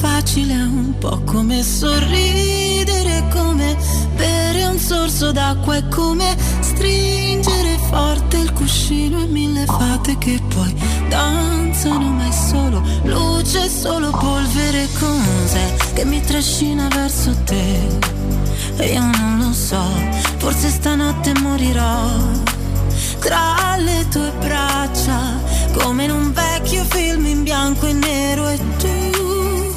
facile 0.01 0.52
è 0.52 0.62
un 0.64 0.98
po' 0.98 1.23
come 1.24 1.62
sorridere, 1.62 3.24
come 3.32 3.74
bere 4.14 4.66
un 4.66 4.77
sorso 4.77 5.32
d'acqua, 5.32 5.77
è 5.77 5.89
come 5.89 6.36
stringere 6.60 7.78
forte 7.89 8.36
il 8.36 8.52
cuscino 8.52 9.23
e 9.23 9.27
mille 9.28 9.64
fate 9.64 10.19
che 10.19 10.39
poi 10.55 10.74
danzano, 11.09 12.10
ma 12.10 12.28
è 12.28 12.31
solo 12.31 12.82
luce, 13.05 13.70
solo 13.70 14.10
polvere, 14.10 14.89
cos'è 14.98 15.73
che 15.94 16.05
mi 16.05 16.20
trascina 16.20 16.89
verso 16.89 17.35
te? 17.44 17.78
E 18.77 18.93
io 18.93 19.01
non 19.01 19.39
lo 19.39 19.55
so, 19.55 19.82
forse 20.36 20.69
stanotte 20.69 21.32
morirò 21.40 22.60
tra 23.22 23.76
le 23.78 24.06
tue 24.08 24.32
braccia, 24.40 25.40
come 25.78 26.04
in 26.04 26.10
un 26.10 26.32
vecchio 26.32 26.84
film 26.84 27.24
in 27.26 27.42
bianco 27.44 27.86
e 27.86 27.92
nero 27.92 28.48
e 28.48 28.58
tu 28.78 29.70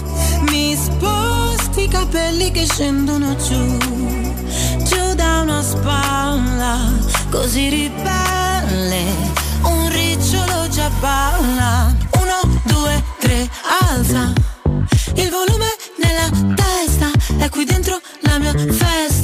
mi 0.49 0.75
sposti 0.75 1.83
i 1.83 1.87
capelli 1.87 2.51
che 2.51 2.65
scendono 2.65 3.35
giù, 3.35 3.77
giù 4.83 5.13
da 5.13 5.41
una 5.41 5.61
spalla, 5.61 6.91
così 7.29 7.69
ribelle, 7.69 9.03
un 9.61 9.89
ricciolo 9.89 10.67
già 10.69 10.89
balla, 10.99 11.95
uno, 12.19 12.61
due, 12.63 13.03
tre, 13.19 13.47
alza, 13.87 14.33
il 15.15 15.29
volume 15.29 15.67
nella 16.01 16.55
testa, 16.55 17.11
è 17.37 17.49
qui 17.49 17.63
dentro 17.63 17.99
la 18.21 18.39
mia 18.39 18.53
festa, 18.53 19.14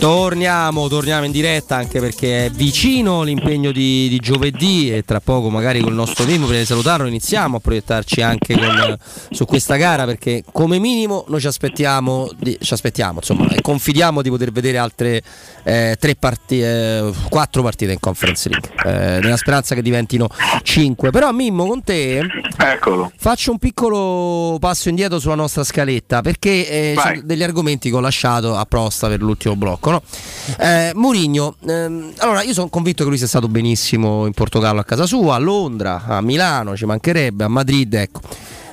Torniamo, 0.00 0.88
torniamo 0.88 1.26
in 1.26 1.30
diretta 1.30 1.76
anche 1.76 2.00
perché 2.00 2.46
è 2.46 2.50
vicino 2.50 3.22
l'impegno 3.22 3.70
di, 3.70 4.08
di 4.08 4.18
giovedì 4.18 4.90
e 4.90 5.02
tra 5.02 5.20
poco 5.20 5.50
magari 5.50 5.82
col 5.82 5.92
nostro 5.92 6.24
team, 6.24 6.44
prima 6.44 6.58
di 6.60 6.64
salutarlo, 6.64 7.06
iniziamo 7.06 7.58
a 7.58 7.60
proiettarci 7.60 8.22
anche 8.22 8.54
con- 8.54 8.96
su 9.30 9.44
questa 9.44 9.76
gara 9.76 10.06
perché 10.06 10.42
come 10.50 10.78
minimo 10.78 11.26
noi 11.28 11.40
ci 11.40 11.48
aspettiamo, 11.48 12.30
di- 12.34 12.56
ci 12.62 12.72
aspettiamo 12.72 13.18
insomma, 13.18 13.50
e 13.50 13.60
confidiamo 13.60 14.22
di 14.22 14.30
poter 14.30 14.52
vedere 14.52 14.78
altre 14.78 15.20
eh, 15.64 15.96
tre 16.00 16.14
partite, 16.16 17.12
quattro 17.28 17.62
partite 17.62 17.92
in 17.92 18.00
Conference 18.00 18.48
League, 18.48 18.70
eh, 18.86 19.20
nella 19.20 19.36
speranza 19.36 19.74
che 19.74 19.82
diventino 19.82 20.28
cinque. 20.62 21.10
Però 21.10 21.30
Mimmo 21.30 21.66
con 21.66 21.84
te 21.84 22.22
Eccolo. 22.56 23.12
faccio 23.18 23.50
un 23.50 23.58
piccolo 23.58 24.56
passo 24.58 24.88
indietro 24.88 25.18
sulla 25.18 25.34
nostra 25.34 25.62
scaletta 25.62 26.22
perché 26.22 26.66
eh, 26.66 26.94
ci 26.96 27.02
sono 27.06 27.20
degli 27.22 27.42
argomenti 27.42 27.90
che 27.90 27.96
ho 27.96 28.00
lasciato 28.00 28.56
apposta 28.56 29.06
per 29.06 29.20
l'ultimo 29.20 29.56
blocco. 29.56 29.88
No? 29.90 30.02
Eh, 30.58 30.92
Mourinho, 30.94 31.54
ehm, 31.66 32.12
allora 32.18 32.42
io 32.42 32.52
sono 32.52 32.68
convinto 32.68 33.02
che 33.02 33.08
lui 33.08 33.18
sia 33.18 33.26
stato 33.26 33.48
benissimo 33.48 34.26
in 34.26 34.32
Portogallo 34.32 34.80
a 34.80 34.84
casa 34.84 35.06
sua, 35.06 35.34
a 35.34 35.38
Londra, 35.38 36.02
a 36.04 36.20
Milano, 36.20 36.76
ci 36.76 36.84
mancherebbe, 36.84 37.44
a 37.44 37.48
Madrid, 37.48 37.92
ecco. 37.94 38.20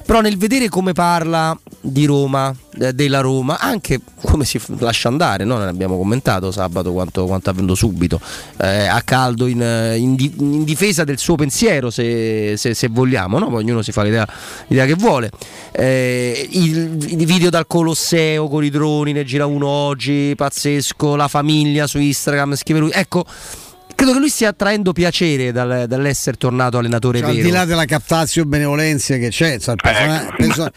Però 0.07 0.21
nel 0.21 0.37
vedere 0.37 0.69
come 0.69 0.93
parla 0.93 1.59
di 1.81 2.05
Roma, 2.05 2.55
eh, 2.79 2.93
della 2.93 3.19
Roma, 3.19 3.59
anche 3.59 3.99
come 4.21 4.45
si 4.45 4.57
lascia 4.77 5.09
andare, 5.09 5.43
no? 5.43 5.57
ne 5.57 5.65
abbiamo 5.65 5.97
commentato 5.97 6.49
sabato 6.49 6.93
quanto, 6.93 7.25
quanto 7.25 7.49
è 7.49 7.51
avvenuto 7.51 7.75
subito, 7.75 8.17
eh, 8.61 8.87
a 8.87 9.01
caldo 9.01 9.47
in, 9.47 9.59
in 9.97 10.15
di- 10.15 10.33
in 10.37 10.63
difesa 10.63 11.03
del 11.03 11.17
suo 11.17 11.35
pensiero 11.35 11.89
se, 11.89 12.55
se- 12.55 12.73
se 12.73 12.87
vogliamo, 12.87 13.37
no? 13.37 13.53
ognuno 13.53 13.81
si 13.81 13.91
fa 13.91 14.03
l'idea, 14.03 14.25
l'idea 14.67 14.85
che 14.85 14.93
vuole. 14.93 15.29
Eh, 15.73 16.47
il, 16.51 17.19
i 17.19 17.25
video 17.25 17.49
dal 17.49 17.67
Colosseo 17.67 18.47
con 18.47 18.63
i 18.63 18.69
droni, 18.69 19.11
ne 19.11 19.25
gira 19.25 19.45
uno 19.45 19.67
oggi, 19.67 20.33
pazzesco, 20.37 21.17
la 21.17 21.27
famiglia 21.27 21.85
su 21.85 21.99
Instagram, 21.99 22.55
scrive 22.55 22.79
lui. 22.79 22.91
Ecco, 22.93 23.25
credo 23.97 24.13
che 24.13 24.19
lui 24.19 24.29
stia 24.29 24.53
traendo 24.53 24.93
piacere 24.93 25.51
dal- 25.51 25.85
dall'essere 25.87 26.37
tornato 26.37 26.77
allenatore 26.77 27.17
Cioè, 27.19 27.29
al 27.29 27.33
vero. 27.35 27.47
di 27.47 27.51
là 27.51 27.65
della 27.65 27.85
captazio 27.85 28.45
benevolenza 28.45 29.17
che 29.17 29.29
c'è, 29.29 29.53
insomma, 29.55 29.77
il 29.77 29.81
persona- 29.81 30.21
Ecco. 30.27 30.35
penso- 30.37 30.71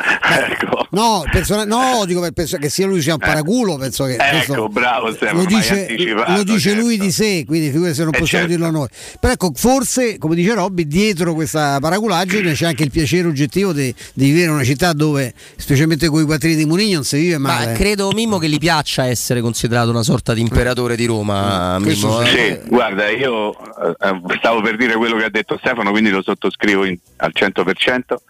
no, 0.92 1.22
il 1.24 1.30
persona- 1.30 1.64
no, 1.64 2.04
dico 2.06 2.20
per- 2.20 2.32
penso 2.32 2.56
che 2.56 2.70
sia 2.70 2.86
lui 2.86 3.02
sia 3.02 3.12
un 3.12 3.18
paraculo, 3.18 3.76
penso 3.76 4.04
che 4.06 4.16
questo 4.16 4.52
Ecco, 4.54 4.68
bravo 4.68 5.08
lo 5.32 5.44
dice, 5.44 5.86
lo 6.26 6.42
dice 6.44 6.72
lui 6.74 6.90
certo. 6.96 7.04
di 7.04 7.10
sé, 7.12 7.44
quindi 7.46 7.70
figurati 7.70 7.94
se 7.94 8.04
non 8.04 8.14
Eh, 8.14 8.18
possiamo 8.18 8.46
certo. 8.48 8.60
dirlo 8.62 8.78
noi. 8.78 8.88
Però 9.20 9.32
ecco, 9.32 9.52
forse, 9.54 10.16
come 10.18 10.34
dice 10.34 10.54
Robby, 10.54 10.86
dietro 10.86 11.34
questa 11.34 11.78
paraculaggine 11.78 12.52
c'è 12.54 12.66
anche 12.66 12.84
il 12.84 12.90
piacere 12.90 13.28
oggettivo 13.28 13.72
di, 13.74 13.94
di 14.14 14.24
vivere 14.26 14.44
in 14.46 14.52
una 14.52 14.64
città 14.64 14.92
dove, 14.94 15.34
specialmente 15.56 16.08
con 16.08 16.22
i 16.22 16.24
quattrini 16.24 16.56
di 16.56 16.64
Munigno, 16.64 16.94
non 16.96 17.04
si 17.04 17.18
vive 17.18 17.36
male. 17.38 17.66
Ma 17.66 17.72
credo 17.72 18.10
Mimmo 18.12 18.38
che 18.38 18.48
gli 18.48 18.58
piaccia 18.58 19.04
essere 19.06 19.40
considerato 19.42 19.90
una 19.90 20.02
sorta 20.02 20.32
di 20.32 20.40
imperatore 20.40 20.96
di 20.96 21.04
Roma. 21.04 21.78
Mimmo, 21.78 22.24
Sì, 22.24 22.36
eh. 22.36 22.62
guarda, 22.66 23.08
io 23.12 23.52
eh, 23.52 23.94
eh, 23.98 24.20
stavo 24.38 24.60
per 24.60 24.76
dire 24.76 24.94
quello 24.96 25.16
che 25.16 25.24
ha 25.24 25.30
detto 25.30 25.56
Stefano, 25.58 25.90
quindi 25.90 26.10
lo 26.10 26.22
sottoscrivo 26.22 26.84
in- 26.84 26.98
al 27.16 27.30
100%. 27.34 28.22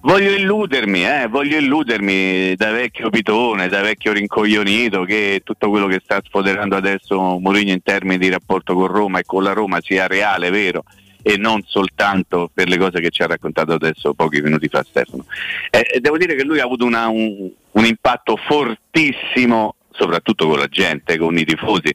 Voglio 0.00 0.30
illudermi, 0.30 1.04
eh, 1.04 1.26
voglio 1.28 1.58
illudermi 1.58 2.54
da 2.54 2.70
vecchio 2.70 3.10
pitone, 3.10 3.68
da 3.68 3.80
vecchio 3.80 4.12
rincoglionito 4.12 5.02
che 5.02 5.40
tutto 5.44 5.68
quello 5.70 5.88
che 5.88 6.00
sta 6.02 6.20
sfoderando 6.24 6.76
adesso 6.76 7.18
Mourinho 7.40 7.72
in 7.72 7.82
termini 7.82 8.16
di 8.18 8.28
rapporto 8.28 8.74
con 8.74 8.86
Roma 8.86 9.18
e 9.18 9.24
con 9.24 9.42
la 9.42 9.52
Roma 9.52 9.78
sia 9.80 10.06
reale, 10.06 10.50
vero 10.50 10.84
e 11.20 11.36
non 11.36 11.62
soltanto 11.66 12.48
per 12.54 12.68
le 12.68 12.78
cose 12.78 13.00
che 13.00 13.10
ci 13.10 13.22
ha 13.22 13.26
raccontato 13.26 13.72
adesso 13.72 14.14
pochi 14.14 14.40
minuti 14.40 14.68
fa 14.68 14.84
Stefano. 14.88 15.24
Eh, 15.68 15.98
devo 15.98 16.16
dire 16.16 16.36
che 16.36 16.44
lui 16.44 16.60
ha 16.60 16.64
avuto 16.64 16.84
una- 16.84 17.08
un, 17.08 17.50
un 17.72 17.84
impatto 17.84 18.36
fortissimo 18.36 19.74
soprattutto 19.98 20.46
con 20.46 20.58
la 20.58 20.68
gente, 20.68 21.18
con 21.18 21.36
i 21.36 21.44
tifosi. 21.44 21.92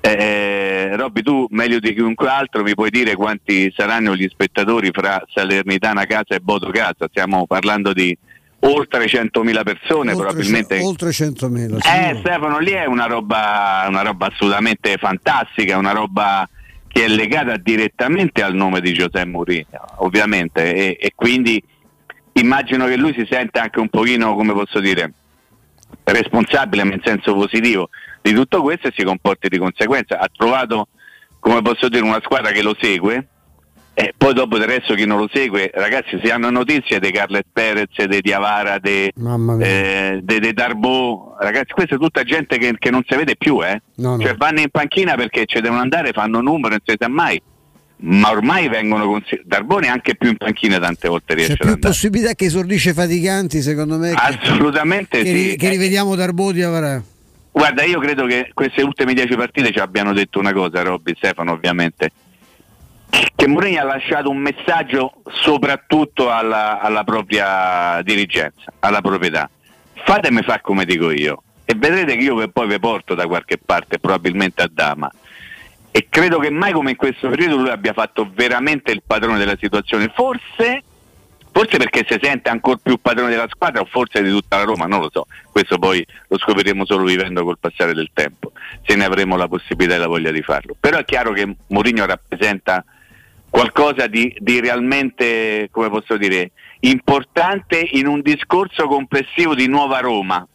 Eh, 0.00 0.94
Robby, 0.94 1.22
tu 1.22 1.46
meglio 1.50 1.78
di 1.78 1.94
chiunque 1.94 2.28
altro 2.28 2.62
mi 2.62 2.74
puoi 2.74 2.90
dire 2.90 3.14
quanti 3.14 3.72
saranno 3.74 4.14
gli 4.14 4.28
spettatori 4.28 4.90
fra 4.92 5.22
Salernitana 5.32 6.04
Casa 6.04 6.34
e 6.34 6.40
Bodo 6.40 6.70
Casa? 6.70 7.06
Stiamo 7.08 7.46
parlando 7.46 7.92
di 7.92 8.16
oltre 8.60 9.06
100.000 9.06 9.62
persone, 9.62 10.12
oltre, 10.12 10.26
probabilmente. 10.26 10.80
oltre 10.80 11.10
100.000. 11.10 11.76
Eh. 11.76 12.16
Stefano, 12.18 12.58
lì 12.58 12.72
è 12.72 12.84
una 12.84 13.06
roba, 13.06 13.84
una 13.88 14.02
roba 14.02 14.26
assolutamente 14.26 14.96
fantastica, 14.98 15.78
una 15.78 15.92
roba 15.92 16.48
che 16.88 17.04
è 17.04 17.08
legata 17.08 17.56
direttamente 17.56 18.42
al 18.42 18.54
nome 18.54 18.80
di 18.80 18.92
Giuseppe 18.92 19.26
Mourinho, 19.26 19.84
ovviamente, 19.96 20.74
e, 20.74 20.96
e 20.98 21.12
quindi 21.14 21.62
immagino 22.32 22.86
che 22.86 22.96
lui 22.96 23.12
si 23.12 23.26
senta 23.28 23.62
anche 23.62 23.80
un 23.80 23.88
pochino, 23.88 24.34
come 24.34 24.52
posso 24.52 24.80
dire, 24.80 25.12
responsabile 26.12 26.84
ma 26.84 26.94
in 26.94 27.00
senso 27.04 27.34
positivo 27.34 27.88
di 28.20 28.32
tutto 28.32 28.62
questo 28.62 28.88
e 28.88 28.92
si 28.94 29.04
comporti 29.04 29.48
di 29.48 29.58
conseguenza. 29.58 30.18
Ha 30.18 30.28
trovato, 30.34 30.88
come 31.38 31.62
posso 31.62 31.88
dire, 31.88 32.02
una 32.02 32.20
squadra 32.22 32.50
che 32.50 32.62
lo 32.62 32.76
segue. 32.78 33.28
E 33.98 34.12
poi 34.14 34.34
dopo 34.34 34.58
del 34.58 34.68
resto 34.68 34.92
chi 34.92 35.06
non 35.06 35.16
lo 35.16 35.28
segue, 35.32 35.70
ragazzi, 35.72 36.20
si 36.22 36.28
hanno 36.28 36.50
notizie 36.50 37.00
di 37.00 37.10
Carlet 37.10 37.46
Perez, 37.50 38.04
di 38.04 38.20
Diavara, 38.20 38.78
di 38.78 39.10
eh, 39.62 40.52
Darbo, 40.52 41.34
ragazzi, 41.40 41.72
questa 41.72 41.94
è 41.94 41.98
tutta 41.98 42.22
gente 42.22 42.58
che, 42.58 42.74
che 42.78 42.90
non 42.90 43.02
si 43.08 43.16
vede 43.16 43.36
più, 43.36 43.64
eh. 43.64 43.80
No, 43.94 44.16
no. 44.16 44.22
Cioè 44.22 44.34
vanno 44.34 44.60
in 44.60 44.68
panchina 44.70 45.14
perché 45.14 45.46
ci 45.46 45.62
devono 45.62 45.80
andare, 45.80 46.12
fanno 46.12 46.42
numero, 46.42 46.68
non 46.68 46.80
si 46.84 46.94
sa 46.98 47.08
mai. 47.08 47.40
Ma 47.98 48.30
ormai 48.30 48.68
vengono 48.68 49.06
consi- 49.06 49.40
Darbone 49.44 49.88
anche 49.88 50.16
più 50.16 50.28
in 50.28 50.36
panchina 50.36 50.78
tante 50.78 51.08
volte 51.08 51.32
riesce 51.34 51.52
C'è 51.54 51.58
più 51.58 51.68
andare. 51.72 51.88
possibilità 51.88 52.34
che 52.34 52.44
esordisce 52.44 52.92
faticanti, 52.92 53.62
secondo 53.62 53.96
me, 53.96 54.12
Assolutamente 54.12 55.22
che, 55.22 55.34
sì. 55.50 55.56
che 55.56 55.68
rivediamo 55.70 56.14
Darbodi 56.14 56.62
avrà. 56.62 57.02
Guarda, 57.50 57.84
io 57.84 57.98
credo 58.00 58.26
che 58.26 58.50
queste 58.52 58.82
ultime 58.82 59.14
dieci 59.14 59.34
partite 59.34 59.72
ci 59.72 59.78
abbiano 59.78 60.12
detto 60.12 60.38
una 60.38 60.52
cosa, 60.52 60.82
Robby, 60.82 61.14
Stefano 61.16 61.52
ovviamente. 61.52 62.10
che 63.34 63.46
Mourinho 63.46 63.80
ha 63.80 63.84
lasciato 63.84 64.28
un 64.28 64.38
messaggio 64.38 65.22
soprattutto 65.32 66.30
alla, 66.30 66.80
alla 66.80 67.02
propria 67.02 68.02
dirigenza, 68.02 68.72
alla 68.80 69.00
proprietà. 69.00 69.48
Fatemi 70.04 70.42
fare 70.42 70.60
come 70.60 70.84
dico 70.84 71.10
io 71.10 71.42
e 71.64 71.74
vedrete 71.74 72.14
che 72.16 72.22
io 72.24 72.46
poi 72.50 72.68
vi 72.68 72.78
porto 72.78 73.14
da 73.14 73.26
qualche 73.26 73.56
parte, 73.56 73.98
probabilmente 73.98 74.60
a 74.62 74.68
Dama. 74.70 75.10
E 75.96 76.08
credo 76.10 76.38
che 76.38 76.50
mai 76.50 76.72
come 76.72 76.90
in 76.90 76.96
questo 76.96 77.30
periodo 77.30 77.56
lui 77.56 77.70
abbia 77.70 77.94
fatto 77.94 78.30
veramente 78.34 78.92
il 78.92 79.00
padrone 79.02 79.38
della 79.38 79.56
situazione. 79.58 80.12
Forse, 80.14 80.82
forse 81.50 81.78
perché 81.78 82.04
si 82.06 82.18
sente 82.20 82.50
ancora 82.50 82.78
più 82.82 82.98
padrone 83.00 83.30
della 83.30 83.48
squadra 83.48 83.80
o 83.80 83.86
forse 83.86 84.22
di 84.22 84.28
tutta 84.28 84.58
la 84.58 84.64
Roma, 84.64 84.84
non 84.84 85.00
lo 85.00 85.08
so. 85.10 85.26
Questo 85.50 85.78
poi 85.78 86.06
lo 86.28 86.36
scopriremo 86.36 86.84
solo 86.84 87.04
vivendo 87.04 87.44
col 87.44 87.56
passare 87.58 87.94
del 87.94 88.10
tempo, 88.12 88.52
se 88.84 88.94
ne 88.94 89.06
avremo 89.06 89.38
la 89.38 89.48
possibilità 89.48 89.94
e 89.94 89.98
la 89.98 90.06
voglia 90.06 90.30
di 90.30 90.42
farlo. 90.42 90.76
Però 90.78 90.98
è 90.98 91.04
chiaro 91.06 91.32
che 91.32 91.56
Mourinho 91.68 92.04
rappresenta 92.04 92.84
qualcosa 93.48 94.06
di, 94.06 94.36
di 94.38 94.60
realmente, 94.60 95.68
come 95.70 95.88
posso 95.88 96.18
dire, 96.18 96.50
importante 96.80 97.78
in 97.92 98.06
un 98.06 98.20
discorso 98.20 98.86
complessivo 98.86 99.54
di 99.54 99.66
nuova 99.66 100.00
Roma, 100.00 100.46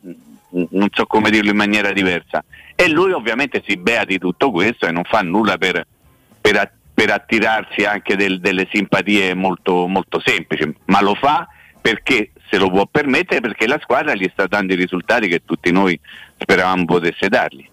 non 0.51 0.89
so 0.91 1.07
come 1.07 1.31
dirlo 1.31 1.49
in 1.49 1.57
maniera 1.57 1.91
diversa. 1.91 2.43
E 2.81 2.89
lui 2.89 3.11
ovviamente 3.11 3.61
si 3.63 3.77
bea 3.77 4.05
di 4.05 4.17
tutto 4.17 4.49
questo 4.49 4.87
e 4.87 4.91
non 4.91 5.03
fa 5.03 5.21
nulla 5.21 5.59
per, 5.59 5.85
per, 6.41 6.73
per 6.91 7.11
attirarsi 7.11 7.83
anche 7.83 8.15
del, 8.15 8.39
delle 8.39 8.67
simpatie 8.71 9.35
molto, 9.35 9.85
molto 9.85 10.19
semplici, 10.19 10.75
ma 10.85 10.99
lo 10.99 11.13
fa 11.13 11.47
perché 11.79 12.31
se 12.49 12.57
lo 12.57 12.71
può 12.71 12.87
permettere, 12.87 13.39
perché 13.39 13.67
la 13.67 13.77
squadra 13.83 14.15
gli 14.15 14.27
sta 14.31 14.47
dando 14.47 14.73
i 14.73 14.77
risultati 14.77 15.27
che 15.27 15.43
tutti 15.45 15.71
noi 15.71 15.99
speravamo 16.39 16.85
potesse 16.85 17.29
dargli. 17.29 17.69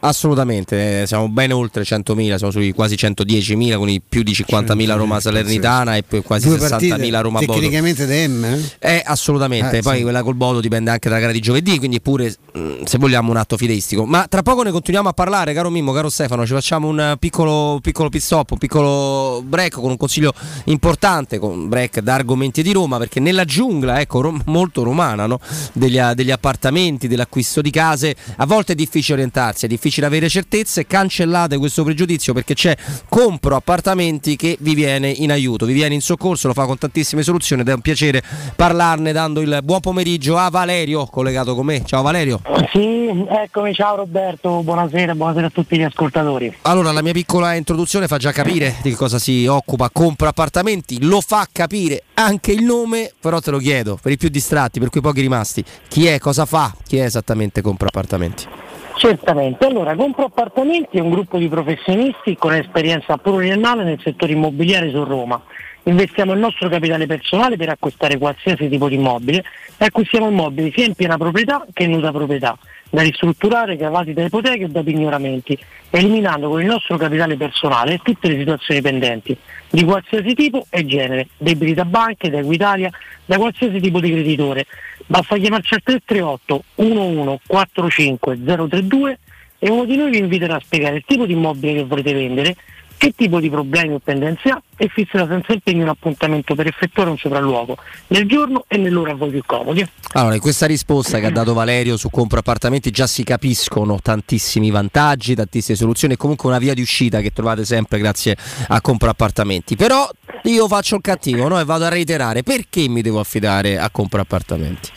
Assolutamente, 0.00 1.02
eh, 1.02 1.06
siamo 1.06 1.28
ben 1.28 1.52
oltre 1.52 1.82
100.000, 1.82 2.36
siamo 2.36 2.52
sui 2.52 2.72
quasi 2.72 2.94
110.000 2.94 3.76
con 3.76 3.88
i 3.88 4.00
più 4.06 4.22
di 4.22 4.32
50.000 4.32 4.94
Roma 4.96 5.18
Salernitana 5.20 5.96
e 5.96 6.02
poi 6.02 6.22
quasi 6.22 6.48
60.000 6.48 7.20
Roma 7.20 7.40
Bodo. 7.40 7.54
Tecnicamente 7.54 8.06
DM? 8.06 8.44
Eh? 8.44 8.60
Eh, 8.78 9.02
assolutamente, 9.04 9.78
Eh, 9.78 9.82
poi 9.82 9.96
sì. 9.96 10.02
quella 10.02 10.22
col 10.22 10.34
Bodo 10.34 10.60
dipende 10.60 10.90
anche 10.90 11.08
dalla 11.08 11.20
gara 11.20 11.32
di 11.32 11.40
giovedì, 11.40 11.78
quindi 11.78 12.00
pure 12.00 12.34
mh, 12.52 12.84
se 12.84 12.98
vogliamo 12.98 13.30
un 13.30 13.36
atto 13.38 13.56
fideistico. 13.56 14.04
Ma 14.04 14.26
tra 14.28 14.42
poco 14.42 14.62
ne 14.62 14.70
continuiamo 14.70 15.08
a 15.08 15.12
parlare, 15.12 15.52
caro 15.54 15.70
Mimmo, 15.70 15.92
caro 15.92 16.08
Stefano, 16.08 16.46
ci 16.46 16.52
facciamo 16.52 16.86
un 16.88 17.16
piccolo, 17.18 17.80
piccolo 17.82 18.08
pit 18.08 18.20
stop, 18.22 18.52
un 18.52 18.58
piccolo 18.58 19.42
break 19.44 19.74
con 19.74 19.90
un 19.90 19.96
consiglio 19.96 20.32
importante, 20.64 21.38
con 21.38 21.50
un 21.50 21.68
break 21.68 22.00
da 22.00 22.14
argomenti 22.14 22.62
di 22.62 22.72
Roma, 22.72 22.98
perché 22.98 23.18
nella 23.18 23.44
giungla, 23.44 24.00
ecco, 24.00 24.20
rom- 24.20 24.42
molto 24.46 24.82
romana, 24.84 25.26
no? 25.26 25.40
degli, 25.72 25.98
degli 26.14 26.30
appartamenti, 26.30 27.08
dell'acquisto 27.08 27.60
di 27.60 27.70
case, 27.70 28.14
a 28.36 28.46
volte 28.46 28.72
è 28.72 28.74
difficile 28.76 29.14
orientarsi, 29.14 29.64
è 29.64 29.68
difficile 29.68 29.94
avere 30.04 30.28
certezze, 30.28 30.86
cancellate 30.86 31.56
questo 31.56 31.84
pregiudizio 31.84 32.34
perché 32.34 32.54
c'è 32.54 32.76
Compro 33.08 33.56
Appartamenti 33.56 34.36
che 34.36 34.56
vi 34.60 34.74
viene 34.74 35.08
in 35.08 35.30
aiuto, 35.30 35.64
vi 35.64 35.72
viene 35.72 35.94
in 35.94 36.02
soccorso, 36.02 36.48
lo 36.48 36.52
fa 36.52 36.66
con 36.66 36.76
tantissime 36.76 37.22
soluzioni 37.22 37.62
ed 37.62 37.68
è 37.68 37.72
un 37.72 37.80
piacere 37.80 38.22
parlarne 38.54 39.12
dando 39.12 39.40
il 39.40 39.60
buon 39.62 39.80
pomeriggio 39.80 40.36
a 40.36 40.50
Valerio 40.50 41.06
collegato 41.06 41.54
con 41.54 41.66
me. 41.66 41.84
Ciao 41.84 42.02
Valerio. 42.02 42.40
Sì, 42.72 43.24
eccomi, 43.28 43.72
ciao 43.72 43.96
Roberto, 43.96 44.62
buonasera, 44.62 45.14
buonasera 45.14 45.46
a 45.46 45.50
tutti 45.50 45.76
gli 45.78 45.82
ascoltatori. 45.82 46.54
Allora, 46.62 46.92
la 46.92 47.02
mia 47.02 47.12
piccola 47.12 47.54
introduzione 47.54 48.06
fa 48.06 48.18
già 48.18 48.32
capire 48.32 48.76
di 48.82 48.92
cosa 48.92 49.18
si 49.18 49.46
occupa 49.46 49.90
Compra 49.92 50.28
Appartamenti, 50.28 51.02
lo 51.02 51.20
fa 51.20 51.46
capire 51.50 52.02
anche 52.14 52.52
il 52.52 52.62
nome, 52.62 53.12
però 53.18 53.40
te 53.40 53.50
lo 53.50 53.58
chiedo, 53.58 53.98
per 54.00 54.12
i 54.12 54.16
più 54.16 54.28
distratti, 54.28 54.78
per 54.78 54.90
quei 54.90 55.02
pochi 55.02 55.20
rimasti, 55.20 55.64
chi 55.88 56.06
è, 56.06 56.18
cosa 56.18 56.44
fa, 56.44 56.74
chi 56.86 56.98
è 56.98 57.04
esattamente 57.04 57.62
Compra 57.62 57.88
Appartamenti? 57.88 58.65
Certamente, 58.96 59.66
allora 59.66 59.94
Compro 59.94 60.24
Appartamenti 60.24 60.96
è 60.96 61.00
un 61.00 61.10
gruppo 61.10 61.36
di 61.36 61.48
professionisti 61.48 62.34
con 62.34 62.54
esperienza 62.54 63.18
pluriennale 63.18 63.84
nel 63.84 64.00
settore 64.02 64.32
immobiliare 64.32 64.88
su 64.88 65.04
Roma. 65.04 65.38
Investiamo 65.82 66.32
il 66.32 66.38
nostro 66.38 66.70
capitale 66.70 67.06
personale 67.06 67.58
per 67.58 67.68
acquistare 67.68 68.16
qualsiasi 68.16 68.70
tipo 68.70 68.88
di 68.88 68.94
immobile 68.94 69.44
e 69.76 69.84
acquistiamo 69.84 70.30
immobili 70.30 70.72
sia 70.74 70.86
in 70.86 70.94
piena 70.94 71.18
proprietà 71.18 71.66
che 71.74 71.84
in 71.84 71.90
nuda 71.90 72.10
proprietà, 72.10 72.56
da 72.88 73.02
ristrutturare, 73.02 73.76
cavati 73.76 74.14
da 74.14 74.24
ipoteche 74.24 74.64
e 74.64 74.68
da 74.68 74.82
pignoramenti, 74.82 75.58
eliminando 75.90 76.48
con 76.48 76.62
il 76.62 76.66
nostro 76.66 76.96
capitale 76.96 77.36
personale 77.36 78.00
tutte 78.02 78.28
le 78.28 78.38
situazioni 78.38 78.80
pendenti, 78.80 79.36
di 79.68 79.84
qualsiasi 79.84 80.34
tipo 80.34 80.66
e 80.70 80.86
genere, 80.86 81.28
debiti 81.36 81.74
da 81.74 81.84
banche, 81.84 82.30
da 82.30 82.38
Equitalia, 82.38 82.90
da 83.26 83.36
qualsiasi 83.36 83.78
tipo 83.78 84.00
di 84.00 84.10
creditore. 84.10 84.64
Basta 85.06 85.36
chiamarci 85.36 85.74
al 85.74 85.82
338 85.82 86.64
11 86.76 87.40
45 87.46 88.42
032 88.42 89.18
e 89.58 89.70
uno 89.70 89.84
di 89.84 89.96
noi 89.96 90.10
vi 90.10 90.18
inviterà 90.18 90.56
a 90.56 90.60
spiegare 90.60 90.96
il 90.96 91.04
tipo 91.06 91.26
di 91.26 91.32
immobile 91.32 91.74
che 91.74 91.84
volete 91.84 92.12
vendere, 92.12 92.56
che 92.96 93.12
tipo 93.16 93.40
di 93.40 93.50
problemi 93.50 93.94
o 93.94 93.98
pendenze 93.98 94.48
ha 94.50 94.62
e 94.76 94.88
fisserà 94.88 95.26
senza 95.26 95.52
impegno 95.52 95.82
un 95.82 95.88
appuntamento 95.88 96.54
per 96.54 96.66
effettuare 96.66 97.10
un 97.10 97.16
sopralluogo 97.16 97.76
nel 98.08 98.26
giorno 98.26 98.64
e 98.68 98.76
nell'ora 98.76 99.12
a 99.12 99.14
voi 99.14 99.30
più 99.30 99.42
comodi. 99.44 99.86
Allora, 100.12 100.34
in 100.34 100.40
questa 100.40 100.66
risposta 100.66 101.18
che 101.18 101.26
ha 101.26 101.30
dato 101.30 101.54
Valerio 101.54 101.96
su 101.96 102.10
Compra 102.10 102.40
Appartamenti 102.40 102.90
già 102.90 103.06
si 103.06 103.24
capiscono 103.24 103.98
tantissimi 104.00 104.70
vantaggi, 104.70 105.34
tantissime 105.34 105.76
soluzioni 105.76 106.14
e 106.14 106.16
comunque 106.16 106.48
una 106.48 106.58
via 106.58 106.74
di 106.74 106.82
uscita 106.82 107.20
che 107.20 107.30
trovate 107.30 107.64
sempre 107.64 107.98
grazie 107.98 108.36
a 108.68 108.80
Compra 108.80 109.10
Appartamenti. 109.10 109.76
Però 109.76 110.08
io 110.44 110.68
faccio 110.68 110.96
il 110.96 111.02
cattivo 111.02 111.48
no? 111.48 111.58
e 111.58 111.64
vado 111.64 111.84
a 111.84 111.88
reiterare 111.88 112.42
perché 112.42 112.88
mi 112.88 113.02
devo 113.02 113.20
affidare 113.20 113.78
a 113.78 113.90
Compra 113.90 114.22
Appartamenti. 114.22 114.90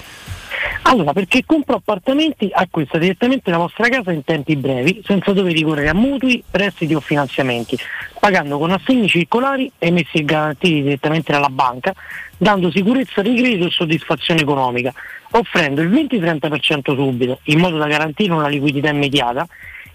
Allora, 0.89 1.13
perché 1.13 1.43
compro 1.45 1.75
appartamenti 1.75 2.49
acquista 2.51 2.97
direttamente 2.97 3.51
la 3.51 3.57
vostra 3.57 3.87
casa 3.89 4.11
in 4.11 4.23
tempi 4.23 4.55
brevi, 4.55 5.03
senza 5.05 5.33
dover 5.33 5.53
ricorrere 5.53 5.89
a 5.89 5.93
mutui, 5.93 6.43
prestiti 6.49 6.95
o 6.95 6.99
finanziamenti, 6.99 7.77
pagando 8.19 8.57
con 8.57 8.71
assegni 8.71 9.07
circolari 9.07 9.71
emessi 9.77 10.17
e 10.17 10.23
garantiti 10.25 10.81
direttamente 10.81 11.31
dalla 11.31 11.49
banca, 11.49 11.93
dando 12.35 12.71
sicurezza 12.71 13.21
di 13.21 13.35
credito 13.35 13.67
e 13.67 13.69
soddisfazione 13.69 14.41
economica, 14.41 14.91
offrendo 15.29 15.81
il 15.81 15.91
20-30% 15.91 16.95
subito, 16.95 17.39
in 17.43 17.59
modo 17.59 17.77
da 17.77 17.85
garantire 17.85 18.33
una 18.33 18.47
liquidità 18.47 18.89
immediata, 18.89 19.47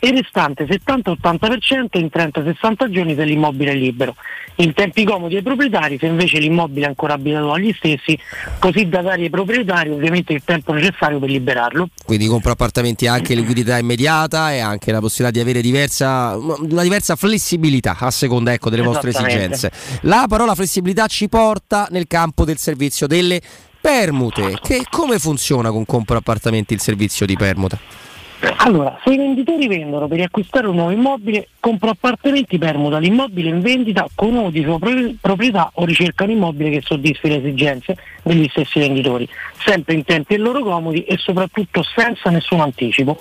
e 0.04 0.08
il 0.08 0.18
restante 0.18 0.66
70-80% 0.66 1.98
in 1.98 2.10
30-60 2.12 2.90
giorni 2.90 3.14
se 3.14 3.24
l'immobile 3.24 3.70
è 3.70 3.74
libero, 3.74 4.14
in 4.56 4.74
tempi 4.74 5.02
comodi 5.02 5.36
ai 5.36 5.42
proprietari 5.42 5.96
se 5.98 6.04
invece 6.04 6.38
l'immobile 6.38 6.84
è 6.84 6.88
ancora 6.88 7.14
abitato 7.14 7.52
agli 7.52 7.72
stessi, 7.74 8.18
così 8.58 8.86
da 8.86 9.00
dare 9.00 9.22
ai 9.22 9.30
proprietari 9.30 9.88
ovviamente 9.88 10.34
il 10.34 10.42
tempo 10.44 10.74
necessario 10.74 11.18
per 11.18 11.30
liberarlo. 11.30 11.88
Quindi 12.04 12.26
compra 12.26 12.52
appartamenti 12.52 13.06
anche 13.06 13.34
liquidità 13.34 13.78
immediata 13.78 14.52
e 14.52 14.58
anche 14.58 14.92
la 14.92 15.00
possibilità 15.00 15.38
di 15.38 15.42
avere 15.42 15.62
diversa, 15.62 16.36
una 16.36 16.82
diversa 16.82 17.16
flessibilità 17.16 17.96
a 17.98 18.10
seconda 18.10 18.52
ecco, 18.52 18.68
delle 18.68 18.82
vostre 18.82 19.08
esigenze. 19.08 19.72
La 20.02 20.26
parola 20.28 20.54
flessibilità 20.54 21.06
ci 21.06 21.30
porta 21.30 21.88
nel 21.90 22.06
campo 22.06 22.44
del 22.44 22.58
servizio 22.58 23.06
delle 23.06 23.40
permute. 23.80 24.58
Che 24.62 24.84
come 24.90 25.18
funziona 25.18 25.70
con 25.70 25.86
compra 25.86 26.18
appartamenti 26.18 26.74
il 26.74 26.80
servizio 26.80 27.24
di 27.24 27.36
permuta? 27.36 28.12
Allora, 28.58 28.98
se 29.04 29.12
i 29.12 29.16
venditori 29.16 29.68
vendono 29.68 30.08
per 30.08 30.18
riacquistare 30.18 30.66
un 30.66 30.76
nuovo 30.76 30.90
immobile, 30.90 31.48
compro 31.60 31.90
appartamenti 31.90 32.58
permuta 32.58 32.98
l'immobile 32.98 33.48
in 33.48 33.60
vendita 33.60 34.06
con 34.14 34.34
uno 34.34 34.50
di 34.50 34.62
sua 34.62 34.78
pro- 34.78 35.14
proprietà 35.20 35.70
o 35.74 35.84
ricerca 35.84 36.24
un 36.24 36.30
immobile 36.30 36.70
che 36.70 36.80
soddisfi 36.82 37.28
le 37.28 37.36
esigenze 37.36 37.96
degli 38.22 38.48
stessi 38.48 38.78
venditori, 38.78 39.28
sempre 39.58 39.94
in 39.94 40.04
tempi 40.04 40.36
loro 40.36 40.62
comodi 40.62 41.04
e 41.04 41.16
soprattutto 41.16 41.82
senza 41.82 42.30
nessun 42.30 42.60
anticipo. 42.60 43.18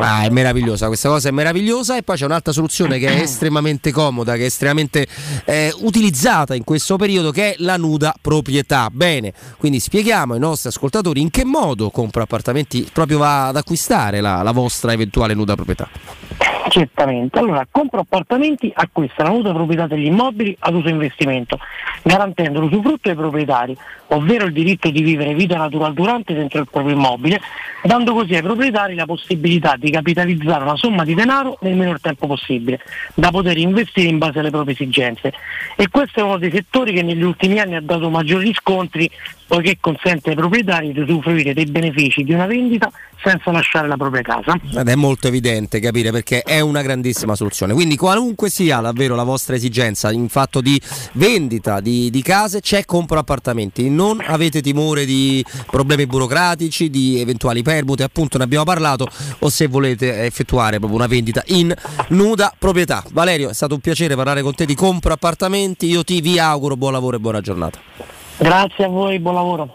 Ah, 0.00 0.22
è 0.22 0.30
meravigliosa, 0.30 0.86
questa 0.86 1.08
cosa 1.08 1.28
è 1.28 1.32
meravigliosa 1.32 1.96
e 1.96 2.02
poi 2.02 2.16
c'è 2.16 2.24
un'altra 2.24 2.52
soluzione 2.52 2.98
che 2.98 3.08
è 3.08 3.20
estremamente 3.22 3.92
comoda, 3.92 4.34
che 4.34 4.42
è 4.42 4.46
estremamente 4.46 5.06
eh, 5.44 5.72
utilizzata 5.80 6.54
in 6.54 6.64
questo 6.64 6.96
periodo 6.96 7.30
che 7.30 7.52
è 7.52 7.54
la 7.58 7.76
nuda 7.76 8.14
proprietà. 8.20 8.88
Bene, 8.90 9.32
quindi 9.58 9.80
spieghiamo 9.80 10.34
ai 10.34 10.40
nostri 10.40 10.68
ascoltatori 10.68 11.20
in 11.20 11.30
che 11.30 11.44
modo 11.44 11.90
compra 11.90 12.22
appartamenti 12.22 12.88
proprio 12.92 13.18
va 13.18 13.48
ad 13.48 13.56
acquistare 13.56 14.20
la, 14.20 14.42
la 14.42 14.52
vostra 14.52 14.92
eventuale 14.92 15.34
nuda 15.34 15.54
proprietà. 15.54 16.51
Certamente. 16.68 17.38
Allora, 17.38 17.66
compro 17.70 18.00
appartamenti, 18.00 18.70
acquista 18.74 19.22
la 19.22 19.30
nuda 19.30 19.52
proprietà 19.52 19.86
degli 19.86 20.06
immobili 20.06 20.56
ad 20.60 20.74
uso 20.74 20.88
investimento, 20.88 21.58
garantendo 22.02 22.60
l'usufrutto 22.60 23.08
ai 23.08 23.14
proprietari, 23.14 23.76
ovvero 24.08 24.44
il 24.46 24.52
diritto 24.52 24.90
di 24.90 25.02
vivere 25.02 25.34
vita 25.34 25.56
natural 25.56 25.92
durante 25.92 26.34
dentro 26.34 26.60
il 26.60 26.68
proprio 26.70 26.94
immobile, 26.94 27.40
dando 27.82 28.14
così 28.14 28.34
ai 28.34 28.42
proprietari 28.42 28.94
la 28.94 29.06
possibilità 29.06 29.74
di 29.78 29.90
capitalizzare 29.90 30.62
una 30.62 30.76
somma 30.76 31.04
di 31.04 31.14
denaro 31.14 31.58
nel 31.62 31.74
minor 31.74 32.00
tempo 32.00 32.26
possibile, 32.26 32.80
da 33.14 33.30
poter 33.30 33.56
investire 33.58 34.08
in 34.08 34.18
base 34.18 34.38
alle 34.38 34.50
proprie 34.50 34.74
esigenze. 34.74 35.32
E 35.76 35.88
questo 35.88 36.20
è 36.20 36.22
uno 36.22 36.38
dei 36.38 36.50
settori 36.50 36.92
che 36.92 37.02
negli 37.02 37.22
ultimi 37.22 37.58
anni 37.58 37.74
ha 37.74 37.80
dato 37.80 38.08
maggiori 38.08 38.46
riscontri, 38.46 39.10
poiché 39.46 39.78
consente 39.80 40.30
ai 40.30 40.36
proprietari 40.36 40.92
di 40.92 41.00
usufruire 41.00 41.52
dei 41.52 41.66
benefici 41.66 42.22
di 42.22 42.32
una 42.32 42.46
vendita 42.46 42.90
senza 43.22 43.50
lasciare 43.50 43.86
la 43.86 43.96
propria 43.96 44.22
casa. 44.22 44.58
Ed 44.74 44.88
è 44.88 44.94
molto 44.94 45.28
evidente 45.28 45.80
capire 45.80 46.10
perché 46.10 46.42
è 46.52 46.60
una 46.60 46.82
grandissima 46.82 47.34
soluzione. 47.34 47.72
Quindi 47.72 47.96
qualunque 47.96 48.50
sia 48.50 48.80
davvero 48.80 49.14
la 49.14 49.22
vostra 49.22 49.54
esigenza 49.54 50.12
in 50.12 50.28
fatto 50.28 50.60
di 50.60 50.78
vendita 51.12 51.80
di, 51.80 52.10
di 52.10 52.20
case, 52.20 52.60
c'è 52.60 52.84
compro 52.84 53.18
appartamenti. 53.18 53.88
Non 53.88 54.22
avete 54.22 54.60
timore 54.60 55.06
di 55.06 55.42
problemi 55.70 56.04
burocratici, 56.04 56.90
di 56.90 57.18
eventuali 57.18 57.62
permute, 57.62 58.02
appunto 58.02 58.36
ne 58.36 58.44
abbiamo 58.44 58.64
parlato, 58.64 59.08
o 59.38 59.48
se 59.48 59.66
volete 59.66 60.24
effettuare 60.24 60.76
proprio 60.76 60.98
una 60.98 61.06
vendita 61.06 61.42
in 61.46 61.74
nuda 62.08 62.52
proprietà. 62.58 63.02
Valerio, 63.12 63.48
è 63.48 63.54
stato 63.54 63.72
un 63.72 63.80
piacere 63.80 64.14
parlare 64.14 64.42
con 64.42 64.54
te 64.54 64.66
di 64.66 64.74
compro 64.74 65.14
appartamenti, 65.14 65.86
io 65.86 66.04
ti 66.04 66.20
vi 66.20 66.38
auguro 66.38 66.76
buon 66.76 66.92
lavoro 66.92 67.16
e 67.16 67.20
buona 67.20 67.40
giornata. 67.40 67.78
Grazie 68.36 68.84
a 68.84 68.88
voi, 68.88 69.18
buon 69.18 69.34
lavoro. 69.34 69.74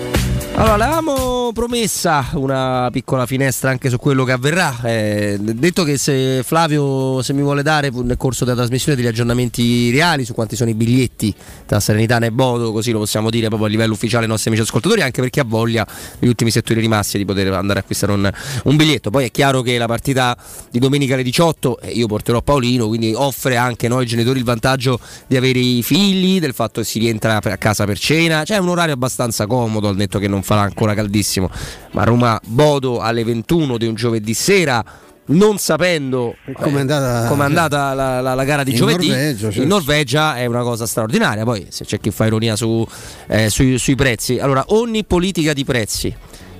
Allora, 0.61 0.77
l'avevamo 0.77 1.51
promessa 1.53 2.29
una 2.33 2.87
piccola 2.91 3.25
finestra 3.25 3.71
anche 3.71 3.89
su 3.89 3.97
quello 3.97 4.23
che 4.23 4.31
avverrà. 4.31 4.79
Eh, 4.83 5.37
detto 5.39 5.83
che 5.83 5.97
se 5.97 6.43
Flavio 6.43 7.23
se 7.23 7.33
mi 7.33 7.41
vuole 7.41 7.63
dare 7.63 7.89
nel 7.89 8.15
corso 8.15 8.45
della 8.45 8.57
trasmissione 8.57 8.95
degli 8.95 9.07
aggiornamenti 9.07 9.89
reali 9.89 10.23
su 10.23 10.35
quanti 10.35 10.55
sono 10.55 10.69
i 10.69 10.75
biglietti 10.75 11.33
tra 11.65 11.79
Serenitana 11.79 12.27
e 12.27 12.31
Bodo, 12.31 12.71
così 12.71 12.91
lo 12.91 12.99
possiamo 12.99 13.31
dire 13.31 13.47
proprio 13.47 13.69
a 13.69 13.71
livello 13.71 13.93
ufficiale 13.93 14.25
ai 14.25 14.29
nostri 14.29 14.51
amici 14.51 14.63
ascoltatori, 14.63 15.01
anche 15.01 15.19
perché 15.19 15.39
ha 15.39 15.45
voglia 15.47 15.83
negli 16.19 16.29
ultimi 16.29 16.51
settori 16.51 16.79
rimasti 16.79 17.17
di 17.17 17.25
poter 17.25 17.51
andare 17.53 17.79
a 17.79 17.81
acquistare 17.81 18.11
un, 18.11 18.31
un 18.65 18.75
biglietto. 18.75 19.09
Poi 19.09 19.25
è 19.25 19.31
chiaro 19.31 19.63
che 19.63 19.79
la 19.79 19.87
partita 19.87 20.37
di 20.69 20.77
domenica 20.77 21.15
alle 21.15 21.23
18, 21.23 21.79
eh, 21.79 21.89
io 21.89 22.05
porterò 22.05 22.39
Paolino, 22.43 22.87
quindi 22.87 23.15
offre 23.15 23.57
anche 23.57 23.87
noi 23.87 24.05
genitori 24.05 24.37
il 24.37 24.45
vantaggio 24.45 24.99
di 25.25 25.37
avere 25.37 25.57
i 25.57 25.81
figli, 25.81 26.39
del 26.39 26.53
fatto 26.53 26.81
che 26.81 26.85
si 26.85 26.99
rientra 26.99 27.37
a 27.41 27.57
casa 27.57 27.85
per 27.85 27.97
cena, 27.97 28.43
c'è 28.43 28.57
un 28.57 28.69
orario 28.69 28.93
abbastanza 28.93 29.47
comodo, 29.47 29.87
al 29.87 29.95
netto 29.95 30.19
che 30.19 30.27
non 30.27 30.43
farà 30.51 30.61
ancora 30.63 30.93
caldissimo, 30.93 31.49
ma 31.91 32.03
Roma-Bodo 32.03 32.99
alle 32.99 33.23
21 33.23 33.77
di 33.77 33.85
un 33.87 33.95
giovedì 33.95 34.33
sera. 34.33 34.83
Non 35.23 35.59
sapendo 35.59 36.35
Com'è 36.53 36.75
eh, 36.75 36.79
andata- 36.81 37.27
com'è 37.29 37.45
andata 37.45 37.93
la, 37.93 38.19
la- 38.19 38.33
la 38.33 38.43
gara 38.43 38.63
di 38.63 38.71
In 38.71 38.75
giovedì, 38.75 39.07
Norvegia, 39.07 39.37
certo. 39.39 39.61
in 39.61 39.67
Norvegia 39.69 40.35
è 40.35 40.45
una 40.47 40.61
cosa 40.63 40.85
straordinaria. 40.85 41.45
Poi, 41.45 41.67
se 41.69 41.85
c'è 41.85 41.99
chi 42.01 42.11
fa 42.11 42.25
ironia 42.25 42.57
su, 42.57 42.85
eh, 43.27 43.49
sui, 43.49 43.77
sui 43.77 43.95
prezzi, 43.95 44.39
allora 44.39 44.65
ogni 44.69 45.05
politica 45.05 45.53
di 45.53 45.63
prezzi 45.63 46.13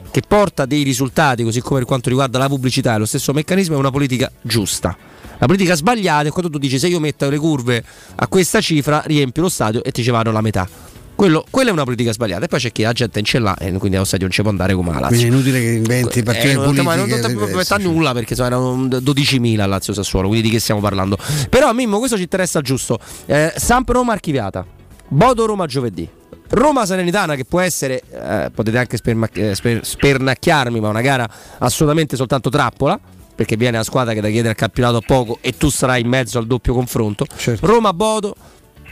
che 0.10 0.22
porta 0.26 0.66
dei 0.66 0.84
risultati, 0.84 1.44
così 1.44 1.60
come 1.60 1.80
per 1.80 1.88
quanto 1.88 2.08
riguarda 2.08 2.38
la 2.38 2.48
pubblicità 2.48 2.96
e 2.96 3.00
lo 3.00 3.06
stesso 3.06 3.34
meccanismo, 3.34 3.76
è 3.76 3.78
una 3.80 3.92
politica 3.92 4.32
giusta. 4.42 4.96
La 5.38 5.48
politica 5.48 5.76
sbagliata 5.76 6.30
è 6.30 6.32
quando 6.32 6.50
tu 6.50 6.58
dici 6.60 6.80
se 6.80 6.88
io 6.88 7.00
metto 7.02 7.30
le 7.30 7.38
curve 7.38 7.84
a 8.16 8.28
questa 8.28 8.62
cifra, 8.62 9.02
riempio 9.06 9.42
lo 9.42 9.50
stadio 9.50 9.84
e 9.84 9.92
ti 9.92 10.02
ci 10.02 10.12
vanno 10.12 10.32
la 10.32 10.42
metà. 10.42 10.66
Quello- 11.22 11.46
quella 11.52 11.70
è 11.70 11.72
una 11.72 11.84
politica 11.84 12.12
sbagliata. 12.14 12.46
E 12.46 12.48
poi 12.48 12.58
c'è 12.60 12.72
chi 12.72 12.82
la 12.82 12.94
gente 12.94 13.20
non 13.20 13.26
ce 13.26 13.38
l'ha 13.38 13.56
e 13.56 13.72
quindi 13.74 13.96
allo 13.96 14.06
stadio 14.06 14.26
non 14.26 14.34
ci 14.34 14.42
può 14.42 14.50
andare 14.50 14.74
come 14.74 14.92
la 14.92 15.02
Lazio. 15.02 15.18
Quindi 15.18 15.24
è 15.26 15.36
inutile 15.36 15.60
che 15.60 15.70
inventi 15.70 16.24
partite 16.24 16.50
Eh, 16.50 16.54
non, 16.56 16.64
politiche. 16.64 16.88
non, 16.96 16.98
non 16.98 17.22
ti 17.22 17.28
diverse, 17.28 17.56
metta 17.56 17.78
nulla 17.78 18.12
perché 18.14 18.34
insomma, 18.34 18.48
erano 18.50 18.88
12.000 18.88 19.60
a 19.64 19.68
Lazio 19.68 19.94
Sassuolo, 19.94 20.30
quindi 20.30 20.48
di 20.48 20.54
che 20.56 20.60
stiamo 20.60 20.82
parlando? 20.82 21.18
Però 21.48 21.72
Mimmo, 21.74 22.00
questo 22.00 22.16
ci 22.16 22.24
interessa 22.24 22.62
giusto. 22.62 22.98
Eh, 23.28 23.54
Samp 23.56 23.88
Roma 23.90 24.14
archiviata. 24.14 24.66
Bodo 25.10 25.46
Roma 25.46 25.68
giovedì. 25.68 26.10
Roma 26.50 26.88
Serenitana 26.88 27.36
che 27.36 27.46
può 27.46 27.60
essere, 27.60 28.02
eh, 28.10 28.50
potete 28.52 28.80
anche 28.80 28.98
sperma- 28.98 29.30
eh, 29.32 29.54
sper- 29.54 29.86
spernacchiarmi, 29.86 30.80
ma 30.80 30.90
una 30.90 31.02
gara 31.02 31.30
assolutamente 31.60 32.16
soltanto 32.16 32.50
trappola. 32.50 33.00
Perché 33.36 33.58
viene 33.58 33.78
la 33.78 33.84
squadra 33.84 34.14
che 34.14 34.22
da 34.22 34.28
chiedere 34.28 34.50
al 34.50 34.56
campionato 34.56 35.02
poco 35.06 35.38
e 35.42 35.56
tu 35.56 35.70
sarai 35.70 36.02
in 36.02 36.08
mezzo 36.08 36.40
al 36.40 36.48
doppio 36.48 36.74
confronto. 36.74 37.26
Certo. 37.38 37.66
Roma-Bodo, 37.66 38.36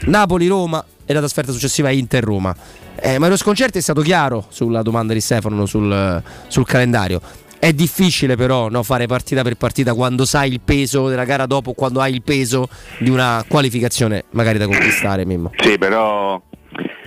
Napoli-Roma 0.06 0.84
e 1.10 1.12
la 1.12 1.18
trasferta 1.18 1.50
successiva 1.50 1.90
Inter-Roma. 1.90 2.54
Eh, 2.94 3.18
Mario 3.18 3.36
Sconcerti 3.36 3.78
è 3.78 3.80
stato 3.80 4.00
chiaro 4.00 4.46
sulla 4.48 4.82
domanda 4.82 5.12
di 5.12 5.20
Stefano 5.20 5.66
sul, 5.66 6.22
sul 6.46 6.64
calendario. 6.64 7.20
È 7.58 7.72
difficile 7.72 8.36
però 8.36 8.68
no, 8.68 8.84
fare 8.84 9.06
partita 9.06 9.42
per 9.42 9.56
partita 9.56 9.92
quando 9.92 10.24
sai 10.24 10.52
il 10.52 10.60
peso 10.60 11.08
della 11.08 11.24
gara 11.24 11.46
dopo, 11.46 11.72
quando 11.72 12.00
hai 12.00 12.14
il 12.14 12.22
peso 12.22 12.68
di 12.98 13.10
una 13.10 13.44
qualificazione 13.48 14.26
magari 14.30 14.58
da 14.58 14.66
conquistare, 14.66 15.26
Mimmo. 15.26 15.50
Sì, 15.56 15.78
però 15.78 16.40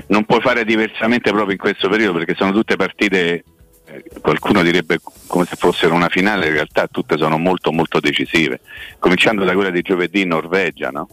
non 0.07 0.25
puoi 0.25 0.41
fare 0.41 0.65
diversamente 0.65 1.31
proprio 1.31 1.53
in 1.53 1.57
questo 1.57 1.88
periodo 1.88 2.17
perché 2.17 2.35
sono 2.35 2.51
tutte 2.51 2.75
partite, 2.75 3.45
eh, 3.85 4.03
qualcuno 4.19 4.63
direbbe 4.63 4.99
come 5.27 5.45
se 5.45 5.55
fossero 5.55 5.95
una 5.95 6.09
finale, 6.09 6.47
in 6.47 6.53
realtà 6.53 6.88
tutte 6.91 7.17
sono 7.17 7.38
molto 7.38 7.71
molto 7.71 8.01
decisive, 8.01 8.59
cominciando 8.99 9.45
da 9.45 9.53
quella 9.53 9.69
di 9.69 9.81
giovedì 9.81 10.23
in 10.23 10.27
Norvegia, 10.27 10.89
no? 10.89 11.07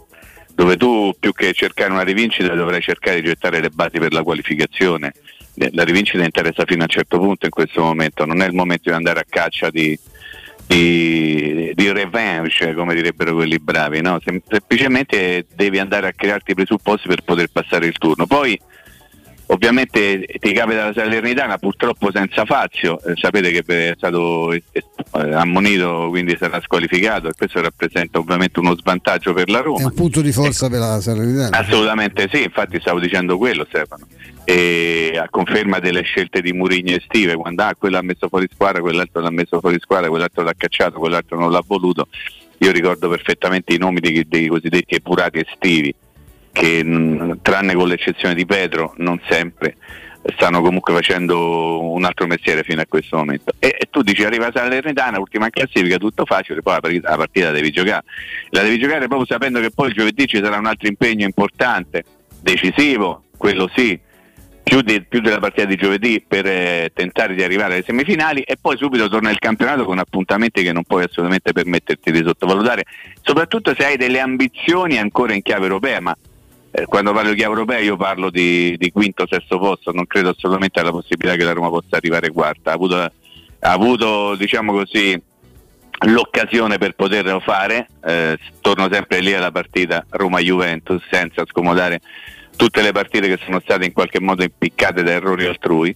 Dove 0.60 0.76
tu 0.76 1.14
più 1.18 1.32
che 1.32 1.54
cercare 1.54 1.90
una 1.90 2.02
rivincita 2.02 2.54
dovrai 2.54 2.82
cercare 2.82 3.22
di 3.22 3.28
gettare 3.28 3.60
le 3.60 3.70
basi 3.70 3.98
per 3.98 4.12
la 4.12 4.22
qualificazione. 4.22 5.14
Eh, 5.54 5.70
La 5.72 5.84
rivincita 5.84 6.22
interessa 6.22 6.64
fino 6.66 6.80
a 6.80 6.82
un 6.82 6.90
certo 6.90 7.18
punto 7.18 7.46
in 7.46 7.50
questo 7.50 7.80
momento, 7.80 8.26
non 8.26 8.42
è 8.42 8.46
il 8.46 8.52
momento 8.52 8.90
di 8.90 8.94
andare 8.94 9.20
a 9.20 9.24
caccia 9.26 9.70
di, 9.70 9.98
di, 10.66 11.72
di 11.74 11.92
revenge, 11.92 12.74
come 12.74 12.94
direbbero 12.94 13.32
quelli 13.32 13.58
bravi, 13.58 14.02
no? 14.02 14.20
Sem- 14.22 14.42
semplicemente 14.46 15.46
devi 15.54 15.78
andare 15.78 16.08
a 16.08 16.12
crearti 16.12 16.50
i 16.50 16.54
presupposti 16.54 17.08
per 17.08 17.22
poter 17.22 17.48
passare 17.50 17.86
il 17.86 17.96
turno. 17.96 18.26
Poi 18.26 18.60
ovviamente 19.52 20.26
ti 20.38 20.52
capita 20.52 20.86
la 20.86 20.92
Salernitana 20.92 21.58
purtroppo 21.58 22.10
senza 22.12 22.44
Fazio, 22.44 23.02
eh, 23.02 23.14
sapete 23.16 23.50
che 23.50 23.90
è 23.90 23.94
stato 23.96 24.52
eh, 24.52 24.62
eh, 24.72 25.32
ammonito 25.32 26.08
quindi 26.08 26.36
sarà 26.38 26.60
squalificato 26.60 27.28
e 27.28 27.32
questo 27.36 27.60
rappresenta 27.60 28.18
ovviamente 28.18 28.58
uno 28.60 28.76
svantaggio 28.76 29.32
per 29.32 29.48
la 29.48 29.60
È 29.60 29.62
Roma. 29.62 29.86
un 29.86 29.94
punto 29.94 30.20
di 30.20 30.32
forza 30.32 30.68
per 30.68 30.78
la 30.78 31.00
Salernitana. 31.00 31.56
Assolutamente 31.58 32.28
sì, 32.32 32.44
infatti 32.44 32.78
stavo 32.80 33.00
dicendo 33.00 33.36
quello 33.38 33.64
Stefano. 33.68 34.06
E 34.44 35.16
a 35.20 35.28
conferma 35.28 35.78
delle 35.78 36.02
scelte 36.02 36.40
di 36.40 36.52
Murigno 36.52 36.96
estive, 36.96 37.34
quando 37.34 37.62
ah, 37.62 37.74
quello 37.78 37.98
ha 37.98 38.02
messo 38.02 38.28
fuori 38.28 38.48
squadra, 38.52 38.80
quell'altro 38.80 39.20
l'ha 39.20 39.30
messo 39.30 39.60
fuori 39.60 39.78
squadra, 39.78 40.08
quell'altro 40.08 40.42
l'ha 40.42 40.54
cacciato, 40.56 40.98
quell'altro 40.98 41.38
non 41.38 41.52
l'ha 41.52 41.62
voluto. 41.64 42.08
Io 42.58 42.72
ricordo 42.72 43.08
perfettamente 43.08 43.74
i 43.74 43.78
nomi 43.78 44.00
dei, 44.00 44.26
dei 44.26 44.48
cosiddetti 44.48 44.96
epurati 44.96 45.38
estivi, 45.38 45.94
che 46.52 46.84
mh, 46.84 47.40
tranne 47.42 47.74
con 47.74 47.88
l'eccezione 47.88 48.34
di 48.34 48.46
Pedro, 48.46 48.94
non 48.96 49.20
sempre 49.28 49.76
stanno 50.36 50.60
comunque 50.60 50.92
facendo 50.92 51.90
un 51.92 52.04
altro 52.04 52.26
mestiere 52.26 52.62
fino 52.62 52.80
a 52.80 52.86
questo 52.86 53.16
momento. 53.16 53.52
E, 53.58 53.76
e 53.78 53.88
tu 53.90 54.02
dici 54.02 54.24
arriva 54.24 54.50
Salernitana, 54.52 55.18
ultima 55.18 55.48
classifica, 55.48 55.96
tutto 55.96 56.24
facile, 56.26 56.62
poi 56.62 57.00
la 57.00 57.16
partita, 57.16 57.46
la 57.46 57.52
devi 57.52 57.70
giocare. 57.70 58.04
La 58.50 58.62
devi 58.62 58.78
giocare 58.78 59.06
proprio 59.06 59.26
sapendo 59.26 59.60
che 59.60 59.70
poi 59.70 59.92
giovedì 59.92 60.26
ci 60.26 60.40
sarà 60.42 60.58
un 60.58 60.66
altro 60.66 60.88
impegno 60.88 61.24
importante, 61.24 62.04
decisivo, 62.40 63.24
quello 63.36 63.70
sì, 63.74 63.98
più, 64.62 64.82
di- 64.82 65.02
più 65.02 65.20
della 65.20 65.38
partita 65.38 65.66
di 65.66 65.76
giovedì 65.76 66.22
per 66.26 66.46
eh, 66.46 66.90
tentare 66.94 67.34
di 67.34 67.42
arrivare 67.42 67.74
alle 67.74 67.82
semifinali 67.82 68.42
e 68.42 68.56
poi 68.60 68.76
subito 68.76 69.08
torna 69.08 69.30
il 69.30 69.38
campionato 69.38 69.84
con 69.84 69.98
appuntamenti 69.98 70.62
che 70.62 70.72
non 70.72 70.84
puoi 70.84 71.04
assolutamente 71.04 71.52
permetterti 71.52 72.12
di 72.12 72.22
sottovalutare, 72.22 72.84
soprattutto 73.22 73.74
se 73.76 73.84
hai 73.86 73.96
delle 73.96 74.20
ambizioni 74.20 74.98
ancora 74.98 75.32
in 75.32 75.42
chiave 75.42 75.64
europea, 75.64 76.00
ma 76.00 76.16
quando 76.86 77.12
parlo 77.12 77.32
di 77.32 77.42
europea 77.42 77.78
io 77.78 77.96
parlo 77.96 78.30
di, 78.30 78.76
di 78.76 78.90
quinto 78.90 79.26
sesto 79.28 79.58
posto, 79.58 79.92
non 79.92 80.06
credo 80.06 80.30
assolutamente 80.30 80.80
alla 80.80 80.90
possibilità 80.90 81.36
che 81.36 81.44
la 81.44 81.52
Roma 81.52 81.68
possa 81.68 81.96
arrivare 81.96 82.30
quarta, 82.30 82.70
ha 82.70 82.74
avuto, 82.74 82.96
ha 82.96 83.12
avuto 83.60 84.34
diciamo 84.36 84.72
così 84.72 85.20
l'occasione 86.06 86.78
per 86.78 86.94
poterlo 86.94 87.40
fare, 87.40 87.88
eh, 88.04 88.38
torno 88.60 88.88
sempre 88.90 89.20
lì 89.20 89.34
alla 89.34 89.50
partita 89.50 90.04
Roma-Juventus 90.08 91.02
senza 91.10 91.44
scomodare 91.46 92.00
tutte 92.56 92.82
le 92.82 92.92
partite 92.92 93.28
che 93.28 93.38
sono 93.44 93.60
state 93.60 93.84
in 93.86 93.92
qualche 93.92 94.20
modo 94.20 94.42
impiccate 94.42 95.02
da 95.02 95.12
errori 95.12 95.46
altrui. 95.46 95.94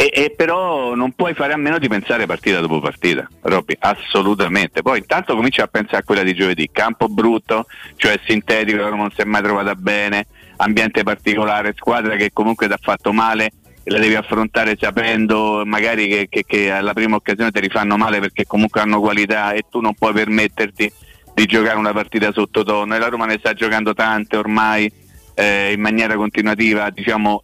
E, 0.00 0.12
e 0.14 0.30
però 0.30 0.94
non 0.94 1.10
puoi 1.10 1.34
fare 1.34 1.52
a 1.52 1.56
meno 1.56 1.80
di 1.80 1.88
pensare 1.88 2.24
partita 2.24 2.60
dopo 2.60 2.78
partita, 2.78 3.28
Robby, 3.42 3.76
assolutamente. 3.80 4.80
Poi 4.80 4.98
intanto 4.98 5.34
comincia 5.34 5.64
a 5.64 5.66
pensare 5.66 5.96
a 5.96 6.02
quella 6.04 6.22
di 6.22 6.34
giovedì, 6.34 6.68
campo 6.70 7.08
brutto, 7.08 7.66
cioè 7.96 8.16
sintetico, 8.24 8.80
la 8.80 8.90
Roma 8.90 9.02
non 9.02 9.10
si 9.10 9.22
è 9.22 9.24
mai 9.24 9.42
trovata 9.42 9.74
bene, 9.74 10.28
ambiente 10.58 11.02
particolare, 11.02 11.74
squadra 11.76 12.14
che 12.14 12.30
comunque 12.32 12.68
ti 12.68 12.74
ha 12.74 12.78
fatto 12.80 13.12
male 13.12 13.50
la 13.88 13.98
devi 13.98 14.14
affrontare 14.14 14.76
sapendo 14.78 15.62
magari 15.64 16.08
che, 16.08 16.26
che- 16.28 16.44
che 16.46 16.70
alla 16.70 16.92
prima 16.92 17.16
occasione 17.16 17.50
ti 17.50 17.58
rifanno 17.60 17.96
male 17.96 18.20
perché 18.20 18.46
comunque 18.46 18.82
hanno 18.82 19.00
qualità 19.00 19.52
e 19.52 19.62
tu 19.68 19.80
non 19.80 19.94
puoi 19.94 20.12
permetterti 20.12 20.92
di 21.34 21.46
giocare 21.46 21.78
una 21.78 21.92
partita 21.92 22.30
sottotono 22.30 22.94
e 22.94 22.98
la 22.98 23.08
Roma 23.08 23.24
ne 23.24 23.38
sta 23.38 23.54
giocando 23.54 23.94
tante 23.94 24.36
ormai 24.36 24.92
eh, 25.34 25.72
in 25.72 25.80
maniera 25.80 26.16
continuativa, 26.16 26.90
diciamo 26.90 27.42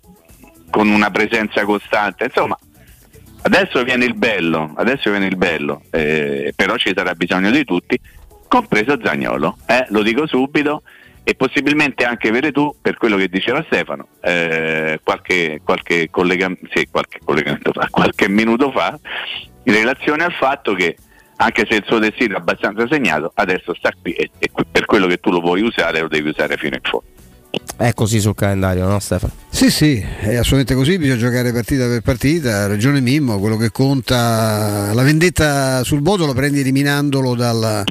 con 0.74 0.88
una 0.88 1.08
presenza 1.12 1.64
costante. 1.64 2.24
Insomma, 2.24 2.58
adesso 3.42 3.84
viene 3.84 4.06
il 4.06 4.14
bello, 4.14 4.72
adesso 4.74 5.08
viene 5.08 5.26
il 5.26 5.36
bello, 5.36 5.82
eh, 5.90 6.52
però 6.56 6.76
ci 6.76 6.92
sarà 6.92 7.14
bisogno 7.14 7.52
di 7.52 7.64
tutti, 7.64 7.96
compreso 8.48 8.98
Zagnolo, 9.00 9.56
eh, 9.66 9.86
lo 9.90 10.02
dico 10.02 10.26
subito, 10.26 10.82
e 11.22 11.36
possibilmente 11.36 12.04
anche 12.04 12.32
Veretù, 12.32 12.74
per 12.82 12.96
quello 12.96 13.16
che 13.16 13.28
diceva 13.28 13.62
Stefano, 13.66 14.08
eh, 14.20 14.98
qualche, 15.04 15.60
qualche, 15.62 16.10
collega- 16.10 16.50
sì, 16.72 16.88
qualche 16.90 17.20
fa, 17.22 17.86
qualche 17.88 18.28
minuto 18.28 18.72
fa, 18.72 18.98
in 19.62 19.72
relazione 19.72 20.24
al 20.24 20.32
fatto 20.32 20.74
che 20.74 20.96
anche 21.36 21.66
se 21.70 21.76
il 21.76 21.84
suo 21.86 22.00
destino 22.00 22.34
è 22.34 22.38
abbastanza 22.38 22.84
segnato, 22.90 23.30
adesso 23.36 23.74
sta 23.74 23.92
qui 24.02 24.10
e, 24.10 24.28
e 24.40 24.50
per 24.72 24.86
quello 24.86 25.06
che 25.06 25.18
tu 25.18 25.30
lo 25.30 25.38
vuoi 25.38 25.62
usare 25.62 26.00
lo 26.00 26.08
devi 26.08 26.30
usare 26.30 26.56
fino 26.56 26.74
in 26.74 26.82
fondo. 26.82 27.13
È 27.76 27.92
così 27.92 28.20
sul 28.20 28.34
calendario, 28.34 28.86
no 28.86 28.98
Stefano? 29.00 29.32
Sì, 29.54 29.70
sì, 29.70 29.94
è 29.96 30.34
assolutamente 30.34 30.74
così, 30.74 30.98
bisogna 30.98 31.16
giocare 31.16 31.52
partita 31.52 31.86
per 31.86 32.00
partita, 32.00 32.62
ha 32.62 32.66
ragione 32.66 33.00
Mimmo, 33.00 33.38
quello 33.38 33.56
che 33.56 33.70
conta, 33.70 34.90
la 34.92 35.02
vendetta 35.02 35.84
sul 35.84 36.00
voto 36.02 36.26
lo 36.26 36.32
prendi 36.34 36.58
eliminandolo 36.60 37.36
dalla, 37.36 37.84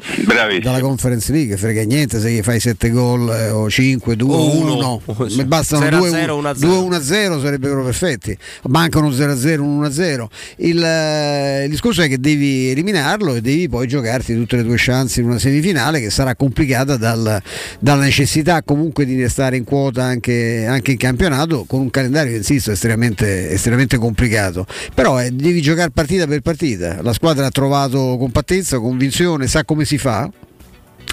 dalla 0.60 0.80
conference 0.80 1.32
league, 1.32 1.56
frega 1.56 1.82
niente 1.84 2.20
se 2.20 2.30
gli 2.30 2.42
fai 2.42 2.60
7 2.60 2.90
gol 2.90 3.30
eh, 3.30 3.50
o 3.50 3.70
5, 3.70 4.14
2, 4.14 4.34
O 4.34 4.56
1, 4.58 4.76
uno. 4.76 5.02
mi 5.30 5.44
bastano 5.44 5.84
0 5.84 5.96
a 5.96 6.00
2 6.00 6.10
0, 6.10 6.36
1 6.36 6.48
a 6.48 6.98
2 6.98 7.02
0 7.02 7.40
sarebbero 7.40 7.82
perfetti, 7.82 8.36
mancano 8.68 9.10
0 9.10 9.32
a 9.32 9.36
0, 9.36 9.62
1 9.62 9.86
a 9.86 9.90
0. 9.90 10.30
Il, 10.56 10.84
eh, 10.84 11.64
il 11.64 11.70
discorso 11.70 12.02
è 12.02 12.08
che 12.08 12.20
devi 12.20 12.68
eliminarlo 12.68 13.36
e 13.36 13.40
devi 13.40 13.68
poi 13.70 13.86
giocarti 13.86 14.34
tutte 14.34 14.56
le 14.56 14.64
tue 14.64 14.76
chance 14.76 15.20
in 15.20 15.26
una 15.28 15.38
semifinale 15.38 16.00
che 16.00 16.10
sarà 16.10 16.36
complicata 16.36 16.98
dal- 16.98 17.40
dalla 17.78 18.02
necessità 18.02 18.62
comunque 18.62 19.06
di 19.06 19.18
restare 19.18 19.53
in 19.56 19.64
quota 19.64 20.02
anche, 20.04 20.66
anche 20.66 20.92
in 20.92 20.96
campionato 20.98 21.64
con 21.64 21.80
un 21.80 21.90
calendario, 21.90 22.36
insisto, 22.36 22.70
estremamente, 22.70 23.50
estremamente 23.50 23.96
complicato. 23.96 24.66
Però 24.94 25.20
eh, 25.20 25.30
devi 25.30 25.60
giocare 25.60 25.90
partita 25.90 26.26
per 26.26 26.40
partita. 26.40 27.02
La 27.02 27.12
squadra 27.12 27.46
ha 27.46 27.50
trovato 27.50 28.16
compattezza, 28.18 28.78
convinzione, 28.78 29.46
sa 29.46 29.64
come 29.64 29.84
si 29.84 29.98
fa. 29.98 30.30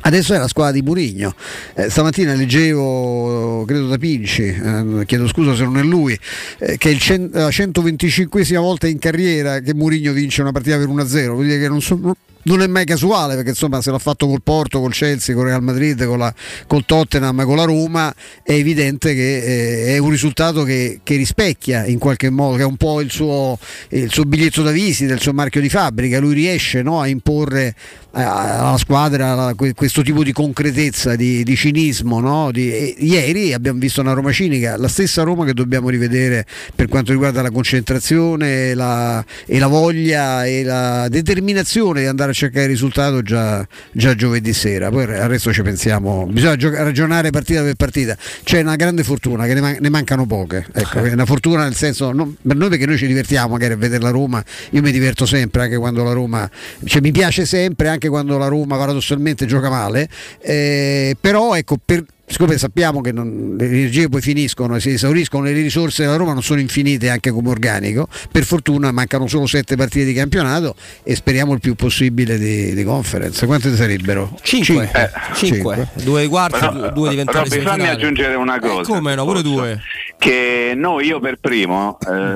Adesso 0.04 0.34
è 0.34 0.38
la 0.38 0.48
squadra 0.48 0.72
di 0.72 0.82
Murigno. 0.82 1.36
Eh, 1.76 1.90
stamattina 1.90 2.34
leggevo, 2.34 3.66
credo 3.66 3.88
da 3.88 3.98
Pinci, 3.98 4.44
eh, 4.44 5.04
chiedo 5.06 5.28
scusa 5.28 5.56
se 5.56 5.64
non 5.64 5.78
è 5.78 5.84
lui, 5.84 6.18
eh, 6.60 6.78
che 6.78 6.90
è 6.90 6.92
il 6.92 7.00
cen- 7.00 7.30
la 7.32 7.50
125esima 7.50 8.60
volta 8.60 8.88
in 8.88 8.98
carriera 8.98 9.60
che 9.60 9.76
Murigno 9.76 10.12
vince 10.12 10.42
una 10.42 10.52
partita 10.52 10.78
per 10.78 10.88
1-0. 10.88 11.34
Vuol 11.34 11.46
dire 11.46 11.60
che 11.60 11.68
non, 11.68 11.82
so- 11.82 12.16
non 12.44 12.62
è 12.62 12.68
mai 12.68 12.86
casuale 12.86 13.36
perché 13.36 13.50
insomma 13.50 13.82
se 13.82 13.92
l'ha 13.92 14.00
fatto 14.00 14.28
col 14.28 14.42
Porto, 14.42 14.80
col 14.80 14.94
Chelsea, 14.94 15.36
col 15.36 15.46
Real 15.46 15.64
Madrid, 15.64 16.04
con 16.06 16.18
la, 16.18 16.34
col 16.68 16.86
Tottenham, 16.86 17.44
con 17.46 17.56
la 17.56 17.64
Roma, 17.64 18.14
è 18.44 18.54
evidente 18.54 19.14
che 19.14 19.38
eh, 19.38 19.96
è 19.96 19.98
un 19.98 20.10
risultato 20.10 20.64
che, 20.64 21.00
che 21.04 21.16
rispecchia 21.16 21.86
in 21.86 22.00
qualche 22.00 22.30
modo, 22.30 22.56
che 22.58 22.64
è 22.64 22.66
un 22.66 22.78
po' 22.78 23.02
il 23.02 23.12
suo, 23.12 23.58
il 23.90 24.12
suo 24.12 24.24
biglietto 24.24 24.62
da 24.62 24.72
visita, 24.72 25.14
il 25.14 25.22
suo 25.22 25.34
marchio 25.34 25.62
di 25.62 25.70
fabbrica. 25.70 26.20
Lui 26.20 26.34
riesce 26.34 26.82
no, 26.82 27.00
a 27.00 27.08
imporre 27.08 27.76
eh, 28.14 28.22
alla 28.22 28.78
squadra 28.78 29.54
questo 29.76 30.02
tipo 30.02 30.24
di 30.24 30.32
concretezza, 30.32 31.16
di, 31.16 31.44
di 31.44 31.56
cinismo. 31.56 32.20
no? 32.20 32.52
Di- 32.52 32.96
ieri 33.00 33.54
abbiamo 33.54 33.80
visto 33.80 34.02
una 34.02 34.14
Roma 34.14 34.32
cinica, 34.32 34.78
la 34.78 34.88
stessa 34.88 35.24
Roma 35.24 35.46
che 35.46 35.54
dobbiamo 35.54 35.90
rivedere 35.90 36.46
per 36.76 36.88
quanto 36.88 37.12
riguarda 37.12 37.42
la 37.42 37.52
concentrazione 37.52 38.74
la- 38.74 39.24
e 39.46 39.60
la 39.60 39.68
voglia 39.68 40.46
e 40.46 40.64
la 40.64 41.08
determinazione 41.10 42.02
di 42.02 42.08
andare 42.08 42.31
a 42.32 42.34
cercare 42.34 42.64
il 42.66 42.72
risultato 42.72 43.22
già, 43.22 43.66
già 43.92 44.16
giovedì 44.16 44.54
sera. 44.54 44.90
Poi 44.90 45.04
al 45.04 45.30
resto 45.30 45.54
ci 45.54 45.62
pensiamo, 45.62 46.26
bisogna 46.26 46.56
gioca- 46.56 46.84
ragionare 46.84 47.30
partita 47.30 47.62
per 47.62 47.76
partita. 47.76 48.18
C'è 48.44 48.62
una 48.62 48.76
grande 48.76 49.04
fortuna 49.04 49.46
che 49.46 49.54
ne, 49.54 49.62
man- 49.62 49.78
ne 49.80 49.90
mancano 49.90 50.26
poche. 50.26 50.66
Ecco, 50.74 51.00
è 51.04 51.14
una 51.14 51.26
fortuna 51.26 51.64
nel 51.64 51.76
senso, 51.76 52.12
non- 52.12 52.36
per 52.42 52.56
noi 52.56 52.70
perché 52.70 52.86
noi 52.86 52.98
ci 52.98 53.08
divertiamo 53.08 53.50
magari 53.50 53.74
a 53.74 53.78
vedere 53.78 54.02
la 54.02 54.10
Roma, 54.10 54.44
io 54.72 54.82
mi 54.82 54.92
diverto 54.92 55.26
sempre 55.26 55.64
anche 55.64 55.78
quando 55.78 56.04
la 56.04 56.14
Roma, 56.14 56.50
cioè 56.86 57.02
mi 57.02 57.12
piace 57.12 57.46
sempre 57.46 57.90
anche 57.90 58.10
quando 58.10 58.38
la 58.38 58.48
Roma 58.48 58.78
paradossalmente 58.78 59.46
gioca 59.46 59.70
male, 59.70 60.10
eh, 60.42 61.16
però 61.20 61.56
ecco 61.56 61.78
per 61.84 62.04
siccome 62.32 62.58
sappiamo 62.58 63.02
che 63.02 63.12
non- 63.12 63.56
le 63.58 63.66
energie 63.66 64.08
poi 64.10 64.22
finiscono 64.22 64.76
e 64.76 64.80
si 64.80 64.92
esauriscono 64.92 65.44
le 65.44 65.52
risorse 65.52 66.04
della 66.04 66.16
Roma 66.16 66.34
non 66.34 66.42
sono 66.42 66.60
infinite 66.62 67.10
anche 67.10 67.30
come 67.32 67.50
organico, 67.50 68.08
per 68.32 68.44
fortuna 68.46 68.92
mancano 68.92 69.28
solo 69.28 69.46
sette 69.46 69.76
partite 69.76 70.06
di 70.06 70.14
campionato 70.14 70.76
e 71.04 71.16
speriamo 71.16 71.54
il 71.54 71.60
più 71.60 71.76
possibile 71.76 72.38
di, 72.38 72.74
di 72.74 72.84
conference. 72.84 73.46
Quante 73.46 73.76
sarebbero? 73.76 74.38
5. 74.42 74.90
Cinque. 74.92 75.12
5. 75.36 75.88
Due 76.04 76.22
di 76.22 76.28
quarti, 76.28 76.60
Però, 76.60 76.92
due 76.92 77.10
di 77.10 77.16
vent'anni 77.18 77.50
Robby, 77.50 77.62
fammi 77.62 77.88
aggiungere 77.88 78.36
una 78.36 78.60
cosa. 78.60 78.92
come 78.92 79.14
no, 79.16 79.26
pure 79.26 79.42
due. 79.42 79.82
Che 80.18 80.74
noi, 80.76 81.08
io 81.08 81.20
per 81.20 81.38
primo, 81.40 81.98
eh, 82.00 82.36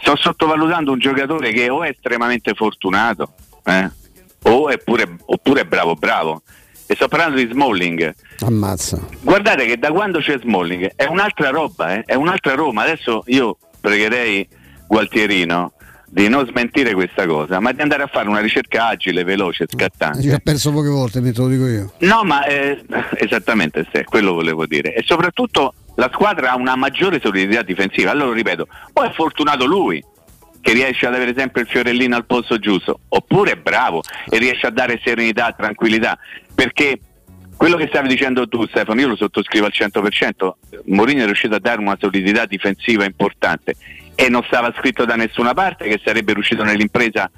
sto 0.00 0.16
sottovalutando 0.16 0.92
un 0.92 0.98
giocatore 0.98 1.52
che 1.52 1.68
o 1.68 1.82
è 1.84 1.90
estremamente 1.90 2.54
fortunato, 2.54 3.32
eh, 3.64 3.90
o 4.42 4.68
è 4.68 4.78
pure, 4.78 5.16
oppure 5.26 5.60
è 5.62 5.64
bravo 5.64 5.94
bravo. 5.94 6.42
E 6.90 6.94
sto 6.94 7.06
parlando 7.06 7.36
di 7.36 7.46
Smalling. 7.52 8.14
Ammazza. 8.40 8.98
Guardate 9.20 9.66
che 9.66 9.76
da 9.76 9.90
quando 9.90 10.20
c'è 10.20 10.38
Smalling 10.40 10.92
è 10.96 11.04
un'altra 11.04 11.50
roba, 11.50 11.96
eh, 11.96 12.02
è 12.06 12.14
un'altra 12.14 12.54
Roma. 12.54 12.84
Adesso 12.84 13.24
io 13.26 13.58
pregherei 13.78 14.48
Gualtierino 14.86 15.72
di 16.06 16.28
non 16.28 16.46
smentire 16.46 16.94
questa 16.94 17.26
cosa, 17.26 17.60
ma 17.60 17.72
di 17.72 17.82
andare 17.82 18.04
a 18.04 18.06
fare 18.06 18.26
una 18.26 18.40
ricerca 18.40 18.86
agile, 18.86 19.22
veloce, 19.22 19.66
scattante. 19.68 20.22
Ci 20.22 20.30
ha 20.30 20.40
perso 20.42 20.72
poche 20.72 20.88
volte, 20.88 21.20
te 21.20 21.32
lo 21.36 21.48
dico 21.48 21.66
io. 21.66 21.92
No, 21.98 22.22
ma 22.24 22.46
eh, 22.46 22.82
esattamente, 23.16 23.86
sì, 23.92 24.02
quello 24.04 24.32
volevo 24.32 24.64
dire. 24.64 24.94
E 24.94 25.02
soprattutto 25.04 25.74
la 25.96 26.08
squadra 26.10 26.52
ha 26.52 26.56
una 26.56 26.74
maggiore 26.74 27.20
solidità 27.22 27.60
difensiva. 27.60 28.12
Allora 28.12 28.32
ripeto, 28.32 28.66
o 28.94 29.02
è 29.02 29.12
fortunato 29.12 29.66
lui 29.66 30.02
che 30.60 30.72
riesce 30.72 31.06
ad 31.06 31.14
avere 31.14 31.34
sempre 31.36 31.62
il 31.62 31.68
fiorellino 31.68 32.16
al 32.16 32.26
posto 32.26 32.58
giusto, 32.58 33.00
oppure 33.08 33.52
è 33.52 33.56
bravo 33.56 34.02
e 34.28 34.38
riesce 34.38 34.66
a 34.66 34.70
dare 34.70 35.00
serenità, 35.02 35.54
tranquillità, 35.56 36.18
perché 36.54 37.00
quello 37.56 37.76
che 37.76 37.88
stavi 37.88 38.06
dicendo 38.06 38.46
tu 38.46 38.66
Stefano, 38.66 39.00
io 39.00 39.08
lo 39.08 39.16
sottoscrivo 39.16 39.66
al 39.66 39.72
100%, 39.74 40.50
Mourinho 40.86 41.22
è 41.22 41.26
riuscito 41.26 41.56
a 41.56 41.60
dare 41.60 41.80
una 41.80 41.96
solidità 41.98 42.46
difensiva 42.46 43.04
importante 43.04 43.74
e 44.14 44.28
non 44.28 44.44
stava 44.44 44.72
scritto 44.76 45.04
da 45.04 45.16
nessuna 45.16 45.54
parte 45.54 45.88
che 45.88 46.00
sarebbe 46.04 46.34
riuscito 46.34 46.62
nell'impresa 46.62 47.30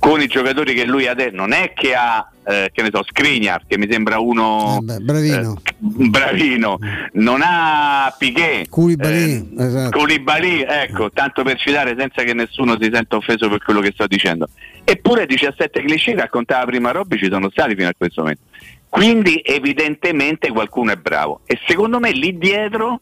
con 0.00 0.20
i 0.20 0.26
giocatori 0.26 0.74
che 0.74 0.84
lui 0.84 1.06
adesso 1.06 1.36
non 1.36 1.52
è 1.52 1.72
che 1.72 1.94
ha 1.94 2.28
eh, 2.44 2.70
che 2.72 2.82
ne 2.82 2.88
so 2.92 3.04
Skriniar 3.06 3.64
che 3.68 3.78
mi 3.78 3.86
sembra 3.88 4.18
uno 4.18 4.80
bravino. 4.82 5.60
eh, 5.62 5.74
bravino 6.08 6.78
non 7.12 7.40
ha 7.44 8.12
Piquet 8.18 8.68
Koulibaly, 8.68 9.50
esatto. 9.58 9.98
Koulibaly, 9.98 10.64
ecco, 10.66 11.10
tanto 11.10 11.42
per 11.42 11.58
citare 11.58 11.94
senza 11.96 12.22
che 12.22 12.34
nessuno 12.34 12.76
si 12.80 12.90
senta 12.92 13.16
offeso 13.16 13.48
per 13.48 13.62
quello 13.62 13.80
che 13.80 13.92
sto 13.92 14.06
dicendo. 14.06 14.48
Eppure 14.82 15.26
17 15.26 15.82
cliché, 15.82 16.14
raccontava 16.14 16.64
prima 16.64 16.90
Robby, 16.90 17.18
ci 17.18 17.28
sono 17.30 17.50
stati 17.50 17.74
fino 17.76 17.88
a 17.88 17.94
questo 17.96 18.22
momento. 18.22 18.42
Quindi 18.88 19.40
evidentemente 19.44 20.50
qualcuno 20.50 20.92
è 20.92 20.96
bravo. 20.96 21.40
E 21.46 21.58
secondo 21.66 22.00
me 22.00 22.10
lì 22.10 22.36
dietro, 22.36 22.98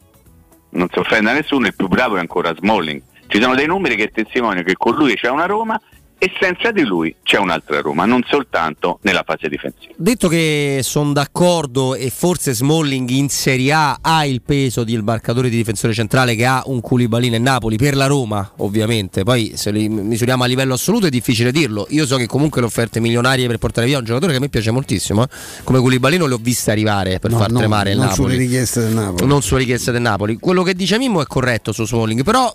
non 0.71 0.87
si 0.91 0.99
offende 0.99 1.31
a 1.31 1.33
nessuno, 1.33 1.65
il 1.65 1.75
più 1.75 1.87
bravo 1.87 2.17
è 2.17 2.19
ancora 2.19 2.53
Smalling. 2.53 3.01
Ci 3.27 3.41
sono 3.41 3.55
dei 3.55 3.67
numeri 3.67 3.95
che 3.95 4.11
testimoniano 4.11 4.63
che 4.63 4.75
con 4.75 4.95
lui 4.95 5.15
c'è 5.15 5.29
una 5.29 5.45
Roma 5.45 5.79
e 6.19 6.31
senza 6.39 6.71
di 6.71 6.83
lui 6.83 7.15
c'è 7.23 7.37
un'altra 7.37 7.79
Roma, 7.81 8.05
non 8.05 8.21
soltanto 8.27 8.99
nella 9.03 9.23
fase 9.25 9.47
difensiva. 9.49 9.93
Detto 9.95 10.27
che 10.27 10.81
sono 10.83 11.13
d'accordo 11.13 11.95
e 11.95 12.09
forse 12.09 12.53
Smalling 12.53 13.09
in 13.09 13.29
Serie 13.29 13.71
A 13.71 13.97
ha 14.01 14.25
il 14.25 14.41
peso 14.41 14.83
di 14.83 14.97
marcatore 15.01 15.49
di 15.49 15.55
difensore 15.55 15.93
centrale 15.93 16.35
che 16.35 16.45
ha 16.45 16.61
un 16.65 16.81
Koulibaly 16.81 17.29
nel 17.29 17.41
Napoli 17.41 17.77
per 17.77 17.95
la 17.95 18.05
Roma 18.05 18.51
ovviamente, 18.57 19.23
poi 19.23 19.53
se 19.55 19.71
li 19.71 19.87
misuriamo 19.87 20.43
a 20.43 20.45
livello 20.45 20.73
assoluto 20.73 21.05
è 21.05 21.09
difficile 21.09 21.51
dirlo, 21.51 21.87
io 21.89 22.05
so 22.05 22.17
che 22.17 22.27
comunque 22.27 22.59
le 22.61 22.67
offerte 22.67 22.99
milionarie 22.99 23.47
per 23.47 23.57
portare 23.57 23.87
via 23.87 23.97
un 23.97 24.03
giocatore 24.03 24.33
che 24.33 24.37
a 24.37 24.41
me 24.41 24.49
piace 24.49 24.71
moltissimo, 24.71 25.23
eh. 25.23 25.27
come 25.63 25.79
Koulibaly 25.79 26.17
non 26.17 26.27
le 26.27 26.35
ho 26.35 26.39
viste 26.41 26.71
arrivare 26.71 27.19
per 27.19 27.31
No, 27.31 27.37
far 27.37 27.51
no, 27.51 27.59
tremare 27.59 27.91
il 27.91 27.97
non 27.97 28.07
Napoli. 28.07 28.33
sulle 28.33 28.43
richieste 28.43 28.81
del 28.81 28.93
Napoli. 28.93 29.25
Non 29.25 29.41
sulle 29.41 29.59
richieste 29.59 29.91
del 29.93 30.01
Napoli. 30.01 30.37
Quello 30.37 30.63
che 30.63 30.73
dice 30.73 30.97
Mimmo 30.97 31.21
è 31.21 31.25
corretto 31.25 31.71
su 31.71 31.85
Smalling, 31.85 32.23
però 32.23 32.53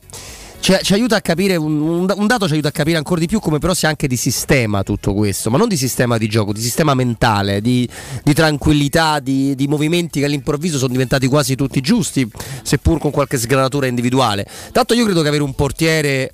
ci, 0.64 0.74
ci 0.80 0.94
aiuta 0.94 1.16
a 1.16 1.20
capire, 1.20 1.56
un, 1.56 2.08
un- 2.08 2.26
dato 2.26 2.46
ci 2.46 2.54
aiuta 2.54 2.68
a 2.68 2.70
capire 2.70 2.96
ancora 2.96 3.20
di 3.20 3.26
più 3.26 3.38
come 3.38 3.58
però 3.58 3.74
sia 3.74 3.90
anche 3.90 4.06
di 4.08 4.16
sistema 4.16 4.82
tutto 4.82 5.12
questo, 5.12 5.50
ma 5.50 5.58
non 5.58 5.68
di 5.68 5.76
sistema 5.76 6.16
di 6.16 6.26
gioco, 6.26 6.54
di 6.54 6.62
sistema 6.62 6.94
mentale, 6.94 7.60
di, 7.60 7.86
di 8.22 8.32
tranquillità, 8.32 9.20
di, 9.20 9.54
di 9.54 9.66
movimenti 9.66 10.20
che 10.20 10.24
all'improvviso 10.24 10.78
sono 10.78 10.92
diventati 10.92 11.26
quasi 11.26 11.54
tutti 11.54 11.82
giusti, 11.82 12.26
seppur 12.62 12.98
con 12.98 13.10
qualche 13.10 13.36
sgranatura 13.36 13.88
individuale. 13.88 14.46
Tanto 14.72 14.94
io 14.94 15.04
credo 15.04 15.20
che 15.20 15.28
avere 15.28 15.42
un 15.42 15.52
portiere 15.52 16.32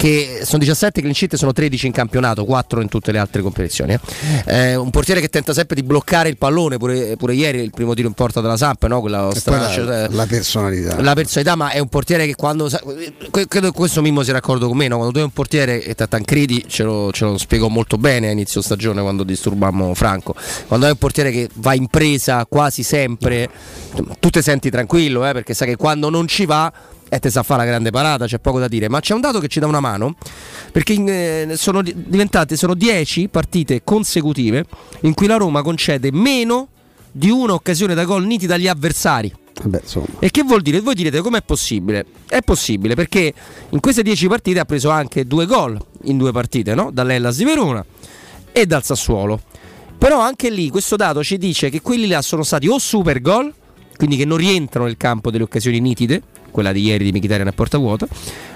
che 0.00 0.40
sono 0.44 0.60
17 0.60 1.00
clean 1.00 1.14
sheet, 1.14 1.34
sono 1.34 1.52
13 1.52 1.86
in 1.88 1.92
campionato, 1.92 2.46
4 2.46 2.80
in 2.80 2.88
tutte 2.88 3.12
le 3.12 3.18
altre 3.18 3.42
competizioni. 3.42 3.92
eh. 3.92 4.00
Eh, 4.46 4.74
un 4.74 4.88
portiere 4.88 5.20
che 5.20 5.28
tenta 5.28 5.52
sempre 5.52 5.74
di 5.74 5.82
bloccare 5.82 6.30
il 6.30 6.38
pallone, 6.38 6.78
pure, 6.78 7.16
pure 7.18 7.34
ieri 7.34 7.58
il 7.60 7.70
primo 7.70 7.92
tiro 7.92 8.08
in 8.08 8.14
porta 8.14 8.40
della 8.40 8.56
Samp, 8.56 8.86
no? 8.86 9.00
Quella 9.02 9.28
straccio- 9.34 9.84
la, 9.84 10.08
la 10.08 10.24
personalità. 10.24 10.98
la 11.02 11.12
personalità, 11.12 11.54
ma 11.54 11.68
è 11.68 11.78
un 11.80 11.88
portiere 11.88 12.24
che 12.24 12.34
quando. 12.34 12.70
Credo 13.30 13.70
che 13.70 13.72
questo 13.72 14.00
Mimmo 14.00 14.22
sia 14.22 14.32
d'accordo 14.32 14.68
con 14.68 14.76
me. 14.78 14.88
no? 14.88 14.94
Quando 14.94 15.12
tu 15.12 15.18
hai 15.18 15.24
un 15.24 15.32
portiere, 15.32 15.82
e 15.84 15.94
Tancredi 15.94 16.64
ce 16.66 16.82
lo, 16.82 17.12
ce 17.12 17.26
lo 17.26 17.36
spiegò 17.36 17.68
molto 17.68 17.98
bene 17.98 18.28
a 18.28 18.30
inizio 18.30 18.62
stagione 18.62 19.02
quando 19.02 19.22
disturbammo 19.22 19.92
Franco. 19.92 20.34
Quando 20.66 20.86
hai 20.86 20.92
un 20.92 20.98
portiere 20.98 21.30
che 21.30 21.50
va 21.56 21.74
in 21.74 21.88
presa 21.88 22.46
quasi 22.46 22.82
sempre, 22.82 23.50
tu 24.18 24.30
ti 24.30 24.40
senti 24.40 24.70
tranquillo, 24.70 25.28
eh, 25.28 25.32
perché 25.34 25.52
sai 25.52 25.68
che 25.68 25.76
quando 25.76 26.08
non 26.08 26.26
ci 26.26 26.46
va. 26.46 26.72
E 27.12 27.18
te 27.18 27.28
sa 27.28 27.42
fare 27.42 27.64
la 27.64 27.68
grande 27.68 27.90
parata, 27.90 28.26
c'è 28.26 28.38
poco 28.38 28.60
da 28.60 28.68
dire. 28.68 28.88
Ma 28.88 29.00
c'è 29.00 29.14
un 29.14 29.20
dato 29.20 29.40
che 29.40 29.48
ci 29.48 29.58
dà 29.58 29.66
una 29.66 29.80
mano, 29.80 30.14
perché 30.70 30.92
in, 30.92 31.08
eh, 31.08 31.54
sono 31.56 31.82
di- 31.82 31.92
diventate 31.96 32.56
sono 32.56 32.74
10 32.74 33.28
partite 33.28 33.82
consecutive 33.82 34.64
in 35.00 35.14
cui 35.14 35.26
la 35.26 35.36
Roma 35.36 35.62
concede 35.62 36.12
meno 36.12 36.68
di 37.10 37.28
un'occasione 37.28 37.94
da 37.94 38.04
gol 38.04 38.24
nitida 38.24 38.54
agli 38.54 38.68
avversari. 38.68 39.32
Insomma. 39.64 40.06
E 40.20 40.30
che 40.30 40.44
vuol 40.44 40.62
dire? 40.62 40.80
Voi 40.80 40.94
direte 40.94 41.20
com'è 41.20 41.42
possibile? 41.42 42.06
È 42.28 42.40
possibile 42.42 42.94
perché 42.94 43.34
in 43.70 43.80
queste 43.80 44.02
10 44.02 44.28
partite 44.28 44.60
ha 44.60 44.64
preso 44.64 44.90
anche 44.90 45.26
due 45.26 45.46
gol 45.46 45.78
in 46.04 46.16
due 46.16 46.30
partite, 46.30 46.74
no? 46.74 46.90
Dall'Ellas 46.92 47.36
di 47.36 47.44
Verona 47.44 47.84
e 48.52 48.66
dal 48.66 48.84
Sassuolo. 48.84 49.40
Però 49.98 50.20
anche 50.20 50.48
lì 50.48 50.70
questo 50.70 50.94
dato 50.94 51.24
ci 51.24 51.36
dice 51.36 51.68
che 51.68 51.82
quelli 51.82 52.06
là 52.06 52.22
sono 52.22 52.44
stati 52.44 52.68
o 52.68 52.78
super 52.78 53.20
gol 53.20 53.52
quindi 54.00 54.16
che 54.16 54.24
non 54.24 54.38
rientrano 54.38 54.86
nel 54.86 54.96
campo 54.96 55.30
delle 55.30 55.42
occasioni 55.42 55.78
nitide, 55.78 56.22
quella 56.50 56.72
di 56.72 56.82
ieri 56.82 57.04
di 57.04 57.12
Mkhitaryan 57.16 57.48
a 57.48 57.52
porta 57.52 57.78
vuota, 57.78 58.06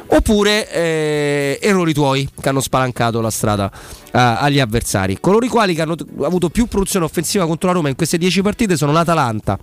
oppure 0.07 0.71
eh, 0.71 1.59
errori 1.61 1.93
tuoi 1.95 2.29
che 2.41 2.49
hanno 2.49 2.61
spalancato 2.61 3.21
la 3.21 3.31
strada 3.31 3.71
a- 4.13 4.39
agli 4.39 4.61
avversari. 4.61 5.19
Coloro 5.21 5.45
i 5.45 5.49
quali 5.49 5.75
che 5.75 5.83
hanno 5.83 5.97
t- 5.97 6.05
avuto 6.23 6.51
più 6.51 6.67
produzione 6.67 7.05
offensiva 7.05 7.47
contro 7.47 7.69
la 7.69 7.75
Roma 7.75 7.89
in 7.89 7.97
queste 7.97 8.19
10 8.19 8.43
partite 8.43 8.77
sono 8.77 8.93
l'Atalanta, 8.93 9.59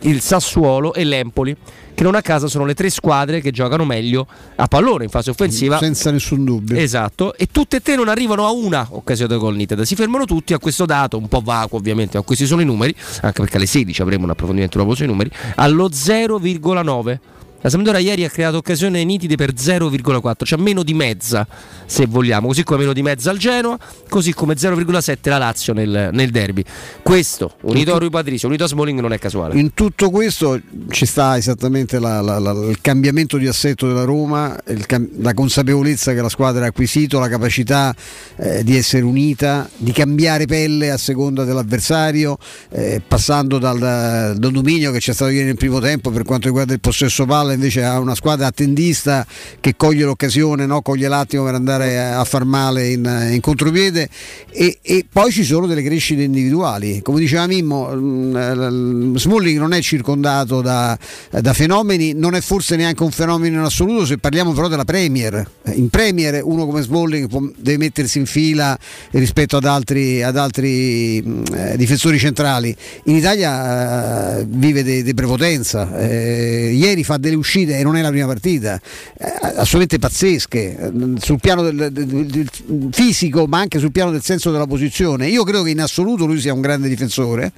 il 0.00 0.20
Sassuolo 0.20 0.92
e 0.92 1.04
l'Empoli, 1.04 1.56
che 1.94 2.02
non 2.02 2.14
a 2.14 2.20
caso 2.20 2.48
sono 2.48 2.66
le 2.66 2.74
tre 2.74 2.90
squadre 2.90 3.40
che 3.40 3.52
giocano 3.52 3.84
meglio 3.86 4.26
a 4.56 4.66
pallone 4.66 5.04
in 5.04 5.10
fase 5.10 5.30
offensiva. 5.30 5.78
Senza 5.78 6.10
nessun 6.10 6.44
dubbio. 6.44 6.76
Esatto, 6.76 7.34
e 7.36 7.46
tutte 7.50 7.76
e 7.76 7.80
tre 7.80 7.94
non 7.94 8.08
arrivano 8.08 8.44
a 8.44 8.50
una 8.50 8.86
occasione 8.90 9.36
gol 9.36 9.54
nitida, 9.54 9.84
si 9.84 9.94
fermano 9.94 10.24
tutti 10.26 10.52
a 10.52 10.58
questo 10.58 10.84
dato, 10.84 11.16
un 11.16 11.28
po' 11.28 11.40
vacuo 11.42 11.78
ovviamente, 11.78 12.18
ma 12.18 12.24
questi 12.24 12.44
sono 12.46 12.60
i 12.60 12.64
numeri, 12.66 12.94
anche 13.22 13.40
perché 13.40 13.56
alle 13.56 13.66
16 13.66 14.02
avremo 14.02 14.24
un 14.24 14.30
approfondimento 14.30 14.76
dopo 14.76 14.94
sui 14.94 15.06
numeri, 15.06 15.30
allo 15.54 15.88
0,9. 15.88 17.18
La 17.64 17.70
Sampdoria 17.70 17.98
ieri 17.98 18.26
ha 18.26 18.28
creato 18.28 18.58
occasioni 18.58 19.02
nitide 19.06 19.36
per 19.36 19.54
0,4, 19.54 20.44
cioè 20.44 20.58
meno 20.58 20.82
di 20.82 20.92
mezza 20.92 21.46
se 21.86 22.04
vogliamo, 22.04 22.48
così 22.48 22.62
come 22.62 22.80
meno 22.80 22.92
di 22.92 23.00
mezza 23.00 23.30
al 23.30 23.38
Genoa, 23.38 23.78
così 24.10 24.34
come 24.34 24.52
0,7 24.52 25.16
la 25.30 25.38
Lazio 25.38 25.72
nel, 25.72 26.10
nel 26.12 26.28
derby. 26.28 26.62
Questo, 27.02 27.54
unito 27.62 27.94
a 27.94 27.98
Rui 27.98 28.10
Patricio, 28.10 28.48
unito 28.48 28.64
a 28.64 28.66
Smalling, 28.66 29.00
non 29.00 29.14
è 29.14 29.18
casuale. 29.18 29.58
In 29.58 29.72
tutto 29.72 30.10
questo 30.10 30.60
ci 30.90 31.06
sta 31.06 31.38
esattamente 31.38 31.98
la- 31.98 32.20
la- 32.20 32.38
la- 32.38 32.52
il 32.68 32.82
cambiamento 32.82 33.38
di 33.38 33.46
assetto 33.46 33.86
della 33.86 34.04
Roma, 34.04 34.54
il 34.68 34.84
la 35.20 35.32
consapevolezza 35.32 36.12
che 36.12 36.20
la 36.20 36.28
squadra 36.28 36.66
ha 36.66 36.68
acquisito, 36.68 37.18
la 37.18 37.28
capacità 37.30 37.94
eh, 38.36 38.62
di 38.62 38.76
essere 38.76 39.04
unita, 39.04 39.70
di 39.74 39.92
cambiare 39.92 40.44
pelle 40.44 40.90
a 40.90 40.98
seconda 40.98 41.44
dell'avversario, 41.44 42.36
eh, 42.70 43.00
passando 43.06 43.58
dal, 43.58 43.78
dal 43.78 44.52
dominio 44.52 44.92
che 44.92 44.98
c'è 44.98 45.14
stato 45.14 45.30
ieri 45.30 45.46
nel 45.46 45.56
primo 45.56 45.80
tempo 45.80 46.10
per 46.10 46.24
quanto 46.24 46.48
riguarda 46.48 46.74
il 46.74 46.80
possesso 46.80 47.24
palla 47.24 47.52
invece 47.54 47.84
a 47.84 47.98
una 47.98 48.14
squadra 48.14 48.46
attendista 48.46 49.26
che 49.60 49.74
coglie 49.76 50.04
l'occasione, 50.04 50.66
no? 50.66 50.82
coglie 50.82 51.08
l'attimo 51.08 51.44
per 51.44 51.54
andare 51.54 52.12
a 52.12 52.24
far 52.24 52.44
male 52.44 52.90
in, 52.90 53.28
in 53.32 53.40
contropiede 53.40 54.08
e, 54.50 54.78
e 54.82 55.06
poi 55.10 55.30
ci 55.32 55.44
sono 55.44 55.66
delle 55.66 55.82
crescite 55.82 56.22
individuali. 56.22 57.00
Come 57.02 57.20
diceva 57.20 57.46
Mimmo, 57.46 57.90
mm, 57.94 59.16
Smalling 59.16 59.58
non 59.58 59.72
è 59.72 59.80
circondato 59.80 60.60
da, 60.60 60.96
da 61.30 61.52
fenomeni, 61.52 62.12
non 62.12 62.34
è 62.34 62.40
forse 62.40 62.76
neanche 62.76 63.02
un 63.02 63.10
fenomeno 63.10 63.58
in 63.58 63.64
assoluto 63.64 64.06
se 64.06 64.18
parliamo 64.18 64.52
però 64.52 64.68
della 64.68 64.84
Premier. 64.84 65.48
In 65.74 65.88
Premier 65.88 66.40
uno 66.44 66.66
come 66.66 66.82
Smalling 66.82 67.52
deve 67.56 67.78
mettersi 67.78 68.18
in 68.18 68.26
fila 68.26 68.78
rispetto 69.10 69.56
ad 69.56 69.64
altri, 69.64 70.22
ad 70.22 70.36
altri 70.36 71.22
mm, 71.24 71.42
eh, 71.54 71.76
difensori 71.76 72.18
centrali. 72.18 72.74
In 73.04 73.16
Italia 73.16 74.38
eh, 74.38 74.46
vive 74.48 74.82
di 74.82 75.14
prepotenza, 75.14 75.98
Eh, 75.98 76.72
ieri 76.74 77.04
fa 77.04 77.16
delle 77.16 77.33
uscite 77.34 77.78
e 77.78 77.82
non 77.82 77.96
è 77.96 78.02
la 78.02 78.10
prima 78.10 78.26
partita, 78.26 78.74
eh, 79.18 79.26
assolutamente 79.56 79.98
pazzesche, 79.98 80.76
eh, 80.78 80.92
sul 81.20 81.38
piano 81.40 81.62
del, 81.62 81.90
del- 81.92 82.26
del 82.26 82.48
fisico 82.92 83.46
ma 83.46 83.58
anche 83.58 83.78
sul 83.78 83.92
piano 83.92 84.10
del 84.10 84.22
senso 84.22 84.50
della 84.50 84.66
posizione. 84.66 85.26
Io 85.28 85.44
credo 85.44 85.62
che 85.62 85.70
in 85.70 85.80
assoluto 85.80 86.24
lui 86.26 86.40
sia 86.40 86.52
un 86.52 86.60
grande 86.60 86.88
difensore, 86.88 87.52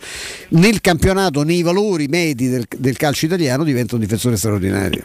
nel 0.50 0.80
campionato, 0.80 1.42
nei 1.42 1.62
valori 1.62 2.06
medi 2.08 2.48
del, 2.48 2.66
del 2.76 2.96
calcio 2.96 3.26
italiano 3.26 3.64
diventa 3.64 3.94
un 3.94 4.00
difensore 4.00 4.36
straordinario. 4.36 5.02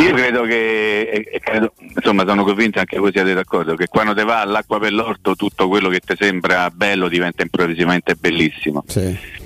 Io 0.00 0.14
credo 0.14 0.44
che, 0.44 1.00
e- 1.12 1.28
e 1.30 1.40
credo- 1.40 1.74
insomma 1.94 2.24
sono 2.26 2.42
convinto 2.42 2.78
anche 2.78 2.98
voi 2.98 3.10
siete 3.12 3.34
d'accordo, 3.34 3.74
che 3.74 3.86
quando 3.88 4.14
te 4.14 4.24
va 4.24 4.40
all'acqua 4.40 4.78
per 4.78 4.92
l'orto 4.94 5.34
tutto 5.36 5.68
quello 5.68 5.90
che 5.90 6.00
ti 6.00 6.14
sembra 6.18 6.70
bello 6.70 7.06
diventa 7.08 7.42
improvvisamente 7.42 8.14
bellissimo. 8.14 8.82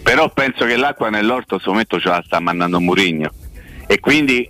Però 0.01 0.31
penso 0.33 0.65
che 0.65 0.77
l'acqua 0.77 1.11
nell'orto 1.11 1.55
questo 1.57 1.71
momento 1.71 1.99
ce 1.99 2.09
la 2.09 2.23
sta 2.25 2.39
mandando 2.39 2.79
Murigno 2.79 3.33
e 3.89 3.99
quindi 4.01 4.49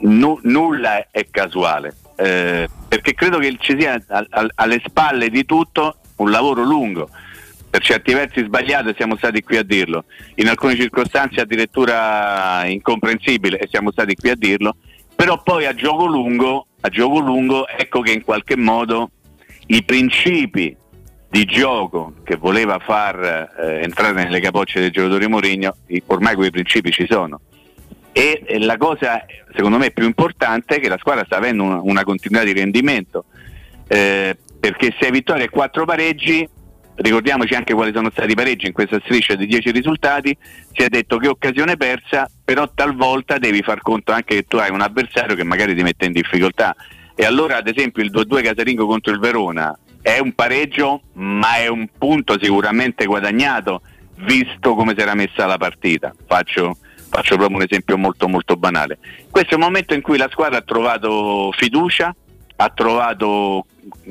nu- 0.00 0.40
nulla 0.42 1.06
è 1.10 1.26
casuale. 1.30 1.94
Eh, 2.16 2.68
perché 2.88 3.14
credo 3.14 3.38
che 3.38 3.56
ci 3.60 3.76
sia 3.78 4.02
al- 4.08 4.26
al- 4.30 4.50
alle 4.56 4.82
spalle 4.84 5.28
di 5.28 5.44
tutto 5.44 5.98
un 6.16 6.32
lavoro 6.32 6.64
lungo 6.64 7.08
per 7.70 7.82
certi 7.82 8.12
versi 8.14 8.42
sbagliato 8.42 8.88
e 8.88 8.94
siamo 8.96 9.16
stati 9.16 9.42
qui 9.42 9.58
a 9.58 9.62
dirlo, 9.62 10.04
in 10.36 10.48
alcune 10.48 10.74
circostanze 10.74 11.40
addirittura 11.42 12.64
incomprensibile 12.66 13.58
e 13.58 13.68
siamo 13.70 13.92
stati 13.92 14.16
qui 14.16 14.30
a 14.30 14.34
dirlo, 14.34 14.76
però 15.14 15.40
poi 15.42 15.66
a 15.66 15.74
gioco 15.74 16.06
lungo, 16.06 16.68
a 16.80 16.88
gioco 16.88 17.18
lungo 17.18 17.68
ecco 17.68 18.00
che 18.00 18.12
in 18.12 18.24
qualche 18.24 18.56
modo 18.56 19.10
i 19.66 19.84
principi 19.84 20.74
di 21.28 21.44
gioco 21.44 22.14
che 22.24 22.36
voleva 22.36 22.78
far 22.78 23.52
eh, 23.60 23.82
entrare 23.82 24.14
nelle 24.24 24.40
capocce 24.40 24.80
dei 24.80 24.90
giocatori 24.90 25.28
Mourinho, 25.28 25.76
ormai 26.06 26.34
quei 26.34 26.50
principi 26.50 26.90
ci 26.90 27.06
sono. 27.08 27.38
E 28.12 28.42
e 28.46 28.58
la 28.58 28.76
cosa 28.76 29.24
secondo 29.54 29.78
me 29.78 29.90
più 29.90 30.04
importante 30.04 30.76
è 30.76 30.80
che 30.80 30.88
la 30.88 30.98
squadra 30.98 31.24
sta 31.24 31.36
avendo 31.36 31.62
una, 31.62 31.80
una 31.82 32.04
continuità 32.04 32.44
di 32.44 32.52
rendimento, 32.52 33.24
eh, 33.86 34.36
perché 34.58 34.94
6 34.98 35.10
vittorie 35.10 35.44
e 35.44 35.48
4 35.48 35.84
pareggi, 35.84 36.48
ricordiamoci 36.96 37.54
anche 37.54 37.74
quali 37.74 37.92
sono 37.92 38.10
stati 38.10 38.32
i 38.32 38.34
pareggi 38.34 38.66
in 38.66 38.72
questa 38.72 39.00
striscia 39.04 39.34
di 39.34 39.46
10 39.46 39.70
risultati, 39.70 40.36
si 40.72 40.82
è 40.82 40.88
detto 40.88 41.18
che 41.18 41.28
occasione 41.28 41.76
persa, 41.76 42.28
però 42.44 42.70
talvolta 42.74 43.38
devi 43.38 43.62
far 43.62 43.80
conto 43.82 44.12
anche 44.12 44.36
che 44.36 44.44
tu 44.46 44.56
hai 44.56 44.70
un 44.70 44.80
avversario 44.80 45.36
che 45.36 45.44
magari 45.44 45.74
ti 45.74 45.82
mette 45.82 46.06
in 46.06 46.12
difficoltà. 46.12 46.74
E 47.14 47.24
allora 47.24 47.56
ad 47.56 47.68
esempio 47.68 48.02
il 48.02 48.12
2-2 48.12 48.42
casalingo 48.42 48.86
contro 48.86 49.12
il 49.12 49.18
Verona 49.18 49.76
è 50.00 50.18
un 50.18 50.32
pareggio, 50.32 51.02
ma 51.14 51.56
è 51.56 51.66
un 51.66 51.88
punto 51.98 52.38
sicuramente 52.40 53.04
guadagnato, 53.04 53.82
visto 54.20 54.74
come 54.74 54.94
si 54.96 55.02
era 55.02 55.14
messa 55.14 55.46
la 55.46 55.58
partita. 55.58 56.14
Faccio, 56.26 56.78
faccio 57.08 57.36
proprio 57.36 57.56
un 57.56 57.64
esempio 57.68 57.96
molto 57.96 58.28
molto 58.28 58.56
banale. 58.56 58.98
Questo 59.30 59.52
è 59.52 59.54
un 59.54 59.62
momento 59.62 59.94
in 59.94 60.02
cui 60.02 60.16
la 60.16 60.28
squadra 60.30 60.58
ha 60.58 60.62
trovato 60.62 61.52
fiducia, 61.52 62.14
ha 62.56 62.68
trovato 62.70 63.66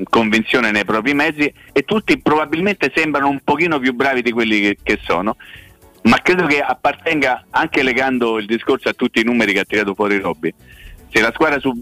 convinzione 0.09 0.71
nei 0.71 0.85
propri 0.85 1.13
mezzi 1.13 1.51
e 1.71 1.81
tutti 1.83 2.19
probabilmente 2.19 2.91
sembrano 2.95 3.29
un 3.29 3.39
pochino 3.43 3.79
più 3.79 3.93
bravi 3.93 4.21
di 4.21 4.31
quelli 4.31 4.61
che, 4.61 4.77
che 4.81 4.99
sono, 5.03 5.35
ma 6.03 6.17
credo 6.21 6.45
che 6.45 6.61
appartenga 6.61 7.45
anche 7.49 7.83
legando 7.83 8.37
il 8.39 8.45
discorso 8.45 8.89
a 8.89 8.93
tutti 8.93 9.19
i 9.19 9.23
numeri 9.23 9.53
che 9.53 9.59
ha 9.59 9.65
tirato 9.65 9.93
fuori 9.93 10.19
Robby. 10.19 10.53
Se 11.09 11.21
la 11.21 11.31
squadra 11.33 11.59
su- 11.59 11.73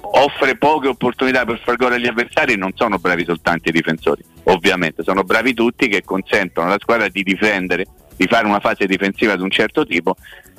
offre 0.00 0.56
poche 0.56 0.88
opportunità 0.88 1.44
per 1.44 1.60
far 1.62 1.76
gol 1.76 1.92
agli 1.92 2.06
avversari, 2.06 2.56
non 2.56 2.72
sono 2.74 2.98
bravi 2.98 3.24
soltanto 3.24 3.68
i 3.68 3.72
difensori, 3.72 4.22
ovviamente, 4.44 5.02
sono 5.02 5.22
bravi 5.22 5.54
tutti 5.54 5.88
che 5.88 6.02
consentono 6.02 6.68
alla 6.68 6.78
squadra 6.78 7.08
di 7.08 7.22
difendere, 7.22 7.86
di 8.16 8.26
fare 8.26 8.46
una 8.46 8.60
fase 8.60 8.86
difensiva 8.86 9.36
di 9.36 9.42
un 9.42 9.50
certo 9.50 9.84
tipo, 9.86 10.16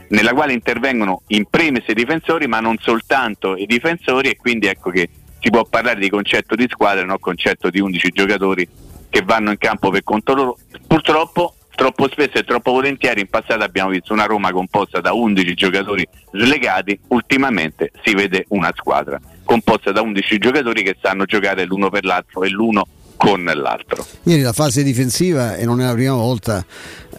nella 0.09 0.33
quale 0.33 0.53
intervengono 0.53 1.21
in 1.27 1.45
primis 1.49 1.83
i 1.87 1.93
difensori, 1.93 2.47
ma 2.47 2.59
non 2.59 2.77
soltanto 2.79 3.55
i 3.55 3.65
difensori, 3.65 4.29
e 4.29 4.37
quindi 4.37 4.67
ecco 4.67 4.89
che 4.89 5.09
si 5.39 5.49
può 5.49 5.63
parlare 5.65 5.99
di 5.99 6.09
concetto 6.09 6.55
di 6.55 6.67
squadra 6.69 7.05
non 7.05 7.19
concetto 7.19 7.69
di 7.69 7.79
11 7.79 8.09
giocatori 8.09 8.67
che 9.09 9.21
vanno 9.21 9.51
in 9.51 9.57
campo 9.57 9.89
per 9.89 10.03
conto 10.03 10.33
loro. 10.33 10.57
Purtroppo, 10.87 11.55
troppo 11.75 12.09
spesso 12.09 12.37
e 12.37 12.43
troppo 12.43 12.71
volentieri 12.71 13.21
in 13.21 13.27
passato 13.27 13.63
abbiamo 13.63 13.91
visto 13.91 14.13
una 14.13 14.25
Roma 14.25 14.51
composta 14.51 15.01
da 15.01 15.13
11 15.13 15.53
giocatori 15.53 16.07
slegati, 16.31 16.99
ultimamente 17.09 17.91
si 18.03 18.13
vede 18.13 18.45
una 18.49 18.71
squadra 18.75 19.19
composta 19.43 19.91
da 19.91 20.01
11 20.01 20.37
giocatori 20.39 20.83
che 20.83 20.97
sanno 20.99 21.25
giocare 21.25 21.65
l'uno 21.65 21.89
per 21.89 22.03
l'altro 22.03 22.43
e 22.43 22.49
l'uno 22.49 22.87
con 23.25 23.43
l'altro. 23.43 24.05
Ieri 24.23 24.41
la 24.41 24.53
fase 24.53 24.83
difensiva, 24.83 25.55
e 25.55 25.65
non 25.65 25.81
è 25.81 25.85
la 25.85 25.93
prima 25.93 26.13
volta 26.13 26.63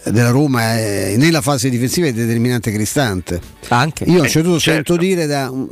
eh, 0.04 0.10
della 0.12 0.30
Roma, 0.30 0.74
è- 0.76 1.14
nella 1.16 1.40
fase 1.40 1.68
difensiva 1.68 2.06
è 2.06 2.12
determinante 2.12 2.70
Cristante. 2.72 3.40
Anche. 3.68 4.04
Io 4.04 4.22
Eh, 4.22 4.28
certo 4.28 4.48
punto 4.50 4.60
certo. 4.60 4.92
sento 4.92 4.96
dire 4.96 5.26
da 5.26 5.50
un- 5.50 5.66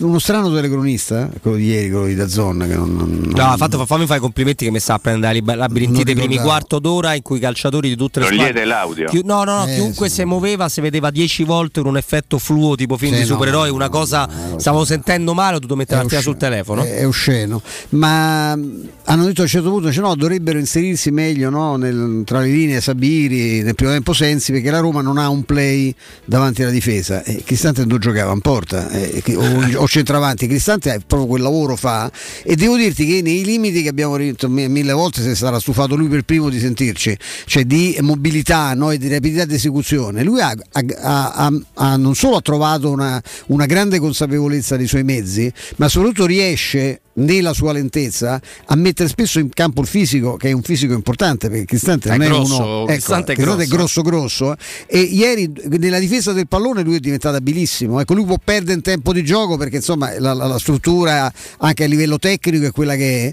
uno 0.00 0.18
strano 0.20 0.52
telecronista, 0.54 1.28
quello 1.40 1.56
di 1.56 1.66
ieri, 1.66 1.90
quello 1.90 2.06
di 2.06 2.14
Dazzon, 2.14 2.64
che 2.68 2.74
non, 2.76 2.94
non- 2.94 3.32
No, 3.34 3.56
fatto, 3.56 3.84
fammi 3.84 4.06
fare 4.06 4.18
i 4.18 4.22
complimenti 4.22 4.64
che 4.64 4.70
mi 4.70 4.78
sta 4.78 4.94
a 4.94 4.98
prendere 5.00 5.40
la 5.44 5.54
labirintite 5.56 6.12
i 6.12 6.14
Non 6.14 6.24
primi 6.26 6.40
quarto 6.40 6.78
d'ora 6.78 7.14
in 7.14 7.22
cui 7.22 7.38
i 7.38 7.40
calciatori 7.40 7.88
di 7.88 7.96
tutte 7.96 8.20
le 8.20 8.26
Togliete 8.26 8.44
squadre 8.50 8.64
l'audio. 8.66 9.08
Chi- 9.08 9.22
no, 9.24 9.42
no, 9.42 9.56
no, 9.64 9.66
Eh, 9.66 9.74
chiunque 9.74 10.08
si 10.08 10.22
muoveva 10.24 10.68
si 10.68 10.80
vedeva 10.80 11.10
10 11.10 11.42
volte 11.42 11.80
in 11.80 11.86
un 11.86 11.96
effetto 11.96 12.38
fluo 12.38 12.76
tipo 12.76 12.96
film 12.96 13.14
Sì, 13.14 13.22
di 13.22 13.26
no, 13.28 13.32
supereroi, 13.34 13.68
no, 13.70 13.74
una 13.74 13.88
cosa 13.88 14.28
stavo 14.56 14.84
sentendo 14.84 15.34
male, 15.34 15.56
ho 15.56 15.58
dovuto 15.58 15.74
mettere 15.76 16.06
la 16.08 16.20
sul 16.20 16.36
telefono. 16.36 16.82
È, 16.84 16.98
è 16.98 17.06
osceno, 17.06 17.60
ma 17.90 18.54
mh, 18.54 18.88
hanno 19.06 19.24
detto 19.24 19.40
a 19.40 19.44
un 19.44 19.50
certo 19.50 19.70
punto 19.72 19.92
cioè, 19.92 20.02
no, 20.02 20.14
dovrebbero 20.14 20.58
inserirsi 20.58 21.10
meglio 21.10 21.50
no, 21.50 21.76
nel- 21.76 22.22
tra 22.24 22.40
le 22.40 22.48
linee 22.48 22.80
Sabiri, 22.80 23.62
nel 23.62 23.74
primo 23.74 23.92
tempo 23.92 24.12
Sensi, 24.12 24.52
perché 24.52 24.70
la 24.70 24.80
Roma 24.80 25.00
non 25.02 25.18
ha 25.18 25.28
un 25.28 25.44
play 25.44 25.94
davanti 26.24 26.62
alla 26.62 26.70
difesa. 26.70 27.22
E 27.24 27.42
Cristante 27.44 27.84
non 27.84 27.98
giocava 27.98 28.32
in 28.32 28.40
porta 28.40 28.88
eh, 28.90 29.22
o, 29.36 29.66
o 29.82 29.88
centravanti, 29.88 30.46
Cristante 30.46 31.00
proprio 31.06 31.28
quel 31.28 31.42
lavoro 31.42 31.76
fa. 31.76 32.10
E 32.42 32.56
devo 32.56 32.76
dirti 32.76 33.06
che 33.06 33.22
nei 33.22 33.44
limiti 33.44 33.82
che 33.82 33.88
abbiamo 33.88 34.16
detto 34.16 34.48
mi- 34.48 34.68
mille 34.68 34.92
volte 34.92 35.22
se 35.22 35.34
sarà 35.34 35.58
stufato 35.58 35.96
lui 35.96 36.08
per 36.08 36.22
primo 36.22 36.48
di 36.48 36.58
sentirci, 36.58 37.16
cioè 37.46 37.64
di 37.64 37.96
mobilità 38.00 38.74
no, 38.74 38.90
e 38.90 38.98
di 38.98 39.08
rapidità 39.08 39.44
di 39.44 39.54
esecuzione, 39.54 40.22
lui 40.22 40.40
ha- 40.40 40.54
ha- 40.72 41.50
ha- 41.74 41.96
non 41.96 42.14
solo 42.14 42.36
ha 42.36 42.40
trovato 42.40 42.90
una, 42.90 43.20
una 43.48 43.66
grande 43.66 43.98
consapevolezza 43.98 44.76
dei 44.76 44.86
suoi 44.86 45.04
mezzi, 45.04 45.52
ma 45.76 45.88
soprattutto 45.88 46.26
riesce 46.26 47.00
nella 47.14 47.52
sua 47.52 47.72
lentezza 47.72 48.40
a 48.66 48.74
mettere 48.76 49.08
spesso 49.08 49.38
in 49.38 49.50
campo 49.50 49.80
il 49.82 49.86
fisico 49.86 50.36
che 50.36 50.48
è 50.48 50.52
un 50.52 50.62
fisico 50.62 50.94
importante 50.94 51.50
perché 51.50 51.64
Cristante 51.66 52.08
È 52.08 52.16
non 52.16 52.22
è, 52.22 52.28
grosso, 52.28 52.54
uno 52.62 52.82
ecco, 52.82 52.86
Cristante 52.86 53.32
è 53.32 53.34
Cristante 53.34 53.62
è 53.64 53.66
grosso. 53.66 54.02
grosso 54.02 54.54
grosso. 54.54 54.56
E 54.86 54.98
ieri 55.00 55.52
nella 55.78 55.98
difesa 55.98 56.32
del 56.32 56.48
pallone 56.48 56.82
lui 56.82 56.96
è 56.96 57.00
diventato 57.00 57.36
abilissimo. 57.36 58.00
Ecco 58.00 58.14
lui 58.14 58.24
può 58.24 58.36
perdere 58.42 58.74
in 58.74 58.82
tempo 58.82 59.12
di 59.12 59.22
gioco 59.24 59.56
perché 59.56 59.76
insomma 59.76 60.18
la, 60.18 60.32
la- 60.32 60.46
la 60.46 60.58
struttura 60.58 61.30
anche 61.58 61.84
a 61.84 61.86
livello 61.86 62.18
tecnico 62.18 62.66
è 62.66 62.70
quella 62.70 62.94
che 62.96 63.28
è 63.28 63.32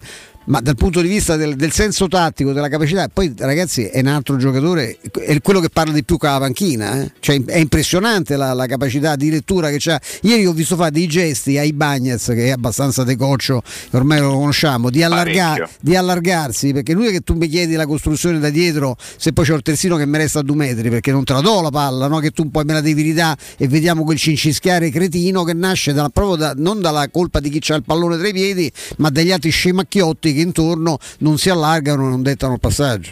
ma 0.49 0.61
dal 0.61 0.76
punto 0.76 1.01
di 1.01 1.07
vista 1.07 1.35
del, 1.35 1.55
del 1.55 1.71
senso 1.71 2.07
tattico, 2.07 2.53
della 2.53 2.69
capacità, 2.69 3.07
poi 3.07 3.34
ragazzi 3.38 3.84
è 3.84 3.99
un 3.99 4.07
altro 4.07 4.35
giocatore, 4.38 4.97
è 5.19 5.39
quello 5.41 5.59
che 5.59 5.69
parla 5.69 5.93
di 5.93 6.03
più 6.03 6.17
con 6.17 6.30
la 6.30 6.39
panchina, 6.39 7.01
eh? 7.01 7.11
Cioè, 7.19 7.43
è 7.45 7.57
impressionante 7.57 8.35
la, 8.35 8.53
la 8.53 8.65
capacità 8.65 9.15
di 9.15 9.30
lettura 9.30 9.69
che 9.69 9.77
c'ha. 9.80 9.99
Ieri 10.21 10.47
ho 10.47 10.53
visto 10.53 10.76
fare 10.76 10.89
dei 10.89 11.05
gesti 11.07 11.57
ai 11.59 11.71
Bagnets, 11.71 12.26
che 12.27 12.45
è 12.45 12.49
abbastanza 12.49 13.03
decoccio, 13.03 13.61
ormai 13.91 14.21
lo 14.21 14.34
conosciamo, 14.34 14.89
di, 14.89 15.03
allarga- 15.03 15.49
Parecchio. 15.49 15.69
di 15.81 15.95
allargarsi, 15.95 16.73
perché 16.73 16.93
lui 16.93 17.07
è 17.07 17.11
che 17.11 17.21
tu 17.21 17.35
mi 17.35 17.47
chiedi 17.47 17.76
la 17.76 17.85
costruzione 17.85 18.39
da 18.39 18.49
dietro, 18.49 18.97
se 19.17 19.34
poi 19.34 19.45
c'ho 19.45 19.53
il 19.55 19.61
terzino 19.61 19.97
che 19.97 20.07
mi 20.07 20.17
resta 20.17 20.39
a 20.39 20.41
due 20.41 20.55
metri, 20.55 20.89
perché 20.89 21.11
non 21.11 21.23
te 21.26 21.34
la 21.34 21.41
do 21.41 21.61
la 21.61 21.69
palla, 21.69 22.07
no? 22.07 22.17
che 22.17 22.31
tu 22.31 22.49
poi 22.49 22.63
me 22.63 22.73
la 22.73 22.81
devi 22.81 23.03
ridare 23.03 23.39
e 23.55 23.67
vediamo 23.67 24.03
quel 24.03 24.17
cincischiare 24.17 24.89
cretino 24.89 25.43
che 25.43 25.53
nasce 25.53 25.93
da- 25.93 26.09
proprio 26.09 26.38
da- 26.38 26.53
non 26.57 26.81
dalla 26.81 27.07
colpa 27.09 27.39
di 27.39 27.49
chi 27.51 27.71
ha 27.71 27.76
il 27.76 27.84
pallone 27.84 28.17
tra 28.17 28.27
i 28.27 28.34
piedi, 28.34 28.71
ma 28.97 29.11
dagli 29.11 29.31
altri 29.31 29.51
scemacchiotti 29.51 30.38
che 30.40 30.45
intorno 30.45 30.98
non 31.20 31.38
si 31.38 31.49
allargano 31.49 32.06
e 32.06 32.10
non 32.10 32.22
dettano 32.24 32.53
il 32.53 32.60
passaggio. 32.60 33.11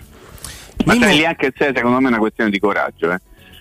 Ma 0.85 0.95
sai 0.99 1.17
lì 1.17 1.25
anche 1.25 1.53
se 1.57 1.71
secondo 1.75 1.99
me 1.99 2.05
è 2.05 2.09
una 2.09 2.19
questione 2.19 2.49
di 2.49 2.59
coraggio, 2.59 3.11
eh. 3.11 3.19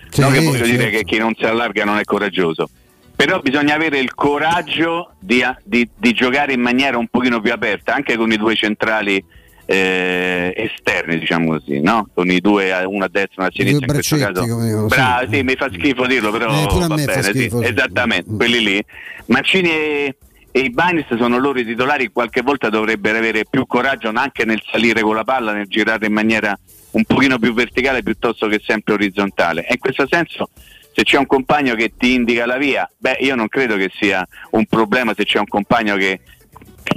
Sì, 0.09 0.21
non 0.21 0.31
che 0.31 0.39
voglio 0.39 0.63
sì. 0.65 0.71
dire 0.71 0.89
che 0.89 1.03
chi 1.03 1.17
non 1.17 1.33
si 1.37 1.43
allarga 1.43 1.83
non 1.83 1.97
è 1.97 2.03
coraggioso. 2.03 2.69
Però 3.15 3.39
bisogna 3.39 3.73
avere 3.73 3.97
il 3.97 4.13
coraggio 4.13 5.13
di, 5.19 5.43
di- 5.63 5.89
di 5.95 6.11
giocare 6.13 6.53
in 6.53 6.61
maniera 6.61 6.97
un 6.97 7.07
pochino 7.07 7.41
più 7.41 7.51
aperta, 7.51 7.93
anche 7.93 8.15
con 8.15 8.31
i 8.31 8.37
due 8.37 8.55
centrali 8.55 9.21
eh, 9.65 10.53
esterni, 10.55 11.19
diciamo 11.19 11.49
così, 11.49 11.81
no? 11.81 12.07
Con 12.13 12.29
i 12.29 12.39
due, 12.39 12.69
eh, 12.69 12.85
uno 12.85 13.03
a 13.05 13.09
destra 13.11 13.33
e 13.33 13.39
uno 13.39 13.47
a 13.47 13.51
sinistra 13.53 13.85
in 13.85 13.91
questo 13.91 14.17
caso. 14.17 14.41
dicono, 14.43 14.87
sì. 14.89 15.35
Sì, 15.35 15.43
mi 15.43 15.55
fa 15.55 15.69
schifo 15.73 16.05
dirlo, 16.05 16.31
però 16.31 16.47
Eh, 16.51 16.87
va 16.87 16.95
bene, 16.95 17.23
sì, 17.23 17.29
schifo, 17.29 17.61
sì. 17.61 17.67
esattamente, 17.67 18.31
quelli 18.33 18.63
lì. 18.63 18.85
Mancini 19.25 19.69
e, 19.69 20.15
e 20.57 20.61
i 20.61 20.69
Banis 20.71 21.05
sono 21.17 21.37
loro 21.37 21.59
i 21.59 21.65
titolari, 21.65 22.09
qualche 22.11 22.41
volta 22.41 22.69
dovrebbero 22.69 23.19
avere 23.19 23.45
più 23.47 23.67
coraggio 23.67 24.11
anche 24.15 24.43
nel 24.43 24.59
salire 24.65 25.01
con 25.01 25.13
la 25.13 25.23
palla, 25.23 25.53
nel 25.53 25.67
girare 25.67 26.07
in 26.07 26.13
maniera 26.13 26.57
un 26.93 27.03
pochino 27.03 27.37
più 27.37 27.53
verticale 27.53 28.01
piuttosto 28.01 28.47
che 28.47 28.59
sempre 28.65 28.95
orizzontale. 28.95 29.67
E 29.67 29.73
in 29.73 29.79
questo 29.79 30.07
senso 30.09 30.49
se 30.95 31.03
c'è 31.03 31.19
un 31.19 31.27
compagno 31.27 31.75
che 31.75 31.93
ti 31.95 32.15
indica 32.15 32.47
la 32.47 32.57
via, 32.57 32.89
beh 32.97 33.17
io 33.19 33.35
non 33.35 33.47
credo 33.47 33.75
che 33.75 33.91
sia 33.99 34.27
un 34.51 34.65
problema 34.65 35.13
se 35.15 35.25
c'è 35.25 35.37
un 35.37 35.45
compagno 35.45 35.95
che 35.95 36.21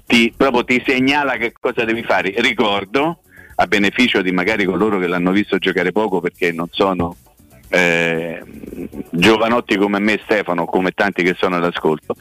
ti, 0.07 0.33
proprio 0.35 0.65
ti 0.65 0.83
segnala 0.87 1.37
che 1.37 1.53
cosa 1.53 1.85
devi 1.85 2.03
fare. 2.03 2.33
Ricordo, 2.39 3.21
a 3.57 3.67
beneficio 3.67 4.23
di 4.23 4.33
magari 4.33 4.65
coloro 4.65 4.99
che 4.99 5.07
l'hanno 5.07 5.33
visto 5.33 5.59
giocare 5.59 5.93
poco 5.93 6.21
perché 6.21 6.51
non 6.51 6.69
sono 6.71 7.15
eh, 7.71 8.43
giovanotti 9.11 9.77
come 9.77 10.01
me 10.01 10.21
Stefano, 10.25 10.67
come 10.67 10.91
tanti 10.91 11.23
che 11.23 11.35
sono 11.39 11.57
all'ascolto, 11.57 12.17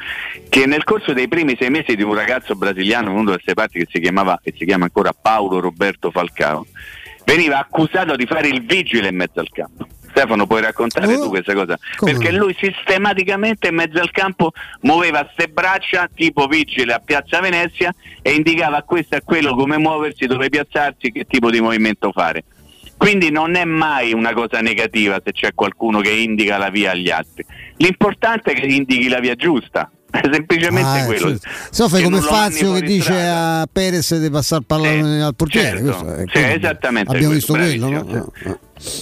che 0.48 0.66
nel 0.66 0.84
corso 0.84 1.14
dei 1.14 1.28
primi 1.28 1.58
sei 1.60 1.70
mesi 1.70 1.96
di 1.96 2.04
un 2.04 2.14
ragazzo 2.14 2.56
brasiliano 2.56 3.10
venuto 3.10 3.32
da 3.32 3.34
queste 3.34 3.54
parti 3.56 3.80
che 3.80 3.88
si 3.90 4.00
chiamava 4.00 4.40
e 4.44 4.54
si 4.56 4.66
chiama 4.66 4.86
ancora 4.86 5.12
Paolo 5.20 5.60
Roberto 5.60 6.12
Falcao, 6.12 6.66
veniva 7.26 7.58
accusato 7.58 8.16
di 8.16 8.26
fare 8.26 8.48
il 8.48 8.64
vigile 8.64 9.10
in 9.10 9.16
mezzo 9.16 9.40
al 9.40 9.50
campo. 9.52 9.88
Stefano, 10.10 10.48
puoi 10.48 10.62
raccontare 10.62 11.14
tu 11.16 11.30
questa 11.30 11.54
cosa? 11.54 11.78
come 11.96 12.14
Perché 12.14 12.32
lui 12.32 12.56
sistematicamente 12.60 13.68
in 13.68 13.76
mezzo 13.76 14.00
al 14.00 14.10
campo 14.12 14.52
muoveva 14.82 15.28
ste 15.32 15.48
braccia 15.48 16.10
tipo 16.14 16.48
vigile 16.48 16.94
a 16.94 17.00
Piazza 17.00 17.40
Venezia 17.40 17.94
e 18.22 18.34
indicava 18.34 18.78
a 18.78 18.84
questo 18.84 19.16
e 19.16 19.18
a 19.20 19.22
quello 19.24 19.56
come 19.56 19.78
muoversi, 19.78 20.26
dove 20.26 20.50
piazzarsi, 20.50 21.12
che 21.12 21.26
tipo 21.26 21.52
di 21.52 21.62
movimento 21.62 22.12
fare. 22.12 22.44
Quindi 23.00 23.32
non 23.32 23.56
è 23.56 23.64
mai 23.64 24.12
una 24.12 24.34
cosa 24.34 24.60
negativa 24.60 25.22
se 25.24 25.32
c'è 25.32 25.54
qualcuno 25.56 26.02
che 26.02 26.10
indica 26.12 26.58
la 26.58 26.70
via 26.70 26.92
agli 26.92 27.10
altri. 27.10 27.46
L'importante 27.78 28.52
è 28.52 28.56
che 28.60 28.66
indichi 28.66 29.08
la 29.08 29.20
via 29.22 29.36
giusta, 29.36 29.90
è 30.12 30.20
semplicemente 30.30 31.00
Ah, 31.02 31.06
quello. 31.06 31.30
sì. 31.30 31.40
Se 31.72 31.82
no 31.84 31.88
fai 31.88 32.04
come 32.04 32.20
Fazio 32.20 32.74
che 32.74 32.82
dice 32.82 33.14
strada. 33.14 33.62
a 33.62 33.68
Perez 33.72 34.20
di 34.20 34.30
passare 34.30 34.60
il 34.62 34.68
pallone 34.68 35.24
al 35.24 35.34
portiere. 35.34 35.78
certo. 35.82 36.04
questo 36.04 36.38
Sì, 36.38 36.44
esattamente 36.44 37.12
Abbiamo 37.16 37.34
visto 37.36 37.54
quello, 37.54 37.90
no? 37.90 38.32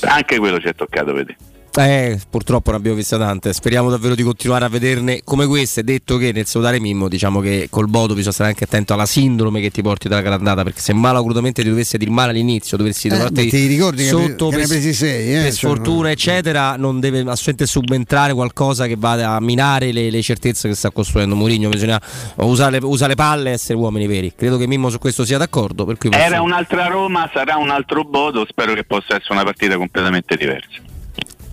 Anche 0.02 0.38
quello 0.38 0.60
ci 0.60 0.68
è 0.68 0.76
toccato, 0.76 1.14
vedi. 1.14 1.36
Eh, 1.80 2.20
purtroppo 2.28 2.72
ne 2.72 2.78
abbiamo 2.78 2.98
viste 2.98 3.18
tante. 3.20 3.54
Speriamo 3.54 3.92
davvero 3.92 4.16
di 4.16 4.24
continuare 4.24 4.66
a 4.66 4.68
vederne 4.68 5.22
come 5.24 5.46
queste. 5.46 5.84
Detto 5.84 6.18
che 6.18 6.32
nel 6.32 6.48
salutare 6.48 6.80
Mimmo, 6.80 7.08
diciamo 7.08 7.40
che 7.40 7.68
col 7.70 7.88
Bodo 7.88 8.16
bisogna 8.16 8.34
stare 8.34 8.50
anche 8.50 8.64
attento 8.64 8.94
alla 8.94 9.06
sindrome 9.06 9.62
che 9.62 9.70
ti 9.70 9.84
porti 9.84 10.08
dalla 10.08 10.22
grandata. 10.22 10.64
Perché 10.64 10.82
se 10.82 10.94
malagrutamente 10.94 11.62
ti 11.62 11.70
dovesse 11.70 12.00
dire 12.00 12.10
male 12.10 12.32
all'inizio, 12.32 12.78
dovresti 12.78 13.08
Eh, 13.08 13.12
trovarti 13.12 13.50
ti 13.50 13.68
ricordi 13.68 14.06
sotto 14.06 14.50
che 14.50 14.58
ne 14.58 14.66
presi 14.68 14.92
sei, 14.92 15.30
eh? 15.30 15.34
per 15.36 15.44
Cioè, 15.44 15.52
sfortuna, 15.52 16.10
eccetera. 16.10 16.76
Non 16.78 17.00
deve 17.00 17.20
assolutamente 17.20 17.68
subentrare 17.68 18.34
qualcosa 18.34 18.88
che 18.88 18.96
vada 18.98 19.34
a 19.36 19.40
minare 19.40 19.92
le, 19.92 20.10
le 20.10 20.22
certezze 20.24 20.68
che 20.68 20.74
sta 20.74 20.90
costruendo 20.90 21.36
Mourinho. 21.36 21.70
Bisogna 21.70 22.02
usare, 22.38 22.80
usare 22.82 23.10
le 23.10 23.16
palle 23.16 23.50
e 23.52 23.54
essere 23.54 23.78
uomini 23.78 24.08
veri. 24.08 24.34
Credo 24.36 24.58
che 24.58 24.66
Mimmo 24.66 24.90
su 24.90 24.98
questo 24.98 25.26
sia 25.26 25.38
d'accordo. 25.38 25.86
Per 25.86 25.98
cui 25.98 26.10
posso- 26.10 26.24
Era 26.24 26.42
un'altra 26.42 26.88
Roma, 26.88 27.30
sarà 27.32 27.58
un 27.58 27.70
altro 27.70 28.04
Bodo, 28.04 28.48
spero 28.50 28.74
che 28.74 28.84
possa 28.84 29.16
essere 29.16 29.36
una 29.36 29.44
partita 29.44 29.78
completamente 29.78 30.36
diversa. 30.36 30.82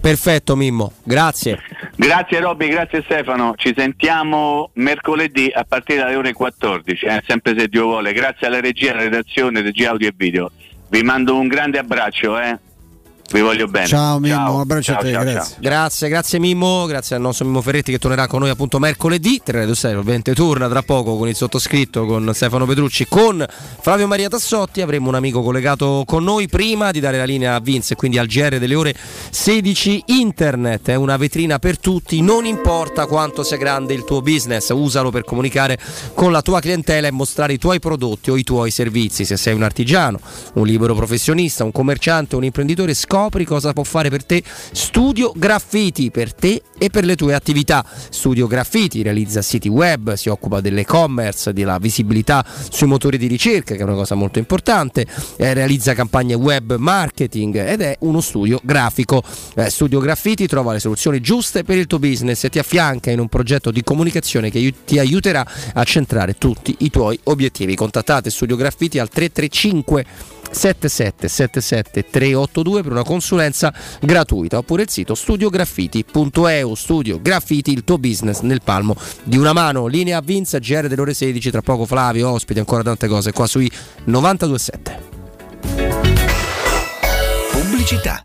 Perfetto, 0.05 0.55
Mimmo, 0.55 0.93
grazie. 1.03 1.59
Grazie 1.97 2.39
Robby, 2.39 2.69
grazie 2.69 3.01
Stefano, 3.05 3.55
ci 3.57 3.73
sentiamo 3.75 4.69
mercoledì 4.75 5.51
a 5.51 5.65
partire 5.67 6.01
dalle 6.01 6.17
ore 6.17 6.35
14, 6.35 7.07
eh, 7.07 7.23
sempre 7.27 7.59
se 7.59 7.69
Dio 7.69 7.85
vuole, 7.85 8.13
grazie 8.13 8.47
alla 8.47 8.61
regia, 8.61 8.93
alla 8.93 9.05
redazione, 9.05 9.63
regia 9.63 9.93
audio 9.93 10.09
e 10.09 10.15
video. 10.15 10.51
Vi 10.91 11.03
mando 11.03 11.39
un 11.39 11.49
grande 11.49 11.79
abbraccio, 11.79 12.39
eh. 12.39 12.59
Vi 13.33 13.41
voglio 13.41 13.67
bene. 13.67 13.87
Ciao 13.87 14.19
Mimmo, 14.19 14.55
un 14.55 14.61
abbraccio 14.61 14.93
Ciao, 14.93 15.01
a 15.01 15.03
te, 15.03 15.13
ciao, 15.13 15.23
grazie. 15.23 15.41
ciao. 15.41 15.61
Grazie, 15.61 16.09
grazie 16.09 16.39
Mimmo, 16.39 16.85
grazie 16.87 17.17
al 17.17 17.23
nostro 17.23 17.47
Mimmo 17.47 17.63
Ferretti 17.63 17.91
che 17.91 17.99
tornerà 17.99 18.27
con 18.27 18.41
noi 18.41 18.51
appunto 18.51 18.79
mercoledì. 18.79 19.41
Teleradio 19.43 19.75
Stereo 19.75 20.01
ovviamente 20.01 20.35
torna 20.35 20.69
tra 20.69 20.83
poco 20.83 21.17
con 21.17 21.29
il 21.29 21.35
sottoscritto, 21.35 22.05
con 22.05 22.31
Stefano 22.35 22.67
Petrucci, 22.67 23.07
con 23.09 23.45
Flavio 23.81 24.07
Maria 24.07 24.29
Tassotti. 24.29 24.83
Avremo 24.83 25.09
un 25.09 25.15
amico 25.15 25.43
collegato 25.43 26.05
con 26.07 26.23
noi 26.23 26.49
prima 26.49 26.91
di 26.91 27.01
dare 27.01 27.17
la 27.17 27.25
linea 27.25 27.55
a 27.55 27.61
Vince, 27.61 27.97
quindi 27.97 28.19
al 28.19 28.27
GR 28.27 28.59
delle 28.59 28.75
ore 28.75 28.95
16. 29.31 30.03
Internet 30.07 30.91
è 30.91 30.95
una 30.95 31.17
vetrina 31.17 31.59
per 31.59 31.79
tutti, 31.79 32.21
non 32.21 32.45
importa 32.45 33.07
quanto 33.07 33.43
sia 33.43 33.57
grande 33.57 33.95
il 33.95 34.05
tuo 34.05 34.21
business, 34.21 34.69
usalo 34.71 35.11
per 35.11 35.25
comunicare 35.25 35.79
con 36.13 36.31
la 36.31 36.43
tua 36.43 36.61
clientela 36.61 37.07
e 37.09 37.11
mostrare 37.11 37.55
i 37.55 37.59
tuoi 37.59 37.81
prodotti 37.81 38.31
o 38.31 38.37
i 38.37 38.45
tuoi 38.45 38.71
servizi. 38.71 39.25
Se 39.25 39.37
sei 39.37 39.55
un 39.55 39.63
artigiano, 39.63 40.21
un 40.55 40.67
libero 40.67 40.95
professionista, 40.95 41.65
un 41.65 41.73
commerciante, 41.73 42.37
un 42.37 42.45
imprenditore, 42.45 42.93
scopri 42.95 43.14
cosa 43.45 43.73
può 43.73 43.85
fare 43.85 44.11
per 44.11 44.25
te 44.25 44.43
Studio 44.73 45.33
Graffiti 45.37 46.11
per 46.11 46.35
te 46.35 46.63
e 46.77 46.91
per 46.91 47.05
le 47.05 47.15
tue 47.15 47.35
attività. 47.35 47.85
Studio 48.11 48.47
Graffiti 48.47 49.03
realizza 49.03 49.41
siti 49.41 49.69
web, 49.69 50.15
si 50.15 50.29
occupa 50.29 50.61
dell'e-commerce, 50.61 51.53
della 51.53 51.79
visibilità 51.79 52.45
sui 52.71 52.89
motori 52.89 53.17
di 53.17 53.27
ricerca, 53.29 53.75
che 53.75 53.81
è 53.81 53.85
una 53.85 53.95
cosa 53.95 54.17
molto 54.17 54.39
importante, 54.41 55.07
eh, 55.37 55.55
realizza 55.55 55.95
campagne 55.95 56.35
web 56.35 56.75
marketing 56.77 57.57
ed 57.57 57.81
è 57.81 57.97
uno 58.01 58.21
studio 58.21 58.61
grafico. 58.63 59.23
Eh, 59.55 59.71
studio 59.71 60.01
Graffiti 60.01 60.47
trova 60.47 60.73
le 60.73 60.81
soluzioni 60.81 61.21
giuste 61.21 61.63
per 61.63 61.79
il 61.79 61.87
tuo 61.87 62.01
business 62.01 62.45
e 62.45 62.51
ti 62.51 62.59
affianca 62.59 63.11
in 63.11 63.21
un 63.21 63.29
progetto 63.29 63.71
di 63.71 63.83
comunicazione 63.85 64.51
che 64.51 64.75
ti 64.85 64.99
aiuterà 64.99 65.47
a 65.73 65.85
centrare 65.85 66.35
tutti 66.35 66.75
i 66.81 66.91
tuoi 66.91 67.19
obiettivi. 67.25 67.77
Contattate 67.77 68.31
Studio 68.31 68.57
Graffiti 68.57 68.99
al 68.99 69.09
335 69.09 70.33
7777 70.55 72.11
382 72.11 72.83
per 72.83 72.93
una 72.93 73.03
consulenza 73.03 73.73
gratuita 74.01 74.59
oppure 74.59 74.83
il 74.83 74.91
sito 74.91 75.15
studiograffiti.eu 75.15 76.75
studio 76.75 77.21
graffiti 77.21 77.73
il 77.73 77.85
tuo 77.85 77.99
business 77.99 78.41
nel 78.41 78.61
palmo 78.63 78.97
di 79.23 79.37
una 79.37 79.53
mano 79.53 79.87
linea 79.87 80.21
Vinza 80.21 80.59
GR 80.59 80.87
delle 80.89 81.01
ore 81.01 81.15
16 81.15 81.51
tra 81.51 81.63
poco 81.63 81.87
Flavio 81.87 82.31
ospiti 82.31 82.59
ancora 82.59 82.83
tante 82.83 83.09
cose 83.09 83.33
qua 83.33 83.47
sui 83.47 83.71
927 84.05 85.13
Pubblicità. 87.51 88.25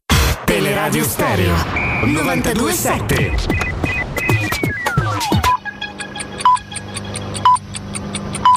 Teleradio 0.61 1.03
Stereo 1.03 1.55
927. 2.05 3.35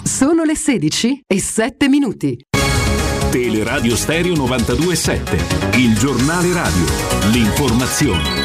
Sono 0.04 0.44
le 0.44 0.54
16 0.54 1.22
e 1.26 1.40
7 1.40 1.88
minuti. 1.88 2.36
Teleradio 3.30 3.96
Stereo 3.96 4.34
927. 4.34 5.78
Il 5.78 5.98
giornale 5.98 6.52
radio. 6.52 6.84
L'informazione. 7.30 8.44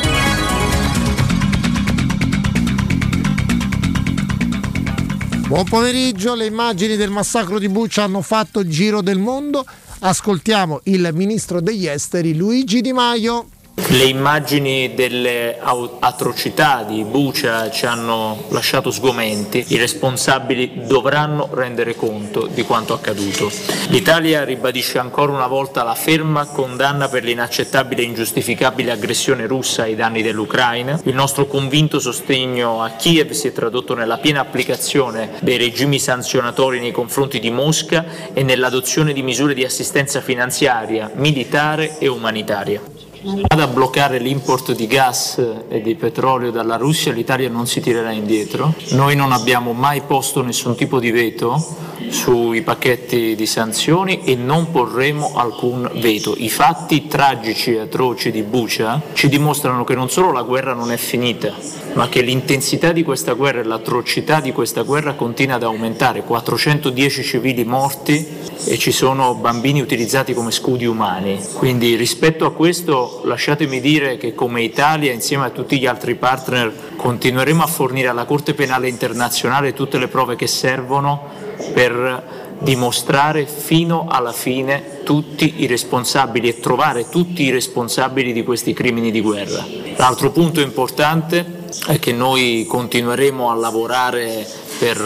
Buon 5.48 5.66
pomeriggio, 5.66 6.34
le 6.34 6.46
immagini 6.46 6.96
del 6.96 7.10
massacro 7.10 7.60
di 7.60 7.68
Buccia 7.68 8.04
hanno 8.04 8.22
fatto 8.22 8.62
il 8.62 8.70
giro 8.70 9.02
del 9.02 9.18
mondo. 9.18 9.66
Ascoltiamo 10.02 10.80
il 10.84 11.10
ministro 11.14 11.60
degli 11.60 11.86
esteri 11.86 12.34
Luigi 12.34 12.80
Di 12.80 12.94
Maio. 12.94 13.50
Le 13.88 14.04
immagini 14.04 14.94
delle 14.94 15.58
atrocità 15.60 16.84
di 16.88 17.04
Bucia 17.04 17.72
ci 17.72 17.86
hanno 17.86 18.44
lasciato 18.50 18.92
sgomenti, 18.92 19.66
i 19.70 19.78
responsabili 19.78 20.86
dovranno 20.86 21.50
rendere 21.52 21.96
conto 21.96 22.46
di 22.46 22.64
quanto 22.64 22.94
accaduto. 22.94 23.52
L'Italia 23.88 24.44
ribadisce 24.44 25.00
ancora 25.00 25.32
una 25.32 25.48
volta 25.48 25.84
la 25.84 25.96
ferma 25.96 26.46
condanna 26.46 27.10
per 27.10 27.24
l'inaccettabile 27.24 28.02
e 28.02 28.06
ingiustificabile 28.06 28.92
aggressione 28.92 29.48
russa 29.48 29.84
ai 29.84 29.96
danni 29.96 30.22
dell'Ucraina. 30.22 31.00
Il 31.06 31.16
nostro 31.16 31.48
convinto 31.48 32.00
sostegno 32.00 32.84
a 32.84 32.90
Kiev 32.92 33.32
si 33.32 33.48
è 33.48 33.54
tradotto 33.54 33.96
nella 33.96 34.18
piena 34.18 34.42
applicazione 34.42 35.32
dei 35.42 35.58
regimi 35.58 36.00
sanzionatori 36.00 36.80
nei 36.80 36.92
confronti 36.92 37.40
di 37.40 37.50
Mosca 37.50 38.06
e 38.34 38.44
nell'adozione 38.44 39.14
di 39.14 39.24
misure 39.24 39.56
di 39.56 39.66
assistenza 39.66 40.22
finanziaria, 40.22 41.10
militare 41.16 41.98
e 41.98 42.08
umanitaria. 42.08 42.99
Ad 43.22 43.60
a 43.60 43.68
bloccare 43.68 44.18
l'import 44.18 44.74
di 44.74 44.88
gas 44.88 45.44
e 45.68 45.82
di 45.82 45.96
petrolio 45.96 46.52
dalla 46.52 46.78
Russia 46.78 47.12
l'Italia 47.12 47.50
non 47.50 47.68
si 47.68 47.82
tirerà 47.82 48.12
indietro. 48.12 48.74
Noi 48.92 49.16
non 49.18 49.34
abbiamo 49.34 49.74
mai 49.74 50.02
posto 50.02 50.42
nessun 50.42 50.76
tipo 50.76 51.00
di 51.00 51.12
veto 51.12 51.62
sui 52.10 52.62
pacchetti 52.62 53.36
di 53.36 53.46
sanzioni 53.46 54.24
e 54.24 54.36
non 54.36 54.72
porremo 54.72 55.34
alcun 55.36 55.90
veto. 55.96 56.36
I 56.38 56.50
fatti 56.50 57.08
tragici 57.08 57.74
e 57.74 57.80
atroci 57.80 58.32
di 58.32 58.42
Bucia 58.42 59.02
ci 59.14 59.30
dimostrano 59.30 59.84
che 59.84 59.96
non 59.96 60.10
solo 60.10 60.32
la 60.32 60.42
guerra 60.42 60.74
non 60.74 60.92
è 60.92 60.98
finita, 60.98 61.54
ma 61.94 62.10
che 62.10 62.22
l'intensità 62.22 62.92
di 62.92 63.04
questa 63.04 63.34
guerra 63.34 63.62
e 63.62 63.64
l'atrocità 63.64 64.40
di 64.40 64.52
questa 64.52 64.82
guerra 64.82 65.14
continua 65.14 65.56
ad 65.56 65.64
aumentare. 65.64 66.24
410 66.24 67.24
civili 67.24 67.64
morti 67.64 68.26
e 68.66 68.78
ci 68.78 68.92
sono 68.92 69.36
bambini 69.36 69.82
utilizzati 69.82 70.34
come 70.34 70.52
scudi 70.52 70.86
umani. 70.86 71.40
Quindi 71.54 71.96
rispetto 71.96 72.46
a 72.46 72.54
questo 72.54 73.22
lasciatemi 73.26 73.80
dire 73.80 74.18
che 74.18 74.34
come 74.34 74.62
Italia 74.62 75.12
insieme 75.12 75.46
a 75.46 75.50
tutti 75.50 75.80
gli 75.80 75.86
altri 75.86 76.16
partner 76.16 76.74
continueremo 76.96 77.64
a 77.64 77.68
fornire 77.68 78.10
alla 78.10 78.26
Corte 78.26 78.54
Penale 78.54 78.90
Internazionale 78.90 79.74
tutte 79.74 79.98
le 79.98 80.08
prove 80.08 80.36
che 80.36 80.48
servono 80.48 81.48
per 81.74 82.58
dimostrare 82.60 83.46
fino 83.46 84.08
alla 84.10 84.34
fine 84.34 85.02
tutti 85.04 85.56
i 85.58 85.66
responsabili 85.66 86.50
e 86.50 86.60
trovare 86.60 87.08
tutti 87.10 87.44
i 87.44 87.52
responsabili 87.52 88.34
di 88.34 88.44
questi 88.44 88.74
crimini 88.74 89.12
di 89.12 89.22
guerra. 89.22 89.66
L'altro 89.96 90.32
punto 90.32 90.60
importante 90.60 91.58
è 91.88 92.00
che 92.00 92.12
noi 92.12 92.66
continueremo 92.68 93.50
a 93.50 93.56
lavorare 93.56 94.46
per, 94.78 94.98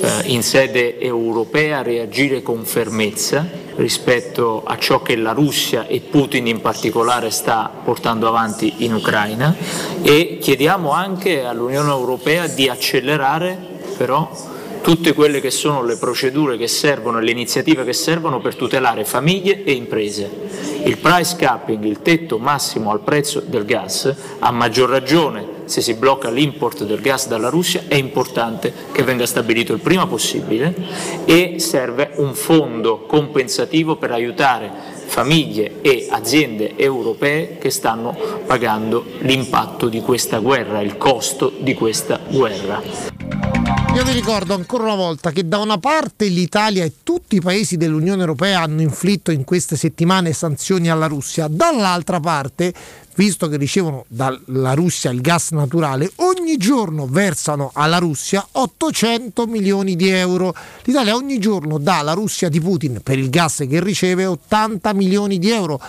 eh, 0.00 0.22
in 0.26 0.42
sede 0.42 0.98
europea 0.98 1.82
reagire 1.82 2.42
con 2.42 2.64
fermezza 2.64 3.48
rispetto 3.76 4.62
a 4.64 4.76
ciò 4.78 5.00
che 5.00 5.16
la 5.16 5.32
Russia 5.32 5.86
e 5.86 6.00
Putin 6.00 6.46
in 6.46 6.60
particolare 6.60 7.30
sta 7.30 7.70
portando 7.82 8.28
avanti 8.28 8.74
in 8.78 8.92
Ucraina 8.92 9.56
e 10.02 10.38
chiediamo 10.38 10.92
anche 10.92 11.44
all'Unione 11.44 11.90
Europea 11.90 12.46
di 12.46 12.68
accelerare 12.68 13.56
però 13.96 14.30
tutte 14.82 15.12
quelle 15.12 15.40
che 15.40 15.50
sono 15.50 15.82
le 15.82 15.96
procedure 15.96 16.56
che 16.56 16.68
servono 16.68 17.18
e 17.18 17.22
le 17.22 17.30
iniziative 17.30 17.84
che 17.84 17.92
servono 17.92 18.40
per 18.40 18.56
tutelare 18.56 19.04
famiglie 19.04 19.64
e 19.64 19.72
imprese. 19.72 20.30
Il 20.84 20.98
price 20.98 21.36
capping, 21.36 21.84
il 21.84 22.02
tetto 22.02 22.38
massimo 22.38 22.90
al 22.90 23.00
prezzo 23.00 23.40
del 23.40 23.64
gas, 23.64 24.14
a 24.38 24.50
maggior 24.50 24.88
ragione 24.88 25.58
se 25.70 25.82
si 25.82 25.94
blocca 25.94 26.30
l'import 26.30 26.84
del 26.84 27.00
gas 27.00 27.28
dalla 27.28 27.48
Russia, 27.48 27.84
è 27.86 27.94
importante 27.94 28.72
che 28.90 29.04
venga 29.04 29.24
stabilito 29.24 29.72
il 29.72 29.78
prima 29.78 30.08
possibile 30.08 30.74
e 31.24 31.60
serve 31.60 32.10
un 32.16 32.34
fondo 32.34 33.06
compensativo 33.06 33.94
per 33.94 34.10
aiutare 34.10 34.98
famiglie 35.06 35.80
e 35.80 36.08
aziende 36.10 36.76
europee 36.76 37.58
che 37.58 37.70
stanno 37.70 38.16
pagando 38.46 39.04
l'impatto 39.20 39.88
di 39.88 40.00
questa 40.00 40.38
guerra, 40.38 40.80
il 40.80 40.96
costo 40.96 41.52
di 41.56 41.74
questa 41.74 42.20
guerra. 42.28 43.09
Io 43.92 44.04
vi 44.04 44.12
ricordo 44.12 44.54
ancora 44.54 44.84
una 44.84 44.94
volta 44.94 45.32
che 45.32 45.46
da 45.46 45.58
una 45.58 45.78
parte 45.78 46.26
l'Italia 46.26 46.84
e 46.84 46.94
tutti 47.02 47.36
i 47.36 47.40
paesi 47.40 47.76
dell'Unione 47.76 48.20
Europea 48.20 48.62
hanno 48.62 48.82
inflitto 48.82 49.32
in 49.32 49.44
queste 49.44 49.76
settimane 49.76 50.32
sanzioni 50.32 50.88
alla 50.88 51.06
Russia, 51.06 51.48
dall'altra 51.48 52.20
parte, 52.20 52.72
visto 53.16 53.48
che 53.48 53.56
ricevono 53.56 54.04
dalla 54.06 54.74
Russia 54.74 55.10
il 55.10 55.20
gas 55.20 55.50
naturale, 55.50 56.10
ogni 56.16 56.56
giorno 56.56 57.06
versano 57.06 57.72
alla 57.74 57.98
Russia 57.98 58.46
800 58.52 59.46
milioni 59.46 59.96
di 59.96 60.08
euro. 60.08 60.54
L'Italia 60.84 61.16
ogni 61.16 61.38
giorno 61.38 61.78
dà 61.78 61.98
alla 61.98 62.12
Russia 62.12 62.48
di 62.48 62.60
Putin 62.60 63.00
per 63.02 63.18
il 63.18 63.28
gas 63.28 63.66
che 63.68 63.82
riceve 63.82 64.24
80 64.24 64.94
milioni 64.94 65.38
di 65.38 65.50
euro 65.50 65.80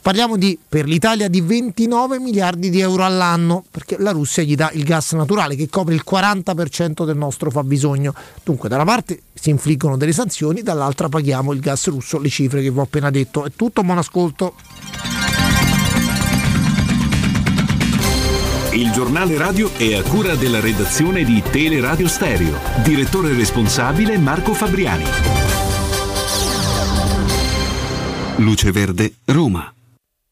Parliamo 0.00 0.36
di, 0.36 0.58
per 0.68 0.86
l'Italia 0.86 1.28
di 1.28 1.40
29 1.40 2.18
miliardi 2.18 2.70
di 2.70 2.80
euro 2.80 3.04
all'anno, 3.04 3.64
perché 3.70 3.96
la 3.98 4.10
Russia 4.10 4.42
gli 4.42 4.54
dà 4.54 4.70
il 4.72 4.84
gas 4.84 5.12
naturale 5.12 5.54
che 5.54 5.68
copre 5.68 5.94
il 5.94 6.02
40% 6.08 7.04
del 7.04 7.16
nostro 7.16 7.50
fabbisogno. 7.50 8.14
Dunque, 8.42 8.68
da 8.68 8.76
una 8.76 8.84
parte 8.84 9.22
si 9.34 9.50
infliggono 9.50 9.96
delle 9.96 10.12
sanzioni, 10.12 10.62
dall'altra 10.62 11.08
paghiamo 11.08 11.52
il 11.52 11.60
gas 11.60 11.88
russo, 11.88 12.18
le 12.18 12.28
cifre 12.28 12.62
che 12.62 12.70
vi 12.70 12.78
ho 12.78 12.82
appena 12.82 13.10
detto. 13.10 13.44
È 13.44 13.50
tutto, 13.54 13.82
buon 13.82 13.98
ascolto. 13.98 14.54
Il 18.72 18.90
giornale 18.90 19.36
radio 19.36 19.70
è 19.76 19.94
a 19.94 20.02
cura 20.02 20.34
della 20.34 20.60
redazione 20.60 21.24
di 21.24 21.42
Teleradio 21.50 22.08
Stereo. 22.08 22.58
Direttore 22.82 23.34
responsabile 23.34 24.16
Marco 24.16 24.54
Fabriani. 24.54 25.04
Luce 28.36 28.72
Verde, 28.72 29.16
Roma. 29.26 29.72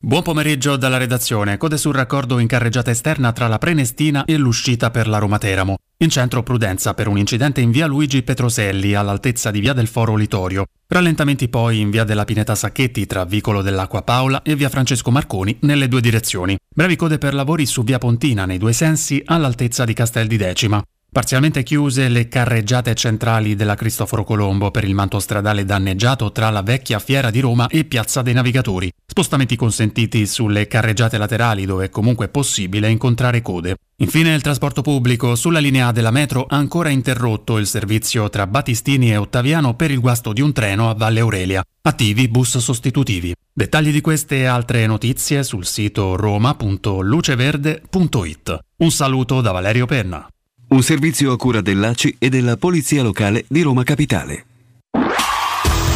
Buon 0.03 0.23
pomeriggio 0.23 0.77
dalla 0.77 0.97
redazione. 0.97 1.59
Code 1.59 1.77
sul 1.77 1.93
raccordo 1.93 2.39
in 2.39 2.47
carreggiata 2.47 2.91
esterna 2.91 3.33
tra 3.33 3.49
la 3.49 3.59
Prenestina 3.59 4.25
e 4.25 4.39
l'uscita 4.39 4.91
per 4.91 5.07
la 5.07 5.19
Roma 5.19 5.37
Teramo. 5.37 5.77
In 5.99 6.09
centro 6.09 6.43
prudenza 6.43 6.95
per 6.95 7.07
un 7.07 7.19
incidente 7.19 7.61
in 7.61 7.71
via 7.71 7.87
Luigi 7.87 8.23
Petroselli 8.23 8.95
all'altezza 8.95 9.51
di 9.51 9.61
via 9.61 9.75
del 9.75 9.89
Foro 9.89 10.17
Litorio. 10.17 10.65
Rallentamenti 10.87 11.51
poi 11.51 11.81
in 11.81 11.91
via 11.91 12.05
della 12.05 12.25
Pineta 12.25 12.55
Sacchetti 12.55 13.05
tra 13.05 13.27
Vicolo 13.27 13.61
dell'Acqua 13.61 14.01
Paola 14.01 14.41
e 14.41 14.57
via 14.57 14.71
Francesco 14.71 15.11
Marconi 15.11 15.59
nelle 15.61 15.87
due 15.87 16.01
direzioni. 16.01 16.57
Brevi 16.75 16.97
code 16.97 17.19
per 17.19 17.35
lavori 17.35 17.67
su 17.67 17.85
via 17.85 17.99
Pontina 17.99 18.47
nei 18.47 18.57
due 18.57 18.73
sensi 18.73 19.21
all'altezza 19.23 19.85
di 19.85 19.93
Castel 19.93 20.29
di 20.29 20.39
Decima. 20.39 20.83
Parzialmente 21.13 21.65
chiuse 21.65 22.09
le 22.09 22.29
carreggiate 22.29 22.95
centrali 22.95 23.57
della 23.57 23.75
Cristoforo 23.75 24.23
Colombo 24.23 24.71
per 24.71 24.85
il 24.85 24.95
manto 24.95 25.19
stradale 25.19 25.65
danneggiato 25.65 26.31
tra 26.31 26.51
la 26.51 26.63
vecchia 26.63 27.01
fiera 27.01 27.31
di 27.31 27.41
Roma 27.41 27.67
e 27.67 27.85
Piazza 27.85 28.23
dei 28.23 28.33
Navigatori. 28.33 28.93
Spostamenti 29.05 29.57
consentiti 29.57 30.25
sulle 30.25 30.69
carreggiate 30.69 31.19
laterali 31.19 31.67
dove 31.67 31.87
è 31.87 31.91
comunque 31.91 32.29
possibile 32.29 32.91
incontrare 32.91 33.43
code. 33.43 33.75
Infine 33.97 34.33
il 34.33 34.41
trasporto 34.41 34.83
pubblico 34.83 35.35
sulla 35.35 35.59
linea 35.59 35.91
della 35.91 36.13
metro 36.13 36.47
ha 36.49 36.55
ancora 36.55 36.91
interrotto 36.91 37.59
il 37.59 37.67
servizio 37.67 38.31
tra 38.31 38.47
Battistini 38.47 39.11
e 39.11 39.17
Ottaviano 39.17 39.75
per 39.75 39.91
il 39.91 39.99
guasto 39.99 40.33
di 40.33 40.43
un 40.43 40.53
treno 40.53 40.91
a 40.91 40.95
Valle 40.95 41.19
Aurelia. 41.19 41.65
Attivi 41.83 42.29
bus 42.29 42.59
sostitutivi. 42.59 43.35
Dettagli 43.53 43.91
di 43.91 44.01
queste 44.01 44.43
e 44.43 44.45
altre 44.45 44.87
notizie 44.87 45.43
sul 45.43 45.67
sito 45.67 46.15
roma.luceverde.it. 46.15 48.59
Un 48.77 48.91
saluto 48.93 49.41
da 49.41 49.51
Valerio 49.51 49.87
Penna. 49.87 50.25
Un 50.73 50.83
servizio 50.85 51.33
a 51.33 51.37
cura 51.37 51.61
dell'ACI 51.61 52.15
e 52.21 52.29
della 52.29 52.57
Polizia 52.57 53.03
Locale 53.03 53.45
di 53.49 53.61
Roma 53.63 53.83
Capitale. 53.83 54.45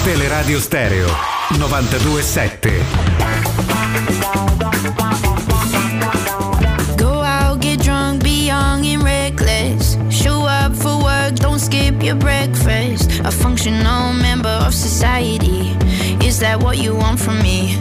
Teleradio 0.02 0.58
Stereo 0.58 1.06
927. 1.50 2.84
Go 6.96 7.22
out, 7.22 7.60
get 7.60 7.80
drunk, 7.82 8.22
be 8.24 8.46
young 8.46 8.84
and 8.84 9.02
reckless. 9.04 9.96
Show 10.08 10.44
up 10.44 10.74
for 10.74 11.00
work, 11.00 11.34
don't 11.34 11.60
skip 11.60 12.02
your 12.02 12.16
breakfast. 12.16 13.20
A 13.22 13.30
functional 13.30 14.12
member 14.12 14.58
of 14.66 14.72
society. 14.74 15.76
Is 16.20 16.40
that 16.40 16.60
what 16.60 16.78
you 16.78 16.96
want 16.96 17.20
from 17.20 17.40
me? 17.40 17.78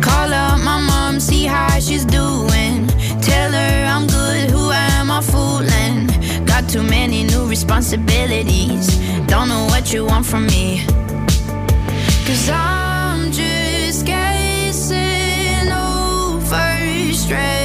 Call 0.00 0.32
up 0.32 0.60
my 0.62 0.78
mom, 0.78 1.18
see 1.18 1.44
how 1.44 1.80
she's 1.80 2.04
doing. 2.04 2.86
Tell 3.20 3.50
her 3.50 3.84
I'm 3.84 4.06
good, 4.06 4.51
Got 6.52 6.68
too 6.68 6.82
many 6.82 7.24
new 7.24 7.48
responsibilities. 7.48 8.98
Don't 9.26 9.48
know 9.48 9.64
what 9.70 9.90
you 9.90 10.04
want 10.04 10.26
from 10.26 10.44
me. 10.48 10.84
Cause 12.26 12.50
I'm 12.50 13.32
just 13.32 14.04
guessing 14.04 15.72
over 15.72 17.14
stressing. 17.14 17.61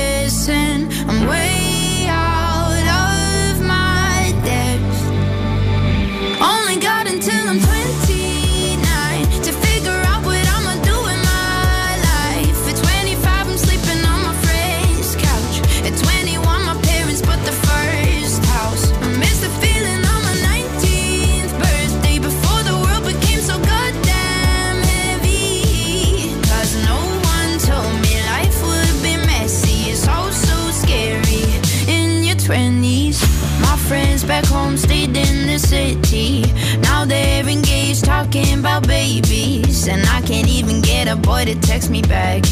The 35.58 35.68
city. 35.68 36.42
Now 36.82 37.06
they're 37.06 37.48
engaged, 37.48 38.06
talking 38.06 38.60
about 38.60 38.88
babies. 38.88 39.88
And 39.88 40.06
I 40.08 40.22
can't 40.22 40.48
even 40.48 40.82
get 40.82 41.08
a 41.08 41.16
boy 41.16 41.46
to 41.46 41.56
text 41.62 41.90
me 41.90 42.02
back. 42.02 42.46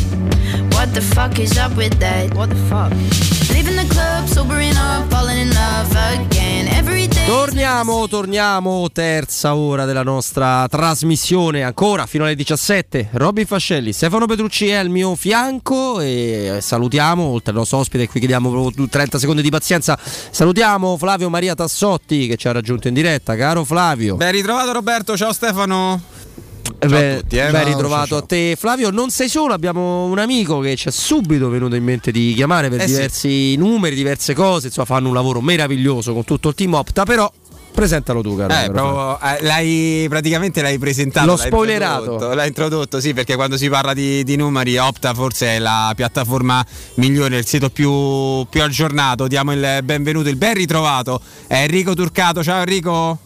What 0.74 0.94
the 0.94 1.02
fuck 1.02 1.40
is 1.40 1.58
up 1.58 1.76
with 1.78 2.00
that? 2.00 2.34
What 2.36 2.50
the 2.50 2.62
fuck? 2.70 2.92
Leaving 3.54 3.76
the 3.76 3.88
club, 3.94 4.28
sobering 4.28 4.76
up, 4.78 5.10
falling 5.12 5.38
in 5.38 5.50
love 5.54 5.92
again. 5.92 6.68
Every. 6.70 7.05
Torniamo, 7.26 8.08
torniamo, 8.08 8.88
terza 8.92 9.56
ora 9.56 9.86
della 9.86 10.04
nostra 10.04 10.68
trasmissione, 10.70 11.64
ancora 11.64 12.06
fino 12.06 12.24
alle 12.24 12.36
17. 12.36 13.10
Robin 13.14 13.48
Fascelli, 13.48 13.94
Stefano 13.94 14.28
Petrucci 14.28 14.68
è 14.68 14.76
al 14.76 14.90
mio 14.90 15.16
fianco 15.16 16.00
e 16.02 16.60
salutiamo, 16.62 17.24
oltre 17.24 17.50
al 17.50 17.58
nostro 17.58 17.80
ospite, 17.80 18.08
qui 18.08 18.20
chiediamo 18.20 18.52
proprio 18.52 18.88
30 18.88 19.18
secondi 19.18 19.42
di 19.42 19.50
pazienza, 19.50 19.98
salutiamo 19.98 20.98
Flavio 20.98 21.30
Maria 21.32 21.56
Tassotti 21.56 22.28
che 22.28 22.36
ci 22.36 22.48
ha 22.48 22.52
raggiunto 22.52 22.88
in 22.88 22.94
diretta, 22.94 23.36
caro 23.36 23.64
Flavio. 23.64 24.18
Ben 24.18 24.32
ritrovato 24.32 24.72
Roberto, 24.72 25.18
ciao 25.18 25.34
Stefano. 25.34 26.15
Eh 26.80 26.88
Ciao 26.88 27.00
beh, 27.00 27.20
tutti, 27.22 27.38
eh. 27.38 27.52
ben 27.52 27.62
Ciao, 27.62 27.66
ritrovato 27.66 28.08
ciao, 28.08 28.18
a 28.18 28.22
te 28.24 28.56
Flavio, 28.58 28.90
non 28.90 29.10
sei 29.10 29.30
solo, 29.30 29.54
abbiamo 29.54 30.06
un 30.06 30.18
amico 30.20 30.60
che 30.60 30.76
ci 30.76 30.88
è 30.88 30.92
subito 30.92 31.50
venuto 31.50 31.76
in 31.76 31.84
mente 31.84 32.12
di 32.12 32.34
chiamare 32.36 32.70
per 32.70 32.82
Eh 32.82 32.88
sì. 32.88 32.94
diversi 32.94 33.56
numeri, 33.56 33.96
diverse 33.96 34.34
cose, 34.34 34.68
insomma 34.68 34.86
fanno 34.86 35.08
un 35.10 35.14
lavoro 35.14 35.42
meraviglioso 35.42 36.14
con 36.14 36.24
tutto 36.24 36.50
il 36.50 36.56
team 36.56 36.74
Opta, 36.74 37.04
però 37.06 37.32
presentalo 37.72 38.22
tu 38.22 38.36
caro. 38.38 38.54
Eh, 38.54 38.72
proprio, 38.72 39.20
eh, 39.20 39.44
l'hai 39.44 40.06
praticamente 40.10 40.62
l'hai 40.62 40.78
presentato. 40.80 41.26
L'ho 41.28 41.36
l'hai 41.36 41.46
spoilerato. 41.48 42.02
introdotto, 42.04 42.34
L'hai 42.34 42.48
introdotto, 42.48 43.00
sì, 43.02 43.14
perché 43.14 43.36
quando 43.36 43.58
si 43.58 43.68
parla 43.70 43.94
di, 43.94 44.24
di 44.24 44.36
numeri, 44.38 44.78
Opta 44.78 45.14
forse 45.14 45.56
è 45.56 45.60
la 45.60 45.92
piattaforma 45.96 46.66
migliore, 46.96 47.38
il 47.38 47.46
sito 47.46 47.70
più, 47.70 48.46
più 48.50 48.64
aggiornato. 48.64 49.28
Diamo 49.28 49.52
il 49.52 49.80
benvenuto, 49.84 50.30
il 50.30 50.38
ben 50.38 50.54
ritrovato. 50.54 51.20
È 51.48 51.56
Enrico 51.56 51.94
Turcato. 51.94 52.42
Ciao 52.44 52.60
Enrico. 52.60 53.20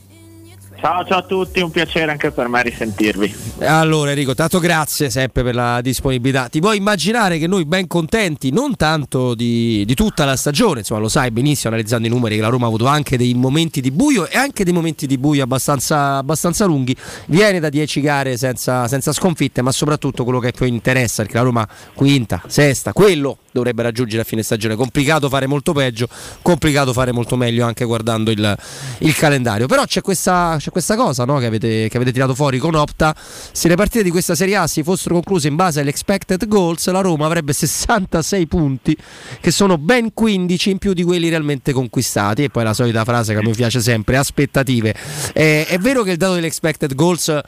Ciao, 0.82 1.04
ciao 1.04 1.18
a 1.18 1.24
tutti, 1.24 1.60
un 1.60 1.72
piacere 1.72 2.10
anche 2.10 2.32
per 2.32 2.48
me 2.48 2.64
risentirvi. 2.64 3.36
Allora 3.60 4.12
Enrico, 4.12 4.34
tanto 4.34 4.60
grazie 4.60 5.10
sempre 5.10 5.44
per 5.44 5.54
la 5.54 5.82
disponibilità. 5.82 6.48
Ti 6.48 6.62
puoi 6.62 6.78
immaginare 6.78 7.38
che 7.38 7.48
noi 7.48 7.66
ben 7.66 7.86
contenti, 7.86 8.50
non 8.52 8.78
tanto 8.78 9.36
di, 9.36 9.84
di 9.86 9.94
tutta 9.94 10.24
la 10.24 10.38
stagione, 10.38 10.80
insomma 10.80 11.02
lo 11.02 11.10
sai 11.10 11.32
benissimo 11.32 11.74
analizzando 11.74 12.08
i 12.08 12.10
numeri 12.10 12.36
che 12.36 12.42
la 12.42 12.48
Roma 12.48 12.64
ha 12.64 12.68
avuto 12.70 12.86
anche 12.86 13.18
dei 13.18 13.34
momenti 13.34 13.82
di 13.82 13.92
buio 13.92 14.26
e 14.30 14.38
anche 14.38 14.64
dei 14.64 14.72
momenti 14.72 15.06
di 15.06 15.18
buio 15.18 15.44
abbastanza, 15.44 16.16
abbastanza 16.16 16.64
lunghi, 16.64 16.96
viene 17.26 17.60
da 17.60 17.68
10 17.68 18.00
gare 18.00 18.38
senza, 18.38 18.88
senza 18.88 19.12
sconfitte, 19.12 19.62
ma 19.62 19.74
soprattutto 19.74 20.24
quello 20.24 20.40
che 20.40 20.54
più 20.54 20.66
interessa, 20.66 21.24
perché 21.24 21.38
la 21.38 21.44
Roma 21.44 21.68
quinta, 21.94 22.42
sesta, 22.48 22.94
quello 22.94 23.40
dovrebbe 23.52 23.84
raggiungere 23.84 24.22
a 24.22 24.26
fine 24.26 24.44
stagione. 24.44 24.76
Complicato 24.76 25.30
fare 25.30 25.48
molto 25.48 25.74
peggio, 25.74 26.08
complicato 26.42 26.94
fare 26.94 27.12
molto 27.12 27.36
meglio 27.36 27.66
anche 27.66 27.86
guardando 27.86 28.32
il, 28.32 28.58
il 29.00 29.16
calendario. 29.16 29.68
Però 29.68 29.84
c'è 29.84 30.02
questa, 30.02 30.56
c'è 30.58 30.69
questa 30.70 30.96
cosa 30.96 31.26
no, 31.26 31.38
che, 31.38 31.46
avete, 31.46 31.88
che 31.90 31.98
avete 31.98 32.12
tirato 32.12 32.36
fuori 32.36 32.58
con 32.58 32.76
Opta. 32.76 33.16
Se 33.18 33.68
le 33.68 33.76
partite 33.76 34.04
di 34.04 34.10
questa 34.10 34.36
Serie 34.36 34.56
A 34.56 34.68
si 34.68 34.84
fossero 34.84 35.16
concluse 35.16 35.48
in 35.48 35.56
base 35.56 35.80
all'expected 35.80 36.48
goals, 36.48 36.90
la 36.90 37.02
Roma 37.02 37.26
avrebbe 37.26 37.54
66 37.54 38.48
punti, 38.48 38.98
che 39.40 39.52
sono 39.52 39.78
ben 39.78 40.14
15 40.14 40.70
in 40.72 40.78
più 40.78 40.94
di 40.94 41.04
quelli 41.04 41.30
realmente 41.30 41.74
conquistati. 41.74 42.44
E 42.44 42.50
poi 42.50 42.64
la 42.64 42.74
solita 42.74 43.04
frase 43.04 43.34
che 43.34 43.40
a 43.40 43.44
me 43.44 43.52
piace 43.52 43.82
sempre, 43.82 44.18
aspettative. 44.18 44.96
Eh, 45.34 45.66
è 45.68 45.78
vero 45.78 46.04
che 46.04 46.12
il 46.12 46.18
dato 46.18 46.34
dell'expected 46.34 46.96
goals 46.96 47.42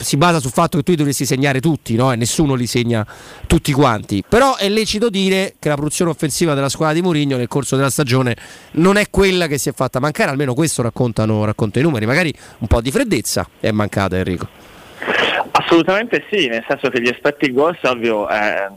si 0.00 0.16
basa 0.16 0.40
sul 0.40 0.50
fatto 0.50 0.76
che 0.76 0.82
tu 0.82 0.90
li 0.90 0.96
dovresti 0.96 1.24
segnare 1.24 1.60
tutti, 1.60 1.94
no? 1.94 2.12
E 2.12 2.16
nessuno 2.16 2.54
li 2.54 2.66
segna 2.66 3.06
tutti 3.46 3.72
quanti. 3.72 4.24
Però 4.26 4.56
è 4.56 4.68
lecito 4.68 5.10
dire 5.10 5.54
che 5.58 5.68
la 5.68 5.74
produzione 5.74 6.10
offensiva 6.10 6.54
della 6.54 6.68
squadra 6.68 6.94
di 6.94 7.02
Mourinho 7.02 7.36
nel 7.36 7.48
corso 7.48 7.76
della 7.76 7.90
stagione 7.90 8.36
non 8.72 8.96
è 8.96 9.10
quella 9.10 9.46
che 9.46 9.58
si 9.58 9.68
è 9.68 9.72
fatta 9.72 10.00
mancare, 10.00 10.30
almeno 10.30 10.54
questo 10.54 10.82
raccontano, 10.82 11.44
raccontano 11.44 11.84
i 11.84 11.88
numeri. 11.88 12.06
Magari 12.06 12.32
un 12.58 12.66
po' 12.66 12.80
di 12.80 12.90
freddezza 12.90 13.48
è 13.60 13.70
mancata, 13.70 14.16
Enrico. 14.16 14.48
Assolutamente 15.50 16.24
sì, 16.30 16.46
nel 16.48 16.64
senso 16.66 16.88
che 16.88 17.00
gli 17.00 17.08
aspetti 17.08 17.52
goals, 17.52 17.82
ovvio, 17.82 18.28
eh, 18.28 18.68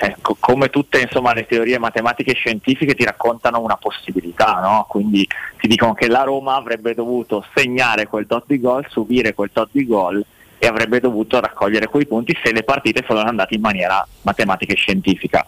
eh, 0.00 0.16
co- 0.20 0.36
come 0.38 0.70
tutte 0.70 1.00
insomma, 1.00 1.32
le 1.32 1.46
teorie 1.46 1.78
matematiche 1.78 2.32
e 2.32 2.34
scientifiche 2.34 2.94
ti 2.94 3.04
raccontano 3.04 3.60
una 3.60 3.76
possibilità, 3.76 4.60
no? 4.60 4.86
quindi 4.88 5.26
ti 5.58 5.68
dicono 5.68 5.94
che 5.94 6.08
la 6.08 6.22
Roma 6.22 6.56
avrebbe 6.56 6.94
dovuto 6.94 7.44
segnare 7.54 8.06
quel 8.06 8.26
tot 8.26 8.44
di 8.46 8.60
gol, 8.60 8.86
subire 8.88 9.34
quel 9.34 9.50
tot 9.52 9.68
di 9.70 9.86
gol 9.86 10.24
e 10.58 10.66
avrebbe 10.66 11.00
dovuto 11.00 11.40
raccogliere 11.40 11.86
quei 11.86 12.06
punti 12.06 12.36
se 12.42 12.52
le 12.52 12.62
partite 12.62 13.02
fossero 13.02 13.28
andate 13.28 13.54
in 13.54 13.60
maniera 13.60 14.06
matematica 14.22 14.72
e 14.72 14.76
scientifica. 14.76 15.44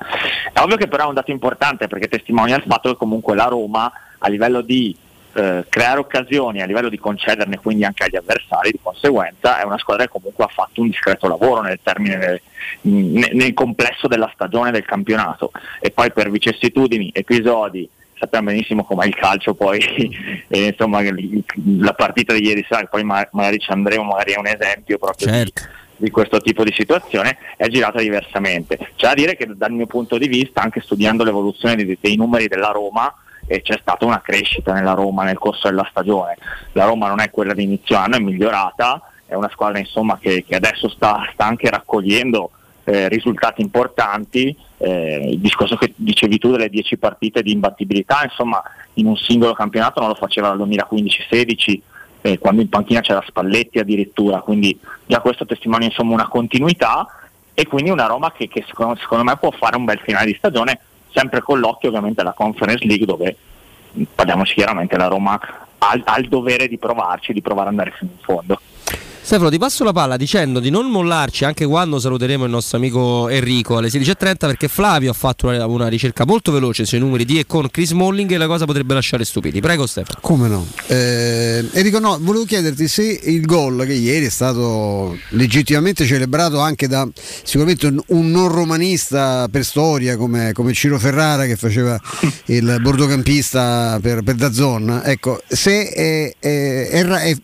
È 0.52 0.60
ovvio 0.60 0.76
che 0.76 0.88
però 0.88 1.04
è 1.04 1.08
un 1.08 1.14
dato 1.14 1.30
importante 1.30 1.86
perché 1.86 2.08
testimonia 2.08 2.56
il 2.56 2.64
fatto 2.66 2.90
che 2.90 2.96
comunque 2.96 3.34
la 3.34 3.46
Roma 3.46 3.90
a 4.18 4.28
livello 4.28 4.60
di 4.60 4.96
eh, 5.34 5.64
creare 5.68 5.98
occasioni, 5.98 6.62
a 6.62 6.66
livello 6.66 6.88
di 6.88 6.98
concederne 6.98 7.58
quindi 7.58 7.84
anche 7.84 8.04
agli 8.04 8.16
avversari, 8.16 8.70
di 8.70 8.78
conseguenza 8.82 9.60
è 9.60 9.64
una 9.64 9.78
squadra 9.78 10.04
che 10.04 10.10
comunque 10.10 10.44
ha 10.44 10.48
fatto 10.48 10.80
un 10.80 10.88
discreto 10.88 11.28
lavoro 11.28 11.60
nel 11.60 11.78
termine 11.82 12.40
nel, 12.82 13.30
nel 13.32 13.52
complesso 13.54 14.06
della 14.06 14.30
stagione 14.32 14.70
del 14.70 14.84
campionato 14.84 15.52
e 15.80 15.90
poi 15.90 16.10
per 16.10 16.30
vicissitudini, 16.30 17.10
episodi 17.12 17.88
sappiamo 18.18 18.48
benissimo 18.48 18.84
com'è 18.84 19.06
il 19.06 19.14
calcio 19.14 19.54
poi 19.54 19.78
e, 20.48 20.66
insomma 20.66 21.00
la 21.78 21.92
partita 21.92 22.32
di 22.32 22.44
ieri 22.44 22.64
sera 22.68 22.84
poi 22.86 23.04
ma- 23.04 23.28
magari 23.32 23.58
ci 23.58 23.70
andremo 23.70 24.04
magari 24.04 24.32
è 24.32 24.38
un 24.38 24.46
esempio 24.46 24.98
proprio 24.98 25.44
di- 25.44 25.52
di, 25.96 26.10
questo 26.10 26.40
tipo 26.40 26.64
di 26.64 26.72
situazione 26.76 27.38
è 27.56 27.68
girata 27.68 28.00
diversamente. 28.00 28.76
C'è 28.96 29.08
da 29.08 29.14
dire 29.14 29.36
che 29.36 29.48
dal 29.54 29.72
mio 29.72 29.86
punto 29.86 30.18
di 30.18 30.28
vista 30.28 30.60
anche 30.60 30.80
studiando 30.80 31.24
l'evoluzione 31.24 31.74
dei, 31.74 31.96
dei 32.00 32.16
numeri 32.16 32.48
della 32.48 32.70
Roma 32.70 33.12
eh, 33.46 33.62
c'è 33.62 33.78
stata 33.80 34.04
una 34.04 34.20
crescita 34.20 34.72
nella 34.72 34.92
Roma 34.92 35.24
nel 35.24 35.38
corso 35.38 35.68
della 35.68 35.86
stagione. 35.88 36.36
La 36.72 36.84
Roma 36.84 37.08
non 37.08 37.20
è 37.20 37.30
quella 37.30 37.54
di 37.54 37.62
inizio 37.62 37.96
anno 37.96 38.16
è 38.16 38.20
migliorata 38.20 39.00
è 39.26 39.34
una 39.34 39.50
squadra 39.50 39.78
insomma 39.78 40.18
che, 40.18 40.44
che 40.46 40.54
adesso 40.54 40.88
sta, 40.88 41.28
sta 41.32 41.44
anche 41.44 41.68
raccogliendo 41.68 42.50
eh, 42.86 43.08
risultati 43.08 43.62
importanti, 43.62 44.56
eh, 44.78 45.30
il 45.32 45.40
discorso 45.40 45.74
che 45.76 45.92
dicevi 45.96 46.38
tu 46.38 46.52
delle 46.52 46.68
10 46.68 46.98
partite 46.98 47.42
di 47.42 47.50
imbattibilità, 47.50 48.20
insomma 48.22 48.62
in 48.94 49.06
un 49.06 49.16
singolo 49.16 49.54
campionato 49.54 49.98
non 49.98 50.10
lo 50.10 50.14
faceva 50.14 50.54
dal 50.54 50.68
2015-16 50.68 51.80
eh, 52.22 52.38
quando 52.38 52.62
in 52.62 52.68
panchina 52.68 53.00
c'era 53.00 53.24
Spalletti 53.26 53.80
addirittura, 53.80 54.38
quindi 54.38 54.78
già 55.04 55.20
questo 55.20 55.44
testimonia 55.44 55.88
insomma 55.88 56.14
una 56.14 56.28
continuità 56.28 57.06
e 57.54 57.66
quindi 57.66 57.90
una 57.90 58.06
Roma 58.06 58.30
che, 58.30 58.46
che 58.46 58.64
secondo, 58.66 58.94
secondo 59.00 59.24
me 59.24 59.36
può 59.36 59.50
fare 59.50 59.76
un 59.76 59.84
bel 59.84 59.98
finale 59.98 60.26
di 60.26 60.36
stagione, 60.38 60.78
sempre 61.10 61.40
con 61.40 61.58
l'occhio 61.58 61.88
ovviamente 61.88 62.20
alla 62.20 62.34
Conference 62.34 62.84
League 62.84 63.06
dove 63.06 63.36
parliamoci 64.14 64.54
chiaramente 64.54 64.96
la 64.96 65.08
Roma 65.08 65.40
ha, 65.78 66.00
ha 66.04 66.18
il 66.18 66.28
dovere 66.28 66.68
di 66.68 66.78
provarci, 66.78 67.32
di 67.32 67.42
provare 67.42 67.68
ad 67.68 67.74
andare 67.74 67.96
fino 67.96 68.12
in 68.12 68.22
fondo. 68.22 68.60
Stefano, 69.26 69.50
ti 69.50 69.58
passo 69.58 69.82
la 69.82 69.92
palla 69.92 70.16
dicendo 70.16 70.60
di 70.60 70.70
non 70.70 70.88
mollarci 70.88 71.44
anche 71.44 71.66
quando 71.66 71.98
saluteremo 71.98 72.44
il 72.44 72.50
nostro 72.52 72.76
amico 72.76 73.28
Enrico 73.28 73.76
alle 73.76 73.88
16.30 73.88 74.36
perché 74.38 74.68
Flavio 74.68 75.10
ha 75.10 75.14
fatto 75.14 75.48
una, 75.48 75.88
ricerca 75.88 76.24
molto 76.24 76.52
veloce 76.52 76.84
sui 76.84 77.00
numeri 77.00 77.24
di 77.24 77.40
e 77.40 77.44
con 77.44 77.68
Chris 77.68 77.90
Molling 77.90 78.30
e 78.30 78.36
la 78.36 78.46
cosa 78.46 78.66
potrebbe 78.66 78.94
lasciare 78.94 79.24
stupidi. 79.24 79.58
Prego 79.58 79.84
Stefano. 79.88 80.20
Come 80.20 80.46
no? 80.46 80.64
Eh, 80.86 81.68
Enrico, 81.72 81.98
no, 81.98 82.18
volevo 82.20 82.44
chiederti 82.44 82.86
se 82.86 83.02
il 83.24 83.44
gol 83.44 83.84
che 83.84 83.94
ieri 83.94 84.26
è 84.26 84.30
stato 84.30 85.18
legittimamente 85.30 86.06
celebrato 86.06 86.60
anche 86.60 86.86
da 86.86 87.04
sicuramente 87.42 87.86
un, 88.06 88.30
non 88.30 88.46
romanista 88.46 89.48
per 89.50 89.64
storia 89.64 90.16
come, 90.16 90.52
come 90.52 90.72
Ciro 90.72 91.00
Ferrara 91.00 91.46
che 91.46 91.56
faceva 91.56 92.00
il 92.46 92.76
bordocampista 92.80 93.98
per, 94.00 94.22
per 94.22 94.36
Dazzon, 94.36 95.02
ecco, 95.04 95.42
se 95.48 95.88
è, 95.88 96.32
è- 96.38 96.90
è 96.90 97.36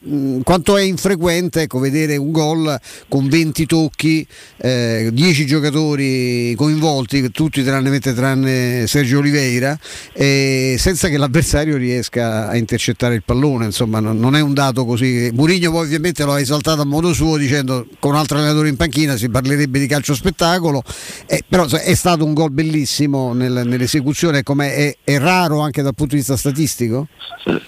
quanto 0.45 0.77
è 0.77 0.83
infrequente 0.83 1.71
ecco, 1.73 1.79
vedere 1.79 2.17
un 2.17 2.31
gol 2.31 2.79
con 3.09 3.29
20 3.29 3.67
tocchi, 3.67 4.27
eh, 4.59 5.09
10 5.11 5.47
giocatori 5.47 6.55
coinvolti, 6.55 7.31
tutti 7.31 7.63
tranne, 7.63 7.99
tranne 7.99 8.87
Sergio 8.87 9.19
Oliveira, 9.19 9.79
e 10.13 10.77
senza 10.79 11.09
che 11.09 11.17
l'avversario 11.17 11.77
riesca 11.77 12.49
a 12.49 12.57
intercettare 12.57 13.15
il 13.15 13.23
pallone, 13.25 13.67
insomma 13.67 14.01
non, 14.01 14.19
non 14.19 14.37
è 14.37 14.41
un 14.41 14.53
dato 14.53 14.85
così. 14.85 15.31
Murigno 15.33 15.71
poi 15.71 15.85
ovviamente 15.87 16.25
lo 16.25 16.33
ha 16.33 16.41
esaltato 16.41 16.83
a 16.83 16.85
modo 16.85 17.13
suo 17.15 17.37
dicendo 17.37 17.87
con 17.99 18.13
un 18.13 18.19
altro 18.19 18.39
allenatore 18.39 18.69
in 18.69 18.77
panchina 18.77 19.17
si 19.17 19.31
parlerebbe 19.31 19.79
di 19.79 19.87
calcio 19.87 20.15
spettacolo, 20.15 20.83
eh, 21.27 21.43
però 21.49 21.67
è 21.67 21.95
stato 21.95 22.25
un 22.25 22.35
gol 22.35 22.51
bellissimo 22.51 23.33
nel- 23.33 23.63
nell'esecuzione, 23.65 24.43
come 24.43 24.75
è, 24.75 24.97
è 25.05 25.19
raro 25.19 25.61
anche 25.61 25.83
dal 25.83 25.95
punto 25.95 26.15
di 26.15 26.21
vista 26.21 26.37
statistico? 26.37 27.07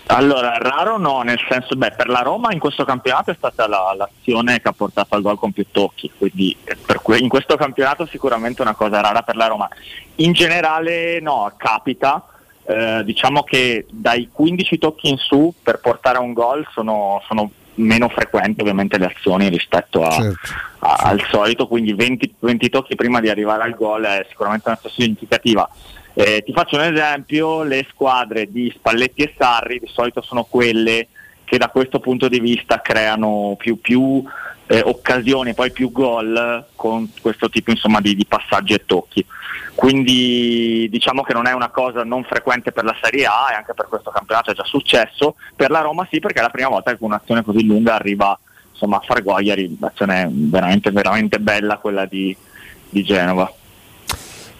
Allora, 0.06 0.59
raro 0.59 0.98
no, 0.98 1.22
nel 1.22 1.39
senso, 1.48 1.74
beh, 1.74 1.93
per 1.97 2.09
la 2.09 2.20
Roma 2.20 2.52
in 2.52 2.59
questo 2.59 2.85
campionato 2.85 3.31
è 3.31 3.35
stata 3.36 3.66
la- 3.66 3.93
l'azione 3.94 4.60
che 4.60 4.68
ha 4.68 4.72
portato 4.72 5.14
al 5.14 5.22
gol 5.22 5.38
con 5.38 5.52
più 5.52 5.64
tocchi, 5.70 6.10
quindi 6.16 6.56
eh, 6.64 6.76
que- 7.02 7.18
in 7.18 7.28
questo 7.28 7.56
campionato 7.56 8.06
sicuramente 8.06 8.62
una 8.62 8.74
cosa 8.74 9.00
rara 9.00 9.22
per 9.22 9.36
la 9.36 9.46
Roma. 9.46 9.68
In 10.16 10.32
generale 10.32 11.20
no, 11.20 11.52
capita, 11.56 12.24
eh, 12.66 13.02
diciamo 13.04 13.42
che 13.42 13.86
dai 13.90 14.28
15 14.32 14.78
tocchi 14.78 15.08
in 15.10 15.16
su 15.18 15.52
per 15.62 15.80
portare 15.80 16.18
a 16.18 16.20
un 16.20 16.32
gol 16.32 16.66
sono, 16.72 17.22
sono 17.26 17.50
meno 17.76 18.08
frequenti 18.08 18.60
ovviamente 18.60 18.98
le 18.98 19.06
azioni 19.06 19.48
rispetto 19.48 20.02
a- 20.04 20.16
a- 20.78 20.94
al 21.08 21.20
solito, 21.28 21.66
quindi 21.66 21.92
20, 21.92 22.34
20 22.38 22.68
tocchi 22.68 22.94
prima 22.94 23.20
di 23.20 23.28
arrivare 23.28 23.64
al 23.64 23.74
gol 23.74 24.04
è 24.04 24.24
sicuramente 24.28 24.68
una 24.68 24.78
cosa 24.80 24.94
significativa. 24.94 25.68
Eh, 26.16 26.42
ti 26.46 26.52
faccio 26.52 26.76
un 26.76 26.82
esempio, 26.82 27.64
le 27.64 27.84
squadre 27.90 28.46
di 28.50 28.72
Spalletti 28.76 29.22
e 29.22 29.34
Sarri 29.36 29.80
di 29.80 29.88
solito 29.92 30.22
sono 30.22 30.44
quelle 30.44 31.08
che 31.55 31.59
da 31.59 31.68
questo 31.68 32.01
punto 32.01 32.26
di 32.26 32.40
vista 32.40 32.81
creano 32.81 33.55
più, 33.56 33.81
più 33.81 34.24
eh, 34.66 34.82
occasioni, 34.85 35.55
poi 35.55 35.70
più 35.70 35.93
gol 35.93 36.66
con 36.74 37.09
questo 37.20 37.48
tipo 37.48 37.70
insomma, 37.70 38.01
di, 38.01 38.16
di, 38.16 38.26
passaggi 38.26 38.74
e 38.74 38.85
tocchi. 38.85 39.24
Quindi 39.72 40.89
diciamo 40.90 41.22
che 41.22 41.32
non 41.32 41.47
è 41.47 41.52
una 41.52 41.68
cosa 41.68 42.02
non 42.02 42.24
frequente 42.24 42.72
per 42.72 42.82
la 42.82 42.97
Serie 43.01 43.26
A 43.26 43.52
e 43.52 43.55
anche 43.55 43.72
per 43.72 43.86
questo 43.89 44.10
campionato 44.10 44.51
è 44.51 44.55
già 44.55 44.64
successo, 44.64 45.36
per 45.55 45.70
la 45.70 45.81
Roma 45.81 46.06
sì 46.10 46.18
perché 46.18 46.40
è 46.40 46.43
la 46.43 46.51
prima 46.51 46.68
volta 46.68 46.90
che 46.90 47.05
un'azione 47.05 47.44
così 47.44 47.64
lunga 47.64 47.94
arriva 47.94 48.36
insomma, 48.72 48.97
a 48.97 49.01
far 49.01 49.22
gol, 49.22 49.44
ieri 49.44 49.76
un'azione 49.78 50.28
veramente, 50.28 50.90
veramente 50.90 51.39
bella 51.39 51.76
quella 51.76 52.05
di, 52.05 52.36
di 52.89 53.05
Genova. 53.05 53.52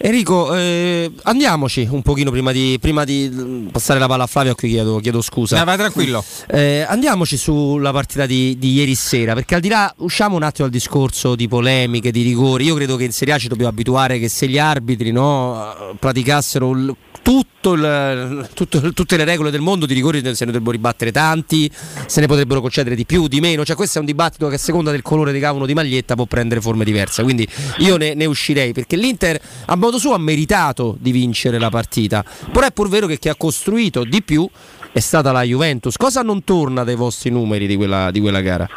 Enrico, 0.07 0.55
eh, 0.55 1.11
andiamoci 1.23 1.89
un 1.91 2.03
pochino 2.03 2.31
prima 2.31 2.53
di, 2.53 2.77
prima 2.79 3.05
di, 3.05 3.71
passare 3.73 3.99
la 3.99 4.07
palla 4.07 4.25
a 4.25 4.27
Flavio, 4.27 4.55
qui 4.55 4.69
chiedo, 4.69 4.99
chiedo 4.99 5.23
scusa. 5.23 5.57
No, 5.57 5.65
vai 5.65 5.79
tranquillo. 5.79 6.23
Eh, 6.47 6.85
andiamoci 6.87 7.39
sulla 7.39 7.91
partita 7.91 8.27
di, 8.27 8.59
di, 8.59 8.75
ieri 8.75 8.95
sera, 8.97 9.33
perché 9.33 9.55
al 9.55 9.63
di 9.63 9.69
là, 9.69 9.91
usciamo 10.01 10.37
un 10.37 10.43
attimo 10.43 10.69
dal 10.69 10.77
discorso 10.77 11.35
di 11.35 11.49
polemiche, 11.49 12.11
di 12.11 12.21
rigori, 12.21 12.67
io 12.67 12.75
credo 12.75 12.97
che 12.97 13.05
in 13.05 13.13
Serie 13.13 13.33
A 13.33 13.39
ci 13.39 13.49
dobbiamo 13.49 13.71
abituare 13.71 14.19
che 14.19 14.29
se 14.29 14.47
gli 14.47 14.59
arbitri 14.59 15.11
no, 15.11 15.97
praticassero 15.99 16.75
tutto 16.75 16.97
il, 17.31 18.49
tutto, 18.53 18.93
tutte 18.93 19.17
le 19.17 19.25
regole 19.25 19.51
del 19.51 19.61
mondo 19.61 19.87
di 19.87 19.95
rigori 19.95 20.21
se 20.21 20.45
ne 20.45 20.53
dovrebbero 20.53 20.73
ribattere 20.73 21.13
tanti, 21.13 21.71
se 22.07 22.21
ne 22.21 22.27
potrebbero 22.27 22.61
concedere 22.61 22.95
di 22.95 23.05
più, 23.05 23.29
di 23.29 23.41
meno, 23.41 23.65
cioè 23.65 23.77
questo 23.77 23.99
è 23.99 24.01
un 24.01 24.07
dibattito 24.07 24.49
che 24.49 24.57
a 24.57 24.59
seconda 24.59 24.91
del 24.91 25.03
colore 25.03 25.33
di 25.33 25.41
cavolo 25.41 25.67
di 25.67 25.75
maglietta 25.75 26.15
può 26.15 26.27
prendere 26.27 26.61
forme 26.61 26.85
diverse, 26.85 27.23
quindi 27.23 27.49
io 27.79 27.97
ne, 27.97 28.15
ne 28.15 28.27
uscirei 28.27 28.73
perché 28.73 28.97
l'Inter 28.97 29.41
a 29.67 29.77
modo 29.77 29.99
suo 29.99 30.15
ha 30.15 30.19
meritato 30.19 30.97
di 31.01 31.11
vincere 31.13 31.59
la 31.59 31.71
partita, 31.71 32.25
però 32.53 32.67
è 32.67 32.73
pur 32.73 32.89
vero 32.89 33.07
che 33.07 33.19
chi 33.19 33.29
ha 33.29 33.35
costruito 33.35 34.05
di 34.05 34.23
più 34.23 34.49
è 34.93 35.01
stata 35.01 35.33
la 35.33 35.43
Juventus. 35.43 35.97
Cosa 35.97 36.23
non 36.23 36.45
torna 36.45 36.85
dai 36.85 36.95
vostri 36.95 37.31
numeri 37.31 37.67
di 37.67 37.77
quella, 37.77 38.11
di 38.11 38.21
quella 38.21 38.41
gara? 38.41 38.69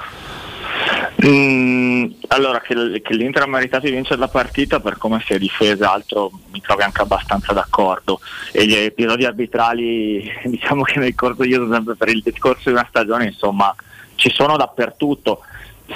Mm, 1.25 2.11
allora, 2.27 2.61
che, 2.61 3.01
che, 3.01 3.15
l'Inter 3.15 3.43
ha 3.43 3.47
meritato 3.47 3.87
di 3.87 3.91
vincere 3.91 4.19
la 4.19 4.27
partita 4.27 4.79
per 4.79 4.97
come 4.97 5.19
si 5.25 5.33
è 5.33 5.39
difesa, 5.39 5.91
altro 5.91 6.31
mi 6.51 6.61
trovi 6.61 6.83
anche 6.83 7.01
abbastanza 7.01 7.53
d'accordo. 7.53 8.19
E 8.51 8.65
gli 8.67 8.75
episodi 8.75 9.25
arbitrali, 9.25 10.31
diciamo 10.45 10.83
che 10.83 10.99
nel 10.99 11.15
corso, 11.15 11.43
io 11.43 11.67
sempre 11.71 11.95
per 11.95 12.09
il 12.09 12.21
discorso 12.21 12.69
di 12.69 12.75
una 12.75 12.85
stagione, 12.87 13.25
insomma, 13.25 13.73
ci 14.15 14.29
sono 14.29 14.57
dappertutto. 14.57 15.41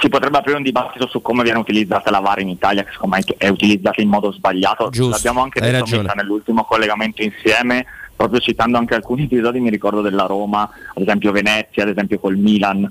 Si 0.00 0.08
potrebbe 0.08 0.38
aprire 0.38 0.56
un 0.56 0.62
dibattito 0.62 1.06
su 1.06 1.20
come 1.20 1.42
viene 1.42 1.58
utilizzata 1.58 2.10
la 2.10 2.20
VAR 2.20 2.40
in 2.40 2.48
Italia, 2.48 2.82
che 2.82 2.92
secondo 2.92 3.16
me 3.16 3.22
è 3.36 3.48
utilizzata 3.48 4.00
in 4.00 4.08
modo 4.08 4.32
sbagliato. 4.32 4.88
Giusto, 4.88 5.10
L'abbiamo 5.10 5.42
anche 5.42 5.60
detto 5.60 6.02
nell'ultimo 6.14 6.64
collegamento 6.64 7.22
insieme 7.22 7.86
proprio 8.22 8.40
citando 8.40 8.78
anche 8.78 8.94
alcuni 8.94 9.24
episodi 9.24 9.58
mi 9.58 9.70
ricordo 9.70 10.00
della 10.00 10.26
Roma, 10.26 10.62
ad 10.62 11.02
esempio 11.02 11.32
Venezia, 11.32 11.82
ad 11.82 11.88
esempio 11.88 12.20
col 12.20 12.36
Milan, 12.36 12.88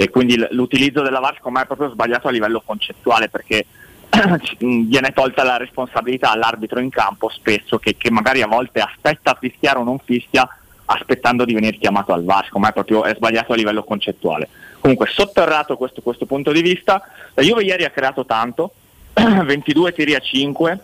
e 0.00 0.08
quindi 0.08 0.42
l'utilizzo 0.52 1.02
della 1.02 1.20
VAR 1.20 1.34
secondo 1.34 1.58
me 1.58 1.64
è 1.64 1.66
proprio 1.66 1.90
sbagliato 1.90 2.26
a 2.26 2.30
livello 2.30 2.62
concettuale 2.64 3.28
perché 3.28 3.66
viene 4.58 5.12
tolta 5.12 5.44
la 5.44 5.58
responsabilità 5.58 6.30
all'arbitro 6.30 6.80
in 6.80 6.88
campo 6.88 7.28
spesso 7.28 7.78
che, 7.78 7.96
che, 7.98 8.10
magari 8.10 8.40
a 8.40 8.46
volte 8.46 8.80
aspetta 8.80 9.32
a 9.32 9.36
fischiare 9.38 9.78
o 9.78 9.84
non 9.84 9.98
fischia 9.98 10.48
aspettando 10.86 11.44
di 11.44 11.52
venire 11.52 11.76
chiamato 11.76 12.14
al 12.14 12.24
VAR, 12.24 12.44
secondo 12.46 12.66
me 12.66 12.72
è 12.72 12.74
proprio 12.74 13.04
è 13.04 13.14
sbagliato 13.14 13.52
a 13.52 13.56
livello 13.56 13.84
concettuale. 13.84 14.48
Comunque 14.80 15.06
sotterrato 15.06 15.76
questo, 15.76 16.00
questo 16.00 16.24
punto 16.24 16.50
di 16.50 16.62
vista, 16.62 17.02
la 17.34 17.42
Juve 17.42 17.62
ieri 17.62 17.84
ha 17.84 17.90
creato 17.90 18.24
tanto, 18.24 18.72
22 19.12 19.92
tiri 19.92 20.14
a 20.14 20.18
5, 20.18 20.78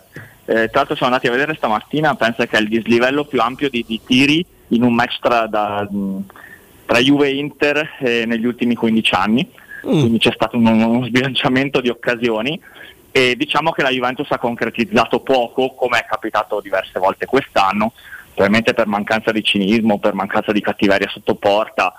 eh, 0.45 0.69
tra 0.69 0.69
l'altro 0.73 0.95
siamo 0.95 1.11
andati 1.11 1.27
a 1.27 1.31
vedere 1.31 1.55
stamattina, 1.55 2.13
penso 2.13 2.45
che 2.45 2.55
è 2.55 2.61
il 2.61 2.69
dislivello 2.69 3.25
più 3.25 3.41
ampio 3.41 3.67
di, 3.69 3.83
di 3.85 3.99
tiri 4.05 4.45
in 4.69 4.83
un 4.83 4.93
match 4.93 5.19
tra, 5.19 5.47
da, 5.47 5.85
tra 6.87 6.99
Juve 6.99 7.27
e 7.27 7.35
Inter 7.35 7.97
eh, 7.99 8.25
negli 8.25 8.45
ultimi 8.45 8.73
15 8.73 9.13
anni, 9.13 9.47
mm. 9.85 9.99
quindi 9.99 10.17
c'è 10.17 10.31
stato 10.33 10.57
uno, 10.57 10.71
uno 10.71 11.05
sbilanciamento 11.05 11.81
di 11.81 11.89
occasioni. 11.89 12.59
E 13.11 13.35
diciamo 13.35 13.71
che 13.71 13.81
la 13.81 13.89
Juventus 13.89 14.31
ha 14.31 14.37
concretizzato 14.37 15.19
poco, 15.19 15.73
come 15.73 15.99
è 15.99 16.05
capitato 16.07 16.61
diverse 16.61 16.99
volte 16.99 17.25
quest'anno, 17.25 17.91
probabilmente 18.27 18.73
per 18.73 18.87
mancanza 18.87 19.31
di 19.31 19.43
cinismo, 19.43 19.99
per 19.99 20.13
mancanza 20.13 20.51
di 20.51 20.61
cattiveria 20.61 21.09
sotto 21.09 21.35
porta, 21.35 21.93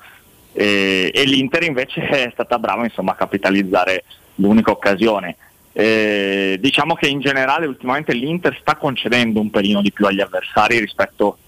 e, 0.52 1.10
e 1.12 1.24
l'Inter 1.24 1.64
invece 1.64 2.06
è 2.06 2.30
stata 2.32 2.58
brava 2.58 2.84
insomma, 2.84 3.12
a 3.12 3.16
capitalizzare 3.16 4.04
l'unica 4.36 4.70
occasione. 4.70 5.36
Eh, 5.72 6.56
diciamo 6.60 6.94
che 6.94 7.08
in 7.08 7.20
generale 7.20 7.66
ultimamente 7.66 8.12
l'Inter 8.14 8.56
sta 8.60 8.76
concedendo 8.76 9.40
un 9.40 9.50
pelino 9.50 9.82
di 9.82 9.92
più 9.92 10.06
agli 10.06 10.20
avversari 10.20 10.78
rispetto 10.78 11.38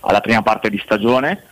alla 0.00 0.20
prima 0.20 0.42
parte 0.42 0.68
di 0.68 0.80
stagione 0.82 1.47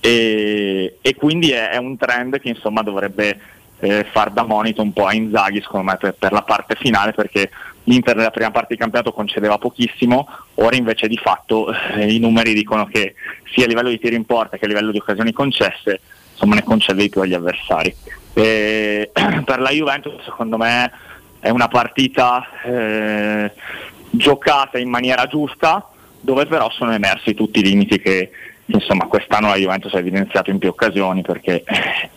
e, 0.00 0.96
e 1.00 1.14
quindi 1.14 1.50
è, 1.50 1.70
è, 1.70 1.76
un 1.76 1.96
trend 1.96 2.40
che 2.40 2.48
insomma 2.48 2.82
dovrebbe 2.82 3.38
eh, 3.80 4.06
far 4.10 4.30
da 4.30 4.44
monito 4.44 4.80
un 4.80 4.92
po' 4.92 5.06
a 5.06 5.14
Inzaghi 5.14 5.60
secondo 5.60 5.90
me 5.90 5.96
per, 5.98 6.14
per, 6.18 6.32
la 6.32 6.42
parte 6.42 6.74
finale 6.74 7.12
perché 7.12 7.50
l'Inter 7.84 8.16
nella 8.16 8.30
prima 8.30 8.50
parte 8.50 8.74
di 8.74 8.80
campionato 8.80 9.12
concedeva 9.12 9.58
pochissimo, 9.58 10.26
ora 10.54 10.76
invece 10.76 11.06
di 11.06 11.16
fatto 11.16 11.72
eh, 11.94 12.12
i 12.12 12.18
numeri 12.18 12.54
dicono 12.54 12.86
che 12.86 13.14
sia 13.52 13.64
a 13.64 13.68
livello 13.68 13.88
di 13.88 13.98
tiri 13.98 14.16
in 14.16 14.24
porta 14.24 14.56
che 14.56 14.64
a 14.64 14.68
livello 14.68 14.90
di 14.90 14.98
occasioni 14.98 15.32
concesse 15.32 16.00
insomma 16.32 16.54
ne 16.54 16.64
concede 16.64 17.02
di 17.02 17.08
più 17.10 17.20
agli 17.20 17.34
avversari. 17.34 17.94
E, 18.32 19.10
per 19.44 19.60
la 19.60 19.70
Juventus 19.70 20.22
secondo 20.24 20.56
me 20.56 20.90
è 21.40 21.50
una 21.50 21.68
partita 21.68 22.46
eh, 22.64 23.52
giocata 24.10 24.78
in 24.78 24.88
maniera 24.88 25.26
giusta 25.26 25.90
dove 26.20 26.46
però 26.46 26.70
sono 26.70 26.92
emersi 26.92 27.34
tutti 27.34 27.60
i 27.60 27.62
limiti 27.62 27.98
che 27.98 28.30
insomma 28.72 29.06
quest'anno 29.06 29.48
la 29.48 29.56
Juventus 29.56 29.92
ha 29.94 29.98
evidenziato 29.98 30.50
in 30.50 30.58
più 30.58 30.68
occasioni 30.68 31.22
perché 31.22 31.62
eh, 31.64 32.10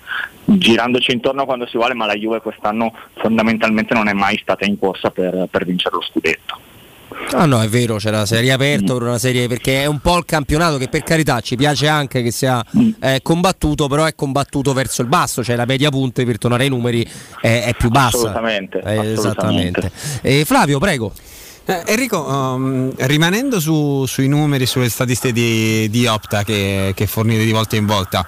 girandoci 0.46 1.12
intorno 1.12 1.46
quando 1.46 1.66
si 1.66 1.78
vuole 1.78 1.94
ma 1.94 2.06
la 2.06 2.16
Juve 2.16 2.42
quest'anno 2.42 2.94
fondamentalmente 3.16 3.94
non 3.94 4.08
è 4.08 4.14
mai 4.14 4.38
stata 4.42 4.66
in 4.66 4.78
corsa 4.78 5.10
per, 5.10 5.48
per 5.50 5.66
vincere 5.66 5.96
lo 5.96 6.02
scudetto. 6.02 6.60
Ah 7.32 7.46
no, 7.46 7.62
è 7.62 7.68
vero, 7.68 7.98
c'era 7.98 8.20
la 8.20 8.26
serie 8.26 8.52
aperta, 8.52 8.94
una 8.96 9.20
serie 9.20 9.48
perché 9.48 9.84
è 9.84 9.86
un 9.86 10.00
po' 10.00 10.18
il 10.18 10.26
campionato 10.26 10.78
che 10.78 10.88
per 10.88 11.04
carità 11.04 11.40
ci 11.42 11.56
piace 11.56 11.88
anche 11.88 12.24
che 12.24 12.32
sia 12.32 12.64
eh, 13.00 13.20
combattuto, 13.22 13.88
però 13.88 14.06
è 14.06 14.16
combattuto 14.16 14.74
verso 14.74 15.02
il 15.02 15.08
basso, 15.08 15.44
cioè 15.44 15.56
la 15.56 15.66
media 15.66 15.90
punte 15.90 16.26
per 16.26 16.38
tornare 16.38 16.64
ai 16.64 16.70
numeri 16.70 17.08
è, 17.40 17.66
è 17.66 17.76
più 17.76 17.90
bassa. 17.90 18.18
Assolutamente. 18.18 18.82
Eh, 18.84 19.12
esattamente. 19.12 19.92
Eh, 20.22 20.44
Flavio, 20.46 20.80
prego. 20.80 21.14
Eh, 21.66 21.84
Enrico, 21.86 22.20
um, 22.20 22.92
rimanendo 22.98 23.60
su, 23.60 24.06
sui 24.06 24.28
numeri, 24.28 24.66
sulle 24.66 24.90
statistiche 24.90 25.34
di, 25.34 25.90
di 25.90 26.06
Opta 26.08 26.44
che, 26.44 26.92
che 26.94 27.08
fornite 27.08 27.46
di 27.46 27.52
volta 27.52 27.78
in 27.78 27.86
volta, 27.86 28.28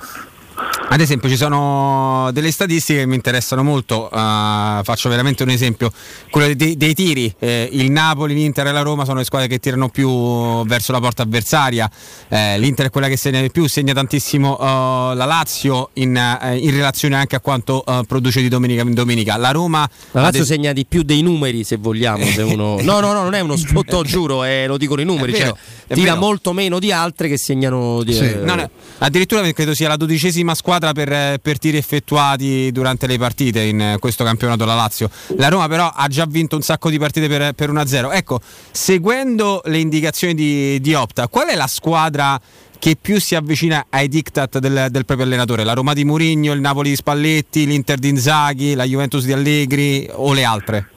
ad 0.87 1.01
esempio 1.01 1.27
ci 1.27 1.35
sono 1.35 2.29
delle 2.31 2.51
statistiche 2.51 2.99
che 2.99 3.05
mi 3.05 3.15
interessano 3.15 3.63
molto, 3.63 4.05
uh, 4.05 4.83
faccio 4.83 5.09
veramente 5.09 5.43
un 5.43 5.49
esempio, 5.49 5.91
quello 6.29 6.53
dei, 6.53 6.77
dei 6.77 6.93
tiri, 6.93 7.33
eh, 7.39 7.67
il 7.71 7.91
Napoli, 7.91 8.33
l'Inter 8.33 8.67
e 8.67 8.71
la 8.71 8.81
Roma 8.81 9.03
sono 9.03 9.17
le 9.17 9.25
squadre 9.25 9.47
che 9.47 9.59
tirano 9.59 9.89
più 9.89 10.63
verso 10.65 10.93
la 10.93 10.99
porta 10.99 11.23
avversaria, 11.23 11.89
eh, 12.29 12.57
l'Inter 12.59 12.85
è 12.85 12.89
quella 12.89 13.07
che 13.09 13.17
segna 13.17 13.41
di 13.41 13.51
più, 13.51 13.67
segna 13.67 13.93
tantissimo 13.93 14.57
uh, 14.57 15.15
la 15.15 15.25
Lazio 15.25 15.89
in, 15.93 16.15
uh, 16.15 16.53
in, 16.55 16.71
relazione 16.71 17.15
anche 17.15 17.35
a 17.35 17.39
quanto 17.41 17.83
produce 18.07 18.41
di 18.41 18.47
domenica 18.47 18.83
in 18.83 18.93
domenica. 18.93 19.37
La 19.37 19.51
Roma... 19.51 19.89
La 20.11 20.21
Lazio 20.21 20.41
de- 20.41 20.45
segna 20.45 20.71
di 20.71 20.85
più 20.85 21.03
dei 21.03 21.21
numeri 21.21 21.63
se 21.63 21.75
vogliamo, 21.75 22.23
se 22.25 22.41
uno... 22.41 22.77
no 22.83 22.99
no 22.99 23.11
no 23.11 23.23
non 23.23 23.33
è 23.33 23.41
uno 23.41 23.57
sfotto 23.57 24.03
giuro, 24.05 24.43
eh, 24.43 24.65
lo 24.67 24.77
dicono 24.77 25.01
i 25.01 25.05
numeri, 25.05 25.33
vero, 25.33 25.57
cioè, 25.87 25.95
tira 25.95 26.13
vero. 26.13 26.25
molto 26.25 26.53
meno 26.53 26.79
di 26.79 26.91
altre 26.91 27.27
che 27.27 27.37
segnano... 27.37 28.03
Di, 28.03 28.13
sì. 28.13 28.35
no, 28.41 28.55
no, 28.55 28.69
addirittura 28.99 29.41
credo 29.51 29.73
sia 29.73 29.87
la 29.87 29.97
dodicesima 29.97 30.44
squadra 30.53 30.73
squadra 30.75 30.93
per, 30.93 31.39
per, 31.39 31.57
tiri 31.57 31.77
effettuati 31.77 32.71
durante 32.71 33.07
le 33.07 33.17
partite 33.17 33.61
in 33.61 33.97
questo 33.99 34.23
campionato 34.23 34.65
la 34.65 34.75
Lazio. 34.75 35.09
La 35.37 35.47
Roma 35.47 35.67
però 35.67 35.89
ha 35.93 36.07
già 36.07 36.25
vinto 36.27 36.55
un 36.55 36.61
sacco 36.61 36.89
di 36.89 36.99
partite 36.99 37.27
per, 37.27 37.53
per 37.53 37.71
1-0. 37.71 38.13
Ecco, 38.13 38.39
seguendo 38.71 39.61
le 39.65 39.77
indicazioni 39.77 40.33
di, 40.33 40.79
di 40.81 40.93
Opta, 40.93 41.27
qual 41.27 41.47
è 41.47 41.55
la 41.55 41.67
squadra 41.67 42.39
che 42.77 42.97
più 42.99 43.19
si 43.19 43.35
avvicina 43.35 43.85
ai 43.89 44.07
diktat 44.07 44.59
del, 44.59 44.87
del, 44.89 45.05
proprio 45.05 45.25
allenatore? 45.25 45.63
La 45.63 45.73
Roma 45.73 45.93
di 45.93 46.03
Murigno, 46.03 46.53
il 46.53 46.59
Napoli 46.59 46.89
di 46.89 46.95
Spalletti, 46.95 47.65
l'Inter 47.65 47.97
di 47.97 48.09
Inzaghi, 48.09 48.75
la 48.75 48.83
Juventus 48.83 49.25
di 49.25 49.31
Allegri 49.31 50.07
o 50.11 50.33
le 50.33 50.43
altre? 50.43 50.89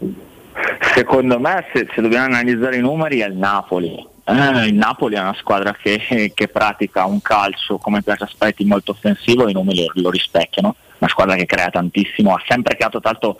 Secondo 0.95 1.39
me 1.39 1.65
se, 1.73 1.87
se 1.95 2.01
dobbiamo 2.01 2.25
analizzare 2.25 2.77
i 2.77 2.81
numeri 2.81 3.21
è 3.21 3.27
il 3.27 3.37
Napoli 3.37 4.17
eh, 4.29 4.67
il 4.67 4.75
Napoli 4.75 5.17
è 5.17 5.21
una 5.21 5.35
squadra 5.35 5.73
che, 5.73 6.33
che, 6.35 6.49
pratica 6.49 7.07
un 7.07 7.23
calcio 7.23 7.79
come 7.79 8.03
per 8.03 8.21
aspetti 8.21 8.65
molto 8.65 8.93
offensivo 8.93 9.47
e 9.47 9.51
i 9.51 9.55
numeri 9.55 9.89
lo, 9.95 10.11
rispecchiano, 10.11 10.75
una 10.99 11.11
squadra 11.11 11.35
che 11.35 11.47
crea 11.47 11.71
tantissimo, 11.71 12.35
ha 12.35 12.43
sempre 12.47 12.77
creato 12.77 13.01
tanto 13.01 13.39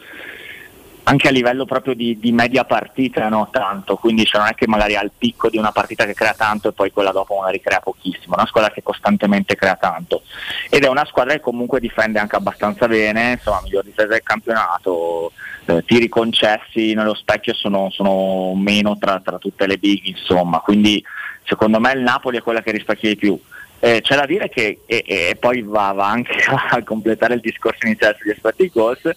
anche 1.09 1.29
a 1.29 1.31
livello 1.31 1.65
proprio 1.65 1.95
di, 1.95 2.19
di 2.19 2.33
media 2.33 2.65
partita 2.65 3.29
no 3.31 3.49
tanto, 3.51 3.97
quindi 3.97 4.27
cioè 4.27 4.41
non 4.41 4.51
è 4.51 4.55
che 4.55 4.67
magari 4.67 4.95
ha 4.95 5.03
il 5.03 5.11
picco 5.17 5.49
di 5.49 5.57
una 5.57 5.73
partita 5.73 6.05
che 6.05 6.13
crea 6.13 6.35
tanto 6.35 6.69
e 6.69 6.73
poi 6.73 6.93
quella 6.93 7.13
dopo 7.13 7.37
magari 7.37 7.61
crea 7.61 7.81
pochissimo, 7.81 8.35
è 8.35 8.39
una 8.39 8.47
squadra 8.47 8.71
che 8.71 8.83
costantemente 8.83 9.57
crea 9.57 9.77
tanto. 9.77 10.23
Ed 10.69 10.85
è 10.85 10.89
una 10.89 11.07
squadra 11.07 11.33
che 11.33 11.41
comunque 11.41 11.81
difende 11.81 12.19
anche 12.19 12.37
abbastanza 12.37 12.87
bene, 12.87 13.33
insomma 13.33 13.63
miglior 13.63 13.85
difesa 13.85 14.09
del 14.09 14.23
campionato, 14.23 15.33
eh, 15.69 15.85
tiri 15.85 16.09
concessi 16.09 16.95
nello 16.95 17.15
specchio 17.15 17.53
sono, 17.53 17.91
sono 17.91 18.55
meno 18.55 18.97
tra, 18.97 19.21
tra, 19.23 19.37
tutte 19.37 19.67
le 19.67 19.77
big 19.77 20.07
insomma, 20.07 20.61
quindi 20.61 21.05
secondo 21.45 21.79
me 21.79 21.93
il 21.93 22.01
Napoli 22.01 22.39
è 22.39 22.43
quella 22.43 22.63
che 22.63 22.73
rispecchia 22.73 23.11
di 23.11 23.17
più. 23.17 23.39
Eh, 23.81 24.01
c'è 24.01 24.17
da 24.17 24.25
dire 24.25 24.49
che, 24.49 24.81
e, 24.87 25.05
e 25.07 25.37
poi 25.39 25.63
va, 25.63 25.93
va, 25.93 26.09
anche 26.09 26.33
a 26.49 26.83
completare 26.83 27.35
il 27.35 27.41
discorso 27.41 27.87
iniziale 27.87 28.17
sugli 28.19 28.31
aspetti 28.31 28.71
goals, 28.73 29.11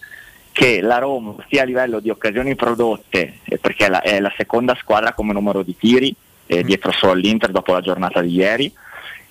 che 0.52 0.82
la 0.82 0.98
Roma 0.98 1.34
sia 1.48 1.62
a 1.62 1.64
livello 1.64 2.00
di 2.00 2.10
occasioni 2.10 2.54
prodotte, 2.54 3.38
eh, 3.44 3.58
perché 3.58 3.86
è 3.86 3.88
la, 3.88 4.02
è 4.02 4.20
la, 4.20 4.32
seconda 4.36 4.76
squadra 4.78 5.14
come 5.14 5.32
numero 5.32 5.62
di 5.62 5.74
tiri, 5.76 6.14
eh, 6.46 6.62
dietro 6.62 6.92
solo 6.92 7.12
all'Inter 7.12 7.50
dopo 7.50 7.72
la 7.72 7.80
giornata 7.80 8.20
di 8.20 8.34
ieri, 8.34 8.70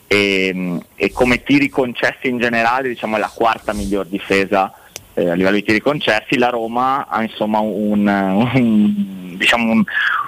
e, 0.07 0.79
e, 0.95 1.11
come 1.11 1.43
tiri 1.43 1.69
concessi 1.69 2.27
in 2.27 2.39
generale 2.39 2.89
diciamo, 2.89 3.15
è 3.15 3.19
la 3.19 3.31
quarta 3.33 3.73
miglior 3.73 4.07
difesa 4.07 4.73
eh, 5.13 5.29
a 5.29 5.33
livello 5.33 5.55
di 5.55 5.63
tiri 5.63 5.81
concessi, 5.81 6.37
la 6.37 6.49
Roma 6.49 7.07
ha 7.07 7.21
insomma 7.21 7.59
un, 7.59 8.07
un, 8.07 9.35
diciamo 9.37 9.71
un, 9.71 9.83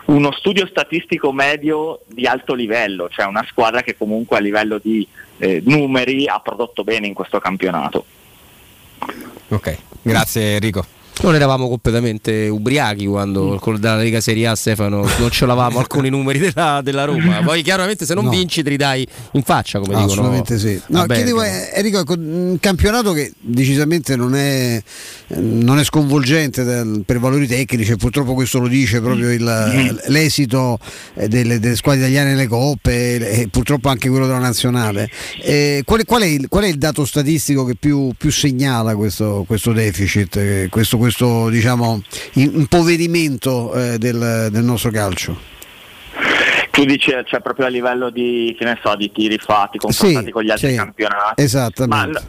uno 0.06 0.32
studio 0.34 0.68
statistico 0.68 1.32
medio 1.32 2.02
di 2.08 2.26
alto 2.26 2.54
livello, 2.54 3.10
cioè 3.10 3.26
una 3.26 3.46
squadra 3.48 3.82
che 3.82 3.96
comunque 3.96 4.38
a 4.38 4.42
livello 4.42 4.80
di 4.80 5.08
eh, 5.38 5.62
numeri 5.66 6.28
ha 6.28 6.40
prodotto 6.40 6.84
bene 6.84 7.08
in 7.08 7.14
questo 7.14 7.40
campionato. 7.40 8.06
Ok, 9.50 9.78
grazie 10.02 10.56
Enrico. 10.56 10.86
Non 11.22 11.36
eravamo 11.36 11.70
completamente 11.70 12.48
ubriachi 12.48 13.06
quando 13.06 13.58
con 13.62 13.78
la 13.80 13.96
Lega 13.96 14.20
Serie 14.20 14.48
A 14.48 14.56
Stefano 14.56 15.08
non 15.20 15.30
ce 15.30 15.46
l'avamo 15.46 15.80
alcuni 15.84 16.10
numeri 16.10 16.40
della, 16.40 16.82
della, 16.84 17.06
Roma. 17.06 17.42
Poi 17.46 17.62
chiaramente 17.62 18.06
se 18.06 18.14
non 18.14 18.26
no. 18.26 18.30
vinci 18.32 18.64
te 18.64 18.70
li 18.70 18.78
dai 18.78 19.08
in 19.34 19.44
faccia, 19.44 19.80
come 19.80 19.94
no, 19.94 20.00
dicono. 20.00 20.22
Assolutamente 20.22 20.58
sì. 20.58 20.82
No, 20.88 21.06
chiedevo, 21.06 21.44
eh, 21.44 21.72
Enrico, 21.76 22.00
ecco, 22.00 22.14
un 22.18 22.58
campionato 22.60 23.14
che 23.14 23.32
decisamente 23.40 24.16
non 24.16 24.36
è, 24.36 24.82
non 25.28 25.80
è 25.80 25.84
sconvolgente 25.84 26.64
del, 26.64 27.04
per 27.06 27.20
valori 27.20 27.48
tecnici, 27.48 27.92
e 27.92 27.96
purtroppo 27.96 28.34
questo 28.34 28.60
lo 28.60 28.68
dice 28.68 29.00
proprio 29.00 29.32
il, 29.32 30.02
l'esito 30.08 30.80
delle, 31.14 31.60
delle, 31.60 31.76
squadre 31.76 32.02
italiane 32.02 32.32
nelle 32.32 32.48
coppe 32.48 33.42
e 33.42 33.48
purtroppo 33.48 33.90
anche 33.90 34.10
quello 34.10 34.26
della 34.26 34.40
nazionale. 34.40 35.10
Eh, 35.42 35.84
qual, 35.86 36.02
è, 36.02 36.06
qual, 36.06 36.22
è 36.22 36.26
il, 36.26 36.48
qual, 36.50 36.64
è, 36.64 36.68
il, 36.68 36.78
dato 36.78 37.06
statistico 37.06 37.66
che 37.66 37.76
più, 37.76 38.12
più 38.18 38.32
segnala 38.32 38.96
questo, 38.96 39.44
questo 39.48 39.72
deficit? 39.74 40.36
Eh, 40.38 40.68
questo, 40.70 40.98
questo 41.04 41.50
diciamo, 41.50 42.02
impoverimento 42.34 43.74
eh, 43.74 43.98
del, 43.98 44.48
del, 44.50 44.64
nostro 44.64 44.90
calcio? 44.90 45.38
Tu 46.72 46.86
dici 46.86 47.12
cioè, 47.26 47.42
proprio 47.42 47.66
a 47.66 47.70
livello 47.70 48.10
di, 48.10 48.58
so, 48.82 48.96
di 48.96 49.12
tiri 49.12 49.38
fatti 49.38 49.78
confrontati 49.78 50.26
sì, 50.26 50.32
con 50.32 50.44
gli 50.44 50.50
altri 50.50 50.70
sì, 50.70 50.76
campionati. 50.76 51.42
Esattamente. 51.42 52.22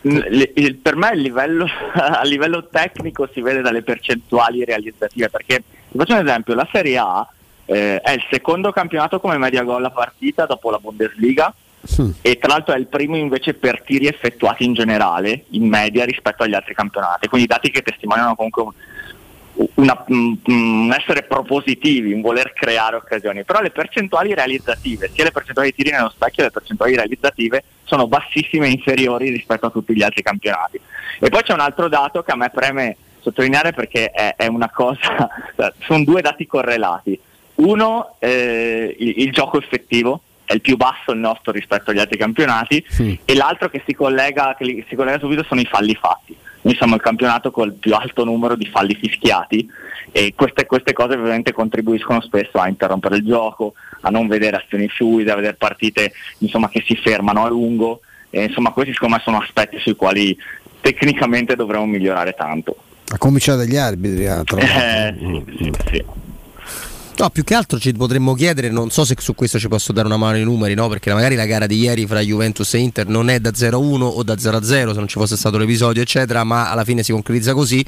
Ma, 0.00 0.10
l- 0.20 0.78
per 0.80 0.96
me 0.96 1.10
il 1.12 1.20
livello, 1.20 1.66
a 1.94 2.22
livello 2.24 2.66
tecnico 2.68 3.28
si 3.30 3.42
vede 3.42 3.60
dalle 3.60 3.82
percentuali 3.82 4.64
realizzative 4.64 5.28
perché 5.28 5.62
ti 5.90 5.98
faccio 5.98 6.14
un 6.14 6.26
esempio 6.26 6.54
la 6.54 6.68
Serie 6.72 6.96
A 6.96 7.28
eh, 7.66 8.00
è 8.00 8.12
il 8.12 8.24
secondo 8.30 8.72
campionato 8.72 9.20
come 9.20 9.36
media 9.36 9.62
gol 9.62 9.84
a 9.84 9.90
partita 9.90 10.46
dopo 10.46 10.70
la 10.70 10.78
Bundesliga 10.78 11.54
E 12.22 12.38
tra 12.38 12.48
l'altro 12.48 12.74
è 12.74 12.78
il 12.78 12.86
primo 12.86 13.16
invece 13.16 13.54
per 13.54 13.82
tiri 13.82 14.06
effettuati 14.06 14.64
in 14.64 14.72
generale, 14.72 15.44
in 15.50 15.68
media 15.68 16.04
rispetto 16.04 16.42
agli 16.42 16.54
altri 16.54 16.74
campionati, 16.74 17.28
quindi 17.28 17.46
dati 17.46 17.70
che 17.70 17.82
testimoniano 17.82 18.34
comunque 18.34 18.62
un, 18.62 18.72
una, 19.74 20.04
un, 20.08 20.36
un 20.44 20.96
essere 20.98 21.22
propositivi, 21.22 22.12
un 22.12 22.20
voler 22.20 22.52
creare 22.52 22.96
occasioni, 22.96 23.44
però 23.44 23.60
le 23.60 23.70
percentuali 23.70 24.34
realizzative, 24.34 25.10
sia 25.12 25.24
le 25.24 25.30
percentuali 25.30 25.70
di 25.70 25.76
tiri 25.76 25.90
nello 25.90 26.10
specchio 26.10 26.36
che 26.36 26.42
le 26.44 26.50
percentuali 26.50 26.96
realizzative 26.96 27.64
sono 27.84 28.06
bassissime 28.06 28.66
e 28.66 28.70
inferiori 28.70 29.30
rispetto 29.30 29.66
a 29.66 29.70
tutti 29.70 29.94
gli 29.94 30.02
altri 30.02 30.22
campionati. 30.22 30.80
E 31.20 31.28
poi 31.28 31.42
c'è 31.42 31.52
un 31.52 31.60
altro 31.60 31.88
dato 31.88 32.22
che 32.22 32.32
a 32.32 32.36
me 32.36 32.50
preme 32.50 32.96
sottolineare 33.20 33.72
perché 33.72 34.10
è, 34.10 34.34
è 34.36 34.46
una 34.46 34.70
cosa, 34.70 35.28
sono 35.80 36.04
due 36.04 36.20
dati 36.20 36.46
correlati. 36.46 37.18
Uno, 37.56 38.16
eh, 38.18 38.96
il, 38.98 39.22
il 39.22 39.32
gioco 39.32 39.58
effettivo, 39.58 40.22
è 40.44 40.54
il 40.54 40.60
più 40.60 40.76
basso 40.76 41.12
il 41.12 41.18
nostro 41.18 41.52
rispetto 41.52 41.90
agli 41.90 41.98
altri 41.98 42.18
campionati 42.18 42.84
sì. 42.88 43.18
e 43.24 43.34
l'altro 43.34 43.68
che 43.68 43.82
si, 43.86 43.94
collega, 43.94 44.54
che 44.58 44.84
si 44.88 44.94
collega 44.94 45.18
subito 45.18 45.44
sono 45.44 45.60
i 45.60 45.66
falli 45.66 45.94
fatti. 45.94 46.36
Noi 46.62 46.74
siamo 46.76 46.94
il 46.94 47.02
campionato 47.02 47.50
con 47.50 47.68
il 47.68 47.74
più 47.74 47.94
alto 47.94 48.24
numero 48.24 48.56
di 48.56 48.66
falli 48.66 48.94
fischiati 48.94 49.68
e 50.10 50.32
queste, 50.34 50.64
queste 50.64 50.92
cose 50.92 51.14
ovviamente 51.14 51.52
contribuiscono 51.52 52.20
spesso 52.22 52.58
a 52.58 52.68
interrompere 52.68 53.16
il 53.16 53.24
gioco, 53.24 53.74
a 54.00 54.10
non 54.10 54.28
vedere 54.28 54.56
azioni 54.56 54.88
fluide, 54.88 55.30
a 55.30 55.36
vedere 55.36 55.54
partite 55.54 56.12
insomma, 56.38 56.68
che 56.68 56.82
si 56.86 56.96
fermano 56.96 57.44
a 57.44 57.48
lungo. 57.48 58.00
E, 58.30 58.44
insomma 58.44 58.70
questi 58.70 58.92
secondo 58.92 59.16
me 59.16 59.22
sono 59.22 59.40
aspetti 59.40 59.78
sui 59.78 59.94
quali 59.94 60.36
tecnicamente 60.80 61.54
dovremmo 61.54 61.86
migliorare 61.86 62.32
tanto. 62.32 62.76
A 63.08 63.18
cominciare 63.18 63.58
dagli 63.58 63.76
arbitri, 63.76 64.26
ah, 64.26 64.42
eh, 64.56 65.14
sì, 65.18 65.44
sì, 65.58 65.72
sì. 65.90 66.04
No, 67.24 67.30
più 67.30 67.42
che 67.42 67.54
altro 67.54 67.78
ci 67.78 67.90
potremmo 67.94 68.34
chiedere, 68.34 68.68
non 68.68 68.90
so 68.90 69.02
se 69.02 69.14
su 69.18 69.34
questo 69.34 69.58
ci 69.58 69.66
posso 69.66 69.94
dare 69.94 70.06
una 70.06 70.18
mano 70.18 70.34
ai 70.36 70.44
numeri, 70.44 70.74
no? 70.74 70.88
Perché 70.88 71.10
magari 71.10 71.36
la 71.36 71.46
gara 71.46 71.64
di 71.66 71.78
ieri 71.78 72.06
fra 72.06 72.20
Juventus 72.20 72.74
e 72.74 72.78
Inter 72.80 73.06
non 73.06 73.30
è 73.30 73.40
da 73.40 73.48
0-1 73.48 74.02
o 74.02 74.22
da 74.22 74.34
0-0 74.34 74.62
se 74.62 74.84
non 74.92 75.08
ci 75.08 75.18
fosse 75.18 75.34
stato 75.34 75.56
l'episodio, 75.56 76.02
eccetera, 76.02 76.44
ma 76.44 76.70
alla 76.70 76.84
fine 76.84 77.02
si 77.02 77.12
concretizza 77.12 77.54
così 77.54 77.82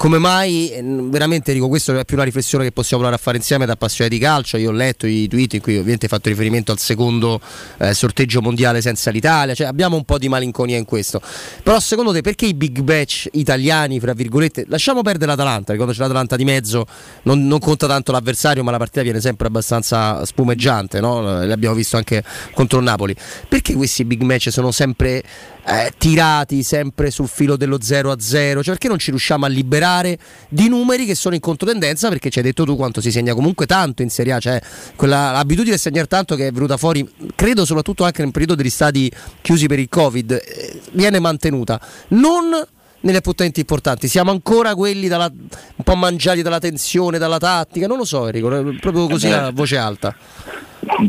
come 0.00 0.16
mai, 0.16 0.70
eh, 0.70 0.82
veramente 0.82 1.52
dico, 1.52 1.68
questa 1.68 1.94
è 2.00 2.06
più 2.06 2.16
una 2.16 2.24
riflessione 2.24 2.64
che 2.64 2.72
possiamo 2.72 3.02
provare 3.02 3.20
a 3.20 3.22
fare 3.22 3.36
insieme 3.36 3.66
da 3.66 3.72
appassionati 3.74 4.16
di 4.16 4.24
calcio, 4.24 4.56
io 4.56 4.70
ho 4.70 4.72
letto 4.72 5.06
i 5.06 5.28
tweet 5.28 5.52
in 5.52 5.60
cui 5.60 5.74
ovviamente 5.74 6.06
hai 6.06 6.10
fatto 6.10 6.30
riferimento 6.30 6.72
al 6.72 6.78
secondo 6.78 7.38
eh, 7.76 7.92
sorteggio 7.92 8.40
mondiale 8.40 8.80
senza 8.80 9.10
l'Italia, 9.10 9.52
cioè 9.52 9.66
abbiamo 9.66 9.96
un 9.96 10.04
po' 10.04 10.16
di 10.16 10.26
malinconia 10.30 10.78
in 10.78 10.86
questo, 10.86 11.20
però 11.62 11.78
secondo 11.80 12.12
te 12.12 12.22
perché 12.22 12.46
i 12.46 12.54
big 12.54 12.78
match 12.78 13.28
italiani, 13.32 14.00
fra 14.00 14.14
virgolette, 14.14 14.64
lasciamo 14.68 15.02
perdere 15.02 15.32
l'Atalanta, 15.32 15.74
quando 15.74 15.92
c'è 15.92 16.00
l'Atalanta 16.00 16.34
di 16.34 16.44
mezzo 16.44 16.86
non, 17.24 17.46
non, 17.46 17.58
conta 17.58 17.86
tanto 17.86 18.10
l'avversario, 18.10 18.64
ma 18.64 18.70
la 18.70 18.78
partita 18.78 19.02
viene 19.02 19.20
sempre 19.20 19.48
abbastanza 19.48 20.24
spumeggiante, 20.24 21.00
no? 21.00 21.44
l'abbiamo 21.44 21.74
visto 21.74 21.98
anche 21.98 22.24
contro 22.54 22.78
il 22.78 22.84
Napoli, 22.84 23.14
perché 23.46 23.74
questi 23.74 24.06
big 24.06 24.22
match 24.22 24.50
sono 24.50 24.70
sempre 24.70 25.22
eh, 25.70 25.92
tirati 25.96 26.64
sempre 26.64 27.12
sul 27.12 27.28
filo 27.28 27.56
dello 27.56 27.80
0 27.80 28.10
a 28.10 28.16
0 28.18 28.62
cioè 28.62 28.72
perché 28.72 28.88
non 28.88 28.98
ci 28.98 29.10
riusciamo 29.10 29.44
a 29.46 29.48
liberare 29.48 30.18
di 30.48 30.68
numeri 30.68 31.06
che 31.06 31.14
sono 31.14 31.36
in 31.36 31.40
controtendenza 31.40 32.08
perché 32.08 32.28
ci 32.28 32.38
hai 32.38 32.44
detto 32.44 32.64
tu 32.64 32.74
quanto 32.74 33.00
si 33.00 33.12
segna 33.12 33.34
comunque 33.34 33.66
tanto 33.66 34.02
in 34.02 34.10
Serie 34.10 34.32
A 34.32 34.40
cioè 34.40 34.60
quella 34.96 35.34
abitudine 35.34 35.76
di 35.76 35.80
segnare 35.80 36.08
tanto 36.08 36.34
che 36.34 36.48
è 36.48 36.52
venuta 36.52 36.76
fuori 36.76 37.08
credo 37.36 37.64
soprattutto 37.64 38.02
anche 38.04 38.22
nel 38.22 38.32
periodo 38.32 38.56
degli 38.56 38.70
stadi 38.70 39.10
chiusi 39.40 39.68
per 39.68 39.78
il 39.78 39.88
covid 39.88 40.32
eh, 40.32 40.80
viene 40.92 41.20
mantenuta 41.20 41.80
non 42.08 42.66
nelle 43.02 43.16
appuntamenti 43.16 43.60
importanti. 43.60 44.08
Siamo 44.08 44.30
ancora 44.30 44.74
quelli 44.74 45.08
dalla, 45.08 45.30
un 45.32 45.84
po' 45.84 45.94
mangiati 45.94 46.42
dalla 46.42 46.58
tensione, 46.58 47.16
dalla 47.16 47.38
tattica. 47.38 47.86
Non 47.86 47.96
lo 47.96 48.04
so, 48.04 48.26
Enrico, 48.26 48.48
proprio 48.78 49.06
così 49.06 49.28
eh 49.28 49.32
a 49.32 49.50
voce 49.52 49.78
alta. 49.78 50.14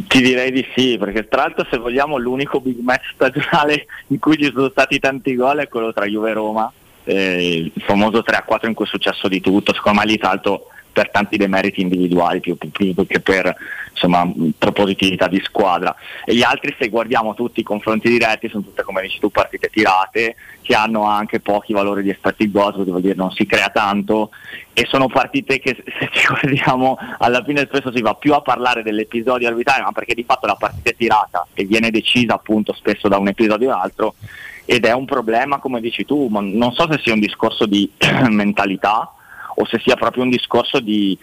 Ti 0.08 0.22
direi 0.22 0.51
di 0.51 0.66
sì, 0.76 0.98
perché 0.98 1.27
tra 1.27 1.42
l'altro 1.42 1.66
se 1.69 1.77
vogliamo 1.77 2.18
l'unico 2.18 2.60
big 2.60 2.80
match 2.80 3.11
stagionale 3.14 3.85
in 4.08 4.19
cui 4.19 4.38
ci 4.38 4.51
sono 4.53 4.69
stati 4.69 5.00
tanti 5.00 5.35
gol 5.35 5.60
è 5.60 5.68
quello 5.68 5.92
tra 5.92 6.06
Juve 6.06 6.30
e 6.30 6.34
Roma, 6.34 6.72
eh, 7.03 7.58
il 7.58 7.82
famoso 7.84 8.24
3-4 8.26 8.68
in 8.68 8.74
cui 8.74 8.85
è 8.85 8.88
successo 8.88 9.27
di 9.27 9.42
tutto, 9.42 9.74
secondo 9.74 10.00
me 10.00 10.06
lì 10.06 10.18
tra 10.18 10.30
l'altro 10.30 10.68
per 10.92 11.10
tanti 11.10 11.38
demeriti 11.38 11.82
individuali 11.82 12.40
più, 12.42 12.58
più, 12.58 12.69
più 12.72 13.08
che 13.08 13.19
per 13.22 13.56
insomma, 13.92 14.30
propositività 14.58 15.27
di 15.27 15.42
squadra. 15.43 15.95
E 16.26 16.35
gli 16.35 16.43
altri, 16.43 16.76
se 16.77 16.90
guardiamo 16.90 17.34
tutti 17.34 17.61
i 17.61 17.64
confronti 17.64 18.10
diretti, 18.10 18.50
sono 18.50 18.64
tutte, 18.64 18.84
come 18.84 19.01
dici 19.01 19.19
tu, 19.19 19.30
partite 19.30 19.69
tirate, 19.69 20.35
che 20.62 20.76
hanno 20.76 21.04
anche 21.04 21.40
pochi 21.40 21.74
valori 21.74 22.04
di 22.04 22.10
expected 22.10 22.52
goals, 22.52 22.84
vuol 22.84 23.02
dire 23.02 23.16
non 23.16 23.32
si 23.32 23.46
crea 23.46 23.70
tanto, 23.70 24.30
e 24.74 24.86
sono 24.88 25.08
partite 25.08 25.60
che, 25.60 25.76
se 26.00 26.10
ci 26.12 26.28
guardiamo, 26.28 26.98
alla 27.20 27.44
fine 27.44 27.66
spesso 27.66 27.92
si 27.92 28.02
va 28.02 28.14
più 28.14 28.34
a 28.34 28.42
parlare 28.42 28.84
dell'episodio 28.84 29.48
arbitrario, 29.48 29.84
ma 29.84 29.92
perché 29.92 30.14
di 30.14 30.24
fatto 30.24 30.46
la 30.46 30.56
partita 30.56 30.90
è 30.90 30.96
tirata 30.96 31.48
e 31.54 31.66
viene 31.66 31.90
decisa 31.90 32.36
appunto 32.36 32.74
spesso 32.74 33.08
da 33.08 33.18
un 33.18 33.28
episodio 33.28 33.72
all'altro, 33.72 34.16
ed 34.66 34.86
è 34.86 34.94
un 34.94 35.06
problema, 35.06 35.58
come 35.58 35.82
dici 35.82 36.06
tu, 36.06 36.28
ma 36.28 36.40
non 36.42 36.72
so 36.74 36.88
se 36.90 37.00
sia 37.04 37.14
un 37.14 37.20
discorso 37.20 37.66
di 37.66 37.92
mentalità, 38.30 39.12
o 39.56 39.66
se 39.66 39.80
sia 39.80 39.96
proprio 39.96 40.24
un 40.24 40.30
discorso 40.30 40.80
di, 40.80 41.18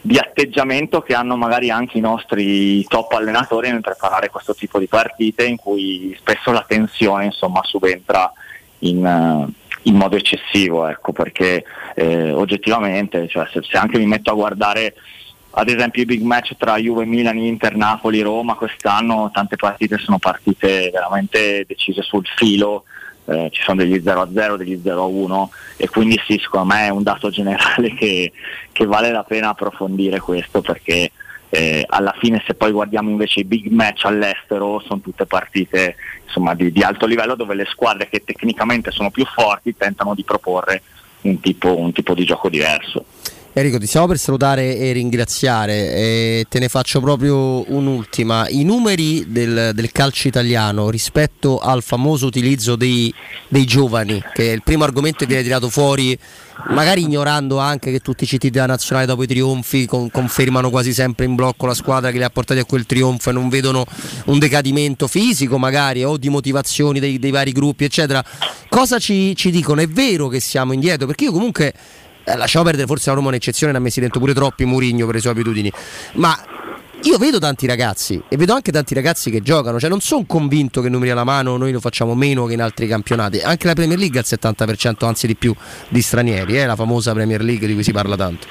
di 0.00 0.18
atteggiamento 0.18 1.02
che 1.02 1.14
hanno 1.14 1.36
magari 1.36 1.70
anche 1.70 1.98
i 1.98 2.00
nostri 2.00 2.84
top 2.84 3.12
allenatori 3.12 3.70
nel 3.70 3.80
preparare 3.80 4.30
questo 4.30 4.54
tipo 4.54 4.78
di 4.78 4.86
partite 4.86 5.44
in 5.44 5.56
cui 5.56 6.16
spesso 6.18 6.50
la 6.50 6.64
tensione 6.66 7.26
insomma, 7.26 7.60
subentra 7.62 8.32
in, 8.80 9.48
in 9.82 9.94
modo 9.94 10.16
eccessivo, 10.16 10.86
ecco, 10.86 11.12
perché 11.12 11.64
eh, 11.94 12.32
oggettivamente 12.32 13.28
cioè, 13.28 13.46
se, 13.50 13.60
se, 13.62 13.76
anche 13.76 13.98
mi 13.98 14.06
metto 14.06 14.30
a 14.30 14.34
guardare 14.34 14.94
ad 15.50 15.68
esempio 15.68 16.02
i 16.02 16.06
big 16.06 16.22
match 16.22 16.56
tra 16.56 16.76
Juve, 16.76 17.04
Milan, 17.04 17.38
Inter, 17.38 17.74
Napoli, 17.74 18.20
Roma 18.20 18.54
quest'anno 18.54 19.30
tante 19.32 19.56
partite 19.56 19.98
sono 19.98 20.18
partite 20.18 20.90
veramente 20.92 21.64
decise 21.66 22.02
sul 22.02 22.24
filo 22.36 22.84
eh, 23.28 23.50
ci 23.52 23.62
sono 23.62 23.82
degli 23.82 24.00
0 24.02 24.20
a 24.22 24.28
0, 24.32 24.56
degli 24.56 24.80
0 24.82 25.02
a 25.02 25.06
1 25.06 25.50
e 25.76 25.88
quindi 25.88 26.20
sì, 26.26 26.38
secondo 26.42 26.74
me 26.74 26.86
è 26.86 26.88
un 26.88 27.02
dato 27.02 27.28
generale 27.28 27.92
che, 27.94 28.32
che 28.72 28.86
vale 28.86 29.10
la 29.10 29.22
pena 29.22 29.50
approfondire 29.50 30.18
questo 30.18 30.60
perché 30.60 31.10
eh, 31.50 31.84
alla 31.88 32.14
fine 32.18 32.42
se 32.46 32.54
poi 32.54 32.72
guardiamo 32.72 33.08
invece 33.10 33.40
i 33.40 33.44
big 33.44 33.68
match 33.68 34.04
all'estero 34.04 34.80
sono 34.80 35.00
tutte 35.00 35.24
partite 35.24 35.96
insomma, 36.24 36.54
di, 36.54 36.70
di, 36.70 36.82
alto 36.82 37.06
livello 37.06 37.34
dove 37.34 37.54
le 37.54 37.64
squadre 37.64 38.08
che 38.08 38.22
tecnicamente 38.22 38.90
sono 38.90 39.10
più 39.10 39.24
forti 39.24 39.76
tentano 39.76 40.14
di 40.14 40.24
proporre 40.24 40.82
un 41.22 41.40
tipo, 41.40 41.76
un 41.76 41.92
tipo 41.92 42.14
di 42.14 42.24
gioco 42.24 42.48
diverso. 42.48 43.04
Enrico, 43.54 43.78
ti 43.78 43.86
stiamo 43.86 44.06
per 44.06 44.18
salutare 44.18 44.76
e 44.76 44.92
ringraziare 44.92 45.92
e 45.94 46.46
te 46.48 46.58
ne 46.58 46.68
faccio 46.68 47.00
proprio 47.00 47.68
un'ultima. 47.72 48.46
I 48.48 48.62
numeri 48.62 49.32
del, 49.32 49.72
del 49.74 49.90
calcio 49.90 50.28
italiano 50.28 50.90
rispetto 50.90 51.58
al 51.58 51.82
famoso 51.82 52.26
utilizzo 52.26 52.76
dei, 52.76 53.12
dei 53.48 53.64
giovani, 53.64 54.22
che 54.32 54.50
è 54.50 54.52
il 54.52 54.62
primo 54.62 54.84
argomento 54.84 55.20
che 55.20 55.26
viene 55.26 55.42
tirato 55.42 55.70
fuori, 55.70 56.16
magari 56.68 57.02
ignorando 57.02 57.58
anche 57.58 57.90
che 57.90 58.00
tutti 58.00 58.24
i 58.24 58.26
CT 58.26 58.48
della 58.48 58.66
nazionale 58.66 59.06
dopo 59.06 59.22
i 59.24 59.26
trionfi 59.26 59.86
con- 59.86 60.10
confermano 60.10 60.70
quasi 60.70 60.92
sempre 60.92 61.24
in 61.24 61.34
blocco 61.34 61.66
la 61.66 61.74
squadra 61.74 62.10
che 62.12 62.18
li 62.18 62.24
ha 62.24 62.30
portati 62.30 62.60
a 62.60 62.64
quel 62.64 62.86
trionfo 62.86 63.30
e 63.30 63.32
non 63.32 63.48
vedono 63.48 63.84
un 64.26 64.38
decadimento 64.38 65.08
fisico 65.08 65.58
magari 65.58 66.04
o 66.04 66.16
di 66.16 66.28
motivazioni 66.28 67.00
dei, 67.00 67.18
dei 67.18 67.30
vari 67.30 67.52
gruppi, 67.52 67.84
eccetera. 67.84 68.22
Cosa 68.68 68.98
ci, 68.98 69.34
ci 69.34 69.50
dicono? 69.50 69.80
È 69.80 69.88
vero 69.88 70.28
che 70.28 70.38
siamo 70.38 70.74
indietro? 70.74 71.06
Perché 71.06 71.24
io 71.24 71.32
comunque 71.32 71.72
eh, 72.32 72.36
lasciamo 72.36 72.64
perdere, 72.64 72.86
forse 72.86 73.08
la 73.10 73.16
Roma 73.16 73.28
un'eccezione, 73.28 73.72
ne 73.72 73.78
ha 73.78 73.80
messi 73.80 74.00
dentro 74.00 74.20
pure 74.20 74.34
troppi 74.34 74.64
Murigno 74.64 75.06
per 75.06 75.16
le 75.16 75.20
sue 75.20 75.30
abitudini. 75.30 75.72
Ma 76.14 76.36
io 77.02 77.16
vedo 77.16 77.38
tanti 77.38 77.66
ragazzi 77.66 78.20
e 78.28 78.36
vedo 78.36 78.54
anche 78.54 78.72
tanti 78.72 78.92
ragazzi 78.92 79.30
che 79.30 79.40
giocano, 79.40 79.78
cioè 79.78 79.88
non 79.88 80.00
sono 80.00 80.24
convinto 80.26 80.80
che 80.80 80.88
numeri 80.88 81.10
alla 81.10 81.24
mano 81.24 81.56
noi 81.56 81.70
lo 81.72 81.80
facciamo 81.80 82.14
meno 82.14 82.46
che 82.46 82.54
in 82.54 82.60
altri 82.62 82.86
campionati. 82.88 83.38
Anche 83.38 83.66
la 83.66 83.74
Premier 83.74 83.98
League 83.98 84.18
ha 84.18 84.22
il 84.26 84.38
70%, 84.40 85.06
anzi 85.06 85.26
di 85.26 85.36
più, 85.36 85.54
di 85.88 86.02
stranieri, 86.02 86.54
è 86.54 86.62
eh, 86.62 86.66
la 86.66 86.74
famosa 86.76 87.12
Premier 87.12 87.40
League 87.42 87.66
di 87.66 87.74
cui 87.74 87.82
si 87.84 87.92
parla 87.92 88.16
tanto. 88.16 88.46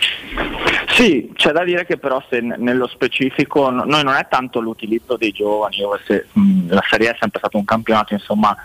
Sì, 0.96 1.30
c'è 1.36 1.52
da 1.52 1.64
dire 1.64 1.86
che 1.86 1.98
però 1.98 2.24
se 2.28 2.40
nello 2.40 2.88
specifico 2.88 3.70
n- 3.70 3.84
noi 3.86 4.04
non 4.04 4.16
è 4.16 4.26
tanto 4.30 4.60
l'utilizzo 4.60 5.16
dei 5.16 5.32
giovani, 5.32 5.76
io 5.78 6.00
se- 6.08 6.26
mh, 6.32 6.70
la 6.74 6.84
Serie 6.90 7.10
A 7.10 7.12
è 7.12 7.18
sempre 7.20 7.40
stato 7.40 7.58
un 7.58 7.66
campionato 7.66 8.14
insomma, 8.14 8.56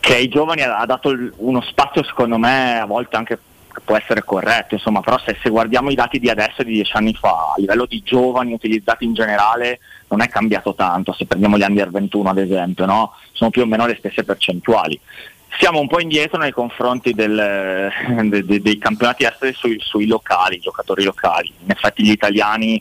che 0.00 0.14
ai 0.14 0.28
giovani 0.28 0.62
ha, 0.62 0.84
dato 0.86 1.10
il- 1.10 1.32
uno 1.36 1.60
spazio 1.60 2.02
secondo 2.02 2.38
me 2.38 2.80
a 2.80 2.86
volte 2.86 3.16
anche 3.16 3.34
che 3.34 3.40
può 3.84 3.96
essere 3.96 4.22
corretto, 4.24 4.74
insomma, 4.74 5.00
però 5.00 5.18
se, 5.18 5.36
se 5.42 5.50
guardiamo 5.50 5.90
i 5.90 5.94
dati 5.94 6.18
di 6.18 6.28
adesso 6.28 6.62
e 6.62 6.64
di 6.64 6.72
dieci 6.72 6.92
anni 6.94 7.14
fa, 7.14 7.52
a 7.54 7.54
livello 7.56 7.86
di 7.86 8.02
giovani 8.04 8.52
utilizzati 8.52 9.04
in 9.04 9.14
generale 9.14 9.80
non 10.08 10.22
è 10.22 10.28
cambiato 10.28 10.74
tanto, 10.74 11.12
se 11.12 11.26
prendiamo 11.26 11.58
gli 11.58 11.62
under 11.62 11.90
21 11.90 12.30
ad 12.30 12.38
esempio, 12.38 12.86
no? 12.86 13.12
sono 13.32 13.50
più 13.50 13.62
o 13.62 13.66
meno 13.66 13.86
le 13.86 13.96
stesse 13.98 14.24
percentuali. 14.24 14.98
Siamo 15.58 15.80
un 15.80 15.88
po' 15.88 16.00
indietro 16.00 16.38
nei 16.38 16.52
confronti 16.52 17.12
del- 17.14 17.90
de- 18.28 18.44
de- 18.44 18.60
dei 18.60 18.78
campionati 18.78 19.24
esteri 19.24 19.52
sui, 19.54 19.78
sui 19.80 20.06
locali, 20.06 20.60
giocatori 20.60 21.02
locali. 21.04 21.52
In 21.64 21.70
effetti 21.70 22.02
gli 22.04 22.10
italiani 22.10 22.80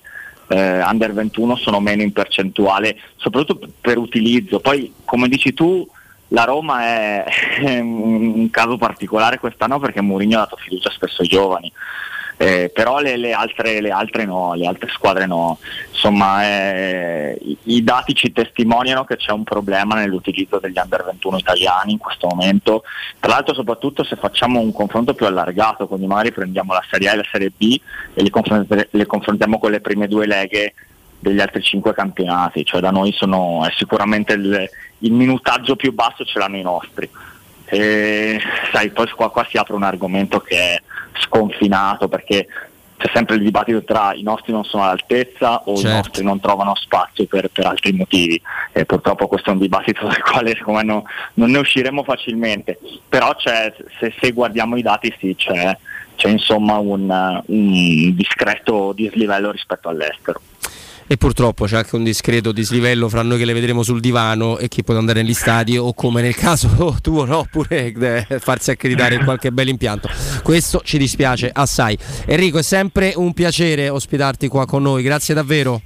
eh, 0.49 0.81
under 0.83 1.13
21 1.13 1.55
sono 1.57 1.79
meno 1.79 2.01
in 2.01 2.11
percentuale, 2.13 2.97
soprattutto 3.17 3.67
per 3.81 3.97
utilizzo. 3.97 4.59
Poi, 4.59 4.93
come 5.03 5.27
dici 5.27 5.53
tu, 5.53 5.87
la 6.29 6.43
Roma 6.43 6.83
è, 6.83 7.25
un 7.79 8.49
caso 8.49 8.77
particolare 8.77 9.39
quest'anno 9.39 9.79
perché 9.79 10.01
Mourinho 10.01 10.37
ha 10.37 10.41
dato 10.41 10.57
fiducia 10.57 10.89
spesso 10.89 11.21
ai 11.21 11.27
giovani. 11.27 11.71
Eh, 12.39 12.69
però 12.71 12.99
le, 12.99 13.17
le 13.17 13.33
altre, 13.33 13.81
le 13.81 13.89
altre 13.89 14.23
no, 14.23 14.53
le 14.53 14.67
altre 14.67 14.89
squadre 14.89 15.25
no. 15.25 15.57
Insomma, 15.89 16.43
eh, 16.45 17.35
i, 17.41 17.57
i 17.63 17.83
dati 17.83 18.13
ci 18.13 18.31
testimoniano 18.31 19.05
che 19.05 19.15
c'è 19.15 19.31
un 19.31 19.43
problema 19.43 19.95
nell'utilizzo 19.95 20.59
degli 20.59 20.77
under 20.77 21.03
21 21.03 21.37
italiani 21.37 21.93
in 21.93 21.97
questo 21.97 22.27
momento. 22.27 22.83
Tra 23.19 23.31
l'altro, 23.31 23.55
soprattutto 23.55 24.03
se 24.03 24.17
facciamo 24.17 24.59
un 24.59 24.71
confronto 24.71 25.15
più 25.15 25.25
allargato, 25.25 25.87
quindi 25.87 26.05
magari 26.05 26.31
prendiamo 26.31 26.73
la 26.73 26.83
Serie 26.91 27.09
A 27.09 27.13
e 27.13 27.17
la 27.17 27.27
Serie 27.31 27.51
B 27.55 27.79
e 28.13 28.21
li, 28.21 28.29
confront- 28.29 28.87
le 28.91 29.05
confrontiamo 29.07 29.57
con 29.57 29.71
le 29.71 29.81
prime 29.81 30.07
due 30.07 30.27
leghe 30.27 30.75
degli 31.27 31.39
altri 31.39 31.61
cinque 31.61 31.93
campionati, 31.93 32.65
cioè 32.65 32.81
da 32.81 32.91
noi 32.91 33.11
sono, 33.11 33.65
è 33.65 33.71
sicuramente 33.75 34.33
il, 34.33 34.69
il 34.99 35.11
minutaggio 35.11 35.75
più 35.75 35.93
basso 35.93 36.25
ce 36.25 36.39
l'hanno 36.39 36.57
i 36.57 36.61
nostri. 36.61 37.09
E, 37.65 38.39
sai, 38.71 38.91
poi 38.91 39.09
qua, 39.09 39.29
qua 39.29 39.45
si 39.49 39.57
apre 39.57 39.75
un 39.75 39.83
argomento 39.83 40.39
che 40.39 40.57
è 40.57 40.81
sconfinato 41.19 42.07
perché 42.07 42.47
c'è 42.97 43.11
sempre 43.13 43.35
il 43.35 43.43
dibattito 43.43 43.83
tra 43.83 44.13
i 44.15 44.23
nostri 44.23 44.51
non 44.51 44.63
sono 44.63 44.83
all'altezza 44.83 45.61
o 45.65 45.75
Certo. 45.75 45.87
i 45.87 45.91
nostri 45.91 46.23
non 46.23 46.39
trovano 46.39 46.73
spazio 46.75 47.25
per, 47.27 47.49
per 47.49 47.67
altri 47.67 47.93
motivi. 47.93 48.41
E 48.71 48.85
purtroppo 48.85 49.27
questo 49.27 49.51
è 49.51 49.53
un 49.53 49.59
dibattito 49.59 50.05
dal 50.07 50.21
quale 50.21 50.55
secondo 50.55 50.79
me 50.79 50.85
no- 50.85 51.03
non 51.35 51.51
ne 51.51 51.59
usciremo 51.59 52.03
facilmente. 52.03 52.79
Però 53.07 53.35
c'è, 53.35 53.73
se, 53.99 54.13
se 54.19 54.31
guardiamo 54.31 54.77
i 54.77 54.81
dati 54.81 55.13
sì, 55.19 55.35
c'è, 55.35 55.77
c'è 56.15 56.29
insomma 56.29 56.77
un, 56.77 57.43
un 57.45 58.15
discreto 58.15 58.93
dislivello 58.93 59.51
rispetto 59.51 59.89
all'estero. 59.89 60.41
E 61.09 61.15
purtroppo 61.15 61.65
c'è 61.65 61.77
anche 61.77 61.95
un 61.95 62.03
discreto 62.03 62.51
dislivello 62.51 63.07
fra 63.07 63.21
noi 63.21 63.37
che 63.37 63.45
le 63.45 63.53
vedremo 63.53 63.81
sul 63.81 64.01
divano 64.01 64.57
e 64.57 64.67
chi 64.67 64.83
può 64.83 64.97
andare 64.97 65.21
negli 65.21 65.33
stadi 65.33 65.77
o 65.77 65.93
come 65.93 66.21
nel 66.21 66.35
caso 66.35 66.97
tuo 67.01 67.23
no, 67.23 67.37
oppure 67.39 67.93
eh, 68.27 68.39
farsi 68.39 68.71
accreditare 68.71 69.15
in 69.15 69.23
qualche 69.23 69.53
bel 69.53 69.69
impianto. 69.69 70.09
Questo 70.43 70.81
ci 70.83 70.97
dispiace 70.97 71.49
assai. 71.51 71.97
Enrico, 72.25 72.57
è 72.57 72.63
sempre 72.63 73.13
un 73.15 73.33
piacere 73.33 73.87
ospitarti 73.87 74.49
qua 74.49 74.65
con 74.65 74.83
noi, 74.83 75.01
grazie 75.01 75.33
davvero. 75.33 75.81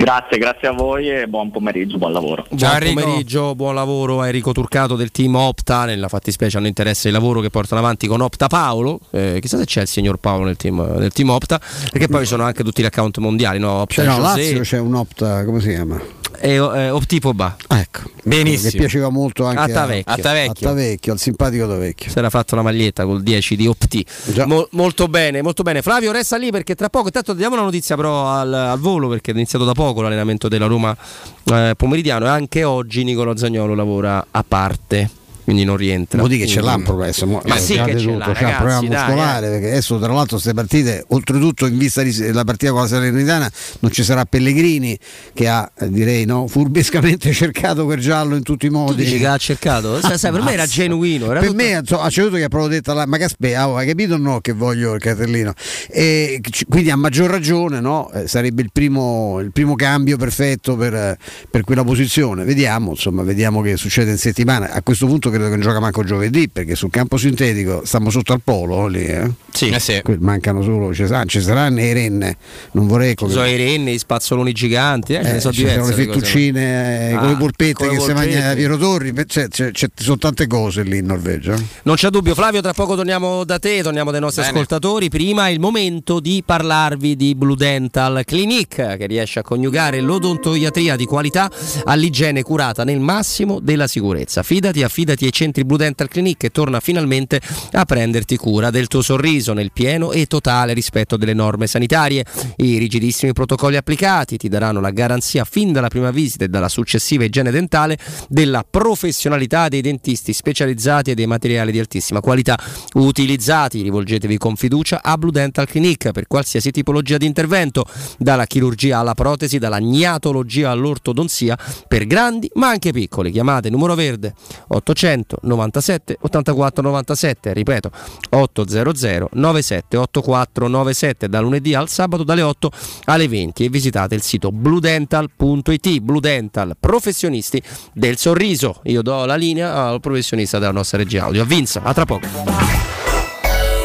Grazie, 0.00 0.38
grazie 0.38 0.68
a 0.68 0.72
voi 0.72 1.10
e 1.10 1.26
buon 1.26 1.50
pomeriggio, 1.50 1.98
buon 1.98 2.12
lavoro. 2.12 2.46
Buon 2.48 2.78
pomeriggio, 2.94 3.54
buon 3.54 3.74
lavoro 3.74 4.22
a 4.22 4.26
Enrico 4.28 4.50
Turcato 4.50 4.96
del 4.96 5.10
team 5.10 5.34
Opta, 5.34 5.84
nella 5.84 6.08
fattispecie 6.08 6.56
hanno 6.56 6.68
interesse 6.68 7.08
il 7.08 7.12
lavoro 7.12 7.40
che 7.40 7.50
portano 7.50 7.82
avanti 7.82 8.06
con 8.06 8.22
Opta 8.22 8.46
Paolo, 8.46 8.98
eh, 9.10 9.36
chissà 9.42 9.58
se 9.58 9.66
c'è 9.66 9.82
il 9.82 9.88
signor 9.88 10.16
Paolo 10.16 10.46
nel 10.46 10.56
team, 10.56 10.80
nel 10.96 11.12
team 11.12 11.28
Opta, 11.28 11.60
perché 11.90 12.08
poi 12.08 12.20
ci 12.20 12.28
sono 12.28 12.44
anche 12.44 12.64
tutti 12.64 12.80
gli 12.80 12.86
account 12.86 13.18
mondiali, 13.18 13.58
no? 13.58 13.72
Opta 13.72 14.02
Cioè, 14.02 14.06
no, 14.06 14.18
Lazio 14.20 14.60
c'è 14.60 14.78
un 14.78 14.94
Opta, 14.94 15.44
come 15.44 15.60
si 15.60 15.68
chiama? 15.68 16.00
e 16.40 16.54
eh, 16.54 16.90
Optipoba. 16.90 17.56
Ecco. 17.68 18.00
Benissimo. 18.24 18.70
Che 18.70 18.78
piaceva 18.78 19.10
molto 19.10 19.44
anche 19.44 19.72
Attavecchio. 19.72 20.10
a 20.10 20.14
Attavecchio. 20.14 20.68
Attavecchio, 20.68 21.12
al 21.12 21.18
simpatico 21.18 21.68
Tavecchio. 21.68 22.10
Si 22.10 22.18
era 22.18 22.30
fatto 22.30 22.56
la 22.56 22.62
maglietta 22.62 23.04
col 23.04 23.22
10 23.22 23.56
di 23.56 23.66
Opti. 23.66 24.04
Mo- 24.46 24.68
molto 24.72 25.06
bene, 25.06 25.42
molto 25.42 25.62
bene. 25.62 25.82
Flavio 25.82 26.10
resta 26.12 26.36
lì 26.36 26.50
perché 26.50 26.74
tra 26.74 26.88
poco, 26.88 27.06
intanto 27.06 27.34
diamo 27.34 27.54
una 27.54 27.64
notizia 27.64 27.94
però 27.96 28.28
al, 28.28 28.52
al 28.52 28.78
volo 28.78 29.08
perché 29.08 29.32
è 29.32 29.34
iniziato 29.34 29.64
da 29.64 29.72
poco 29.72 29.89
l'allenamento 29.98 30.48
della 30.48 30.66
Roma 30.66 30.96
eh, 31.44 31.74
pomeridiano 31.76 32.26
e 32.26 32.28
anche 32.28 32.64
oggi 32.64 33.02
Nicolo 33.02 33.36
Zagnolo 33.36 33.74
lavora 33.74 34.26
a 34.30 34.44
parte. 34.46 35.19
Quindi 35.50 35.66
non 35.66 35.76
rientra. 35.76 36.18
Vuol 36.18 36.30
dire 36.30 36.44
che 36.44 36.48
ce 36.48 36.60
l'ha 36.60 36.76
un 36.76 36.84
problema, 36.84 37.12
Ma 37.44 37.56
eh, 37.56 37.58
sì 37.58 37.74
che 37.74 37.96
tutto, 37.96 38.18
l'ha, 38.18 38.32
c'ha 38.32 38.48
un 38.48 38.54
problema 38.54 38.78
dai, 38.78 38.88
muscolare, 38.88 39.46
eh. 39.46 39.50
perché 39.50 39.66
adesso 39.70 39.98
tra 39.98 40.12
l'altro 40.12 40.36
queste 40.36 40.54
partite, 40.54 41.04
oltretutto 41.08 41.66
in 41.66 41.76
vista 41.76 42.04
della 42.04 42.44
partita 42.44 42.70
con 42.70 42.82
la 42.82 42.86
Salernitana, 42.86 43.50
non 43.80 43.90
ci 43.90 44.04
sarà 44.04 44.24
Pellegrini 44.26 44.96
che 45.34 45.48
ha, 45.48 45.68
eh, 45.76 45.90
direi, 45.90 46.24
no, 46.24 46.46
furbescamente 46.46 47.32
cercato 47.34 47.84
quel 47.84 47.98
giallo 47.98 48.36
in 48.36 48.44
tutti 48.44 48.66
i 48.66 48.70
modi. 48.70 49.02
dici 49.02 49.18
che 49.18 49.26
ha 49.26 49.36
cercato? 49.38 49.98
Sai, 50.00 50.18
sai, 50.18 50.30
per 50.30 50.42
me 50.42 50.52
era 50.52 50.66
genuino. 50.66 51.24
Era 51.32 51.40
per 51.40 51.48
tutto- 51.48 51.62
me 51.62 51.74
ha 51.74 52.10
ceduto 52.10 52.36
che 52.36 52.44
ha 52.44 52.48
proprio 52.48 52.70
detto 52.70 52.92
la, 52.92 53.06
ma 53.06 53.16
che 53.16 53.24
aspetta, 53.24 53.68
oh, 53.68 53.76
hai 53.76 53.88
capito 53.88 54.14
o 54.14 54.18
no 54.18 54.38
che 54.40 54.52
voglio 54.52 54.94
il 54.94 55.00
cartellino 55.00 55.52
e 55.88 56.38
c- 56.48 56.62
quindi 56.68 56.92
a 56.92 56.96
maggior 56.96 57.28
ragione 57.28 57.80
no, 57.80 58.08
eh, 58.12 58.28
sarebbe 58.28 58.62
il 58.62 58.70
primo, 58.72 59.40
il 59.40 59.50
primo 59.50 59.74
cambio 59.74 60.16
perfetto 60.16 60.76
per, 60.76 60.94
eh, 60.94 61.18
per 61.50 61.64
quella 61.64 61.82
posizione 61.82 62.44
vediamo 62.44 62.90
insomma 62.90 63.22
vediamo 63.22 63.62
che 63.62 63.76
succede 63.76 64.12
in 64.12 64.18
settimana 64.18 64.70
a 64.70 64.82
questo 64.82 65.06
punto 65.06 65.28
credo 65.30 65.39
che 65.44 65.50
non 65.50 65.60
gioca 65.60 65.80
manco 65.80 66.04
giovedì 66.04 66.48
perché 66.48 66.74
sul 66.74 66.90
campo 66.90 67.16
sintetico 67.16 67.82
stiamo 67.84 68.10
sotto 68.10 68.32
al 68.32 68.40
polo 68.42 68.86
lì 68.86 69.04
eh? 69.04 69.30
Sì. 69.52 70.00
Que- 70.02 70.18
mancano 70.20 70.62
solo 70.62 70.94
ci 70.94 71.06
saranno, 71.06 71.26
ci 71.26 71.40
saranno 71.40 71.80
i 71.80 71.92
renne 71.92 72.36
non 72.72 72.86
vorrei 72.86 73.14
Ci 73.16 73.28
sono 73.28 73.46
i 73.46 73.56
renni, 73.56 73.94
i 73.94 73.98
spazzoloni 73.98 74.52
giganti, 74.52 75.14
eh, 75.14 75.36
eh, 75.36 75.40
sono 75.40 75.52
ci 75.52 75.66
sono 75.68 75.86
le 75.86 75.92
fettuccine 75.92 77.10
eh, 77.10 77.14
con 77.16 77.28
le 77.28 77.36
polpette 77.36 77.88
che 77.88 77.98
si 77.98 78.12
mangia 78.12 78.54
Piero 78.54 78.76
Torri 78.76 79.12
beh, 79.12 79.26
c'è, 79.26 79.48
c'è- 79.48 79.72
sono 79.94 80.18
tante 80.18 80.46
cose 80.46 80.82
lì 80.82 80.98
in 80.98 81.06
Norvegia 81.06 81.54
eh. 81.54 81.62
Non 81.82 81.96
c'è 81.96 82.08
dubbio, 82.10 82.34
Flavio, 82.34 82.60
tra 82.60 82.72
poco 82.72 82.94
torniamo 82.94 83.44
da 83.44 83.58
te, 83.58 83.82
torniamo 83.82 84.10
dai 84.10 84.20
nostri 84.20 84.42
Bene. 84.42 84.54
ascoltatori. 84.54 85.08
Prima 85.08 85.48
è 85.48 85.50
il 85.50 85.60
momento 85.60 86.20
di 86.20 86.42
parlarvi 86.44 87.16
di 87.16 87.34
Blue 87.34 87.56
Dental 87.56 88.22
Clinic, 88.24 88.96
che 88.96 89.06
riesce 89.06 89.40
a 89.40 89.42
coniugare 89.42 90.00
l'odontoiatria 90.00 90.96
di 90.96 91.04
qualità 91.04 91.50
all'igiene 91.84 92.42
curata 92.42 92.84
nel 92.84 93.00
massimo 93.00 93.60
della 93.60 93.86
sicurezza. 93.86 94.42
Fidati, 94.42 94.82
affidati 94.82 95.24
ai 95.24 95.29
centri 95.30 95.64
Blue 95.64 95.78
Dental 95.78 96.08
Clinic 96.08 96.44
e 96.44 96.50
torna 96.50 96.80
finalmente 96.80 97.40
a 97.72 97.84
prenderti 97.84 98.36
cura 98.36 98.70
del 98.70 98.86
tuo 98.86 99.02
sorriso 99.02 99.52
nel 99.52 99.72
pieno 99.72 100.12
e 100.12 100.26
totale 100.26 100.72
rispetto 100.72 101.16
delle 101.16 101.34
norme 101.34 101.66
sanitarie. 101.66 102.24
I 102.56 102.78
rigidissimi 102.78 103.32
protocolli 103.32 103.76
applicati 103.76 104.36
ti 104.36 104.48
daranno 104.48 104.80
la 104.80 104.90
garanzia 104.90 105.44
fin 105.44 105.72
dalla 105.72 105.88
prima 105.88 106.10
visita 106.10 106.44
e 106.44 106.48
dalla 106.48 106.68
successiva 106.68 107.24
igiene 107.24 107.50
dentale 107.50 107.98
della 108.28 108.64
professionalità 108.68 109.68
dei 109.68 109.80
dentisti 109.80 110.32
specializzati 110.32 111.10
e 111.10 111.14
dei 111.14 111.26
materiali 111.26 111.72
di 111.72 111.78
altissima 111.78 112.20
qualità 112.20 112.58
utilizzati. 112.94 113.82
Rivolgetevi 113.82 114.38
con 114.38 114.56
fiducia 114.56 115.00
a 115.02 115.16
Blue 115.16 115.32
Dental 115.32 115.66
Clinic 115.66 116.10
per 116.12 116.26
qualsiasi 116.26 116.70
tipologia 116.70 117.16
di 117.16 117.26
intervento, 117.26 117.84
dalla 118.18 118.46
chirurgia 118.46 118.98
alla 118.98 119.14
protesi, 119.14 119.58
dalla 119.58 119.80
gnatologia 119.80 120.70
all'ortodonzia 120.70 121.58
per 121.86 122.06
grandi 122.06 122.50
ma 122.54 122.68
anche 122.68 122.92
piccoli. 122.92 123.30
Chiamate 123.30 123.70
numero 123.70 123.94
verde 123.94 124.34
800 124.68 125.19
97 125.42 126.16
84 126.20 126.82
97, 126.82 127.52
ripeto 127.52 127.90
800 128.30 129.28
97 129.32 129.96
84 129.96 130.68
97 130.68 131.28
da 131.28 131.40
lunedì 131.40 131.74
al 131.74 131.88
sabato 131.88 132.24
dalle 132.24 132.42
8 132.42 132.70
alle 133.04 133.28
20 133.28 133.64
e 133.64 133.68
visitate 133.68 134.14
il 134.14 134.22
sito 134.22 134.50
bluedental.it 134.52 135.98
Blue 136.00 136.20
Dental, 136.20 136.76
professionisti 136.78 137.62
del 137.92 138.16
sorriso. 138.16 138.80
Io 138.84 139.02
do 139.02 139.24
la 139.24 139.36
linea 139.36 139.86
al 139.86 140.00
professionista 140.00 140.58
della 140.58 140.72
nostra 140.72 140.98
regia 140.98 141.24
audio, 141.24 141.42
a 141.42 141.46
Vinza, 141.46 141.82
a 141.82 141.92
tra 141.92 142.04
poco. 142.04 142.26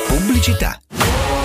Pubblicità. 0.07 0.79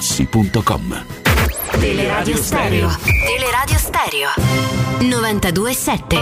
artigianamaterassi.com. 0.00 0.82
Teleradio 1.78 2.36
Stereo. 2.36 2.90
Teleradio 3.26 3.78
Stereo. 3.78 4.30
927. 5.00 6.16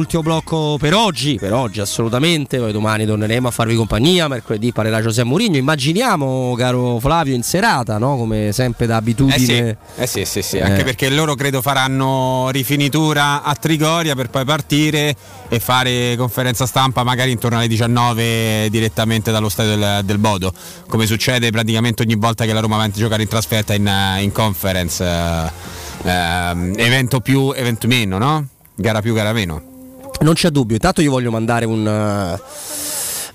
Ultimo 0.00 0.22
blocco 0.22 0.76
per 0.78 0.94
oggi, 0.94 1.36
per 1.36 1.52
oggi 1.52 1.80
assolutamente, 1.80 2.58
poi 2.58 2.72
domani 2.72 3.04
torneremo 3.06 3.48
a 3.48 3.50
farvi 3.50 3.74
compagnia, 3.76 4.28
mercoledì 4.28 4.72
parlerà 4.72 5.00
Giuseppe 5.02 5.28
Mourinho, 5.28 5.56
immaginiamo 5.56 6.54
caro 6.56 6.98
Flavio 6.98 7.34
in 7.34 7.42
serata, 7.42 7.98
no? 7.98 8.16
come 8.16 8.50
sempre 8.52 8.86
da 8.86 8.94
Eh 8.94 8.98
abitudine. 8.98 9.78
sì, 9.94 10.00
eh 10.02 10.06
sì, 10.06 10.24
sì, 10.24 10.42
sì, 10.42 10.56
Eh. 10.56 10.62
anche 10.62 10.84
perché 10.84 11.08
loro 11.10 11.34
credo 11.34 11.60
faranno 11.60 12.48
rifinitura 12.50 13.42
a 13.42 13.54
Trigoria 13.54 14.14
per 14.14 14.30
poi 14.30 14.44
partire 14.44 15.14
e 15.48 15.60
fare 15.60 16.14
conferenza 16.16 16.66
stampa 16.66 17.02
magari 17.04 17.30
intorno 17.30 17.58
alle 17.58 17.68
19 17.68 18.68
direttamente 18.70 19.30
dallo 19.30 19.48
stadio 19.48 19.76
del, 19.76 20.00
del 20.04 20.18
Bodo, 20.18 20.52
come 20.88 21.06
succede 21.06 21.50
praticamente 21.50 22.02
ogni 22.02 22.16
volta 22.16 22.44
che 22.46 22.52
la 22.52 22.60
Roma 22.60 22.76
va 22.78 22.84
a 22.84 22.90
giocare 22.90 23.22
in 23.22 23.28
trasferta 23.28 23.74
in, 23.74 23.86
eh, 23.86 24.22
in 24.22 24.32
conference, 24.32 25.04
eh, 25.04 26.08
ehm, 26.08 26.72
evento 26.78 27.20
più, 27.20 27.52
evento 27.54 27.86
meno, 27.86 28.18
no? 28.18 28.46
Gara 28.74 29.02
più, 29.02 29.12
gara 29.12 29.32
meno. 29.34 29.68
Non 30.20 30.34
c'è 30.34 30.50
dubbio, 30.50 30.74
intanto 30.74 31.00
io 31.00 31.10
voglio 31.10 31.30
mandare 31.30 31.64
un... 31.64 31.86
eh, 31.86 32.40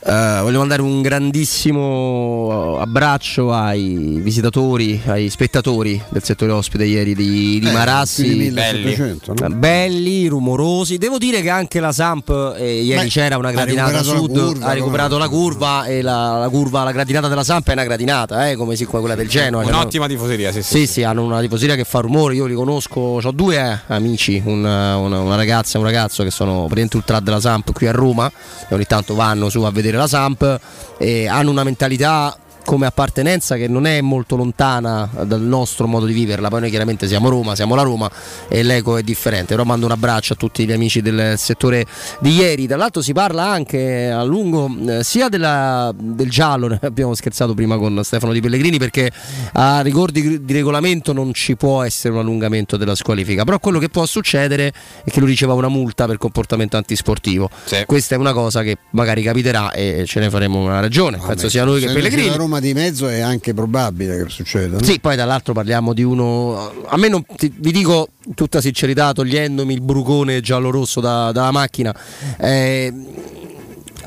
eh, 0.08 0.40
voglio 0.42 0.59
mandare 0.59 0.82
un 0.84 1.01
grandissimo 1.01 2.77
abbraccio 2.80 3.51
ai 3.51 4.19
visitatori, 4.22 5.01
ai 5.06 5.30
spettatori 5.30 6.01
del 6.09 6.24
settore 6.24 6.51
ospite 6.51 6.85
ieri 6.85 7.16
di, 7.16 7.59
di 7.59 7.67
Eh, 7.67 7.72
Marassi. 7.72 8.24
di 8.30 8.35
1700, 8.35 9.34
no? 9.35 9.56
Belli, 9.56 10.27
rumorosi. 10.27 10.98
Devo 10.98 11.17
dire 11.17 11.42
che 11.42 11.50
anche 11.50 11.80
la 11.80 11.92
Samp 11.92 12.56
eh, 12.58 12.82
ieri 12.82 13.03
Beh, 13.03 13.08
c'era 13.09 13.38
una 13.38 13.50
ha 13.50 13.51
gradinata 13.51 13.92
recuperato 13.98 14.14
la 14.14 14.19
sud, 14.19 14.48
curva, 14.53 14.66
ha 14.67 14.74
recuperato 14.74 15.17
la 15.17 15.27
curva 15.30 15.85
e 15.85 16.01
la, 16.01 16.38
la 16.40 16.50
curva, 16.50 16.84
la 16.84 16.92
gradinata 16.92 17.27
della 17.27 17.43
Samp 17.43 17.67
è 17.69 17.72
una 17.74 17.84
gradinata, 17.84 18.50
eh, 18.50 18.56
come, 18.56 18.75
come 18.77 19.00
quella 19.00 19.16
del 19.16 19.27
Genoa. 19.27 19.64
Un'ottima 19.66 20.08
tifoseria, 20.08 20.51
sì, 20.51 20.61
sì. 20.61 20.77
sì, 20.80 20.88
sì, 20.88 21.03
hanno 21.03 21.24
una 21.24 21.42
tifoseria 21.42 21.75
che 21.75 21.84
fa 21.84 22.00
rumore. 22.01 22.35
Io 22.35 22.45
li 22.45 22.53
conosco, 22.53 23.00
ho 23.00 23.32
due 23.32 23.56
eh, 23.88 23.93
amici, 23.93 24.42
una, 24.45 24.98
una- 24.98 25.19
una 25.19 25.35
ragazza 25.35 25.77
e 25.77 25.80
un 25.80 25.85
ragazzo 25.85 26.24
che 26.24 26.30
sono 26.32 26.53
praticamente 26.66 26.98
ultra 26.98 27.19
della 27.19 27.40
Samp 27.40 27.72
qui 27.74 27.88
a 27.88 27.92
Roma 27.92 28.32
e 28.69 28.74
ogni 28.75 28.85
tanto 28.85 29.16
vanno 29.16 29.50
su 29.50 29.61
a 29.61 29.72
vedere 29.72 29.94
la 29.95 30.07
Samp 30.07 30.59
e 30.98 31.27
hanno 31.27 31.51
una 31.51 31.64
mentalità 31.64 32.35
come 32.66 32.88
appartenenza 32.88 33.56
che 33.56 33.68
non 33.68 33.85
è 33.85 34.02
molto 34.02 34.35
lontana 34.35 35.10
dal 35.24 35.42
nostro 35.42 35.88
modo 35.88 36.06
di 36.06 36.14
viverla. 36.14 36.50
Poi 36.50 36.61
noi 36.61 36.69
chiaramente 36.69 37.08
siamo 37.08 37.30
Roma, 37.30 37.56
siamo 37.56 37.76
la 37.76 37.84
Roma 37.84 38.10
e 38.48 38.64
l'eco 38.64 38.98
è 38.98 39.03
differente. 39.03 39.53
Però 39.53 39.64
mando 39.64 39.85
un 39.85 39.92
abbraccio 39.92 40.34
a 40.34 40.35
tutti 40.35 40.66
gli 40.66 40.72
amici 40.72 41.02
del 41.02 41.38
settore 41.38 41.85
di 42.19 42.35
ieri. 42.35 42.66
Dall'altro 42.66 43.02
si 43.02 43.14
parla 43.14 43.48
anche 43.48 44.10
a 44.10 44.24
lungo 44.24 44.69
eh, 44.88 45.03
sia 45.03 45.30
della- 45.30 45.94
del 45.95 46.30
giallo, 46.30 46.68
ne 46.69 46.80
abbiamo 46.82 47.14
scherzato 47.14 47.53
prima 47.53 47.77
con 47.77 48.02
Stefano 48.03 48.34
Di 48.34 48.42
Pellegrini 48.42 48.77
perché 48.80 49.11
a 49.53 49.82
rigor 49.82 50.11
di, 50.11 50.44
di 50.44 50.53
regolamento 50.53 51.14
non 51.14 51.34
ci 51.34 51.56
può 51.56 51.84
essere 51.84 52.14
un 52.14 52.19
allungamento 52.19 52.77
della 52.77 52.95
squalifica. 52.95 53.44
Però 53.44 53.60
quello 53.60 53.80
che 53.80 53.90
può 53.90 54.06
succedere 54.06 54.74
è 55.03 55.10
che 55.11 55.19
lui 55.19 55.30
riceva 55.30 55.53
una 55.53 55.69
multa 55.69 56.08
per 56.08 56.18
comportamento 56.18 56.77
antisportivo. 56.77 57.50
Questa 57.85 58.16
è 58.16 58.18
una 58.18 58.34
cosa 58.34 58.64
che 58.64 58.77
magari 58.92 59.22
capiterà 59.22 59.72
e 59.72 60.03
ce 60.08 60.19
ne 60.19 60.30
faremo 60.30 60.60
una 60.60 60.80
ragione. 60.80 61.18
Penso 61.26 61.48
sia 61.50 61.64
noi 61.64 61.80
che 61.80 61.88
Pellegrini. 61.94 62.30
Roma 62.56 62.59
di 62.59 62.74
mezzo 62.74 63.08
è 63.08 63.19
anche 63.19 63.53
probabile 63.53 64.24
che 64.24 64.30
succeda. 64.30 64.77
no? 64.77 64.84
Sì, 64.84 65.00
poi 65.00 65.16
dall'altro 65.16 65.53
parliamo 65.53 65.93
di 65.93 66.03
uno. 66.03 66.72
A 66.85 66.95
me 66.98 67.08
non, 67.09 67.25
ti- 67.35 67.53
vi 67.58 67.72
dico 67.72 68.09
in 68.25 68.34
tutta 68.34 68.61
sincerità, 68.61 69.11
togliendomi 69.11 69.74
il 69.74 69.82
brucone 69.82 70.40
giallo-rosso 70.42 71.01
da- 71.01 71.32
dalla 71.32 71.51
macchina. 71.51 71.93
eh, 72.38 72.93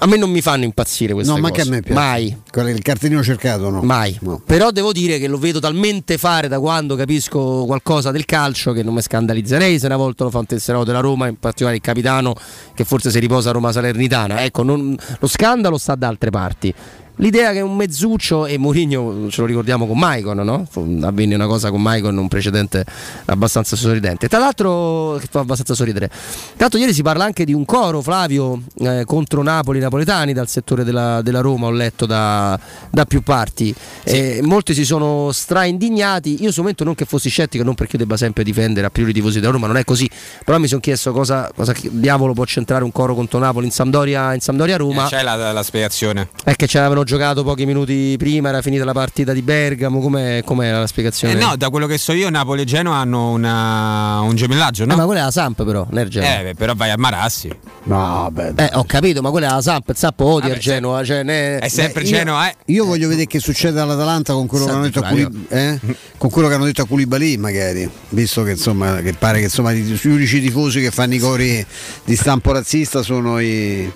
a 0.01 0.07
me 0.07 0.17
non 0.17 0.31
mi 0.31 0.41
fanno 0.41 0.63
impazzire 0.65 1.13
queste 1.13 1.33
No, 1.33 1.41
ma 1.41 1.49
cose. 1.51 1.63
che 1.63 1.69
a 1.69 1.71
me 1.73 1.81
piace. 1.83 1.99
Mai. 2.01 2.37
Quello- 2.51 2.69
Il 2.69 2.81
cartellino 2.83 3.23
cercato 3.23 3.69
no. 3.69 3.83
Mai. 3.83 4.17
Però 4.47 4.71
devo 4.71 4.93
dire 4.93 5.19
che 5.19 5.27
lo 5.27 5.39
vedo 5.39 5.59
talmente 5.59 6.17
fare 6.19 6.47
da 6.49 6.61
quando 6.61 6.95
capisco 6.95 7.65
qualcosa 7.67 8.11
del 8.13 8.25
calcio 8.25 8.73
che 8.73 8.83
non 8.85 8.95
mi 8.95 9.03
scandalizzerei 9.03 9.79
se 9.79 9.87
una 9.87 9.97
volta 9.97 10.25
lo 10.25 10.31
fa 10.31 10.39
un 10.39 10.47
tesserato 10.47 10.85
della 10.85 11.01
Roma, 11.01 11.27
in 11.27 11.37
particolare 11.39 11.77
il 11.77 11.83
capitano 11.83 12.35
che 12.75 12.85
forse 12.85 13.11
si 13.11 13.19
riposa 13.19 13.51
a 13.51 13.53
Roma 13.53 13.73
Salernitana. 13.73 14.43
Ecco, 14.45 14.63
non- 14.63 14.97
lo 15.19 15.27
scandalo 15.27 15.77
sta 15.77 15.97
da 15.97 16.07
altre 16.09 16.31
parti. 16.31 16.73
L'idea 17.21 17.53
che 17.53 17.61
un 17.61 17.75
mezzuccio 17.75 18.47
e 18.47 18.59
Mourinho 18.59 19.29
ce 19.29 19.41
lo 19.41 19.47
ricordiamo 19.47 19.87
con 19.87 19.99
Maicon, 19.99 20.37
no? 20.39 20.67
Avvenne 21.03 21.35
una 21.35 21.47
cosa 21.47 21.71
con 21.71 21.83
Maicon, 21.83 22.17
un 22.17 22.29
precedente 22.29 22.85
abbastanza 23.27 23.75
sorridente. 23.75 24.29
Tra 24.29 24.39
l'altro, 24.39 25.17
che 25.21 25.27
fa 25.29 25.41
abbastanza 25.41 25.75
sorridere. 25.75 26.11
L'altro, 26.57 26.79
ieri 26.79 26.95
si 26.95 27.03
parla 27.03 27.25
anche 27.25 27.45
di 27.45 27.53
un 27.53 27.65
coro, 27.65 28.03
Flavio, 28.03 28.63
eh, 28.79 29.03
contro 29.05 29.43
Napoli 29.43 29.81
napoletani 29.81 30.33
dal 30.33 30.49
settore 30.49 30.85
della, 30.85 31.21
della 31.23 31.41
Roma, 31.41 31.67
ho 31.67 31.71
letto 31.71 32.07
da, 32.07 32.59
da 32.91 33.05
più 33.05 33.23
parti. 33.23 33.75
Eh, 34.05 34.41
molti 34.43 34.73
si 34.73 34.85
sono 34.85 35.33
stra-indignati. 35.33 36.43
Io, 36.43 36.51
sul 36.53 36.63
momento, 36.63 36.85
non 36.85 36.95
che 36.95 37.05
fossi 37.05 37.29
scettico, 37.29 37.65
non 37.65 37.75
perché 37.75 37.97
io 37.97 37.99
debba 37.99 38.17
sempre 38.17 38.45
difendere 38.45 38.87
a 38.87 38.91
priori 38.91 39.11
i 39.11 39.15
tifosi 39.15 39.41
della 39.41 39.53
Roma, 39.53 39.67
non 39.67 39.77
è 39.77 39.83
così. 39.83 40.09
Però 40.45 40.57
mi 40.59 40.69
sono 40.69 40.81
chiesto 40.81 41.13
cosa, 41.13 41.51
cosa 41.53 41.75
diavolo 41.91 42.33
può 42.33 42.45
centrare 42.45 42.85
un 42.85 42.93
coro 42.93 43.17
contro 43.17 43.41
Napoli 43.41 43.67
in 43.67 43.73
Sampdoria, 43.73 44.35
in 44.35 44.41
Sampdoria 44.41 44.77
Roma. 44.77 45.07
Eh, 45.07 45.09
C'è 45.09 45.23
la, 45.23 45.51
la 45.51 45.63
spiegazione. 45.65 46.29
È 46.45 46.55
che 46.55 46.69
ci 46.69 46.79
avevano 46.79 47.05
giocato 47.09 47.43
pochi 47.43 47.65
minuti 47.65 48.17
prima, 48.19 48.51
era 48.51 48.61
finita 48.61 48.85
la 48.85 48.93
partita 48.93 49.33
di 49.33 49.41
Bergamo, 49.41 49.99
com'è, 49.99 50.43
com'era 50.45 50.79
la 50.81 50.87
spiegazione? 50.87 51.33
Eh 51.33 51.37
no, 51.43 51.57
da 51.57 51.71
quello 51.71 51.87
che 51.87 51.97
so 51.97 52.13
io, 52.13 52.29
Napoli 52.29 52.61
e 52.61 52.65
Genoa 52.67 52.97
hanno 52.97 53.31
una- 53.31 54.21
un 54.21 54.35
gemellaggio, 54.37 54.85
no? 54.85 54.93
Eh, 54.93 54.97
ma 54.97 55.05
quella 55.07 55.21
è 55.21 55.25
la 55.25 55.31
Samp 55.31 55.65
però, 55.65 55.89
il 55.91 56.09
Genoa. 56.11 56.39
Eh, 56.39 56.43
beh, 56.43 56.55
però 56.55 56.75
vai 56.75 56.91
a 56.91 56.99
Marassi. 56.99 57.51
No, 57.85 58.29
beh. 58.31 58.53
Eh, 58.57 58.71
ho 58.75 58.85
capito, 58.85 59.23
ma 59.23 59.31
quella 59.31 59.49
è 59.49 59.51
la 59.53 59.63
Samp, 59.63 59.89
il 59.89 59.97
Sappo 59.97 60.27
odia 60.27 60.53
il 60.53 60.61
Genoa. 60.61 61.03
Cioè, 61.03 61.23
ne- 61.23 61.57
È 61.59 61.69
sempre 61.69 62.03
Beh, 62.03 62.09
Genoa, 62.09 62.51
eh. 62.51 62.57
Io 62.67 62.85
voglio 62.85 63.09
vedere 63.09 63.27
che 63.27 63.39
succede 63.41 63.81
all'Atalanta 63.81 64.35
con 64.35 64.47
quello, 64.47 64.67
che 64.67 64.71
hanno, 64.71 64.83
detto 64.83 64.99
a 64.99 65.03
Flavio. 65.07 65.29
Culi- 65.31 65.47
eh? 65.49 65.79
con 66.19 66.29
quello 66.31 66.49
che 66.49 66.55
hanno 66.55 66.65
detto 66.67 66.83
a 66.83 66.87
Koulibaly 66.87 67.37
magari, 67.39 67.89
visto 68.11 68.43
che 68.43 68.51
insomma 68.51 68.97
che 69.01 69.15
pare 69.15 69.39
che 69.39 69.45
insomma 69.45 69.73
gli 69.73 69.83
gli 69.95 70.09
unici 70.09 70.41
tifosi 70.43 70.81
che 70.83 70.91
fanno 70.91 71.15
i 71.15 71.19
cori 71.19 71.65
di 72.05 72.17
stampo 72.17 72.53
razzista 72.53 73.03
sono 73.03 73.39
i 73.41 73.91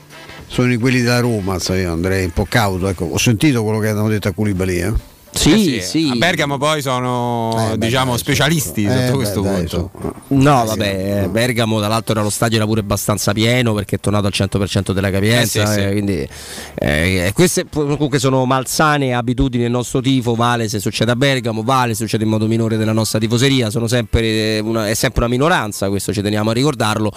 sono 0.52 0.72
i 0.72 0.76
quelli 0.76 1.00
della 1.00 1.20
Roma, 1.20 1.58
sai, 1.58 1.80
io 1.80 1.92
andrei 1.92 2.24
un 2.24 2.30
po' 2.32 2.46
cauto, 2.48 2.86
ecco. 2.88 3.04
Ho 3.06 3.18
sentito 3.18 3.62
quello 3.64 3.78
che 3.78 3.88
hanno 3.88 4.08
detto 4.08 4.28
a 4.28 4.32
Koulibaly, 4.32 4.76
eh? 4.82 5.10
Sì, 5.34 5.76
Eh 5.76 5.80
sì. 5.80 6.10
A 6.12 6.16
Bergamo 6.16 6.58
poi 6.58 6.82
sono, 6.82 7.56
Eh, 7.72 7.78
beh, 7.78 7.86
diciamo, 7.86 8.10
dai, 8.10 8.18
specialisti 8.18 8.84
Eh, 8.84 8.90
sotto 8.90 9.02
beh, 9.06 9.12
questo 9.12 9.40
dai, 9.40 9.54
punto. 9.66 9.90
No, 10.28 10.64
vabbè, 10.66 11.22
eh, 11.24 11.28
Bergamo 11.28 11.80
dall'altro 11.80 12.12
era 12.12 12.22
lo 12.22 12.28
stadio 12.28 12.58
era 12.58 12.66
pure 12.66 12.80
abbastanza 12.80 13.32
pieno 13.32 13.72
perché 13.72 13.96
è 13.96 13.98
tornato 13.98 14.26
al 14.26 14.32
100% 14.34 14.92
della 14.92 15.10
capienza. 15.10 15.62
Eh, 15.62 15.66
sì, 15.66 15.72
sì. 15.72 15.80
eh, 15.80 15.90
quindi, 15.92 16.28
eh, 16.74 17.30
queste 17.34 17.64
comunque 17.72 18.18
sono 18.18 18.44
malsane 18.44 19.14
abitudini 19.14 19.62
del 19.62 19.72
nostro 19.72 20.02
tifo. 20.02 20.34
Vale 20.34 20.68
se 20.68 20.78
succede 20.80 21.12
a 21.12 21.16
Bergamo, 21.16 21.62
vale 21.62 21.94
se 21.94 22.02
succede 22.02 22.24
in 22.24 22.28
modo 22.30 22.46
minore 22.46 22.76
nella 22.76 22.92
nostra 22.92 23.18
tifoseria. 23.18 23.70
Sono 23.70 23.86
sempre 23.86 24.56
eh, 24.56 24.58
una- 24.58 24.86
è 24.86 24.92
sempre 24.94 25.24
una 25.24 25.32
minoranza, 25.32 25.88
questo 25.88 26.12
ci 26.12 26.20
teniamo 26.20 26.50
a 26.50 26.52
ricordarlo. 26.52 27.10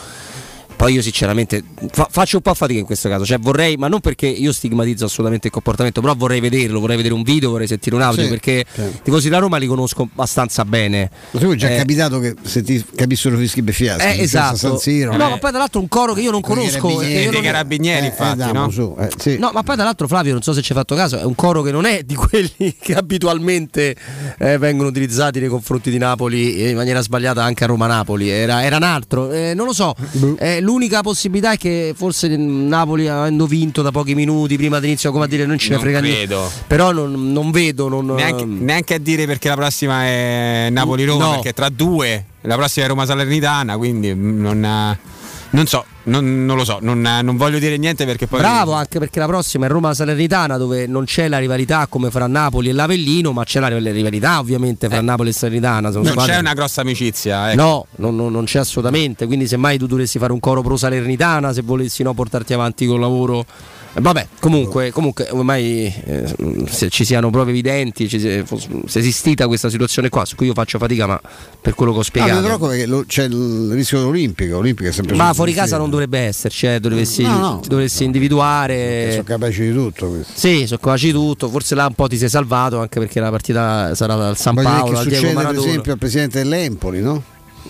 Poi 0.75 0.93
io 0.93 1.01
sinceramente 1.01 1.63
fa- 1.91 2.07
faccio 2.11 2.35
un 2.37 2.41
po' 2.41 2.53
fatica 2.53 2.79
in 2.79 2.85
questo 2.85 3.07
caso, 3.09 3.25
cioè 3.25 3.39
vorrei, 3.39 3.77
ma 3.77 3.87
non 3.87 4.01
perché 4.01 4.27
io 4.27 4.51
stigmatizzo 4.51 5.05
assolutamente 5.05 5.47
il 5.47 5.53
comportamento, 5.53 6.01
però 6.01 6.13
vorrei 6.15 6.39
vederlo, 6.41 6.79
vorrei 6.79 6.97
vedere 6.97 7.13
un 7.13 7.23
video, 7.23 7.49
vorrei 7.51 7.67
sentire 7.67 7.95
un 7.95 8.01
audio, 8.01 8.23
Sì, 8.23 8.29
perché 8.29 8.65
sì. 8.71 8.81
tifosi 9.03 9.29
della 9.29 9.39
Roma 9.39 9.57
li 9.57 9.67
conosco 9.67 10.03
abbastanza 10.03 10.65
bene. 10.65 11.09
Ma 11.31 11.39
tu 11.39 11.51
è 11.51 11.55
già 11.55 11.69
Eh, 11.69 11.77
capitato 11.77 12.19
che 12.19 12.35
se 12.43 12.61
ti 12.61 12.83
capissero 12.95 13.37
fischi 13.37 13.61
beffiaschi, 13.61 14.03
eh, 14.19 14.21
esatto. 14.21 14.57
San 14.57 14.77
Siro, 14.77 15.11
no, 15.15 15.29
ma 15.29 15.37
poi 15.37 15.49
tra 15.51 15.59
l'altro 15.59 15.79
un 15.79 15.87
coro 15.87 16.13
che 16.13 16.21
io 16.21 16.31
non 16.31 16.41
conosco. 16.41 16.71
carabinieri. 16.87 17.13
io 17.13 17.31
Dei 17.31 17.31
non- 17.31 17.41
carabinieri, 17.43 18.05
Eh, 18.05 18.09
infatti, 18.09 18.41
eh, 18.41 18.51
no? 18.51 18.69
su, 18.69 18.95
eh, 18.99 19.09
sì. 19.17 19.37
No, 19.37 19.51
ma 19.53 19.63
poi 19.63 19.75
tra 19.75 19.85
l'altro 19.85 20.07
Flavio, 20.07 20.33
non 20.33 20.41
so 20.41 20.51
se 20.53 20.61
ci 20.61 20.73
hai 20.73 20.77
fatto 20.77 20.93
caso, 20.95 21.17
è 21.17 21.23
un 21.23 21.35
coro 21.35 21.61
che 21.61 21.71
non 21.71 21.85
è 21.85 22.03
di 22.03 22.15
quelli 22.15 22.75
che 22.79 22.93
abitualmente 22.95 23.95
eh, 24.37 24.57
vengono 24.57 24.89
utilizzati 24.89 25.39
nei 25.39 25.49
confronti 25.49 25.89
di 25.89 25.97
Napoli 25.97 26.57
eh, 26.57 26.69
in 26.69 26.75
maniera 26.75 27.01
sbagliata 27.01 27.43
anche 27.43 27.63
a 27.63 27.67
Roma-Napoli, 27.67 28.29
era, 28.29 28.63
era 28.63 28.75
un 28.75 28.83
altro, 28.83 29.31
eh, 29.31 29.53
non 29.55 29.65
lo 29.65 29.73
so, 29.73 29.95
Eh, 30.37 30.59
l'unica 30.65 31.01
possibilità 31.01 31.51
è 31.51 31.57
che 31.57 31.93
forse 31.95 32.27
Napoli 32.35 33.07
avendo 33.07 33.45
vinto 33.45 33.81
da 33.81 33.91
pochi 33.91 34.15
minuti 34.15 34.57
prima 34.57 34.79
dell'inizio, 34.79 35.11
come 35.11 35.25
a 35.25 35.27
dire 35.27 35.45
non 35.45 35.57
ce 35.57 35.69
ne 35.69 35.79
frega 35.79 35.99
niente, 35.99 36.35
però 36.67 36.91
non, 36.91 37.31
non 37.31 37.51
vedo, 37.51 37.87
non, 37.87 38.05
Neanche, 38.07 38.43
neanche 38.45 38.95
a 38.95 38.97
dire 38.97 39.25
perché 39.25 39.47
la 39.47 39.55
prossima 39.55 40.03
è 40.05 40.67
Napoli-Roma, 40.71 41.23
No. 41.25 41.31
perché 41.35 41.53
tra 41.53 41.69
due 41.69 42.25
la 42.41 42.55
prossima 42.55 42.85
è 42.85 42.89
Roma-Salernitana, 42.89 43.77
quindi 43.77 44.13
non, 44.13 44.97
non 45.49 45.65
so, 45.67 45.85
non, 46.05 46.45
non 46.45 46.57
lo 46.57 46.65
so, 46.65 46.79
non, 46.81 47.01
non 47.01 47.37
voglio 47.37 47.59
dire 47.59 47.77
niente 47.77 48.05
perché 48.05 48.27
poi... 48.27 48.39
Bravo, 48.39 48.73
anche 48.73 48.99
perché 48.99 49.19
la 49.19 49.27
prossima 49.27 49.65
è 49.65 49.69
Roma 49.69 49.93
Salernitana 49.93 50.57
dove 50.57 50.87
non 50.87 51.05
c'è 51.05 51.27
la 51.27 51.37
rivalità 51.39 51.87
come 51.87 52.09
fra 52.11 52.27
Napoli 52.27 52.69
e 52.69 52.73
l'Avellino, 52.73 53.31
ma 53.31 53.43
c'è 53.43 53.59
la 53.59 53.67
rivalità 53.67 54.39
ovviamente 54.39 54.87
fra 54.89 55.01
Napoli 55.01 55.29
e 55.29 55.33
Salernitana. 55.33 55.89
Non 55.89 56.05
squadre- 56.05 56.33
c'è 56.33 56.39
una 56.39 56.53
grossa 56.53 56.81
amicizia, 56.81 57.51
ecco. 57.51 57.61
No, 57.61 57.85
non, 57.97 58.15
non- 58.15 58.31
non 58.31 58.45
c'è 58.45 58.59
assolutamente. 58.59 59.25
Quindi, 59.25 59.47
semmai 59.47 59.77
tu 59.77 59.87
dovresti 59.87 60.19
fare 60.19 60.31
un 60.31 60.39
coro 60.39 60.61
pro 60.61 60.77
Salernitana 60.77 61.53
se 61.53 61.61
volessi 61.61 62.03
no, 62.03 62.13
portarti 62.13 62.53
avanti 62.53 62.85
col 62.85 62.99
lavoro. 62.99 63.45
Eh, 63.97 64.01
Vabbè, 64.01 64.27
comunque, 64.41 64.91
comunque 64.91 65.29
ormai 65.31 65.85
eh, 66.05 66.35
se 66.67 66.89
ci 66.89 67.05
siano 67.05 67.29
prove 67.29 67.51
evidenti, 67.51 68.09
ci 68.09 68.19
se 68.19 68.39
è 68.43 68.97
esistita 68.99 69.47
questa 69.47 69.69
situazione 69.69 70.09
qua, 70.09 70.25
su 70.25 70.35
cui 70.35 70.47
io 70.47 70.53
faccio 70.53 70.77
fatica, 70.77 71.07
ma 71.07 71.19
per 71.61 71.75
quello 71.75 71.91
che 71.93 71.97
ho 71.97 72.01
No, 72.01 72.05
spiegato. 72.05 72.43
troppo 72.45 72.67
perché 72.67 72.85
lo- 72.85 73.05
c'è 73.07 73.23
il 73.23 73.69
rischio 73.71 73.99
dell'Olimpico, 73.99 74.55
l'Olimpico 74.55 74.89
è 74.89 74.91
sempre 74.91 75.15
ma 75.15 75.33
fuori 75.33 75.53
casa 75.53 75.77
non 75.77 75.89
dovrebbe 75.89 76.19
esserci, 76.19 76.67
eh, 76.67 76.79
dovresti, 76.81 77.23
No, 77.23 77.37
no. 77.37 77.59
ti 77.61 77.69
dovresti 77.69 78.03
individuare. 78.03 79.11
sono 79.11 79.23
capaci 79.23 79.61
di 79.61 79.73
tutto 79.73 80.09
questo. 80.09 80.33
Sì, 80.35 80.65
sono 80.67 80.79
capaci 80.81 81.05
di 81.07 81.11
tutto. 81.13 81.47
Forse 81.49 81.73
là 81.75 81.85
un 81.85 81.93
po' 81.93 82.07
ti 82.07 82.17
sei 82.17 82.27
salvato 82.29 82.79
anche 82.81 82.99
perché 82.99 83.19
la 83.21 83.29
partita 83.29 83.95
sarà 83.95 84.15
dal 84.15 84.37
San 84.37 84.55
dire 84.55 84.67
Paolo 84.67 84.91
che 84.91 84.97
al 84.97 85.05
Diego 85.07 85.27
succede 85.27 85.45
per 85.45 85.55
esempio 85.57 85.91
al 85.93 85.97
presidente 85.97 86.39
dell'Empoli, 86.39 86.99
no? 87.01 87.23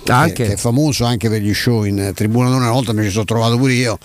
Anche. 0.07 0.33
Che, 0.33 0.43
che 0.49 0.53
è 0.53 0.57
famoso 0.57 1.05
anche 1.05 1.29
per 1.29 1.41
gli 1.41 1.53
show 1.53 1.83
in 1.83 2.11
tribuna 2.13 2.45
d'onore. 2.47 2.63
Una 2.65 2.73
volta 2.73 2.93
mi 2.93 3.03
ci 3.03 3.09
sono 3.09 3.25
trovato 3.25 3.57
pure 3.57 3.73
io 3.73 3.97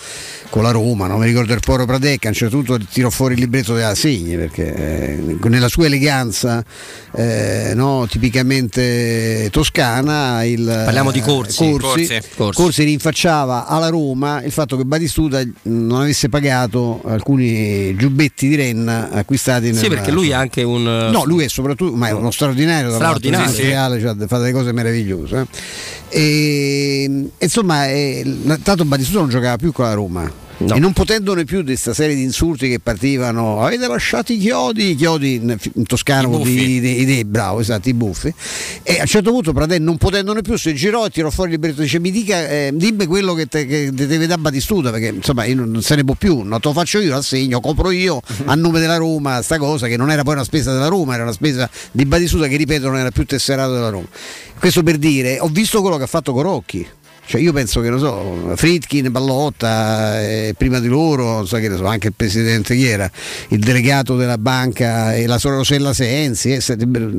con 0.50 0.62
la 0.62 0.70
Roma, 0.70 1.06
non 1.06 1.18
mi 1.20 1.26
ricordo 1.26 1.52
il 1.52 1.60
Poro 1.60 1.84
Pradecca, 1.84 2.26
a 2.26 2.30
un 2.30 2.36
certo 2.36 2.56
punto 2.56 2.78
tirò 2.90 3.08
fuori 3.10 3.34
il 3.34 3.40
libretto 3.40 3.74
della 3.74 3.94
Segni 3.94 4.36
perché 4.36 4.74
eh, 4.74 5.36
nella 5.48 5.68
sua 5.68 5.86
eleganza 5.86 6.64
eh, 7.14 7.72
no, 7.74 8.06
tipicamente 8.08 9.48
toscana 9.50 10.42
il, 10.44 10.64
Parliamo 10.64 11.10
di 11.10 11.20
Corsi. 11.20 11.70
Corsi, 11.70 11.78
Corsi. 12.06 12.20
Corsi. 12.36 12.60
Corsi. 12.62 12.84
rinfacciava 12.84 13.66
alla 13.66 13.88
Roma 13.88 14.42
il 14.42 14.52
fatto 14.52 14.76
che 14.76 14.84
Batistuta 14.84 15.40
non 15.62 16.00
avesse 16.00 16.28
pagato 16.28 17.02
alcuni 17.04 17.94
giubbetti 17.96 18.48
di 18.48 18.56
Renna 18.56 19.10
acquistati 19.10 19.66
Sì, 19.74 19.82
nel- 19.82 19.88
perché 19.90 20.10
lui 20.10 20.30
è 20.30 20.34
anche 20.34 20.62
un. 20.62 20.82
No, 20.82 21.24
lui 21.24 21.44
è 21.44 21.48
soprattutto, 21.48 21.94
ma 21.96 22.08
è 22.08 22.12
uno 22.12 22.30
straordinario, 22.30 22.92
Straordinario, 22.94 23.52
sì. 23.52 23.62
Reale, 23.62 24.00
cioè, 24.00 24.14
fa 24.26 24.38
delle 24.38 24.52
cose 24.52 24.72
meravigliose. 24.72 25.36
eh. 25.40 25.46
E, 26.08 27.30
insomma, 27.38 27.86
eh, 27.88 28.24
tanto 28.62 28.84
Batistuta 28.84 29.20
non 29.20 29.28
giocava 29.28 29.56
più 29.56 29.72
con 29.72 29.84
la 29.84 29.94
Roma. 29.94 30.48
E 30.68 30.78
non 30.78 30.92
potendone 30.92 31.44
più 31.44 31.60
di 31.60 31.68
questa 31.68 31.94
serie 31.94 32.14
di 32.14 32.22
insulti 32.22 32.68
che 32.68 32.80
partivano, 32.80 33.62
avete 33.62 33.86
lasciato 33.86 34.32
i 34.32 34.36
chiodi, 34.36 34.90
i 34.90 34.94
chiodi 34.94 35.36
in, 35.36 35.56
in 35.74 35.84
toscano 35.84 36.38
I 36.40 36.42
di, 36.42 36.80
di, 36.80 37.04
di- 37.06 37.24
bravo, 37.24 37.60
esatto, 37.60 37.88
i 37.88 37.94
buffi. 37.94 38.32
E 38.82 38.98
a 38.98 39.02
un 39.02 39.06
certo 39.06 39.30
punto 39.30 39.52
Pradè 39.52 39.78
non 39.78 39.96
potendone 39.96 40.42
più 40.42 40.56
si 40.56 40.74
girò 40.74 41.06
e 41.06 41.10
tirò 41.10 41.30
fuori 41.30 41.50
il 41.50 41.56
libretto 41.56 41.80
e 41.80 41.84
dice 41.84 41.98
mi 41.98 42.10
dica, 42.10 42.46
eh, 42.46 42.70
dimmi 42.74 43.06
quello 43.06 43.32
che, 43.32 43.46
te, 43.46 43.66
che 43.66 43.90
deve 43.92 44.26
dare 44.26 44.40
Batistuta, 44.40 44.90
perché 44.90 45.08
insomma 45.08 45.44
io 45.44 45.64
non, 45.64 45.80
se 45.80 45.94
ne 45.96 46.04
può 46.04 46.14
più, 46.14 46.42
no, 46.42 46.60
te 46.60 46.68
lo 46.68 46.74
faccio 46.74 47.00
io, 47.00 47.10
l'assegno, 47.10 47.60
copro 47.60 47.90
io 47.90 48.20
a 48.44 48.54
nome 48.54 48.80
della 48.80 48.96
Roma 48.96 49.40
sta 49.40 49.56
cosa 49.56 49.86
che 49.86 49.96
non 49.96 50.10
era 50.10 50.22
poi 50.22 50.34
una 50.34 50.44
spesa 50.44 50.72
della 50.72 50.88
Roma, 50.88 51.14
era 51.14 51.22
una 51.22 51.32
spesa 51.32 51.70
di 51.90 52.04
Batistuta 52.04 52.46
che 52.48 52.56
ripeto 52.56 52.88
non 52.88 52.98
era 52.98 53.10
più 53.10 53.24
tesserato 53.24 53.72
della 53.72 53.88
Roma. 53.88 54.06
Questo 54.58 54.82
per 54.82 54.98
dire, 54.98 55.38
ho 55.40 55.48
visto 55.48 55.80
quello 55.80 55.96
che 55.96 56.02
ha 56.02 56.06
fatto 56.06 56.34
Corocchi. 56.34 56.86
Cioè 57.30 57.40
io 57.40 57.52
penso 57.52 57.80
che 57.80 57.90
lo 57.90 57.98
so, 58.00 58.56
Fritkin, 58.56 59.12
Pallotta, 59.12 60.20
eh, 60.20 60.52
prima 60.58 60.80
di 60.80 60.88
loro, 60.88 61.46
so 61.46 61.58
che 61.58 61.68
ne 61.68 61.76
so, 61.76 61.86
anche 61.86 62.08
il 62.08 62.12
presidente 62.12 62.74
chi 62.74 62.84
era, 62.84 63.08
il 63.50 63.60
delegato 63.60 64.16
della 64.16 64.36
banca 64.36 65.14
e 65.14 65.28
la 65.28 65.38
sora 65.38 65.54
Rosella 65.54 65.92
Sensi, 65.92 66.50
eh, 66.50 66.60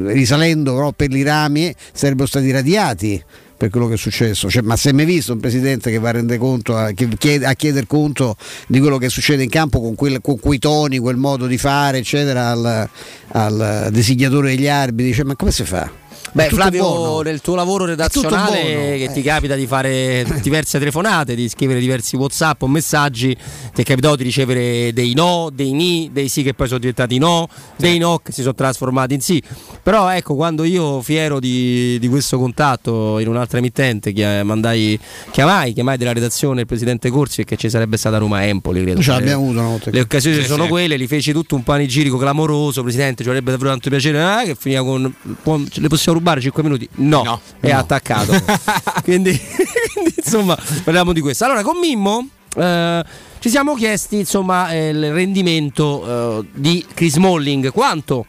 risalendo 0.08 0.76
però 0.76 0.92
per 0.92 1.16
i 1.16 1.24
rami 1.24 1.74
sarebbero 1.94 2.28
stati 2.28 2.52
radiati 2.52 3.24
per 3.56 3.70
quello 3.70 3.88
che 3.88 3.94
è 3.94 3.98
successo. 3.98 4.50
Cioè, 4.50 4.64
ma 4.64 4.76
è 4.76 4.92
mai 4.92 5.06
visto 5.06 5.32
un 5.32 5.40
presidente 5.40 5.90
che 5.90 5.98
va 5.98 6.10
a 6.10 6.12
rendere 6.12 6.40
conto, 6.40 6.76
a, 6.76 6.92
che 6.92 7.08
chiede, 7.18 7.46
a 7.46 7.54
chiedere 7.54 7.88
conto 7.88 8.36
di 8.68 8.82
quello 8.82 8.98
che 8.98 9.08
succede 9.08 9.44
in 9.44 9.50
campo 9.50 9.80
con, 9.80 9.96
quel- 9.96 10.20
con 10.20 10.38
quei 10.42 10.60
toni, 10.60 10.98
quel 10.98 11.16
modo 11.16 11.48
di 11.48 11.58
fare, 11.58 12.00
eccetera, 12.00 12.50
al, 12.50 12.90
al 13.30 13.88
designatore 13.92 14.50
degli 14.50 14.68
arbitri? 14.68 15.06
Dice, 15.06 15.24
ma 15.24 15.38
come 15.38 15.52
si 15.52 15.64
fa? 15.64 16.01
Beh, 16.34 16.48
Flavio, 16.48 16.82
buono. 16.84 17.22
nel 17.22 17.42
tuo 17.42 17.56
lavoro 17.56 17.84
redazionale 17.84 18.62
che 18.62 19.04
eh. 19.04 19.12
ti 19.12 19.22
capita 19.22 19.56
di 19.56 19.68
fare 19.68 20.26
diverse 20.42 20.80
telefonate, 20.80 21.36
di 21.36 21.50
scrivere 21.50 21.80
diversi 21.80 22.16
WhatsApp 22.16 22.62
o 22.62 22.68
messaggi, 22.68 23.36
ti 23.74 23.82
è 23.82 23.84
capitato 23.84 24.16
di 24.16 24.24
ricevere 24.24 24.94
dei 24.94 25.14
no, 25.14 25.50
dei 25.54 25.74
ni, 25.74 26.10
dei 26.14 26.30
sì 26.30 26.42
che 26.42 26.54
poi 26.54 26.68
sono 26.68 26.80
diventati 26.80 27.18
no, 27.18 27.50
dei 27.76 27.98
no 27.98 28.20
che 28.24 28.32
si 28.32 28.42
sono 28.42 28.56
trasformati 28.56 29.14
in 29.14 29.22
sì. 29.22 29.44
Però 29.84 30.10
ecco, 30.10 30.36
quando 30.36 30.64
io 30.64 31.02
fiero 31.02 31.40
di, 31.40 31.98
di 32.00 32.08
questo 32.08 32.38
contatto 32.38 33.20
in 33.20 33.28
un'altra 33.28 33.58
emittente, 33.58 34.14
chia- 34.14 34.44
mandai, 34.46 34.98
chiamai, 35.32 35.74
chiamai 35.74 35.98
della 35.98 36.14
redazione 36.14 36.62
il 36.62 36.68
presidente 36.68 37.10
Corsi 37.10 37.42
e 37.42 37.44
che 37.44 37.58
ci 37.58 37.70
sarebbe 37.70 37.98
stata 37.98 38.18
Roma 38.18 38.46
Empoli, 38.46 38.82
credo. 38.84 39.02
Ce 39.02 39.12
l'abbiamo 39.12 39.44
avuto 39.44 39.60
una 39.60 39.68
volta. 39.68 39.92
Le 39.92 40.00
occasioni 40.00 40.38
Sì, 40.38 40.44
sono 40.44 40.64
sì. 40.64 40.70
quelle, 40.70 40.96
li 40.96 41.08
feci 41.08 41.34
tutto 41.34 41.56
un 41.56 41.64
panegirico 41.64 42.18
clamoroso, 42.18 42.84
presidente, 42.84 43.24
ci 43.24 43.30
avrebbe 43.30 43.52
davvero 43.52 43.72
tanto 43.72 43.90
piacere, 43.90 44.24
ah, 44.24 44.44
che 44.44 44.56
finiva 44.56 44.84
con 44.84 45.02
le 45.04 45.88
possiamo 45.90 46.20
rubare 46.22 46.40
5 46.40 46.64
minuti? 46.64 46.88
No, 46.96 47.42
è 47.60 47.72
no. 47.72 47.78
attaccato. 47.78 48.32
quindi, 49.04 49.32
quindi, 49.94 50.14
insomma, 50.16 50.58
parliamo 50.84 51.12
di 51.12 51.20
questo. 51.20 51.46
Allora, 51.46 51.64
con 51.64 51.78
Mimmo 51.78 52.28
eh, 52.56 53.04
ci 53.40 53.50
siamo 53.50 53.74
chiesti 53.74 54.18
insomma 54.18 54.72
eh, 54.72 54.90
il 54.90 55.12
rendimento 55.12 56.40
eh, 56.40 56.48
di 56.54 56.86
Chris 56.94 57.16
Molling, 57.18 57.72
quanto 57.72 58.28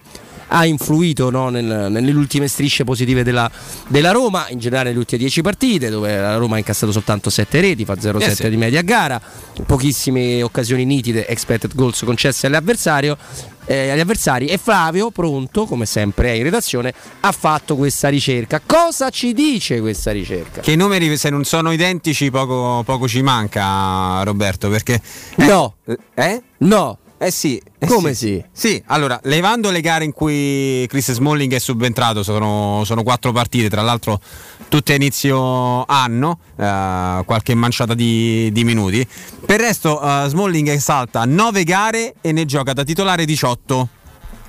ha 0.54 0.66
influito 0.66 1.30
no, 1.30 1.48
nel- 1.48 1.86
nelle 1.90 2.12
ultime 2.12 2.46
strisce 2.46 2.84
positive 2.84 3.22
della, 3.22 3.50
della 3.88 4.10
Roma, 4.10 4.46
in 4.50 4.58
generale 4.58 4.88
nelle 4.88 4.98
ultime 4.98 5.20
10 5.22 5.40
partite, 5.40 5.88
dove 5.88 6.14
la 6.16 6.36
Roma 6.36 6.56
ha 6.56 6.58
incassato 6.58 6.92
soltanto 6.92 7.30
7 7.30 7.60
reti, 7.60 7.84
fa 7.86 7.94
0-7 7.94 8.22
Eh 8.22 8.34
sì. 8.34 8.48
di 8.50 8.56
media 8.56 8.82
gara, 8.82 9.20
pochissime 9.66 10.42
occasioni 10.42 10.84
nitide, 10.84 11.26
expected 11.26 11.74
goals 11.74 12.02
concesse 12.04 12.46
all'avversario. 12.46 13.16
eh, 13.64 13.90
agli 13.90 14.00
avversari 14.00 14.46
e 14.46 14.58
Flavio, 14.58 15.10
pronto 15.12 15.66
come 15.66 15.86
sempre 15.86 16.30
è 16.30 16.32
in 16.32 16.42
redazione, 16.42 16.92
ha 17.20 17.30
fatto 17.30 17.76
questa 17.76 18.08
ricerca. 18.08 18.60
Cosa 18.66 19.08
ci 19.10 19.32
dice 19.32 19.80
questa 19.80 20.10
ricerca? 20.10 20.60
Che 20.60 20.72
i 20.72 20.76
numeri, 20.76 21.16
se 21.16 21.30
non 21.30 21.44
sono 21.44 21.70
identici, 21.70 22.28
poco, 22.32 22.82
poco 22.84 23.06
ci 23.06 23.22
manca, 23.22 24.20
Roberto. 24.24 24.68
Perché. 24.68 25.00
No. 25.36 25.76
Eh? 26.14 26.42
No. 26.58 26.98
Eh 27.24 27.30
sì. 27.30 27.62
eh 27.78 27.86
Come 27.86 28.14
sì? 28.14 28.42
Sì, 28.50 28.82
allora, 28.86 29.20
levando 29.22 29.70
le 29.70 29.80
gare 29.80 30.04
in 30.04 30.12
cui 30.12 30.84
Chris 30.88 31.12
Smalling 31.12 31.54
è 31.54 31.60
subentrato, 31.60 32.24
sono, 32.24 32.82
sono 32.84 33.04
quattro 33.04 33.30
partite, 33.30 33.70
tra 33.70 33.80
l'altro 33.80 34.20
tutte 34.66 34.94
a 34.94 34.96
inizio 34.96 35.84
anno, 35.84 36.40
eh, 36.56 37.22
qualche 37.24 37.54
manciata 37.54 37.94
di, 37.94 38.50
di 38.50 38.64
minuti. 38.64 39.06
Per 39.46 39.60
il 39.60 39.66
resto, 39.66 40.02
eh, 40.02 40.28
Smalling 40.30 40.74
salta 40.78 41.24
9 41.24 41.62
gare 41.62 42.14
e 42.20 42.32
ne 42.32 42.44
gioca 42.44 42.72
da 42.72 42.82
titolare 42.82 43.24
18. 43.24 43.88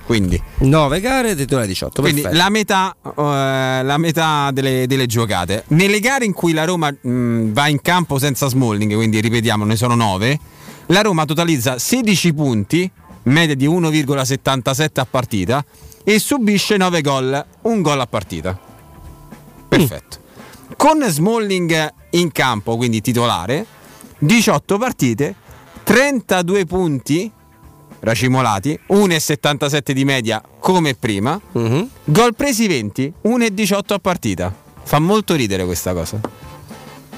Quindi 0.04 0.42
9 0.58 1.00
gare, 1.00 1.36
titolare 1.36 1.68
18. 1.68 2.02
quindi 2.02 2.22
perfetto. 2.22 2.42
la 2.42 2.50
metà, 2.50 2.96
eh, 3.04 3.82
la 3.84 3.98
metà 3.98 4.50
delle, 4.50 4.88
delle 4.88 5.06
giocate. 5.06 5.62
Nelle 5.68 6.00
gare 6.00 6.24
in 6.24 6.32
cui 6.32 6.52
la 6.52 6.64
Roma 6.64 6.90
mh, 6.90 7.52
va 7.52 7.68
in 7.68 7.80
campo 7.80 8.18
senza 8.18 8.48
Smalling, 8.48 8.94
quindi 8.94 9.20
ripetiamo, 9.20 9.64
ne 9.64 9.76
sono 9.76 9.94
9, 9.94 10.40
la 10.86 11.00
Roma 11.00 11.24
totalizza 11.24 11.78
16 11.78 12.34
punti, 12.34 12.90
media 13.24 13.54
di 13.54 13.66
1,77 13.66 15.00
a 15.00 15.06
partita, 15.08 15.64
e 16.04 16.18
subisce 16.18 16.76
9 16.76 17.00
gol, 17.00 17.46
un 17.62 17.82
gol 17.82 18.00
a 18.00 18.06
partita. 18.06 18.58
Perfetto. 19.68 20.18
Con 20.76 21.02
Smalling 21.02 21.92
in 22.10 22.30
campo, 22.32 22.76
quindi 22.76 23.00
titolare, 23.00 23.66
18 24.18 24.78
partite, 24.78 25.34
32 25.82 26.64
punti 26.66 27.30
racimolati, 28.00 28.78
1,77 28.88 29.92
di 29.92 30.04
media 30.04 30.42
come 30.58 30.94
prima, 30.94 31.40
Mhm. 31.52 31.88
gol 32.04 32.34
presi 32.34 32.66
20, 32.66 33.12
1,18 33.22 33.94
a 33.94 33.98
partita. 33.98 34.54
Fa 34.82 34.98
molto 34.98 35.34
ridere 35.34 35.64
questa 35.64 35.94
cosa. 35.94 36.20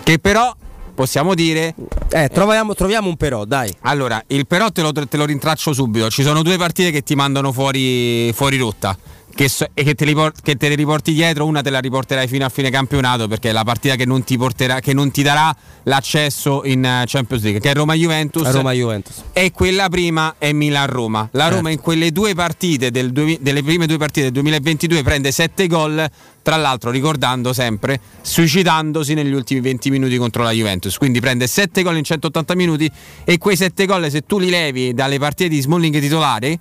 Che 0.03 0.19
però 0.21 0.55
possiamo 0.97 1.35
dire... 1.35 1.75
Eh, 2.11 2.29
troviamo, 2.29 2.75
troviamo 2.75 3.09
un 3.09 3.17
però, 3.17 3.45
dai. 3.45 3.73
Allora, 3.83 4.21
il 4.29 4.47
però 4.49 4.71
te 4.71 4.83
lo, 4.83 4.93
te 4.93 5.17
lo 5.17 5.27
rintraccio 5.27 5.73
subito. 5.73 6.11
Ci 6.11 6.25
sono 6.25 6.43
due 6.43 6.57
partite 6.57 6.91
che 6.91 7.03
ti 7.03 7.15
mandano 7.15 7.53
fuori, 7.53 8.33
fuori 8.33 8.57
rotta. 8.57 8.97
Che 9.37 9.51
so- 9.51 9.67
e 9.75 9.85
che 9.85 9.95
te, 9.95 10.07
li 10.07 10.15
por- 10.15 10.33
che 10.43 10.57
te 10.57 10.71
le 10.71 10.77
riporti 10.77 11.13
dietro, 11.13 11.45
una 11.45 11.61
te 11.61 11.69
la 11.69 11.81
riporterai 11.81 12.27
fino 12.27 12.47
a 12.47 12.49
fine 12.49 12.71
campionato 12.71 13.29
perché 13.29 13.51
è 13.51 13.53
la 13.53 13.65
partita 13.65 13.95
che 13.95 14.07
non 14.07 14.25
ti, 14.25 14.39
porterà, 14.39 14.81
che 14.81 14.95
non 14.95 15.11
ti 15.11 15.23
darà 15.23 15.55
l'accesso 15.83 16.65
in 16.65 16.83
eh, 16.83 17.05
Champions 17.07 17.43
League, 17.43 17.61
che 17.61 17.71
è 17.71 17.75
Roma-Juventus. 17.75 18.51
Roma-Juventus. 18.51 19.25
E 19.35 19.51
quella 19.51 19.91
prima 19.91 20.37
è 20.39 20.53
Milan-Roma. 20.53 21.29
La 21.33 21.49
Roma 21.49 21.69
in 21.69 21.81
quelle 21.81 22.13
due 22.13 22.35
partite, 22.35 22.91
del 22.91 23.13
delle 23.13 23.63
prime 23.63 23.87
due 23.87 23.99
partite 23.99 24.23
del 24.23 24.33
2022, 24.33 25.03
prende 25.03 25.31
7 25.31 25.67
gol. 25.67 26.09
Tra 26.41 26.57
l'altro, 26.57 26.91
ricordando 26.91 27.53
sempre, 27.53 28.01
suicidandosi 28.23 29.13
negli 29.13 29.33
ultimi 29.35 29.61
20 29.61 29.91
minuti 29.91 30.17
contro 30.17 30.45
la 30.45 30.53
Juventus. 30.53 30.97
Quindi 30.97 31.21
prende 31.21 31.47
7 31.47 31.83
gol 31.83 31.99
in 31.99 32.05
180 32.05 32.55
minuti. 32.55 32.91
E 33.25 33.37
quei 33.37 33.57
7 33.57 33.85
gol, 33.85 34.09
se 34.11 34.23
tu 34.23 34.39
li 34.39 34.49
levi 34.49 34.95
dalle 34.95 35.19
partite 35.19 35.51
di 35.51 35.61
Smalling 35.61 35.99
titolari, 36.01 36.59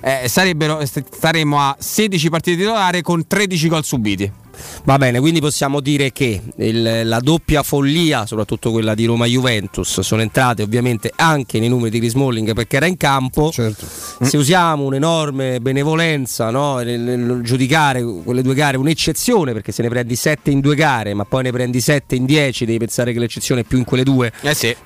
eh, 0.00 0.28
staremmo 0.28 1.60
a 1.60 1.76
16 1.78 2.28
partite 2.28 2.56
titolari 2.56 3.02
con 3.02 3.26
13 3.26 3.68
gol 3.68 3.84
subiti. 3.84 4.32
Va 4.84 4.96
bene, 4.98 5.20
quindi 5.20 5.40
possiamo 5.40 5.80
dire 5.80 6.12
che 6.12 6.40
il- 6.56 7.00
la 7.04 7.20
doppia 7.20 7.62
follia, 7.62 8.26
soprattutto 8.26 8.70
quella 8.70 8.94
di 8.94 9.04
Roma-Juventus, 9.04 10.00
sono 10.00 10.22
entrate 10.22 10.62
ovviamente 10.62 11.12
anche 11.14 11.58
nei 11.58 11.68
numeri 11.68 11.90
di 11.90 11.98
Chris 11.98 12.12
Smalling 12.12 12.52
perché 12.54 12.76
era 12.76 12.86
in 12.86 12.96
campo. 12.96 13.50
Se 13.52 14.36
usiamo 14.36 14.84
un'enorme 14.84 15.60
benevolenza 15.60 16.50
no, 16.50 16.76
nel, 16.78 17.00
nel 17.00 17.40
giudicare 17.42 18.02
quelle 18.02 18.42
due 18.42 18.54
gare, 18.54 18.76
un'eccezione 18.76 19.52
perché 19.52 19.72
se 19.72 19.82
ne 19.82 19.88
prendi 19.88 20.16
7 20.16 20.50
in 20.50 20.60
due 20.60 20.74
gare, 20.74 21.14
ma 21.14 21.24
poi 21.24 21.42
ne 21.44 21.52
prendi 21.52 21.80
7 21.80 22.14
in 22.14 22.24
10, 22.24 22.64
devi 22.64 22.78
pensare 22.78 23.12
che 23.12 23.18
l'eccezione 23.18 23.60
è 23.62 23.64
più 23.64 23.78
in 23.78 23.84
quelle 23.84 24.02
due 24.02 24.32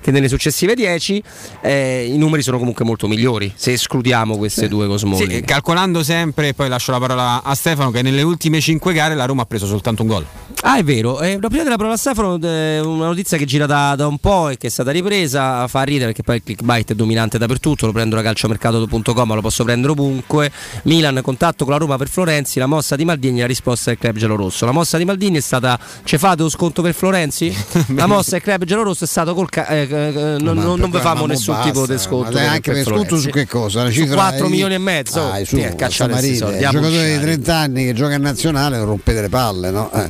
che 0.01 0.11
nelle 0.11 0.27
successive 0.27 0.75
10, 0.75 1.23
eh, 1.61 2.05
i 2.11 2.17
numeri 2.17 2.41
sono 2.41 2.57
comunque 2.57 2.83
molto 2.85 3.07
migliori 3.07 3.51
se 3.55 3.71
escludiamo 3.73 4.37
queste 4.37 4.67
due 4.67 4.87
con 4.87 4.97
Smalling. 4.99 5.31
Sì, 5.35 5.41
calcolando 5.41 6.03
sempre, 6.03 6.53
poi 6.53 6.67
lascio 6.69 6.91
la 6.91 6.99
parola 6.99 7.43
a 7.43 7.55
Stefano, 7.55 7.91
che 7.91 8.01
nelle 8.01 8.21
ultime 8.21 8.59
5 8.59 8.93
gare 8.93 9.15
la 9.15 9.25
Roma 9.25 9.43
ha 9.43 9.45
preso 9.45 9.60
soltanto 9.65 10.01
un 10.01 10.07
gol. 10.07 10.25
Ah, 10.63 10.77
è 10.77 10.83
vero. 10.83 11.21
Eh, 11.21 11.39
la 11.41 11.47
prima 11.47 11.63
della 11.63 11.77
prova 11.77 11.97
Stefano, 11.97 12.37
eh, 12.39 12.79
una 12.79 13.05
notizia 13.05 13.37
che 13.37 13.45
gira 13.45 13.65
da, 13.65 13.95
da 13.95 14.05
un 14.05 14.19
po' 14.19 14.49
e 14.49 14.57
che 14.57 14.67
è 14.67 14.69
stata 14.69 14.91
ripresa, 14.91 15.67
fa 15.67 15.81
ridere 15.81 16.07
perché 16.07 16.21
poi 16.21 16.35
il 16.35 16.43
clickbait 16.43 16.91
è 16.91 16.95
dominante 16.95 17.39
dappertutto, 17.39 17.87
lo 17.87 17.91
prendo 17.91 18.15
da 18.15 18.21
calciomercato.com, 18.21 19.33
lo 19.33 19.41
posso 19.41 19.63
prendere 19.63 19.93
ovunque. 19.93 20.51
Milan, 20.83 21.19
contatto 21.23 21.63
con 21.63 21.73
la 21.73 21.79
Roma 21.79 21.97
per 21.97 22.09
Florenzi, 22.09 22.59
la 22.59 22.67
mossa 22.67 22.95
di 22.95 23.05
Maldini, 23.05 23.39
la 23.39 23.47
risposta 23.47 23.89
del 23.89 23.99
club 23.99 24.17
giallorosso. 24.17 24.65
La 24.65 24.71
mossa 24.71 24.97
di 24.99 25.05
Maldini 25.05 25.37
è 25.37 25.41
stata, 25.41 25.79
ci 26.03 26.17
fate 26.17 26.43
lo 26.43 26.49
sconto 26.49 26.83
per 26.83 26.93
Florenzi? 26.93 27.51
la 27.95 28.05
mossa 28.05 28.31
del 28.31 28.41
club 28.41 28.63
giallorosso 28.63 29.03
è 29.05 29.07
stato 29.07 29.33
col... 29.33 29.49
Ca- 29.49 29.67
eh, 29.67 29.87
eh, 29.89 30.11
non, 30.39 30.57
non, 30.57 30.79
non 30.79 30.91
vi 30.91 30.99
famo 30.99 31.25
nessun 31.25 31.55
basta, 31.55 31.71
tipo 31.71 31.87
di 31.87 31.97
sconto. 31.97 32.33
Ma 32.33 32.51
anche 32.51 32.71
per 32.71 32.85
sconto 32.85 33.17
su 33.17 33.29
che 33.29 33.47
cosa? 33.47 33.83
La 33.83 33.91
cifra 33.91 34.15
4 34.15 34.45
è- 34.45 34.49
milioni 34.49 34.75
e 34.75 34.79
mezzo. 34.79 35.27
Dai, 35.27 35.45
su, 35.45 35.55
a 35.57 35.69
cacciare 35.69 36.13
soldi, 36.35 36.63
a 36.63 36.69
giocatore 36.69 37.03
di 37.03 37.13
bucciare. 37.15 37.21
30 37.21 37.55
anni 37.55 37.85
che 37.85 37.93
gioca 37.93 38.13
in 38.13 38.21
nazionale 38.21 38.79
rompete 38.83 39.21
le 39.21 39.29
palle 39.29 39.50
no? 39.57 39.91
Eh. 39.93 40.09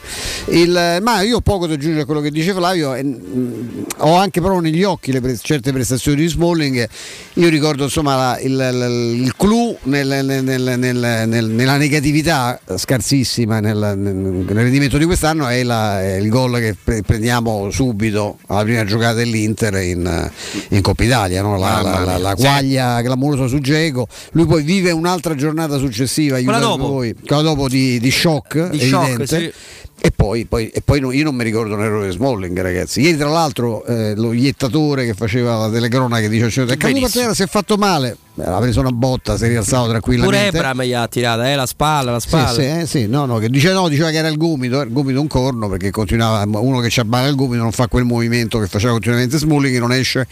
Il- 0.62 0.98
ma 1.02 1.22
io 1.22 1.38
ho 1.38 1.42
poco 1.42 1.68
da 1.68 1.74
aggiungere 1.74 2.02
a 2.04 2.06
quello 2.06 2.22
che 2.22 2.32
dice 2.32 2.54
Flavio 2.54 2.94
e, 2.94 3.04
mm, 3.04 3.82
ho 4.00 4.16
anche 4.16 4.40
proprio 4.42 4.62
negli 4.62 4.84
occhi 4.84 5.12
le 5.12 5.22
pre- 5.22 5.38
certe 5.42 5.72
prestazioni 5.72 6.22
di 6.22 6.28
Smalling 6.28 6.88
io 7.36 7.50
ricordo 7.50 7.84
insomma 7.86 8.16
la- 8.16 8.40
il, 8.40 9.22
il- 9.24 9.34
clou 9.36 9.76
nel- 9.84 10.24
nel- 10.24 10.44
nel- 10.44 10.76
nel- 10.80 11.28
nel- 11.28 11.46
nella 11.50 11.78
negatività 11.78 12.60
scarsissima 12.76 13.60
nel, 13.60 13.78
rendimento 14.48 14.98
di 14.98 15.06
quest'anno 15.06 15.48
è, 15.48 15.64
la- 15.64 16.02
è 16.02 16.16
il 16.18 16.30
gol 16.30 16.58
che 16.60 16.76
pre- 16.82 17.02
prendiamo 17.04 17.70
subito 17.72 18.38
alla 18.48 18.64
prima 18.64 18.84
giocata 18.86 19.14
dell'Inter 19.14 19.76
in, 19.76 20.32
in 20.70 20.82
Coppa 20.82 21.04
Italia 21.04 21.42
no? 21.42 21.58
la, 21.58 21.82
la- 21.82 22.18
la- 22.18 22.36
quaglia 22.36 23.02
clamorosa 23.02 23.48
su 23.48 23.60
Geco 23.60 24.08
lui 24.34 24.46
poi 24.46 24.64
vive 24.64 24.92
un'altra 24.92 25.36
giornata 25.36 25.78
successiva 25.78 26.36
Quella 26.42 26.60
dopo. 26.60 26.88
voi, 26.88 27.16
quella 27.26 27.42
dopo 27.42 27.68
di, 27.70 28.00
di 28.00 28.12
shock 28.12 28.70
Di 28.70 28.80
shock. 28.80 29.24
Sì. 29.40 29.52
E 30.04 30.10
poi, 30.10 30.46
poi- 30.46 30.70
e 30.70 30.82
poi 30.82 31.00
no- 31.00 31.12
io 31.12 31.24
non 31.24 31.36
mi 31.36 31.44
ricordo 31.44 31.76
un 31.76 31.84
errore 31.84 32.08
di 32.08 32.14
Smalling, 32.14 32.60
ragazzi. 32.60 33.02
Ieri, 33.02 33.18
tra 33.18 33.30
l'altro, 33.30 33.86
eh, 33.86 34.16
lo 34.16 34.34
iettatore 34.34 35.06
che 35.06 35.14
faceva 35.14 35.58
la 35.58 35.70
telecronaca 35.70 36.28
dice: 36.28 36.50
"Cioè, 36.50 36.64
È 36.66 36.68
caduto 36.70 36.86
a 36.88 36.92
Benissimo. 36.94 37.22
terra, 37.22 37.34
si 37.36 37.44
è 37.44 37.48
fatto 37.48 37.78
male. 37.78 38.18
Ha 38.36 38.60
preso 38.60 38.80
una 38.80 38.92
botta, 38.92 39.38
si 39.38 39.44
è 39.44 39.48
rialzato 39.50 39.88
Pure 39.88 40.00
tranquillamente. 40.00 40.58
Ebram 40.58 40.82
gli 40.84 40.94
ha 40.94 41.08
tirata, 41.08 41.52
eh, 41.52 41.56
la 41.56 41.66
spalla, 41.66 42.12
la 42.12 42.20
Sì, 42.20 42.28
spalla. 42.30 42.54
sì, 42.54 42.62
eh, 42.62 42.86
sì, 42.86 43.08
no, 43.08 43.26
no, 43.26 43.38
che 43.40 43.50
dice 43.50 43.74
no, 43.74 43.90
diceva 43.90 44.10
che 44.10 44.18
era 44.18 44.30
il 44.30 44.38
gomito, 44.38 44.80
eh, 44.82 44.86
il 44.86 44.92
gomito 44.92 45.20
un 45.20 45.28
corno 45.28 45.68
perché 45.68 45.92
continuava, 45.92 46.44
uno 46.60 46.80
che 46.80 46.90
ci 46.90 47.02
abbana 47.02 47.28
il 47.28 47.36
gomito 47.36 47.62
non 47.62 47.72
fa 47.74 47.88
quel 47.88 48.06
movimento 48.06 48.58
che 48.60 48.68
faceva 48.68 48.94
continuamente 48.94 49.38
Smalling, 49.38 49.78
non 49.80 49.92
esce 49.92 50.28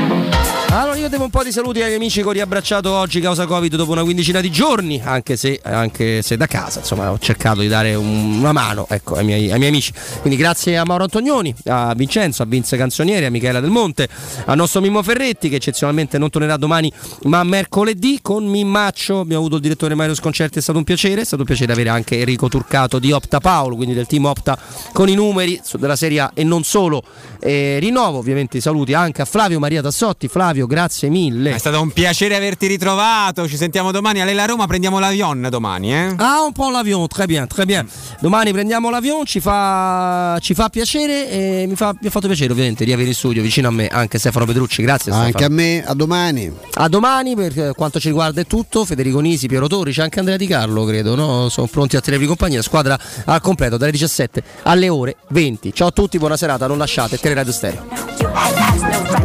Allora 0.75 0.97
io 0.97 1.07
devo 1.07 1.23
un 1.23 1.29
po' 1.29 1.41
di 1.41 1.53
saluti 1.53 1.79
miei 1.79 1.95
amici 1.95 2.21
che 2.21 2.27
ho 2.27 2.31
riabbracciato 2.31 2.91
oggi 2.91 3.21
causa 3.21 3.45
Covid 3.45 3.77
dopo 3.77 3.93
una 3.93 4.03
quindicina 4.03 4.41
di 4.41 4.51
giorni, 4.51 5.01
anche 5.01 5.37
se, 5.37 5.57
anche 5.63 6.21
se 6.21 6.35
da 6.35 6.47
casa, 6.47 6.79
insomma 6.79 7.11
ho 7.11 7.17
cercato 7.17 7.61
di 7.61 7.69
dare 7.69 7.95
un- 7.95 8.39
una 8.39 8.51
mano 8.51 8.85
ecco, 8.89 9.15
ai, 9.15 9.23
miei, 9.23 9.49
ai 9.53 9.57
miei 9.57 9.69
amici. 9.69 9.93
Quindi 10.19 10.37
grazie 10.37 10.77
a 10.77 10.83
Mauro 10.83 11.03
Antonioni, 11.03 11.55
a 11.67 11.93
Vincenzo, 11.95 12.43
a 12.43 12.45
Vince 12.45 12.75
Canzonieri, 12.75 13.23
a 13.23 13.31
Michela 13.31 13.61
Del 13.61 13.69
Monte, 13.69 14.09
al 14.43 14.57
nostro 14.57 14.81
Mimmo 14.81 15.01
Ferretti 15.01 15.47
che 15.47 15.55
eccezionalmente 15.55 16.17
non 16.17 16.29
tornerà 16.29 16.57
domani 16.57 16.91
ma 17.23 17.41
mercoledì 17.45 18.19
con 18.21 18.45
Mimmaccio. 18.45 19.21
Abbiamo 19.21 19.43
avuto 19.43 19.55
il 19.55 19.61
direttore 19.61 19.95
Mario 19.95 20.13
Sconcerti, 20.13 20.59
è 20.59 20.61
stato 20.61 20.77
un 20.77 20.83
piacere, 20.83 21.21
è 21.21 21.25
stato 21.25 21.43
un 21.43 21.47
piacere 21.47 21.71
avere 21.71 21.87
anche 21.87 22.19
Enrico 22.19 22.49
Turcato 22.49 22.99
di 22.99 23.13
Opta 23.13 23.39
Paolo, 23.39 23.77
quindi 23.77 23.95
del 23.95 24.07
team 24.07 24.25
Opta 24.25 24.59
con 24.91 25.07
i 25.07 25.13
numeri 25.13 25.57
della 25.79 25.95
Serie 25.95 26.19
A 26.19 26.31
e 26.33 26.43
non 26.43 26.63
solo. 26.63 27.01
E 27.39 27.77
rinnovo 27.79 28.17
ovviamente 28.17 28.57
i 28.57 28.61
saluti 28.61 28.93
anche 28.93 29.21
a 29.21 29.25
Flavio 29.25 29.59
Maria 29.59 29.81
Tassotti. 29.81 30.27
Flavio, 30.27 30.64
grazie 30.65 31.09
mille. 31.09 31.53
È 31.53 31.57
stato 31.57 31.81
un 31.81 31.91
piacere 31.91 32.35
averti 32.35 32.67
ritrovato. 32.67 33.47
Ci 33.47 33.57
sentiamo 33.57 33.91
domani. 33.91 34.21
A 34.21 34.25
Lela 34.25 34.45
Roma 34.45 34.67
prendiamo 34.67 34.99
l'avion 34.99 35.47
domani, 35.49 35.93
eh? 35.93 36.13
Ah, 36.17 36.41
un 36.43 36.51
po' 36.51 36.69
l'avion, 36.69 37.07
très 37.07 37.25
bien, 37.25 37.47
très 37.47 37.65
bien. 37.65 37.87
Domani 38.19 38.51
prendiamo 38.51 38.89
l'avion, 38.89 39.25
ci 39.25 39.39
fa, 39.39 40.37
ci 40.41 40.53
fa 40.53 40.69
piacere 40.69 41.29
e 41.29 41.65
mi, 41.67 41.75
fa, 41.75 41.95
mi 41.99 42.07
ha 42.07 42.09
fatto 42.11 42.27
piacere 42.27 42.51
ovviamente 42.51 42.83
riavere 42.83 43.09
in 43.09 43.13
studio 43.15 43.41
vicino 43.41 43.67
a 43.67 43.71
me 43.71 43.87
anche 43.87 44.17
Stefano 44.19 44.45
Petrucci. 44.45 44.81
Grazie 44.81 45.11
Anche 45.11 45.29
Stefano. 45.31 45.53
a 45.53 45.55
me, 45.55 45.83
a 45.85 45.93
domani. 45.93 46.51
A 46.73 46.87
domani 46.87 47.35
per 47.35 47.73
quanto 47.75 47.99
ci 47.99 48.07
riguarda 48.07 48.41
è 48.41 48.45
tutto. 48.45 48.85
Federico 48.85 49.19
Nisi, 49.19 49.47
Piero 49.47 49.67
Torri, 49.67 49.91
c'è 49.91 50.01
anche 50.03 50.19
Andrea 50.19 50.37
Di 50.37 50.47
Carlo, 50.47 50.83
credo. 50.85 51.15
No? 51.15 51.49
Sono 51.49 51.67
pronti 51.67 51.95
a 51.95 52.01
tenervi 52.01 52.25
compagnia. 52.25 52.61
Squadra 52.61 52.97
al 53.25 53.41
completo 53.41 53.77
dalle 53.77 53.91
17 53.91 54.43
alle 54.63 54.89
ore 54.89 55.15
20. 55.29 55.73
Ciao 55.73 55.87
a 55.87 55.91
tutti, 55.91 56.17
buona 56.17 56.37
serata. 56.37 56.67
Non 56.67 56.77
lasciate 56.77 57.17
Teleradio 57.17 57.51
Stereo. 57.51 59.24